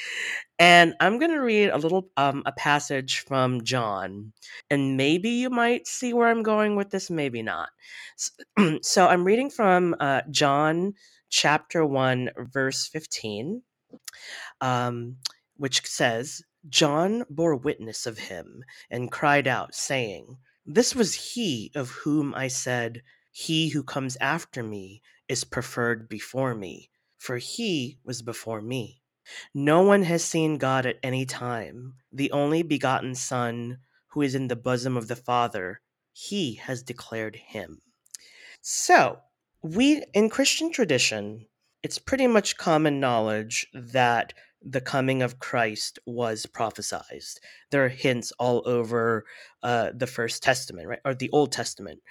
And 0.59 0.95
I'm 0.99 1.19
going 1.19 1.31
to 1.31 1.39
read 1.41 1.69
a 1.69 1.77
little 1.77 2.09
um, 2.17 2.43
a 2.45 2.51
passage 2.51 3.19
from 3.19 3.63
John. 3.63 4.33
And 4.69 4.97
maybe 4.97 5.29
you 5.29 5.49
might 5.49 5.87
see 5.87 6.13
where 6.13 6.27
I'm 6.29 6.43
going 6.43 6.75
with 6.75 6.89
this, 6.89 7.09
maybe 7.09 7.41
not. 7.43 7.69
S- 8.17 8.31
So 8.81 9.07
I'm 9.07 9.23
reading 9.23 9.49
from 9.49 9.95
uh, 9.99 10.21
John 10.31 10.93
chapter 11.29 11.85
1 11.85 12.29
verse 12.53 12.87
15 12.87 13.61
um, 14.61 15.17
which 15.57 15.85
says, 15.85 16.41
John 16.67 17.23
bore 17.29 17.55
witness 17.55 18.05
of 18.05 18.17
him 18.17 18.63
and 18.89 19.11
cried 19.11 19.47
out, 19.47 19.75
saying, 19.75 20.37
This 20.65 20.95
was 20.95 21.33
he 21.33 21.71
of 21.75 21.89
whom 21.89 22.33
I 22.33 22.47
said, 22.47 23.03
He 23.31 23.69
who 23.69 23.83
comes 23.83 24.17
after 24.19 24.63
me 24.63 25.01
is 25.27 25.43
preferred 25.43 26.09
before 26.09 26.55
me, 26.55 26.89
for 27.17 27.37
he 27.37 27.99
was 28.03 28.21
before 28.21 28.61
me. 28.61 29.01
No 29.53 29.81
one 29.81 30.03
has 30.03 30.23
seen 30.23 30.57
God 30.57 30.85
at 30.85 30.99
any 31.03 31.25
time. 31.25 31.95
The 32.11 32.31
only 32.31 32.63
begotten 32.63 33.13
Son, 33.13 33.79
who 34.07 34.21
is 34.21 34.35
in 34.35 34.47
the 34.47 34.55
bosom 34.55 34.95
of 34.95 35.07
the 35.07 35.15
Father, 35.15 35.81
he 36.13 36.55
has 36.55 36.81
declared 36.81 37.35
him. 37.35 37.81
So, 38.61 39.19
we 39.61 40.03
in 40.13 40.29
Christian 40.29 40.71
tradition, 40.71 41.47
it's 41.83 41.99
pretty 41.99 42.27
much 42.27 42.57
common 42.57 42.99
knowledge 42.99 43.67
that 43.73 44.33
the 44.61 44.81
coming 44.81 45.21
of 45.21 45.39
Christ 45.39 45.99
was 46.05 46.45
prophesied. 46.45 47.21
There 47.71 47.85
are 47.85 47.89
hints 47.89 48.31
all 48.39 48.63
over 48.65 49.25
uh, 49.63 49.91
the 49.95 50.07
First 50.07 50.43
Testament, 50.43 50.87
right, 50.87 50.99
or 51.05 51.13
the 51.13 51.29
Old 51.31 51.51
Testament, 51.51 52.01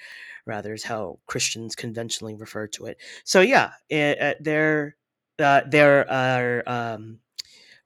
rather, 0.47 0.73
is 0.73 0.85
how 0.85 1.19
Christians 1.27 1.75
conventionally 1.75 2.35
refer 2.35 2.67
to 2.69 2.87
it. 2.87 2.99
So, 3.25 3.41
yeah, 3.41 3.73
it, 3.91 4.21
uh, 4.21 4.35
there, 4.41 4.97
uh, 5.39 5.63
there 5.69 6.11
are 6.11 6.63
um, 6.67 7.19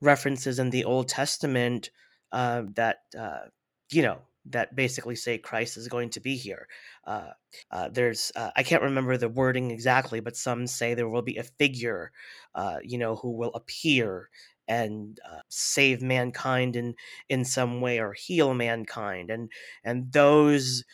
references 0.00 0.58
in 0.58 0.70
the 0.70 0.84
Old 0.84 1.08
Testament 1.08 1.90
uh, 2.32 2.62
that 2.74 2.98
uh, 3.18 3.46
you 3.90 4.02
know 4.02 4.18
that 4.52 4.74
basically 4.76 5.16
say 5.16 5.38
Christ 5.38 5.76
is 5.76 5.88
going 5.88 6.10
to 6.10 6.20
be 6.20 6.36
here. 6.36 6.68
Uh, 7.04 7.30
uh, 7.70 7.88
there's 7.90 8.32
uh, 8.36 8.50
I 8.56 8.62
can't 8.62 8.82
remember 8.82 9.16
the 9.16 9.28
wording 9.28 9.70
exactly, 9.70 10.20
but 10.20 10.36
some 10.36 10.66
say 10.66 10.94
there 10.94 11.08
will 11.08 11.22
be 11.22 11.36
a 11.36 11.42
figure, 11.44 12.12
uh, 12.54 12.78
you 12.82 12.98
know, 12.98 13.16
who 13.16 13.32
will 13.32 13.52
appear 13.54 14.28
and 14.68 15.18
uh, 15.28 15.40
save 15.48 16.02
mankind 16.02 16.76
in 16.76 16.94
in 17.28 17.44
some 17.44 17.80
way 17.80 17.98
or 18.00 18.12
heal 18.12 18.54
mankind, 18.54 19.30
and 19.30 19.50
and 19.84 20.12
those 20.12 20.84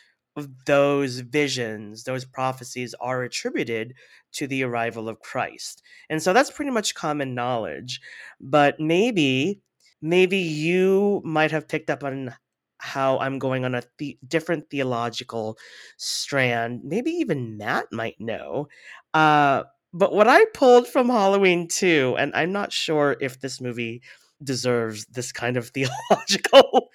those 0.65 1.19
visions, 1.19 2.03
those 2.03 2.25
prophecies 2.25 2.93
are 2.99 3.23
attributed 3.23 3.93
to 4.33 4.47
the 4.47 4.63
arrival 4.63 5.09
of 5.09 5.19
Christ. 5.19 5.81
And 6.09 6.21
so 6.21 6.33
that's 6.33 6.51
pretty 6.51 6.71
much 6.71 6.95
common 6.95 7.33
knowledge. 7.33 8.01
But 8.39 8.79
maybe, 8.79 9.61
maybe 10.01 10.37
you 10.37 11.21
might 11.25 11.51
have 11.51 11.67
picked 11.67 11.89
up 11.89 12.03
on 12.03 12.35
how 12.79 13.17
I'm 13.19 13.39
going 13.39 13.65
on 13.65 13.75
a 13.75 13.83
different 14.27 14.69
theological 14.69 15.57
strand. 15.97 16.81
Maybe 16.83 17.11
even 17.11 17.57
Matt 17.57 17.87
might 17.91 18.19
know. 18.19 18.67
Uh, 19.13 19.63
but 19.93 20.13
what 20.13 20.27
I 20.27 20.45
pulled 20.53 20.87
from 20.87 21.09
Halloween 21.09 21.67
2, 21.67 22.15
and 22.19 22.33
I'm 22.35 22.51
not 22.51 22.71
sure 22.71 23.17
if 23.19 23.39
this 23.39 23.59
movie 23.61 24.01
deserves 24.43 25.05
this 25.05 25.31
kind 25.31 25.57
of 25.57 25.69
theological 25.73 26.89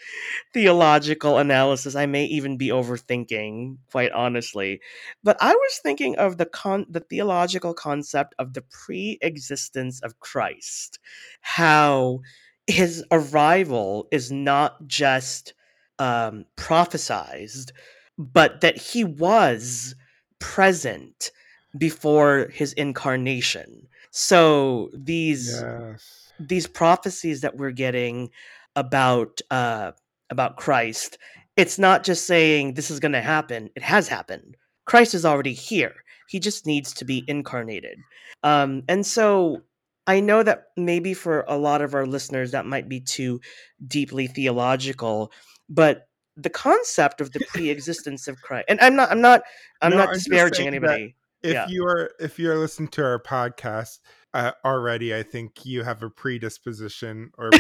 theological 0.54 1.38
analysis 1.38 1.96
I 1.96 2.06
may 2.06 2.24
even 2.26 2.56
be 2.56 2.68
overthinking 2.68 3.78
quite 3.90 4.12
honestly 4.12 4.80
but 5.24 5.36
I 5.40 5.52
was 5.52 5.80
thinking 5.82 6.16
of 6.16 6.38
the 6.38 6.46
con 6.46 6.86
the 6.88 7.00
theological 7.00 7.74
concept 7.74 8.34
of 8.38 8.54
the 8.54 8.62
pre-existence 8.62 10.00
of 10.02 10.20
Christ 10.20 10.98
how 11.40 12.20
his 12.66 13.04
arrival 13.10 14.06
is 14.12 14.30
not 14.30 14.86
just 14.86 15.54
um 15.98 16.44
prophesized 16.56 17.70
but 18.18 18.60
that 18.60 18.76
he 18.76 19.04
was 19.04 19.94
present 20.38 21.30
before 21.78 22.48
his 22.52 22.72
incarnation 22.74 23.86
so 24.10 24.90
these 24.94 25.62
Yes. 25.62 26.32
these 26.38 26.66
prophecies 26.66 27.40
that 27.42 27.56
we're 27.56 27.70
getting 27.70 28.30
about 28.76 29.40
uh 29.50 29.92
about 30.30 30.56
Christ, 30.56 31.18
it's 31.56 31.78
not 31.78 32.04
just 32.04 32.26
saying 32.26 32.74
this 32.74 32.90
is 32.90 33.00
going 33.00 33.12
to 33.12 33.20
happen. 33.20 33.68
It 33.76 33.82
has 33.82 34.08
happened. 34.08 34.56
Christ 34.86 35.14
is 35.14 35.26
already 35.26 35.52
here. 35.52 35.94
He 36.28 36.40
just 36.40 36.66
needs 36.66 36.92
to 36.94 37.04
be 37.04 37.24
incarnated. 37.28 37.98
Um 38.42 38.82
and 38.88 39.06
so 39.06 39.62
I 40.06 40.20
know 40.20 40.42
that 40.42 40.64
maybe 40.76 41.14
for 41.14 41.44
a 41.46 41.56
lot 41.56 41.80
of 41.82 41.94
our 41.94 42.06
listeners 42.06 42.50
that 42.52 42.66
might 42.66 42.88
be 42.88 43.00
too 43.00 43.40
deeply 43.86 44.26
theological, 44.26 45.30
but 45.68 46.08
the 46.36 46.50
concept 46.50 47.20
of 47.20 47.32
the 47.32 47.40
pre-existence 47.48 48.28
of 48.28 48.40
Christ 48.40 48.66
and 48.68 48.80
I'm 48.80 48.96
not 48.96 49.10
I'm 49.10 49.20
not 49.20 49.42
I'm 49.80 49.90
No, 49.90 49.98
not 49.98 50.08
I'm 50.08 50.14
disparaging 50.14 50.66
anybody. 50.66 51.14
If 51.42 51.54
Yeah. 51.54 51.68
you 51.68 51.84
are 51.84 52.10
if 52.20 52.38
you're 52.38 52.58
listening 52.58 52.88
to 52.90 53.02
our 53.04 53.22
podcast 53.22 53.98
uh, 54.34 54.52
already, 54.64 55.14
I 55.14 55.22
think 55.22 55.66
you 55.66 55.82
have 55.82 56.02
a 56.02 56.08
predisposition 56.08 57.30
or 57.36 57.50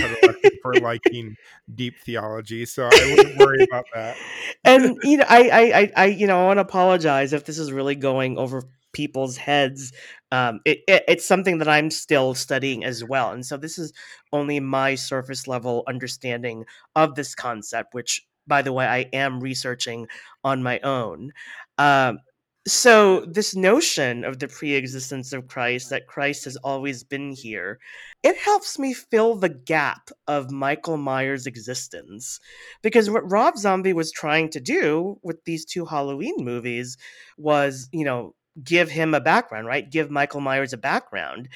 for 0.62 0.76
liking 0.80 1.36
deep 1.74 1.94
theology. 2.04 2.64
So 2.64 2.84
I 2.84 2.90
wouldn't 3.10 3.36
worry 3.36 3.64
about 3.64 3.84
that. 3.94 4.16
and 4.64 4.96
you 5.04 5.18
know, 5.18 5.26
I, 5.28 5.48
I, 5.48 5.60
I, 5.60 5.92
I 5.96 6.04
you 6.06 6.26
know, 6.26 6.42
I 6.42 6.46
want 6.46 6.58
to 6.58 6.62
apologize 6.62 7.32
if 7.32 7.44
this 7.44 7.58
is 7.58 7.72
really 7.72 7.94
going 7.94 8.38
over 8.38 8.62
people's 8.92 9.36
heads. 9.36 9.92
Um, 10.30 10.60
it, 10.64 10.80
it, 10.88 11.04
it's 11.08 11.26
something 11.26 11.58
that 11.58 11.68
I'm 11.68 11.90
still 11.90 12.34
studying 12.34 12.84
as 12.84 13.04
well, 13.04 13.32
and 13.32 13.44
so 13.44 13.56
this 13.56 13.78
is 13.78 13.92
only 14.32 14.60
my 14.60 14.94
surface 14.94 15.46
level 15.46 15.84
understanding 15.86 16.64
of 16.96 17.14
this 17.14 17.34
concept, 17.34 17.94
which, 17.94 18.22
by 18.46 18.62
the 18.62 18.72
way, 18.72 18.86
I 18.86 19.08
am 19.12 19.40
researching 19.40 20.08
on 20.44 20.62
my 20.62 20.80
own. 20.80 21.32
Um, 21.78 22.18
so 22.66 23.26
this 23.26 23.56
notion 23.56 24.24
of 24.24 24.38
the 24.38 24.46
pre-existence 24.46 25.32
of 25.32 25.48
Christ, 25.48 25.90
that 25.90 26.06
Christ 26.06 26.44
has 26.44 26.56
always 26.58 27.02
been 27.02 27.32
here, 27.32 27.80
it 28.22 28.36
helps 28.36 28.78
me 28.78 28.94
fill 28.94 29.34
the 29.34 29.48
gap 29.48 30.10
of 30.28 30.52
Michael 30.52 30.96
Myers' 30.96 31.46
existence. 31.46 32.38
Because 32.80 33.10
what 33.10 33.28
Rob 33.28 33.56
Zombie 33.56 33.92
was 33.92 34.12
trying 34.12 34.48
to 34.50 34.60
do 34.60 35.18
with 35.24 35.44
these 35.44 35.64
two 35.64 35.84
Halloween 35.84 36.36
movies 36.38 36.96
was, 37.36 37.88
you 37.92 38.04
know, 38.04 38.34
give 38.62 38.90
him 38.90 39.14
a 39.14 39.20
background, 39.20 39.66
right? 39.66 39.90
Give 39.90 40.10
Michael 40.10 40.40
Myers 40.40 40.72
a 40.72 40.78
background. 40.78 41.48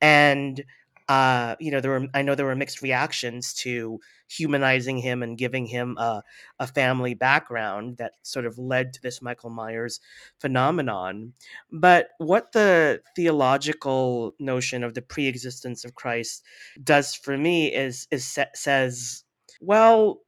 And 0.00 0.64
uh, 1.08 1.56
you 1.58 1.70
know, 1.70 1.80
there 1.80 1.90
were 1.90 2.06
I 2.14 2.22
know 2.22 2.34
there 2.34 2.46
were 2.46 2.56
mixed 2.56 2.80
reactions 2.80 3.52
to 3.54 4.00
humanizing 4.28 4.98
him 4.98 5.22
and 5.22 5.36
giving 5.36 5.66
him 5.66 5.98
a, 5.98 6.22
a 6.58 6.66
family 6.66 7.12
background 7.14 7.98
that 7.98 8.12
sort 8.22 8.46
of 8.46 8.56
led 8.58 8.94
to 8.94 9.02
this 9.02 9.20
Michael 9.20 9.50
Myers 9.50 10.00
phenomenon. 10.40 11.34
But 11.70 12.10
what 12.18 12.52
the 12.52 13.02
theological 13.14 14.34
notion 14.38 14.84
of 14.84 14.94
the 14.94 15.02
pre-existence 15.02 15.84
of 15.84 15.94
Christ 15.94 16.44
does 16.82 17.14
for 17.14 17.36
me 17.36 17.74
is 17.74 18.06
is 18.10 18.26
sa- 18.26 18.54
says, 18.54 19.24
well, 19.60 20.20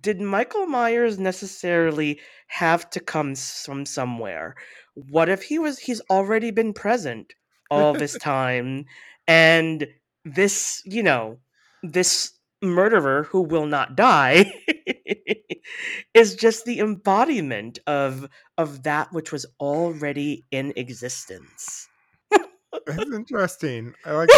did 0.00 0.20
Michael 0.20 0.66
Myers 0.66 1.18
necessarily 1.18 2.20
have 2.46 2.88
to 2.90 3.00
come 3.00 3.34
from 3.34 3.84
somewhere? 3.84 4.56
What 4.94 5.28
if 5.28 5.42
he 5.42 5.58
was 5.58 5.78
he's 5.78 6.00
already 6.10 6.50
been 6.50 6.72
present 6.72 7.34
all 7.70 7.94
this 7.94 8.18
time 8.20 8.86
and 9.26 9.86
this, 10.24 10.82
you 10.84 11.02
know, 11.02 11.38
this 11.82 12.32
murderer 12.62 13.24
who 13.24 13.42
will 13.42 13.66
not 13.66 13.96
die 13.96 14.52
is 16.14 16.36
just 16.36 16.64
the 16.64 16.78
embodiment 16.78 17.78
of 17.86 18.28
of 18.56 18.84
that 18.84 19.12
which 19.12 19.32
was 19.32 19.44
already 19.58 20.44
in 20.50 20.72
existence. 20.76 21.88
That's 22.86 23.10
interesting. 23.12 23.94
I 24.04 24.12
like 24.12 24.28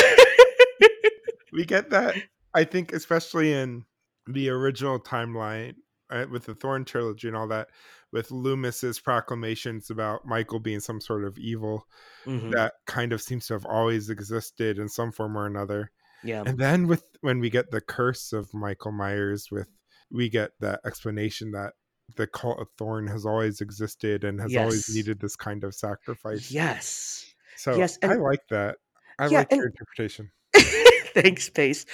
we 1.52 1.64
get 1.64 1.90
that. 1.90 2.14
I 2.54 2.64
think 2.64 2.92
especially 2.92 3.52
in 3.52 3.84
the 4.26 4.48
original 4.48 4.98
timeline 4.98 5.74
uh, 6.10 6.26
with 6.30 6.46
the 6.46 6.54
Thorn 6.54 6.84
trilogy 6.84 7.28
and 7.28 7.36
all 7.36 7.48
that, 7.48 7.68
with 8.14 8.30
Loomis's 8.30 9.00
proclamations 9.00 9.90
about 9.90 10.24
Michael 10.24 10.60
being 10.60 10.80
some 10.80 11.00
sort 11.00 11.24
of 11.24 11.36
evil 11.36 11.86
Mhm. 12.24 12.52
that 12.52 12.74
kind 12.86 13.12
of 13.12 13.20
seems 13.20 13.48
to 13.48 13.54
have 13.54 13.66
always 13.66 14.08
existed 14.08 14.78
in 14.78 14.88
some 14.88 15.10
form 15.12 15.36
or 15.36 15.44
another. 15.46 15.90
Yeah. 16.22 16.44
And 16.46 16.56
then 16.56 16.86
with 16.86 17.04
when 17.20 17.40
we 17.40 17.50
get 17.50 17.70
the 17.72 17.80
curse 17.82 18.32
of 18.32 18.54
Michael 18.54 18.92
Myers, 18.92 19.50
with 19.50 19.68
we 20.10 20.28
get 20.30 20.52
that 20.60 20.80
explanation 20.86 21.50
that 21.50 21.74
the 22.16 22.26
cult 22.28 22.60
of 22.60 22.68
Thorn 22.78 23.08
has 23.08 23.26
always 23.26 23.60
existed 23.60 24.22
and 24.24 24.40
has 24.40 24.54
always 24.56 24.94
needed 24.94 25.18
this 25.20 25.34
kind 25.36 25.64
of 25.64 25.74
sacrifice. 25.74 26.50
Yes. 26.52 27.26
So 27.56 27.76
Yes, 27.76 27.98
I 28.02 28.14
like 28.14 28.46
that. 28.50 28.76
I 29.18 29.26
Yeah, 29.26 29.38
like 29.38 29.50
your 29.52 29.64
and- 29.64 29.72
interpretation. 29.72 30.30
Thanks, 31.14 31.48
Pace. 31.50 31.84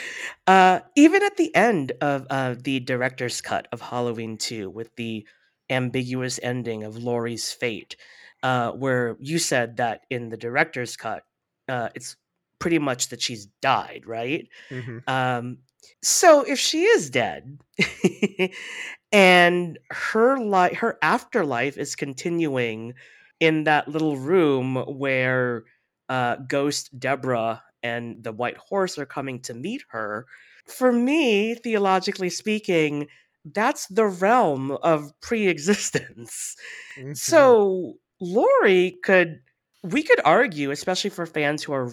Uh, 0.47 0.81
even 0.97 1.23
at 1.23 1.37
the 1.37 1.55
end 1.55 1.93
of 2.01 2.27
uh, 2.31 2.55
the 2.59 2.81
director's 2.81 3.41
cut 3.41 3.69
of 3.73 3.81
Halloween 3.81 4.37
2, 4.39 4.69
with 4.71 4.95
the 4.97 5.27
ambiguous 5.71 6.41
ending 6.43 6.85
of 6.85 6.97
Laurie's 6.97 7.53
fate, 7.53 7.97
uh, 8.43 8.73
where 8.73 9.17
you 9.21 9.39
said 9.39 9.77
that 9.79 10.03
in 10.11 10.29
the 10.31 10.37
director's 10.37 10.97
cut, 10.97 11.25
uh, 11.69 11.91
it's 11.95 12.17
pretty 12.59 12.79
much 12.79 13.09
that 13.09 13.23
she's 13.23 13.47
died, 13.63 14.05
right? 14.07 14.49
hmm 14.71 14.99
Um, 15.07 15.59
so 16.03 16.43
if 16.43 16.59
she 16.59 16.85
is 16.85 17.11
dead, 17.11 17.59
and 19.13 19.79
her 19.91 20.39
life, 20.39 20.77
her 20.79 20.99
afterlife 21.03 21.77
is 21.77 21.97
continuing 21.97 22.95
in 23.41 23.65
that 23.65 23.89
little 23.89 24.17
room 24.17 24.77
where 24.77 25.65
uh, 26.09 26.37
Ghost 26.37 26.99
Deborah 26.99 27.63
and 27.83 28.23
the 28.23 28.33
White 28.33 28.59
Horse 28.59 28.99
are 28.99 29.07
coming 29.07 29.41
to 29.43 29.55
meet 29.55 29.83
her. 29.89 30.27
For 30.67 30.93
me, 30.93 31.55
theologically 31.55 32.31
speaking, 32.31 33.09
that's 33.45 33.87
the 33.87 34.07
realm 34.07 34.73
of 34.83 35.13
pre-existence. 35.21 36.57
Mm-hmm. 36.99 37.15
So 37.15 37.95
Laurie 38.21 38.99
could 39.03 39.41
we 39.83 40.03
could 40.03 40.21
argue, 40.25 40.71
especially 40.71 41.11
for 41.11 41.27
fans 41.27 41.63
who 41.63 41.73
are 41.73 41.91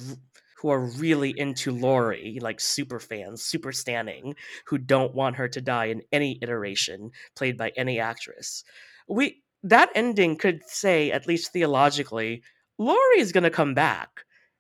who 0.57 0.69
are 0.69 0.85
really 0.97 1.33
into 1.37 1.71
Laurie, 1.71 2.39
like 2.41 2.59
super 2.59 2.99
fans, 2.99 3.43
super 3.43 3.71
standing, 3.71 4.35
who 4.65 4.77
don't 4.77 5.13
want 5.13 5.35
her 5.35 5.47
to 5.47 5.61
die 5.61 5.85
in 5.85 6.01
any 6.11 6.39
iteration 6.41 7.11
played 7.35 7.57
by 7.57 7.71
any 7.77 7.99
actress. 7.99 8.63
We 9.07 9.43
that 9.63 9.89
ending 9.95 10.35
could 10.35 10.61
say, 10.67 11.11
at 11.11 11.27
least 11.27 11.53
theologically, 11.53 12.43
Laurie 12.77 13.19
is 13.19 13.31
going 13.31 13.43
to 13.43 13.49
come 13.49 13.73
back. 13.73 14.09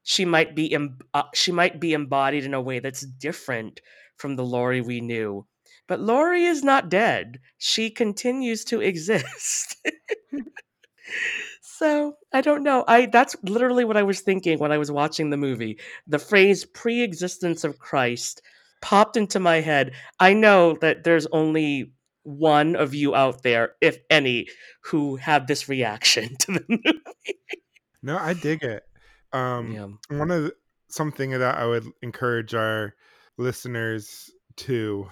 She 0.03 0.23
might 0.23 0.55
be 0.55 0.73
em- 0.73 0.99
uh, 1.13 1.23
she 1.33 1.51
might 1.51 1.79
be 1.79 1.93
embodied 1.93 2.45
in 2.45 2.53
a 2.53 2.61
way 2.61 2.79
that's 2.79 3.01
different 3.01 3.81
from 4.17 4.35
the 4.35 4.45
Laurie 4.45 4.81
we 4.81 5.01
knew. 5.01 5.45
But 5.87 5.99
Laurie 6.01 6.45
is 6.45 6.63
not 6.63 6.89
dead. 6.89 7.39
She 7.57 7.89
continues 7.89 8.63
to 8.65 8.81
exist. 8.81 9.75
so 11.61 12.15
I 12.33 12.41
don't 12.41 12.63
know. 12.63 12.83
I 12.87 13.05
that's 13.07 13.35
literally 13.43 13.85
what 13.85 13.97
I 13.97 14.03
was 14.03 14.21
thinking 14.21 14.59
when 14.59 14.71
I 14.71 14.77
was 14.77 14.91
watching 14.91 15.29
the 15.29 15.37
movie. 15.37 15.79
The 16.07 16.19
phrase 16.19 16.65
pre-existence 16.65 17.63
of 17.63 17.79
Christ 17.79 18.41
popped 18.81 19.17
into 19.17 19.39
my 19.39 19.61
head. 19.61 19.93
I 20.19 20.33
know 20.33 20.73
that 20.81 21.03
there's 21.03 21.27
only 21.27 21.91
one 22.23 22.75
of 22.75 22.93
you 22.93 23.15
out 23.15 23.43
there, 23.43 23.75
if 23.79 23.97
any, 24.09 24.47
who 24.83 25.15
have 25.15 25.47
this 25.47 25.69
reaction 25.69 26.35
to 26.39 26.51
the 26.53 26.65
movie. 26.67 27.01
No, 28.03 28.17
I 28.17 28.33
dig 28.33 28.63
it. 28.63 28.83
Um, 29.33 29.71
Yeah. 29.71 30.17
one 30.17 30.31
of 30.31 30.43
the, 30.43 30.53
something 30.89 31.31
that 31.31 31.41
I 31.57 31.65
would 31.65 31.85
encourage 32.01 32.53
our 32.53 32.93
listeners 33.37 34.29
to 34.57 35.07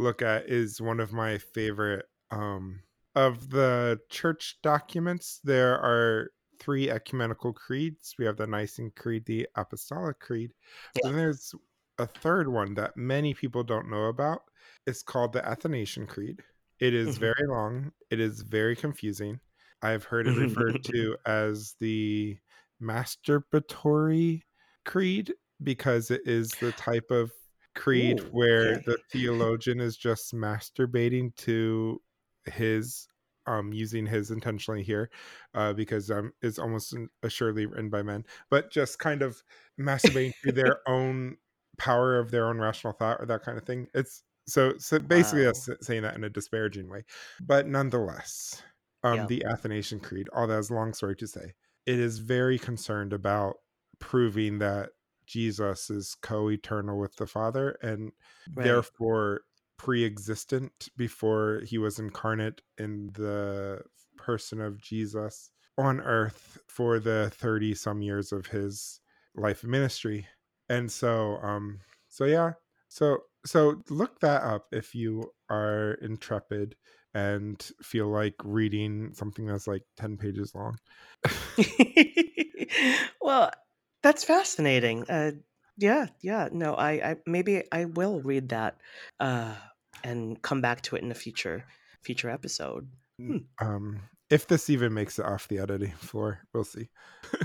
look 0.00 0.22
at 0.22 0.48
is 0.48 0.80
one 0.80 1.00
of 1.00 1.12
my 1.12 1.38
favorite 1.38 2.06
um, 2.30 2.82
of 3.14 3.50
the 3.50 3.98
church 4.10 4.58
documents. 4.62 5.40
There 5.44 5.78
are 5.78 6.30
three 6.58 6.90
ecumenical 6.90 7.52
creeds. 7.52 8.14
We 8.18 8.24
have 8.24 8.36
the 8.36 8.46
Nicene 8.46 8.92
Creed, 8.96 9.24
the 9.26 9.48
Apostolic 9.56 10.18
Creed. 10.20 10.52
Yeah. 10.96 11.02
Then 11.04 11.16
there's 11.16 11.54
a 11.98 12.06
third 12.06 12.48
one 12.48 12.74
that 12.74 12.96
many 12.96 13.34
people 13.34 13.62
don't 13.62 13.90
know 13.90 14.04
about. 14.06 14.42
It's 14.86 15.02
called 15.02 15.32
the 15.32 15.46
Athanasian 15.46 16.06
Creed. 16.06 16.42
It 16.78 16.94
is 16.94 17.16
Mhm. 17.16 17.20
very 17.20 17.46
long. 17.46 17.92
It 18.10 18.20
is 18.20 18.42
very 18.42 18.76
confusing. 18.76 19.40
I've 19.82 20.04
heard 20.04 20.26
it 20.26 20.32
referred 20.32 20.82
to 20.84 21.16
as 21.26 21.74
the 21.80 22.38
masturbatory 22.82 24.42
creed 24.84 25.34
because 25.62 26.10
it 26.10 26.22
is 26.26 26.56
the 26.56 26.72
type 26.72 27.10
of 27.10 27.30
creed 27.80 28.20
Ooh, 28.20 28.30
where 28.30 28.78
the 28.86 28.98
theologian 29.10 29.80
is 29.80 29.96
just 29.96 30.34
masturbating 30.34 31.34
to 31.36 32.00
his 32.46 33.08
um 33.46 33.72
using 33.72 34.06
his 34.06 34.30
intentionally 34.30 34.82
here 34.82 35.10
uh 35.54 35.72
because 35.72 36.10
um 36.10 36.32
it's 36.42 36.58
almost 36.58 36.94
assuredly 37.22 37.66
written 37.66 37.88
by 37.90 38.02
men 38.02 38.24
but 38.50 38.70
just 38.70 38.98
kind 38.98 39.22
of 39.22 39.42
masturbating 39.80 40.32
to 40.44 40.52
their 40.52 40.80
own 40.88 41.36
power 41.78 42.18
of 42.18 42.30
their 42.30 42.46
own 42.48 42.58
rational 42.58 42.92
thought 42.92 43.20
or 43.20 43.26
that 43.26 43.42
kind 43.42 43.56
of 43.58 43.64
thing 43.64 43.86
it's 43.94 44.24
so 44.46 44.74
so 44.78 44.98
basically 44.98 45.44
Wow. 45.44 45.44
that's 45.44 45.68
saying 45.82 46.02
that 46.02 46.14
in 46.16 46.24
a 46.24 46.30
disparaging 46.30 46.90
way 46.90 47.02
but 47.40 47.66
nonetheless 47.66 48.62
um 49.04 49.20
Yeah. 49.20 49.26
the 49.26 49.44
athanasian 49.46 50.00
creed 50.00 50.28
all 50.34 50.46
that 50.46 50.58
is 50.58 50.70
a 50.70 50.74
long 50.74 50.92
story 50.92 51.16
to 51.16 51.26
say 51.26 51.54
it 51.86 51.98
is 51.98 52.18
very 52.18 52.58
concerned 52.58 53.12
about 53.12 53.56
proving 54.00 54.58
that 54.58 54.90
jesus 55.30 55.90
is 55.90 56.16
co-eternal 56.22 56.98
with 56.98 57.14
the 57.16 57.26
father 57.26 57.76
and 57.82 58.12
Right. 58.54 58.64
therefore 58.64 59.42
pre-existent 59.76 60.88
before 60.96 61.62
he 61.64 61.78
was 61.78 61.98
incarnate 61.98 62.60
in 62.78 63.06
the 63.14 63.80
person 64.16 64.60
of 64.60 64.80
jesus 64.80 65.50
on 65.78 66.00
earth 66.00 66.58
for 66.68 66.98
the 66.98 67.30
30 67.34 67.74
some 67.74 68.02
years 68.02 68.32
of 68.32 68.46
his 68.46 69.00
life 69.34 69.64
ministry. 69.64 70.26
And 70.68 70.90
so 70.90 71.36
um 71.42 71.80
so 72.08 72.24
yeah. 72.24 72.52
So 72.88 73.20
so 73.46 73.82
look 73.88 74.20
that 74.20 74.42
up 74.42 74.66
if 74.72 74.94
you 74.94 75.32
are 75.48 75.92
intrepid 76.02 76.76
and 77.14 77.60
feel 77.82 78.08
like 78.08 78.34
reading 78.44 79.14
something 79.14 79.46
that's 79.46 79.66
like 79.66 79.84
10 79.96 80.16
pages 80.18 80.54
long. 80.54 80.76
Well, 83.20 83.50
that's 84.02 84.24
fascinating. 84.24 85.04
Uh, 85.08 85.32
yeah, 85.76 86.06
yeah. 86.22 86.48
No, 86.52 86.74
I, 86.74 86.90
I 86.92 87.16
maybe 87.26 87.64
I 87.72 87.86
will 87.86 88.20
read 88.20 88.50
that 88.50 88.76
uh, 89.18 89.54
and 90.04 90.40
come 90.42 90.60
back 90.60 90.82
to 90.82 90.96
it 90.96 91.02
in 91.02 91.10
a 91.10 91.14
future 91.14 91.64
future 92.02 92.30
episode. 92.30 92.88
Hmm. 93.18 93.36
um 93.60 94.00
if 94.30 94.46
this 94.46 94.70
even 94.70 94.94
makes 94.94 95.18
it 95.18 95.26
off 95.26 95.48
the 95.48 95.58
editing 95.58 95.90
floor 95.92 96.38
we'll 96.54 96.64
see 96.64 96.88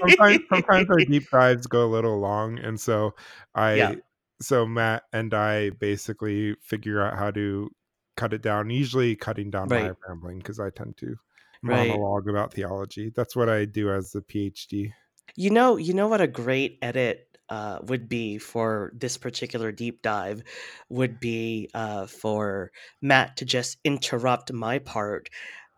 sometimes, 0.00 0.40
sometimes 0.48 0.90
our 0.90 0.98
deep 1.06 1.28
dives 1.32 1.66
go 1.68 1.84
a 1.84 1.86
little 1.94 2.18
long 2.18 2.58
and 2.58 2.80
so 2.80 3.14
i 3.54 3.74
Yeah. 3.74 3.92
so 4.40 4.66
matt 4.66 5.04
and 5.12 5.32
i 5.32 5.70
basically 5.70 6.56
figure 6.62 7.00
out 7.00 7.16
how 7.16 7.30
to 7.30 7.70
cut 8.16 8.32
it 8.32 8.42
down 8.42 8.70
usually 8.70 9.14
cutting 9.14 9.50
down 9.50 9.68
my 9.68 9.92
rambling 10.08 10.38
because 10.38 10.58
i 10.58 10.70
tend 10.70 10.96
to 10.96 11.14
Right. 11.62 11.86
monologue 11.88 12.28
about 12.28 12.52
theology 12.52 13.12
that's 13.14 13.36
what 13.36 13.48
i 13.48 13.64
do 13.64 13.90
as 13.92 14.14
a 14.16 14.20
phd 14.22 14.92
You 15.36 15.50
know, 15.50 15.76
you 15.76 15.94
know 15.94 16.08
what 16.08 16.20
a 16.20 16.26
great 16.26 16.78
edit 16.82 17.26
uh, 17.48 17.78
would 17.82 18.08
be 18.08 18.38
for 18.38 18.92
this 18.94 19.16
particular 19.16 19.72
deep 19.72 20.02
dive 20.02 20.42
would 20.88 21.20
be 21.20 21.70
uh, 21.74 22.06
for 22.06 22.70
Matt 23.02 23.36
to 23.38 23.44
just 23.44 23.78
interrupt 23.84 24.52
my 24.52 24.78
part 24.78 25.28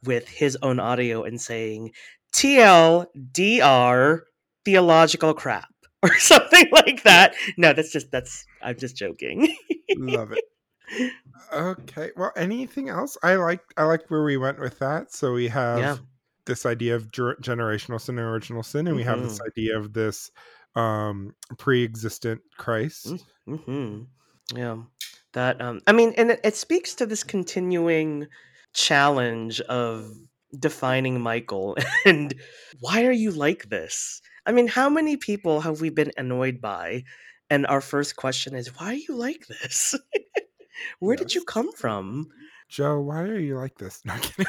with 0.04 0.28
his 0.28 0.56
own 0.62 0.78
audio 0.78 1.24
and 1.24 1.40
saying 1.40 1.92
TLDR 2.32 4.20
theological 4.64 5.34
crap 5.34 5.68
or 6.02 6.16
something 6.18 6.66
like 6.72 7.02
that. 7.04 7.34
No, 7.56 7.72
that's 7.72 7.92
just 7.92 8.10
that's 8.10 8.44
I'm 8.62 8.76
just 8.78 8.96
joking. 8.96 9.54
love 9.96 10.32
it 10.32 10.44
okay 11.52 12.10
well 12.16 12.32
anything 12.36 12.88
else 12.88 13.16
i 13.22 13.34
like 13.34 13.60
i 13.76 13.84
like 13.84 14.08
where 14.08 14.24
we 14.24 14.36
went 14.36 14.58
with 14.58 14.78
that 14.78 15.12
so 15.12 15.32
we 15.32 15.48
have 15.48 15.78
yeah. 15.78 15.96
This 16.46 16.64
idea 16.66 16.94
of 16.96 17.10
ger- 17.12 17.36
generational 17.42 18.00
sin 18.00 18.18
and 18.18 18.26
original 18.26 18.62
sin 18.62 18.86
and 18.86 18.96
we 18.96 19.04
have 19.04 19.22
this 19.22 19.38
Mhm. 19.38 19.46
idea 19.46 19.78
of 19.78 19.92
this 19.92 20.30
um 20.74 21.34
pre-existent 21.58 22.40
christ 22.58 23.24
hmm 23.46 24.02
Yeah, 24.54 24.82
that 25.32 25.60
um, 25.60 25.80
I 25.88 25.92
mean, 25.92 26.14
and 26.16 26.30
it, 26.30 26.40
it 26.44 26.54
speaks 26.56 26.94
to 26.96 27.06
this 27.06 27.24
continuing 27.24 28.28
challenge 28.74 29.60
of 29.62 30.08
defining 30.58 31.20
Michael 31.20 31.76
and 32.06 32.32
why 32.80 33.04
are 33.06 33.12
you 33.12 33.32
like 33.32 33.68
this? 33.68 34.22
I 34.46 34.52
mean, 34.52 34.68
how 34.68 34.88
many 34.88 35.16
people 35.16 35.60
have 35.62 35.80
we 35.80 35.90
been 35.90 36.12
annoyed 36.16 36.60
by? 36.60 37.02
And 37.50 37.66
our 37.66 37.80
first 37.80 38.14
question 38.16 38.54
is, 38.54 38.68
why 38.78 38.92
are 38.92 38.94
you 38.94 39.16
like 39.16 39.46
this? 39.48 39.94
Where 41.00 41.16
did 41.16 41.34
you 41.34 41.44
come 41.44 41.72
from? 41.72 42.28
joe 42.68 42.98
why 43.00 43.20
are 43.22 43.38
you 43.38 43.56
like 43.56 43.78
this 43.78 44.02
no 44.04 44.14
I'm 44.14 44.20
kidding. 44.20 44.46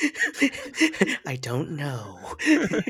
I 1.26 1.36
don't 1.40 1.76
know. 1.76 2.18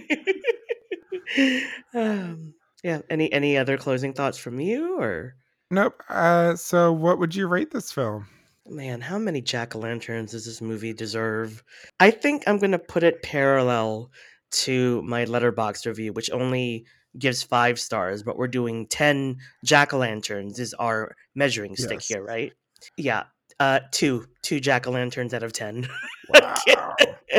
um, 1.95 2.55
yeah. 2.83 3.01
Any 3.11 3.33
any 3.33 3.57
other 3.57 3.77
closing 3.79 4.13
thoughts 4.13 4.39
from 4.39 4.61
you 4.61 4.99
or? 5.01 5.35
nope 5.71 6.03
uh 6.11 6.55
so 6.55 6.93
what 6.93 7.19
would 7.19 7.35
you 7.35 7.47
rate 7.47 7.71
this 7.71 7.91
film 7.91 8.27
Man, 8.69 9.01
how 9.01 9.19
many 9.19 9.41
jack 9.41 9.75
o' 9.75 9.79
lanterns 9.81 10.31
does 10.33 10.45
this 10.45 10.61
movie 10.61 10.93
deserve? 10.93 11.65
I 11.99 12.11
think 12.13 12.45
I'm 12.47 12.59
gonna 12.59 12.79
put 12.79 13.03
it 13.03 13.23
parallel 13.23 14.11
to 14.53 15.03
my 15.03 15.25
Letterboxd 15.25 15.87
review, 15.87 16.13
which 16.13 16.31
only 16.31 16.85
gives 17.19 17.43
five 17.43 17.81
stars, 17.81 18.23
but 18.23 18.37
we're 18.37 18.47
doing 18.49 18.87
10 18.87 19.39
jack 19.65 19.93
o' 19.95 19.99
lanterns 19.99 20.61
is 20.61 20.75
our 20.75 21.17
measuring 21.35 21.75
stick 21.75 22.01
Yes. 22.01 22.07
here, 22.07 22.23
right? 22.23 22.53
Yeah. 22.97 23.25
Uh 23.63 23.81
two. 23.91 24.27
Two 24.43 24.59
jack 24.61 24.87
o' 24.87 24.91
lanterns 24.91 25.33
out 25.35 25.43
of 25.43 25.53
ten. 25.53 25.89
wow 26.29 26.55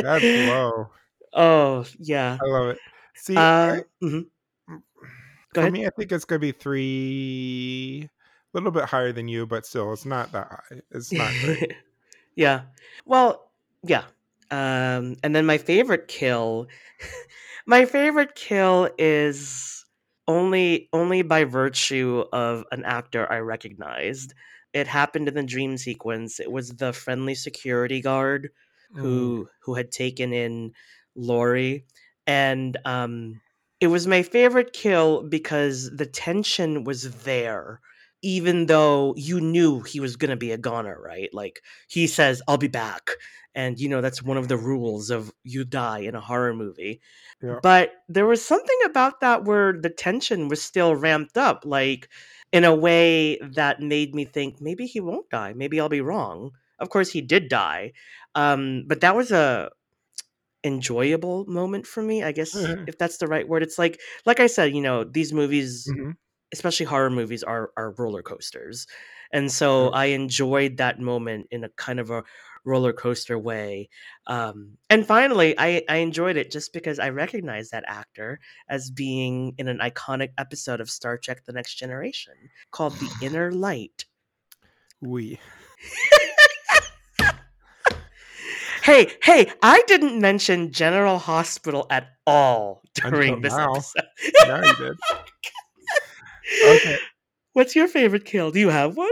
that's 0.02 0.24
low 0.48 0.88
oh, 1.32 1.84
yeah. 1.98 2.38
i 2.42 2.46
love 2.46 2.68
it 2.70 2.78
see 3.14 3.36
Uh 3.36 3.40
I, 3.40 3.80
mhm. 4.02 4.26
mm, 4.68 4.68
Go 4.68 4.80
for 5.52 5.60
ahead. 5.60 5.72
me 5.72 5.86
i 5.86 5.90
think 5.90 6.12
it's 6.12 6.24
gonna 6.24 6.38
be 6.38 6.52
three 6.52 8.08
a 8.08 8.56
little 8.56 8.70
bit 8.70 8.84
higher 8.84 9.12
than 9.12 9.26
you 9.28 9.46
but 9.46 9.66
still 9.66 9.92
it's 9.92 10.04
not 10.04 10.30
that 10.32 10.48
high 10.48 10.80
it's 10.92 11.12
not 11.12 11.32
great 11.42 11.72
yeah. 12.36 12.62
Well, 13.06 13.50
yeah. 13.82 14.04
Um, 14.50 15.16
and 15.22 15.34
then 15.34 15.46
my 15.46 15.58
favorite 15.58 16.08
kill, 16.08 16.66
my 17.66 17.84
favorite 17.84 18.34
kill 18.34 18.88
is 18.98 19.84
only 20.26 20.88
only 20.92 21.22
by 21.22 21.44
virtue 21.44 22.24
of 22.32 22.64
an 22.72 22.84
actor 22.84 23.30
I 23.30 23.38
recognized. 23.38 24.34
It 24.74 24.88
happened 24.88 25.28
in 25.28 25.34
the 25.34 25.44
dream 25.44 25.78
sequence. 25.78 26.40
It 26.40 26.52
was 26.52 26.70
the 26.70 26.92
friendly 26.92 27.34
security 27.36 28.02
guard 28.02 28.50
Mm, 28.94 29.00
who 29.00 29.48
who 29.60 29.74
had 29.74 29.92
taken 29.92 30.32
in 30.34 30.72
Laurie, 31.14 31.86
and 32.26 32.76
um, 32.84 33.40
it 33.80 33.88
was 33.88 34.06
my 34.06 34.22
favorite 34.22 34.72
kill 34.72 35.22
because 35.22 35.90
the 35.96 36.06
tension 36.06 36.84
was 36.84 37.22
there, 37.24 37.80
even 38.22 38.66
though 38.66 39.14
you 39.16 39.40
knew 39.40 39.80
he 39.82 40.00
was 40.00 40.16
gonna 40.16 40.36
be 40.36 40.52
a 40.52 40.58
goner, 40.58 41.00
right? 41.00 41.32
Like 41.32 41.62
he 41.88 42.06
says, 42.06 42.42
"I'll 42.48 42.58
be 42.58 42.68
back," 42.68 43.10
and 43.54 43.78
you 43.80 43.88
know 43.88 44.00
that's 44.00 44.22
one 44.22 44.36
of 44.38 44.48
the 44.48 44.56
rules 44.58 45.10
of 45.10 45.32
you 45.44 45.64
die 45.64 46.00
in 46.00 46.14
a 46.14 46.20
horror 46.20 46.54
movie. 46.54 47.00
yeah 47.42 47.60
But 47.62 47.92
there 48.08 48.26
was 48.26 48.44
something 48.44 48.78
about 48.84 49.20
that 49.20 49.44
where 49.44 49.72
the 49.72 49.90
tension 49.90 50.48
was 50.48 50.62
still 50.62 50.94
ramped 50.96 51.36
up, 51.38 51.64
like 51.64 52.08
in 52.54 52.64
a 52.64 52.74
way 52.76 53.38
that 53.42 53.82
made 53.82 54.14
me 54.16 54.24
think 54.26 54.62
maybe 54.62 54.86
he 54.86 55.00
won't 55.00 55.30
die. 55.30 55.54
Maybe 55.54 55.80
I'll 55.80 55.90
be 55.90 56.02
wrong. 56.02 56.52
Of 56.80 56.90
course, 56.90 57.10
he 57.12 57.22
did 57.22 57.50
die, 57.50 57.92
um, 58.36 58.84
but 58.88 59.02
that 59.02 59.16
was 59.16 59.32
a 59.32 59.70
enjoyable 60.64 61.44
moment 61.46 61.86
for 61.86 62.02
me. 62.02 62.22
I 62.22 62.32
guess 62.32 62.70
if 62.86 62.98
that's 62.98 63.18
the 63.18 63.26
right 63.28 63.48
word. 63.48 63.62
It's 63.62 63.78
like, 63.78 64.00
like 64.26 64.40
I 64.40 64.46
said, 64.46 64.74
you 64.74 64.80
know, 64.80 65.04
these 65.04 65.32
movies, 65.32 65.92
Mhm. 65.92 66.14
especially 66.52 66.86
horror 66.86 67.10
movies, 67.10 67.42
are 67.44 67.72
are 67.76 67.94
roller 67.98 68.22
coasters, 68.22 68.86
and 69.32 69.52
so 69.52 69.88
Yep. 69.88 69.92
I 69.92 70.06
enjoyed 70.06 70.78
that 70.78 71.00
moment 71.00 71.48
in 71.52 71.64
a 71.64 71.70
kind 71.70 72.00
of 72.00 72.10
a 72.10 72.24
roller 72.64 72.92
coaster 72.92 73.38
way. 73.38 73.88
Um, 74.26 74.78
and 74.90 75.06
finally, 75.06 75.54
I 75.58 75.82
I 75.88 75.96
enjoyed 75.96 76.36
it 76.36 76.50
just 76.50 76.72
because 76.72 76.98
I 76.98 77.10
recognized 77.10 77.72
that 77.72 77.84
actor 77.86 78.40
as 78.68 78.90
being 78.90 79.54
in 79.58 79.68
an 79.68 79.78
iconic 79.78 80.30
episode 80.38 80.80
of 80.80 80.90
Star 80.90 81.18
Trek: 81.18 81.44
The 81.44 81.52
Next 81.52 81.74
Generation 81.74 82.34
called 82.70 82.94
"The 82.94 83.10
Inner 83.26 83.52
Light." 83.52 84.04
we 85.00 85.38
Hey, 88.82 89.10
hey, 89.22 89.50
I 89.62 89.82
didn't 89.86 90.20
mention 90.20 90.70
General 90.70 91.18
Hospital 91.18 91.86
at 91.88 92.08
all 92.26 92.82
during 92.94 93.40
this 93.40 93.54
now. 93.54 93.72
episode. 93.72 94.04
now 94.46 94.62
you 94.62 94.74
did. 94.76 94.96
Okay. 96.68 96.98
What's 97.54 97.74
your 97.74 97.88
favorite 97.88 98.26
kill? 98.26 98.50
Do 98.50 98.60
you 98.60 98.68
have 98.68 98.98
one? 98.98 99.10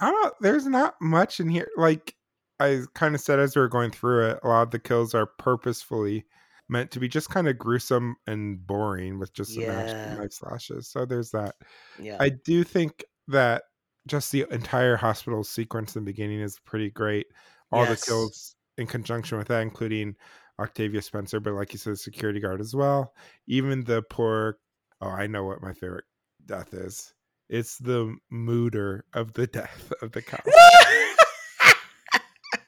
I 0.00 0.10
don't. 0.10 0.34
There's 0.40 0.64
not 0.66 0.94
much 0.98 1.40
in 1.40 1.48
here. 1.50 1.68
Like 1.76 2.14
I 2.60 2.82
kind 2.94 3.14
of 3.14 3.20
said 3.20 3.38
as 3.38 3.54
we 3.54 3.62
were 3.62 3.68
going 3.68 3.90
through 3.90 4.28
it, 4.30 4.40
a 4.42 4.48
lot 4.48 4.62
of 4.62 4.70
the 4.70 4.78
kills 4.78 5.14
are 5.14 5.26
purposefully 5.26 6.24
meant 6.68 6.90
to 6.90 7.00
be 7.00 7.08
just 7.08 7.30
kind 7.30 7.48
of 7.48 7.56
gruesome 7.58 8.16
and 8.26 8.66
boring 8.66 9.18
with 9.18 9.32
just 9.32 9.56
Yeah. 9.56 10.14
knife 10.16 10.32
slashes. 10.32 10.88
So 10.88 11.04
there's 11.06 11.30
that. 11.30 11.54
Yeah. 11.98 12.16
I 12.20 12.28
do 12.30 12.64
think 12.64 13.04
that 13.28 13.62
just 14.06 14.32
the 14.32 14.44
entire 14.50 14.96
hospital 14.96 15.44
sequence 15.44 15.96
in 15.96 16.04
the 16.04 16.10
beginning 16.10 16.40
is 16.40 16.58
pretty 16.58 16.90
great. 16.90 17.26
All 17.72 17.84
Yes. 17.84 18.00
the 18.00 18.06
kills 18.06 18.56
in 18.76 18.86
conjunction 18.86 19.38
with 19.38 19.48
that, 19.48 19.60
including 19.62 20.16
Octavia 20.58 21.00
Spencer, 21.02 21.40
but 21.40 21.52
like 21.54 21.72
you 21.72 21.78
said, 21.78 21.92
the 21.92 21.96
security 21.96 22.40
guard 22.40 22.60
as 22.60 22.74
well. 22.74 23.14
Even 23.46 23.84
the 23.84 24.02
poor. 24.10 24.58
Oh, 25.00 25.08
I 25.08 25.26
know 25.26 25.44
what 25.44 25.62
my 25.62 25.72
favorite 25.72 26.04
death 26.46 26.74
is. 26.74 27.14
It's 27.48 27.78
the 27.78 28.16
mooder 28.30 29.04
of 29.14 29.32
the 29.34 29.46
death 29.46 29.92
of 30.02 30.12
the 30.12 30.22
cow 30.22 30.42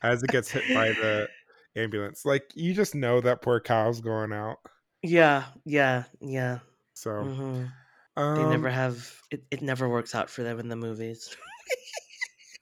as 0.02 0.22
it 0.22 0.31
gets 0.31 0.51
hit 0.51 0.70
by 0.72 0.93
the 0.93 1.28
ambulance. 1.77 2.24
Like 2.24 2.52
you 2.55 2.74
just 2.74 2.94
know 2.94 3.20
that 3.20 3.43
poor 3.43 3.60
cow's 3.60 4.01
going 4.01 4.32
out. 4.32 4.59
yeah, 5.02 5.47
yeah, 5.64 6.05
yeah. 6.20 6.60
So 6.94 7.28
hmm 7.28 7.66
um, 8.16 8.35
They 8.35 8.44
never 8.44 8.70
have 8.70 9.22
it, 9.31 9.44
it 9.51 9.62
never 9.62 9.89
works 9.89 10.14
out 10.14 10.31
for 10.31 10.43
them 10.44 10.60
in 10.60 10.68
the 10.68 10.77
movies. 10.77 11.36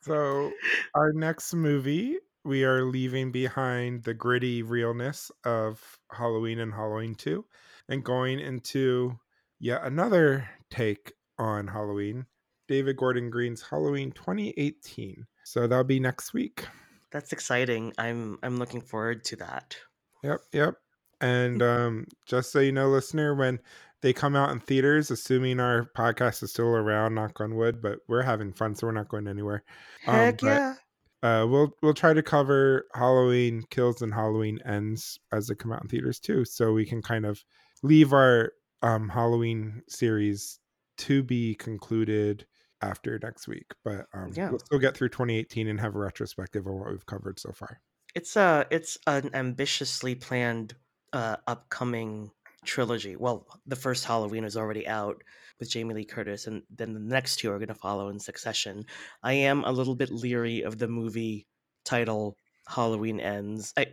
So, 0.02 0.59
our 0.94 1.12
next 1.12 1.55
movie, 1.55 2.19
we 2.44 2.65
are 2.65 2.85
leaving 2.85 3.31
behind 3.32 4.05
the 4.05 4.15
gritty 4.15 4.62
realness 4.62 5.31
of 5.44 5.98
Halloween 6.12 6.59
and 6.60 6.73
Halloween 6.73 7.15
2 7.15 7.47
and 7.89 8.05
going 8.05 8.40
into 8.40 9.19
yet 9.59 9.82
another 9.85 10.48
take 10.70 11.12
on 11.39 11.69
Halloween, 11.69 12.27
David 12.69 12.97
Gordon 12.97 13.31
Green's 13.31 13.62
Halloween 13.62 14.12
2018. 14.12 15.27
So, 15.44 15.66
that'll 15.66 15.85
be 15.85 16.01
next 16.01 16.32
week. 16.32 16.66
That's 17.12 17.32
exciting. 17.32 17.93
I'm 17.98 18.39
I'm 18.43 18.59
looking 18.59 18.80
forward 18.80 19.24
to 19.24 19.36
that. 19.36 19.76
Yep, 20.22 20.40
yep. 20.52 20.74
And 21.20 21.62
um, 21.62 22.06
just 22.26 22.52
so 22.52 22.60
you 22.60 22.72
know, 22.72 22.89
listener, 22.89 23.35
when 23.35 23.59
they 24.02 24.12
come 24.12 24.36
out 24.36 24.51
in 24.51 24.60
theaters, 24.60 25.10
assuming 25.10 25.59
our 25.59 25.90
podcast 25.97 26.43
is 26.43 26.51
still 26.51 26.68
around, 26.68 27.14
knock 27.14 27.40
on 27.40 27.56
wood, 27.56 27.82
but 27.82 27.98
we're 28.09 28.22
having 28.22 28.52
fun, 28.52 28.74
so 28.74 28.86
we're 28.86 28.93
not 28.93 29.09
going 29.09 29.26
anywhere. 29.26 29.64
Um, 30.06 30.14
Heck 30.14 30.40
but- 30.40 30.47
yeah. 30.47 30.74
uh 31.22 31.47
we'll 31.47 31.72
we'll 31.82 31.94
try 31.94 32.12
to 32.14 32.22
cover 32.22 32.85
halloween 32.94 33.64
kills 33.70 34.02
and 34.02 34.14
halloween 34.14 34.60
ends 34.64 35.18
as 35.32 35.48
they 35.48 35.55
come 35.56 35.72
out 35.72 35.82
in 35.82 35.89
theaters 35.89 36.20
too 36.20 36.44
so 36.44 36.72
we 36.72 36.86
can 36.86 37.02
kind 37.02 37.26
of 37.26 37.43
leave 37.82 38.12
our 38.12 38.52
um 38.82 39.09
halloween 39.09 39.82
series 39.89 40.60
to 40.97 41.24
be 41.24 41.56
concluded 41.56 42.47
after 42.83 43.19
next 43.23 43.47
week 43.49 43.67
but 43.85 44.07
um 44.15 44.33
Yeah. 44.35 44.51
we'll 44.51 44.59
still 44.61 44.79
get 44.79 44.97
through 44.97 45.09
2018 45.11 45.69
and 45.69 45.81
have 45.81 45.95
a 45.95 45.99
retrospective 45.99 46.67
of 46.67 46.73
what 46.75 46.91
we've 46.91 47.07
covered 47.07 47.39
so 47.39 47.53
far 47.53 47.81
It's 48.15 48.37
a 48.37 48.67
it's 48.71 48.97
an 49.07 49.31
ambitiously 49.35 50.15
planned 50.15 50.75
uh 51.13 51.37
upcoming 51.47 52.31
trilogy. 52.65 53.15
Well, 53.17 53.47
the 53.67 53.77
first 53.77 54.05
Halloween 54.05 54.45
is 54.45 54.57
already 54.57 54.87
out 54.87 55.23
with 55.61 55.71
Jamie 55.71 55.95
Lee 55.95 56.05
Curtis 56.05 56.47
and 56.49 56.63
then 56.69 56.93
the 56.93 57.01
next 57.01 57.37
two 57.37 57.51
are 57.53 57.59
going 57.59 57.69
to 57.69 57.75
follow 57.75 58.09
in 58.09 58.19
succession. 58.19 58.85
I 59.23 59.35
am 59.35 59.63
a 59.65 59.71
little 59.73 59.95
bit 59.95 60.11
leery 60.11 60.63
of 60.63 60.77
the 60.77 60.89
movie 60.89 61.47
title 61.85 62.37
Halloween 62.67 63.21
Ends. 63.21 63.73
I, 63.77 63.85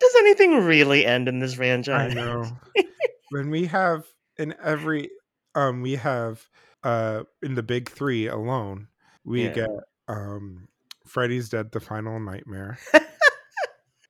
Does 0.00 0.14
anything 0.18 0.64
really 0.64 1.04
end 1.06 1.28
in 1.28 1.38
this 1.40 1.54
franchise? 1.54 2.12
i 2.12 2.14
know 2.14 2.44
when 3.30 3.50
we 3.50 3.66
have 3.66 4.04
in 4.38 4.54
every 4.62 5.10
um 5.56 5.82
we 5.82 5.96
have 5.96 6.48
uh 6.84 7.24
in 7.42 7.54
the 7.56 7.62
big 7.64 7.88
three 7.90 8.28
alone 8.28 8.88
we 9.24 9.44
Yeah. 9.44 9.50
get 9.50 9.70
um 10.08 10.68
freddy's 11.06 11.48
dead 11.48 11.72
the 11.72 11.80
final 11.80 12.20
nightmare 12.20 12.78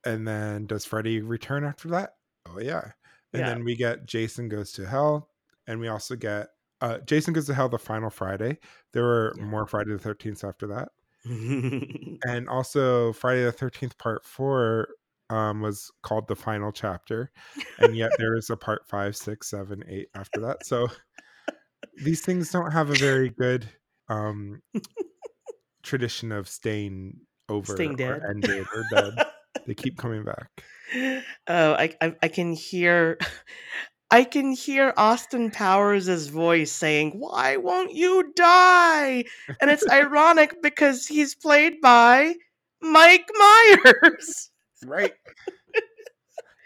and 0.05 0.27
then 0.27 0.66
does 0.66 0.85
Freddy 0.85 1.20
return 1.20 1.64
after 1.64 1.89
that? 1.89 2.14
Oh 2.47 2.60
yeah. 2.60 2.93
And 3.32 3.43
Yeah. 3.43 3.48
then 3.48 3.64
we 3.64 3.77
get 3.77 4.06
Jason 4.06 4.48
goes 4.48 4.73
to 4.73 4.86
hell, 4.86 5.31
and 5.66 5.81
we 5.81 5.89
also 5.89 6.16
get 6.16 6.48
uh 6.81 6.98
Jason 7.01 7.35
goes 7.35 7.47
to 7.47 7.55
hell 7.55 7.68
the 7.68 7.78
final 7.78 8.10
Friday. 8.10 8.59
There 8.93 9.02
were 9.05 9.36
Yeah. 9.36 9.44
more 9.44 9.66
Friday 9.66 9.93
the 9.93 9.98
thirteenth 9.98 10.44
after 10.44 10.66
that, 10.68 10.90
and 12.27 12.48
also 12.48 13.12
Friday 13.12 13.44
the 13.44 13.52
thirteenth 13.52 13.98
part 13.98 14.24
four 14.24 14.89
um 15.31 15.60
was 15.60 15.90
called 16.02 16.28
the 16.28 16.36
final 16.36 16.73
chapter, 16.73 17.31
and 17.78 17.97
yet 17.97 18.12
there 18.18 18.36
is 18.36 18.51
a 18.51 18.56
part 18.56 18.86
five, 18.86 19.16
six, 19.16 19.48
seven, 19.51 19.82
eight 19.89 20.09
after 20.14 20.40
that. 20.40 20.64
So 20.64 20.89
these 22.02 22.20
things 22.20 22.51
don't 22.51 22.73
have 22.73 22.90
a 22.90 22.94
very 22.94 23.31
good 23.31 23.68
um 24.09 24.62
tradition 25.82 26.32
of 26.32 26.48
staying 26.48 27.20
over 27.48 27.74
Staying 27.74 27.93
or 28.02 28.20
dead. 28.20 28.23
ended 28.28 28.66
or 28.74 28.85
dead. 28.90 29.14
They 29.66 29.74
keep 29.74 29.97
coming 29.98 30.24
back. 30.24 30.48
Oh, 31.48 31.73
I, 31.73 31.94
I 32.01 32.14
I 32.23 32.28
can 32.28 32.52
hear 32.52 33.18
I 34.10 34.23
can 34.23 34.52
hear 34.52 34.94
Austin 34.97 35.51
Powers' 35.51 36.28
voice 36.28 36.70
saying, 36.70 37.12
"Why 37.18 37.56
won't 37.56 37.93
you 37.93 38.32
die?" 38.36 39.24
And 39.60 39.70
it's 39.70 39.89
ironic 39.90 40.62
because 40.62 41.06
he's 41.06 41.35
played 41.35 41.81
by 41.81 42.35
Mike 42.81 43.28
Myers. 43.36 44.51
Right. 44.85 45.12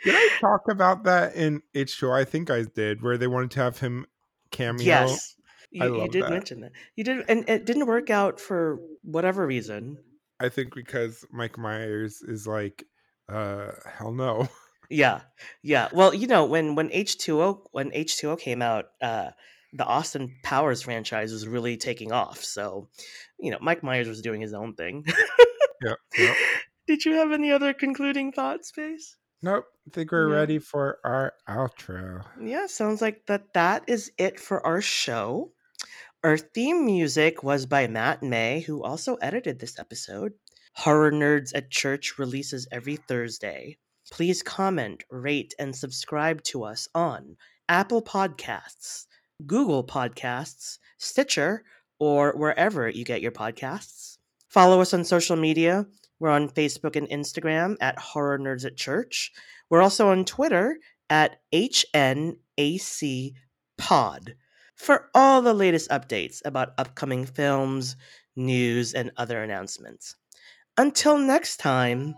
did 0.04 0.14
I 0.14 0.28
talk 0.40 0.62
about 0.68 1.04
that 1.04 1.34
in 1.34 1.62
H2? 1.74 2.12
I 2.12 2.24
think 2.24 2.50
I 2.50 2.64
did, 2.64 3.00
where 3.02 3.16
they 3.16 3.26
wanted 3.26 3.52
to 3.52 3.60
have 3.60 3.78
him 3.78 4.04
cameo. 4.50 4.84
Yes. 4.84 5.34
I 5.80 5.86
You, 5.86 6.02
you 6.02 6.08
did 6.08 6.24
that. 6.24 6.30
mention 6.30 6.60
that. 6.60 6.72
You 6.96 7.04
did 7.04 7.24
and 7.28 7.48
it 7.48 7.64
didn't 7.64 7.86
work 7.86 8.10
out 8.10 8.40
for 8.40 8.80
whatever 9.02 9.46
reason. 9.46 9.98
I 10.40 10.48
think 10.48 10.74
because 10.74 11.24
Mike 11.30 11.58
Myers 11.58 12.22
is 12.22 12.46
like, 12.46 12.84
uh, 13.28 13.72
hell 13.98 14.12
no. 14.12 14.48
Yeah. 14.92 15.20
Yeah. 15.62 15.88
Well, 15.92 16.12
you 16.12 16.26
know, 16.26 16.46
when 16.46 16.74
when 16.74 16.88
H2O 16.88 17.60
when 17.70 17.92
H2O 17.92 18.40
came 18.40 18.60
out, 18.60 18.86
uh 19.00 19.30
the 19.72 19.84
Austin 19.84 20.34
Powers 20.42 20.82
franchise 20.82 21.30
was 21.30 21.46
really 21.46 21.76
taking 21.76 22.10
off. 22.10 22.42
So, 22.42 22.88
you 23.38 23.52
know, 23.52 23.58
Mike 23.60 23.84
Myers 23.84 24.08
was 24.08 24.20
doing 24.20 24.40
his 24.40 24.52
own 24.52 24.74
thing. 24.74 25.04
Yep. 25.82 25.96
Yep. 26.18 26.36
Did 26.88 27.04
you 27.04 27.12
have 27.12 27.30
any 27.30 27.52
other 27.52 27.72
concluding 27.72 28.32
thoughts, 28.32 28.72
Pace? 28.72 29.16
Nope. 29.42 29.66
I 29.86 29.90
think 29.90 30.12
we're 30.12 30.28
Yeah. 30.28 30.34
ready 30.36 30.58
for 30.58 30.98
our 31.04 31.32
outro. 31.48 32.24
Yeah, 32.40 32.66
sounds 32.66 33.00
like 33.00 33.26
that 33.26 33.52
that 33.54 33.84
is 33.88 34.12
it 34.18 34.38
for 34.38 34.64
our 34.66 34.80
show. 34.80 35.52
Our 36.22 36.36
theme 36.36 36.84
music 36.84 37.42
was 37.42 37.64
by 37.64 37.86
Matt 37.86 38.22
May, 38.22 38.60
who 38.60 38.82
also 38.82 39.14
edited 39.16 39.58
this 39.58 39.78
episode. 39.78 40.34
Horror 40.74 41.10
Nerds 41.10 41.52
at 41.54 41.70
Church 41.70 42.18
releases 42.18 42.68
every 42.70 42.96
Thursday. 42.96 43.78
Please 44.10 44.42
comment, 44.42 45.02
rate, 45.10 45.54
and 45.58 45.74
subscribe 45.74 46.42
to 46.44 46.64
us 46.64 46.88
on 46.94 47.36
Apple 47.68 48.02
Podcasts, 48.02 49.06
Google 49.46 49.84
Podcasts, 49.84 50.78
Stitcher, 50.98 51.64
or 51.98 52.32
wherever 52.36 52.88
you 52.88 53.04
get 53.04 53.22
your 53.22 53.32
podcasts. 53.32 54.18
Follow 54.48 54.80
us 54.80 54.92
on 54.92 55.04
social 55.04 55.36
media. 55.36 55.86
We're 56.20 56.30
on 56.30 56.50
Facebook 56.50 56.96
and 56.96 57.08
Instagram 57.08 57.76
at 57.80 57.98
Horror 57.98 58.38
Nerds 58.38 58.66
at 58.66 58.76
Church. 58.76 59.32
We're 59.70 59.82
also 59.82 60.10
on 60.10 60.26
Twitter 60.26 60.78
at 61.08 61.40
HNAC 61.52 63.32
Pod 63.78 64.34
for 64.76 65.08
all 65.14 65.40
the 65.40 65.54
latest 65.54 65.90
updates 65.90 66.40
about 66.44 66.74
upcoming 66.76 67.24
films, 67.24 67.96
news, 68.36 68.92
and 68.92 69.10
other 69.16 69.42
announcements. 69.42 70.14
Until 70.76 71.18
next 71.18 71.56
time, 71.56 72.14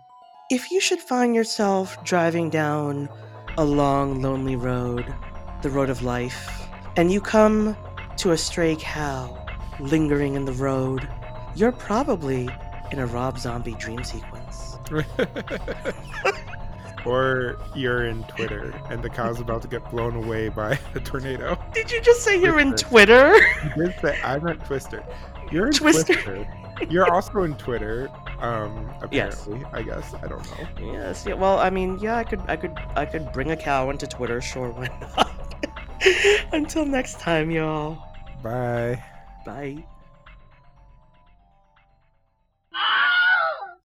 if 0.50 0.70
you 0.70 0.80
should 0.80 1.00
find 1.00 1.34
yourself 1.34 2.02
driving 2.04 2.50
down 2.50 3.08
a 3.56 3.64
long, 3.64 4.20
lonely 4.20 4.56
road, 4.56 5.14
the 5.62 5.70
road 5.70 5.90
of 5.90 6.02
life, 6.02 6.68
and 6.96 7.12
you 7.12 7.20
come 7.20 7.76
to 8.16 8.32
a 8.32 8.36
stray 8.36 8.76
cow 8.78 9.46
lingering 9.80 10.34
in 10.34 10.44
the 10.44 10.52
road, 10.52 11.08
you're 11.54 11.72
probably 11.72 12.48
in 12.93 12.98
a 13.01 13.06
Rob 13.06 13.39
Zombie 13.39 13.74
dream 13.74 14.05
sequence. 14.05 14.77
or 17.06 17.59
you're 17.74 18.06
in 18.06 18.23
Twitter 18.24 18.73
and 18.90 19.02
the 19.02 19.09
cow's 19.09 19.40
about 19.40 19.62
to 19.62 19.69
get 19.69 19.89
blown 19.90 20.14
away 20.14 20.48
by 20.51 20.78
a 20.94 21.01
tornado. 21.01 21.59
Did 21.73 21.90
you 21.90 22.01
just 22.01 22.23
say 22.23 22.40
you're 22.40 22.60
in 22.60 22.77
Twitter? 22.77 23.35
You 23.77 23.86
did 23.86 23.94
say 24.01 24.20
I'm 24.23 24.44
meant 24.44 24.64
Twister. 24.64 25.05
You're 25.51 25.66
in 25.66 25.73
Twister. 25.73 26.14
Twister. 26.14 26.47
You're 26.90 27.10
also 27.12 27.43
in 27.43 27.55
Twitter. 27.56 28.09
Um, 28.40 28.90
Yes. 29.10 29.47
apparently, 29.47 29.70
I 29.73 29.82
guess 29.82 30.14
I 30.14 30.27
don't 30.27 30.44
know. 30.81 30.93
Yes. 30.93 31.24
Yeah. 31.27 31.35
Well, 31.35 31.59
I 31.59 31.70
mean, 31.70 31.98
yeah, 32.01 32.16
I 32.19 32.24
could, 32.24 32.40
I 32.48 32.56
could, 32.56 32.73
I 32.97 33.05
could 33.06 33.32
bring 33.32 33.51
a 33.52 33.56
cow 33.56 33.90
into 33.90 34.06
Twitter. 34.06 34.40
Sure, 34.40 34.70
why 34.70 34.89
not? 35.01 35.31
Until 36.52 36.85
next 36.85 37.20
time, 37.20 37.51
y'all. 37.51 37.98
Bye. 38.43 39.02
Bye. 39.47 39.85
Ah! 42.74 43.11